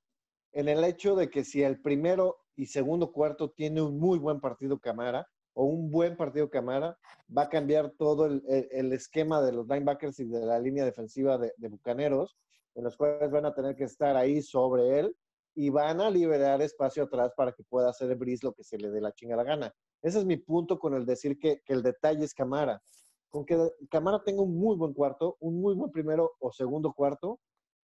en 0.52 0.68
el 0.68 0.82
hecho 0.82 1.14
de 1.14 1.30
que 1.30 1.44
si 1.44 1.62
el 1.62 1.80
primero 1.80 2.44
y 2.56 2.66
segundo 2.66 3.12
cuarto 3.12 3.50
tiene 3.50 3.80
un 3.82 3.98
muy 4.00 4.18
buen 4.18 4.40
partido 4.40 4.80
Camara 4.80 5.28
o 5.54 5.64
un 5.64 5.90
buen 5.90 6.16
partido 6.16 6.50
Camara, 6.50 6.98
va 7.36 7.42
a 7.42 7.48
cambiar 7.48 7.90
todo 7.90 8.26
el, 8.26 8.42
el- 8.48 8.68
el 8.70 8.92
esquema 8.92 9.40
de 9.42 9.52
los 9.52 9.66
linebackers 9.66 10.18
y 10.20 10.24
de 10.24 10.44
la 10.44 10.58
línea 10.58 10.84
defensiva 10.84 11.38
de, 11.38 11.52
Bucaneros, 11.68 12.36
en 12.74 12.84
los 12.84 12.96
cuales 12.96 13.30
van 13.30 13.46
a 13.46 13.54
tener 13.54 13.76
que 13.76 13.84
estar 13.84 14.16
ahí 14.16 14.42
sobre 14.42 14.98
él 14.98 15.16
y 15.54 15.70
van 15.70 16.00
a 16.00 16.10
liberar 16.10 16.60
espacio 16.60 17.04
atrás 17.04 17.32
para 17.36 17.52
que 17.52 17.62
pueda 17.62 17.88
hacer 17.90 18.14
Brice 18.16 18.44
lo 18.44 18.52
que 18.52 18.64
se 18.64 18.76
le 18.76 18.90
dé 18.90 19.00
la 19.00 19.12
chingada 19.12 19.44
gana. 19.44 19.72
Ese 20.02 20.18
es 20.18 20.24
mi 20.24 20.36
punto 20.36 20.78
con 20.78 20.94
el 20.94 21.06
decir 21.06 21.38
que, 21.38 21.60
que 21.64 21.72
el 21.72 21.82
detalle 21.82 22.24
es 22.24 22.34
Camara. 22.34 22.82
Con 23.28 23.44
que 23.46 23.56
Camara 23.90 24.22
tenga 24.24 24.42
un 24.42 24.56
muy 24.58 24.76
buen 24.76 24.92
cuarto, 24.92 25.36
un 25.40 25.60
muy 25.60 25.74
buen 25.74 25.90
primero 25.92 26.32
o 26.40 26.52
segundo 26.52 26.92
cuarto, 26.92 27.38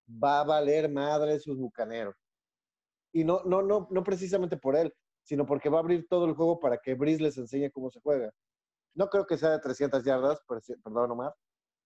va 0.09 0.41
a 0.41 0.45
valer 0.45 0.91
madre 0.91 1.39
sus 1.39 1.57
bucaneros. 1.57 2.17
Y 3.13 3.25
no, 3.25 3.43
no, 3.45 3.63
no, 3.63 3.87
no 3.91 4.03
precisamente 4.05 4.57
por 4.57 4.77
él, 4.77 4.93
sino 5.23 5.47
porque 5.47 5.69
va 5.69 5.79
a 5.79 5.81
abrir 5.81 6.07
todo 6.09 6.25
el 6.27 6.35
juego 6.35 6.59
para 6.61 6.79
que 6.79 6.95
Brice 6.95 7.23
les 7.23 7.39
enseñe 7.39 7.71
cómo 7.71 7.91
se 7.91 8.01
juega. 8.01 8.31
No 8.95 9.09
creo 9.09 9.27
que 9.27 9.39
sea 9.39 9.51
de 9.51 9.61
300 9.61 10.05
yardas, 10.05 10.41
per- 10.49 10.61
perdón 10.83 11.13
Omar, 11.13 11.35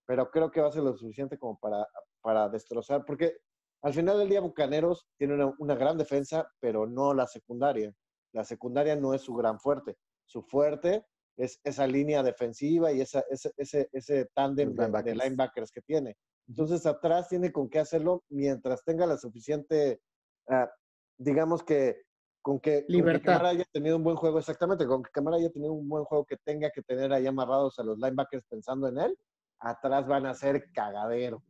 pero 0.07 0.31
creo 0.31 0.51
que 0.51 0.61
va 0.61 0.69
a 0.69 0.73
ser 0.73 0.83
lo 0.83 0.97
suficiente 0.97 1.39
como 1.39 1.59
para, 1.59 1.87
para 2.23 2.49
destrozar, 2.49 3.05
porque 3.05 3.37
al 3.83 3.93
final 3.93 4.19
del 4.19 4.29
día 4.31 4.41
Bucaneros 4.41 5.07
tiene 5.19 5.35
una, 5.35 5.55
una 5.59 5.75
gran 5.75 5.99
defensa, 5.99 6.49
pero 6.61 6.87
no 6.87 7.13
la 7.13 7.27
secundaria. 7.27 7.93
La 8.33 8.45
secundaria 8.45 8.97
no 8.97 9.13
es 9.15 9.21
su 9.23 9.35
gran 9.35 9.61
fuerte. 9.61 9.97
Su 10.27 10.43
fuerte 10.43 11.05
es 11.37 11.61
esa 11.65 11.87
línea 11.87 12.23
defensiva 12.23 12.93
y 12.93 13.01
esa, 13.03 13.25
ese, 13.29 13.53
ese, 13.57 13.89
ese 13.93 14.27
tándem 14.35 14.71
de- 14.75 15.15
linebackers 15.25 15.71
que 15.71 15.83
tiene. 15.83 16.17
Entonces 16.49 16.87
atrás 16.87 17.29
tiene 17.29 17.53
con 17.53 17.69
qué 17.69 17.79
hacerlo 17.81 18.23
mientras 18.31 18.83
tenga 18.85 19.07
la 19.07 19.19
suficiente, 19.19 20.01
ah, 20.49 20.71
digamos 21.19 21.63
que 21.63 22.04
con 22.45 22.61
que, 22.61 22.81
con 22.81 22.87
que 22.87 22.93
Libertad. 22.93 23.33
Camara 23.39 23.49
haya 23.49 23.65
tenido 23.73 23.97
un 23.97 24.05
buen 24.05 24.17
juego, 24.17 24.39
exactamente, 24.39 24.87
con 24.87 25.03
que 25.03 25.11
Camara 25.11 25.39
haya 25.39 25.49
tenido 25.51 25.73
un 25.73 25.89
buen 25.89 26.05
juego 26.05 26.27
que 26.27 26.37
tenga 26.37 26.71
que 26.71 26.83
tener 26.83 27.11
ahí 27.11 27.27
amarrados 27.27 27.79
a 27.79 27.83
los 27.83 27.97
linebackers 27.97 28.45
pensando 28.51 28.87
en 28.87 28.99
él, 28.99 29.19
atrás 29.61 30.07
van 30.07 30.27
a 30.27 30.35
ser 30.35 30.71
cagadero. 30.71 31.43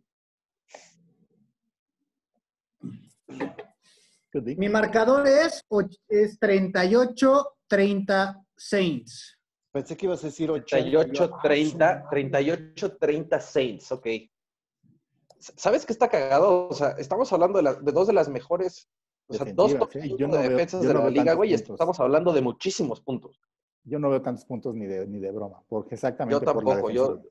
Mi 4.33 4.69
marcador 4.69 5.27
es, 5.27 5.65
es 6.09 6.39
38-30 6.41 8.45
Saints. 8.57 9.39
Pensé 9.73 9.97
que 9.97 10.07
ibas 10.07 10.23
a 10.23 10.27
decir 10.29 10.49
80. 10.51 10.67
38, 10.71 11.13
Yo, 11.13 11.35
ah, 11.35 11.41
30, 11.43 12.03
su 12.03 12.09
38, 12.11 12.97
30 12.99 13.41
Saints, 13.41 13.91
ok. 13.93 14.07
¿Sabes 15.41 15.85
qué 15.85 15.93
está 15.93 16.09
cagado? 16.09 16.69
O 16.69 16.75
sea, 16.75 16.91
estamos 16.99 17.33
hablando 17.33 17.59
de, 17.59 17.65
la- 17.65 17.75
de 17.75 17.93
dos 17.93 18.07
de 18.07 18.13
las 18.13 18.29
mejores, 18.29 18.89
o 19.27 19.35
sea, 19.35 19.53
dos 19.53 19.77
top 19.79 19.91
cinco 19.93 20.17
Yo 20.19 20.29
no 20.29 20.39
veo- 20.39 20.51
defensas 20.51 20.83
yo 20.83 20.89
de 20.89 20.95
no 20.95 21.01
la 21.01 21.07
veo 21.07 21.15
liga, 21.15 21.35
güey, 21.35 21.55
estamos 21.55 21.99
hablando 22.01 22.33
de 22.33 22.41
muchísimos 22.43 23.01
puntos. 23.01 23.41
Yo 23.85 23.99
no 23.99 24.11
veo 24.11 24.23
tantos 24.23 24.45
puntos 24.45 24.75
ni 24.75 24.87
de, 24.87 25.07
ni 25.07 25.19
de 25.19 25.31
broma, 25.31 25.63
porque 25.69 25.95
exactamente 25.95 26.45
Yo 26.45 26.53
por 26.53 26.65
la 26.65 26.71
tampoco, 26.71 26.91
yo, 26.91 27.23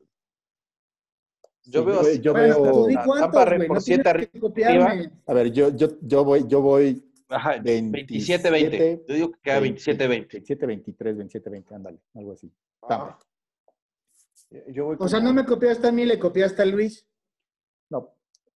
yo 1.65 1.79
Sí, 1.81 1.85
veo 1.85 1.93
yo- 1.95 1.99
así. 2.01 2.19
yo 2.21 2.31
Bueno, 2.33 2.61
veo- 2.61 2.71
tú 2.73 2.87
di 2.87 2.95
a 2.95 3.03
cuántos, 3.03 3.31
Tampa 3.33 3.55
güey, 3.55 3.67
por 3.67 3.75
no 3.77 3.81
siete 3.81 4.03
tienes 4.03 4.29
que 4.29 4.39
copiarme. 4.39 5.11
A 5.27 5.33
ver, 5.33 5.51
yo, 5.51 5.69
yo, 5.69 5.87
yo 6.01 6.23
voy, 6.25 6.45
yo 6.47 6.61
voy 6.61 7.03
Ajá, 7.29 7.57
27, 7.59 8.49
27-20. 8.51 9.05
Yo 9.07 9.13
digo 9.15 9.31
que 9.31 9.39
queda 9.41 9.59
27-20. 9.59 10.07
27, 10.33 10.65
23, 10.67 11.17
27, 11.17 11.49
20, 11.49 11.75
ándale, 11.75 11.99
algo 12.15 12.33
así. 12.33 12.51
Ah, 12.83 13.17
yo 14.67 14.85
voy 14.85 14.97
O 14.99 15.07
sea, 15.07 15.19
no 15.19 15.33
me 15.33 15.45
copiaste 15.45 15.87
a 15.87 15.91
mí, 15.91 16.05
le 16.05 16.19
copiaste 16.19 16.61
a 16.61 16.65
Luis. 16.65 17.07
No, 17.89 18.13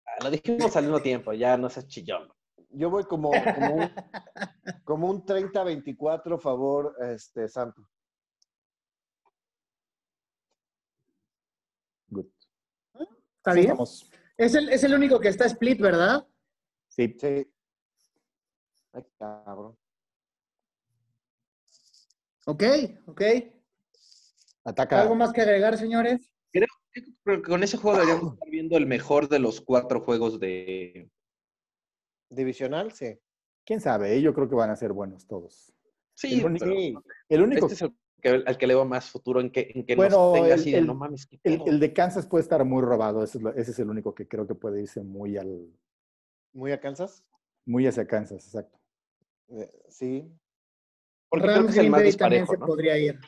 Ah, 0.06 0.24
Lo 0.24 0.30
dijimos 0.30 0.74
al 0.76 0.84
mismo 0.84 1.00
tiempo, 1.00 1.32
ya 1.32 1.56
no 1.56 1.68
seas 1.70 1.86
chillón. 1.88 2.28
Yo 2.76 2.90
voy 2.90 3.04
como, 3.04 3.30
como 3.54 3.74
un, 3.74 3.90
como 4.84 5.08
un 5.10 5.24
30-24 5.24 6.38
favor 6.38 6.94
este, 7.00 7.48
Santo. 7.48 7.88
good. 12.08 12.26
¿Está 13.38 13.54
bien? 13.54 13.66
estamos- 13.70 14.10
Es 14.36 14.54
el, 14.54 14.68
es 14.68 14.84
el 14.84 14.92
único 14.92 15.18
que 15.18 15.28
está 15.28 15.46
split, 15.46 15.80
¿verdad? 15.80 16.26
sí, 16.88 17.16
Sí. 17.18 17.50
Ay, 18.92 19.04
cabrón. 19.18 19.76
Ok, 22.44 22.62
ok. 23.06 23.22
ataca. 24.64 25.00
¿Algo 25.00 25.14
más 25.14 25.32
que 25.32 25.40
agregar, 25.40 25.78
señores? 25.78 26.30
Creo 26.52 26.66
que 27.24 27.42
con 27.42 27.62
ese 27.62 27.76
juego 27.78 27.98
deberíamos 27.98 28.34
estar 28.34 28.48
viendo 28.50 28.76
el 28.76 28.86
mejor 28.86 29.28
de 29.30 29.38
los 29.38 29.62
cuatro 29.62 30.00
juegos 30.02 30.38
de. 30.38 31.10
Divisional, 32.30 32.92
sí. 32.92 33.18
¿Quién 33.64 33.80
sabe? 33.80 34.20
Yo 34.20 34.32
creo 34.34 34.48
que 34.48 34.54
van 34.54 34.70
a 34.70 34.76
ser 34.76 34.92
buenos 34.92 35.26
todos. 35.26 35.72
Sí, 36.14 36.40
El 36.40 36.46
único- 36.46 36.64
pero 36.64 36.76
Sí. 36.78 36.94
El 37.28 37.42
único, 37.42 37.66
este 37.66 37.74
es 37.74 37.82
el 37.82 37.96
que, 38.22 38.28
al 38.46 38.58
que 38.58 38.66
le 38.66 38.74
veo 38.74 38.84
más 38.84 39.10
futuro 39.10 39.40
en 39.40 39.50
que, 39.50 39.70
en 39.74 39.84
que 39.84 39.94
Bueno, 39.96 40.16
nos 40.16 40.32
tenga 40.34 40.46
el- 40.48 40.52
así 40.54 40.70
de 40.72 40.78
el- 40.78 40.86
no 40.86 40.94
mames. 40.94 41.26
¿qué 41.26 41.38
el, 41.44 41.58
pedo?". 41.58 41.66
el 41.66 41.80
de 41.80 41.92
Kansas 41.92 42.26
puede 42.26 42.42
estar 42.42 42.64
muy 42.64 42.82
robado. 42.82 43.22
Ese 43.22 43.38
es, 43.38 43.44
lo- 43.44 43.54
ese 43.54 43.70
es 43.70 43.78
el 43.78 43.90
único 43.90 44.14
que 44.14 44.26
creo 44.26 44.46
que 44.46 44.54
puede 44.54 44.80
irse 44.82 45.02
muy 45.02 45.36
al, 45.36 45.70
Muy 46.52 46.72
a 46.72 46.80
Kansas. 46.80 47.22
muy 47.66 47.86
hacia 47.86 48.06
Kansas, 48.06 48.44
exacto. 48.46 48.78
Eh, 49.48 49.70
sí. 49.88 50.32
Porque 51.28 51.42
creo 51.44 51.54
que 51.54 51.60
Rams 51.60 51.70
es 51.70 51.76
el 51.76 51.80
Green 51.82 51.90
más 51.90 52.02
Bay 52.02 52.12
también 52.12 52.42
disparejo, 52.42 52.52
se 52.52 52.58
¿no? 52.58 52.66
podría 52.66 52.98
ir. 52.98 53.20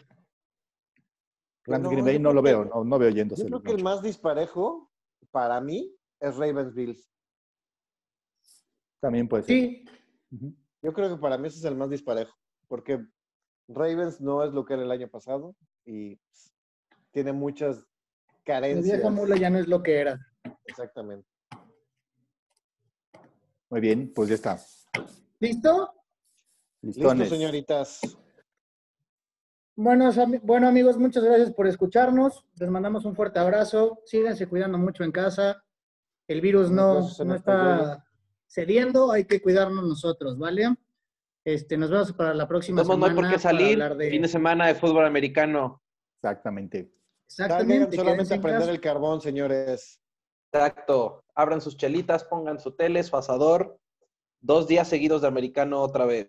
Rams 1.67 1.83
No, 1.85 1.91
Green 1.91 2.05
yo 2.05 2.05
Bay 2.07 2.19
no 2.19 2.31
creo 2.31 2.33
lo 2.35 2.43
que- 2.43 2.49
veo, 2.49 2.65
no, 2.65 2.85
no 2.85 2.99
veo 2.99 3.11
yéndose. 3.11 3.43
Yo 3.43 3.49
creo 3.49 3.63
que 3.63 3.73
el 3.73 3.83
más 3.85 4.03
disparejo 4.03 4.91
para 5.31 5.61
mí 5.61 5.95
es 6.21 6.37
Ravens 6.37 6.75
Bills. 6.75 7.11
También 9.01 9.29
puede 9.29 9.45
ser. 9.45 9.55
Sí. 9.57 9.85
Yo 10.83 10.93
creo 10.93 11.15
que 11.15 11.21
para 11.21 11.39
mí 11.39 11.49
ese 11.49 11.59
es 11.59 11.65
el 11.65 11.77
más 11.77 11.91
disparejo, 11.91 12.35
porque 12.69 13.05
Ravens 13.69 14.21
no 14.21 14.45
es 14.45 14.53
lo 14.53 14.65
que 14.65 14.75
era 14.75 14.83
el 14.83 14.91
año 14.91 15.09
pasado 15.09 15.55
y 15.85 16.17
pues, 16.17 16.53
tiene 17.11 17.33
muchas 17.33 17.85
carencias. 18.45 18.99
vieja 18.99 19.11
mula 19.11 19.37
ya 19.37 19.51
no 19.51 19.59
es 19.59 19.67
lo 19.69 19.83
que 19.83 19.99
era. 19.99 20.19
Exactamente. 20.67 21.27
Muy 23.71 23.81
bien, 23.81 24.13
pues 24.15 24.29
ya 24.29 24.35
está. 24.35 24.59
¿Listo? 25.41 25.93
Listo, 26.83 27.01
Listones. 27.01 27.29
señoritas. 27.29 28.01
Buenos 29.77 30.17
ami- 30.19 30.41
bueno, 30.43 30.67
amigos, 30.69 30.97
muchas 30.97 31.23
gracias 31.23 31.53
por 31.53 31.67
escucharnos. 31.67 32.45
Les 32.59 32.69
mandamos 32.71 33.05
un 33.05 33.15
fuerte 33.15 33.39
abrazo. 33.39 34.01
Síganse 34.07 34.49
cuidando 34.49 34.79
mucho 34.79 35.05
en 35.05 35.13
casa. 35.13 35.63
El 36.27 36.41
virus 36.41 36.71
no, 36.71 37.01
no 37.25 37.35
está, 37.35 38.05
cediendo, 38.49 39.13
hay 39.13 39.25
que 39.25 39.41
cuidarnos 39.41 39.85
nosotros, 39.87 40.37
¿vale? 40.39 40.75
Este, 41.45 41.77
nos 41.77 41.91
vemos 41.91 42.13
para 42.13 42.35
la 42.35 42.49
próxima 42.49 42.83
Entonces, 42.83 42.99
no 42.99 43.05
hay 43.07 43.11
semana. 43.13 43.29
por 43.29 43.37
qué 43.37 43.43
salir. 43.43 43.97
de- 43.97 44.11
Fin 44.11 44.23
de 44.23 44.29
semana 44.29 44.67
de 44.67 44.75
fútbol 44.75 45.05
americano. 45.07 45.83
Exactamente. 46.21 46.91
Salgan 47.27 47.61
Exactamente. 47.61 47.97
solamente 47.97 48.33
a 48.33 48.37
en 48.37 48.43
prender 48.43 48.69
el 48.71 48.81
carbón, 48.81 49.21
señores. 49.21 50.01
Exacto. 50.53 51.23
Abran 51.35 51.61
sus 51.61 51.77
chelitas, 51.77 52.25
pongan 52.25 52.59
su 52.59 52.73
tele, 52.73 53.03
su 53.03 53.17
asador. 53.17 53.79
Dos 54.41 54.67
días 54.67 54.89
seguidos 54.89 55.23
de 55.23 55.29
americano 55.29 55.81
otra 55.81 56.05
vez. 56.07 56.29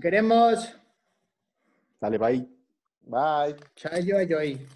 Queremos. 0.00 0.76
Sale, 2.00 2.18
bye. 2.18 2.48
Bye. 3.02 3.56
Chayo, 3.74 4.18
ayoy. 4.18 4.66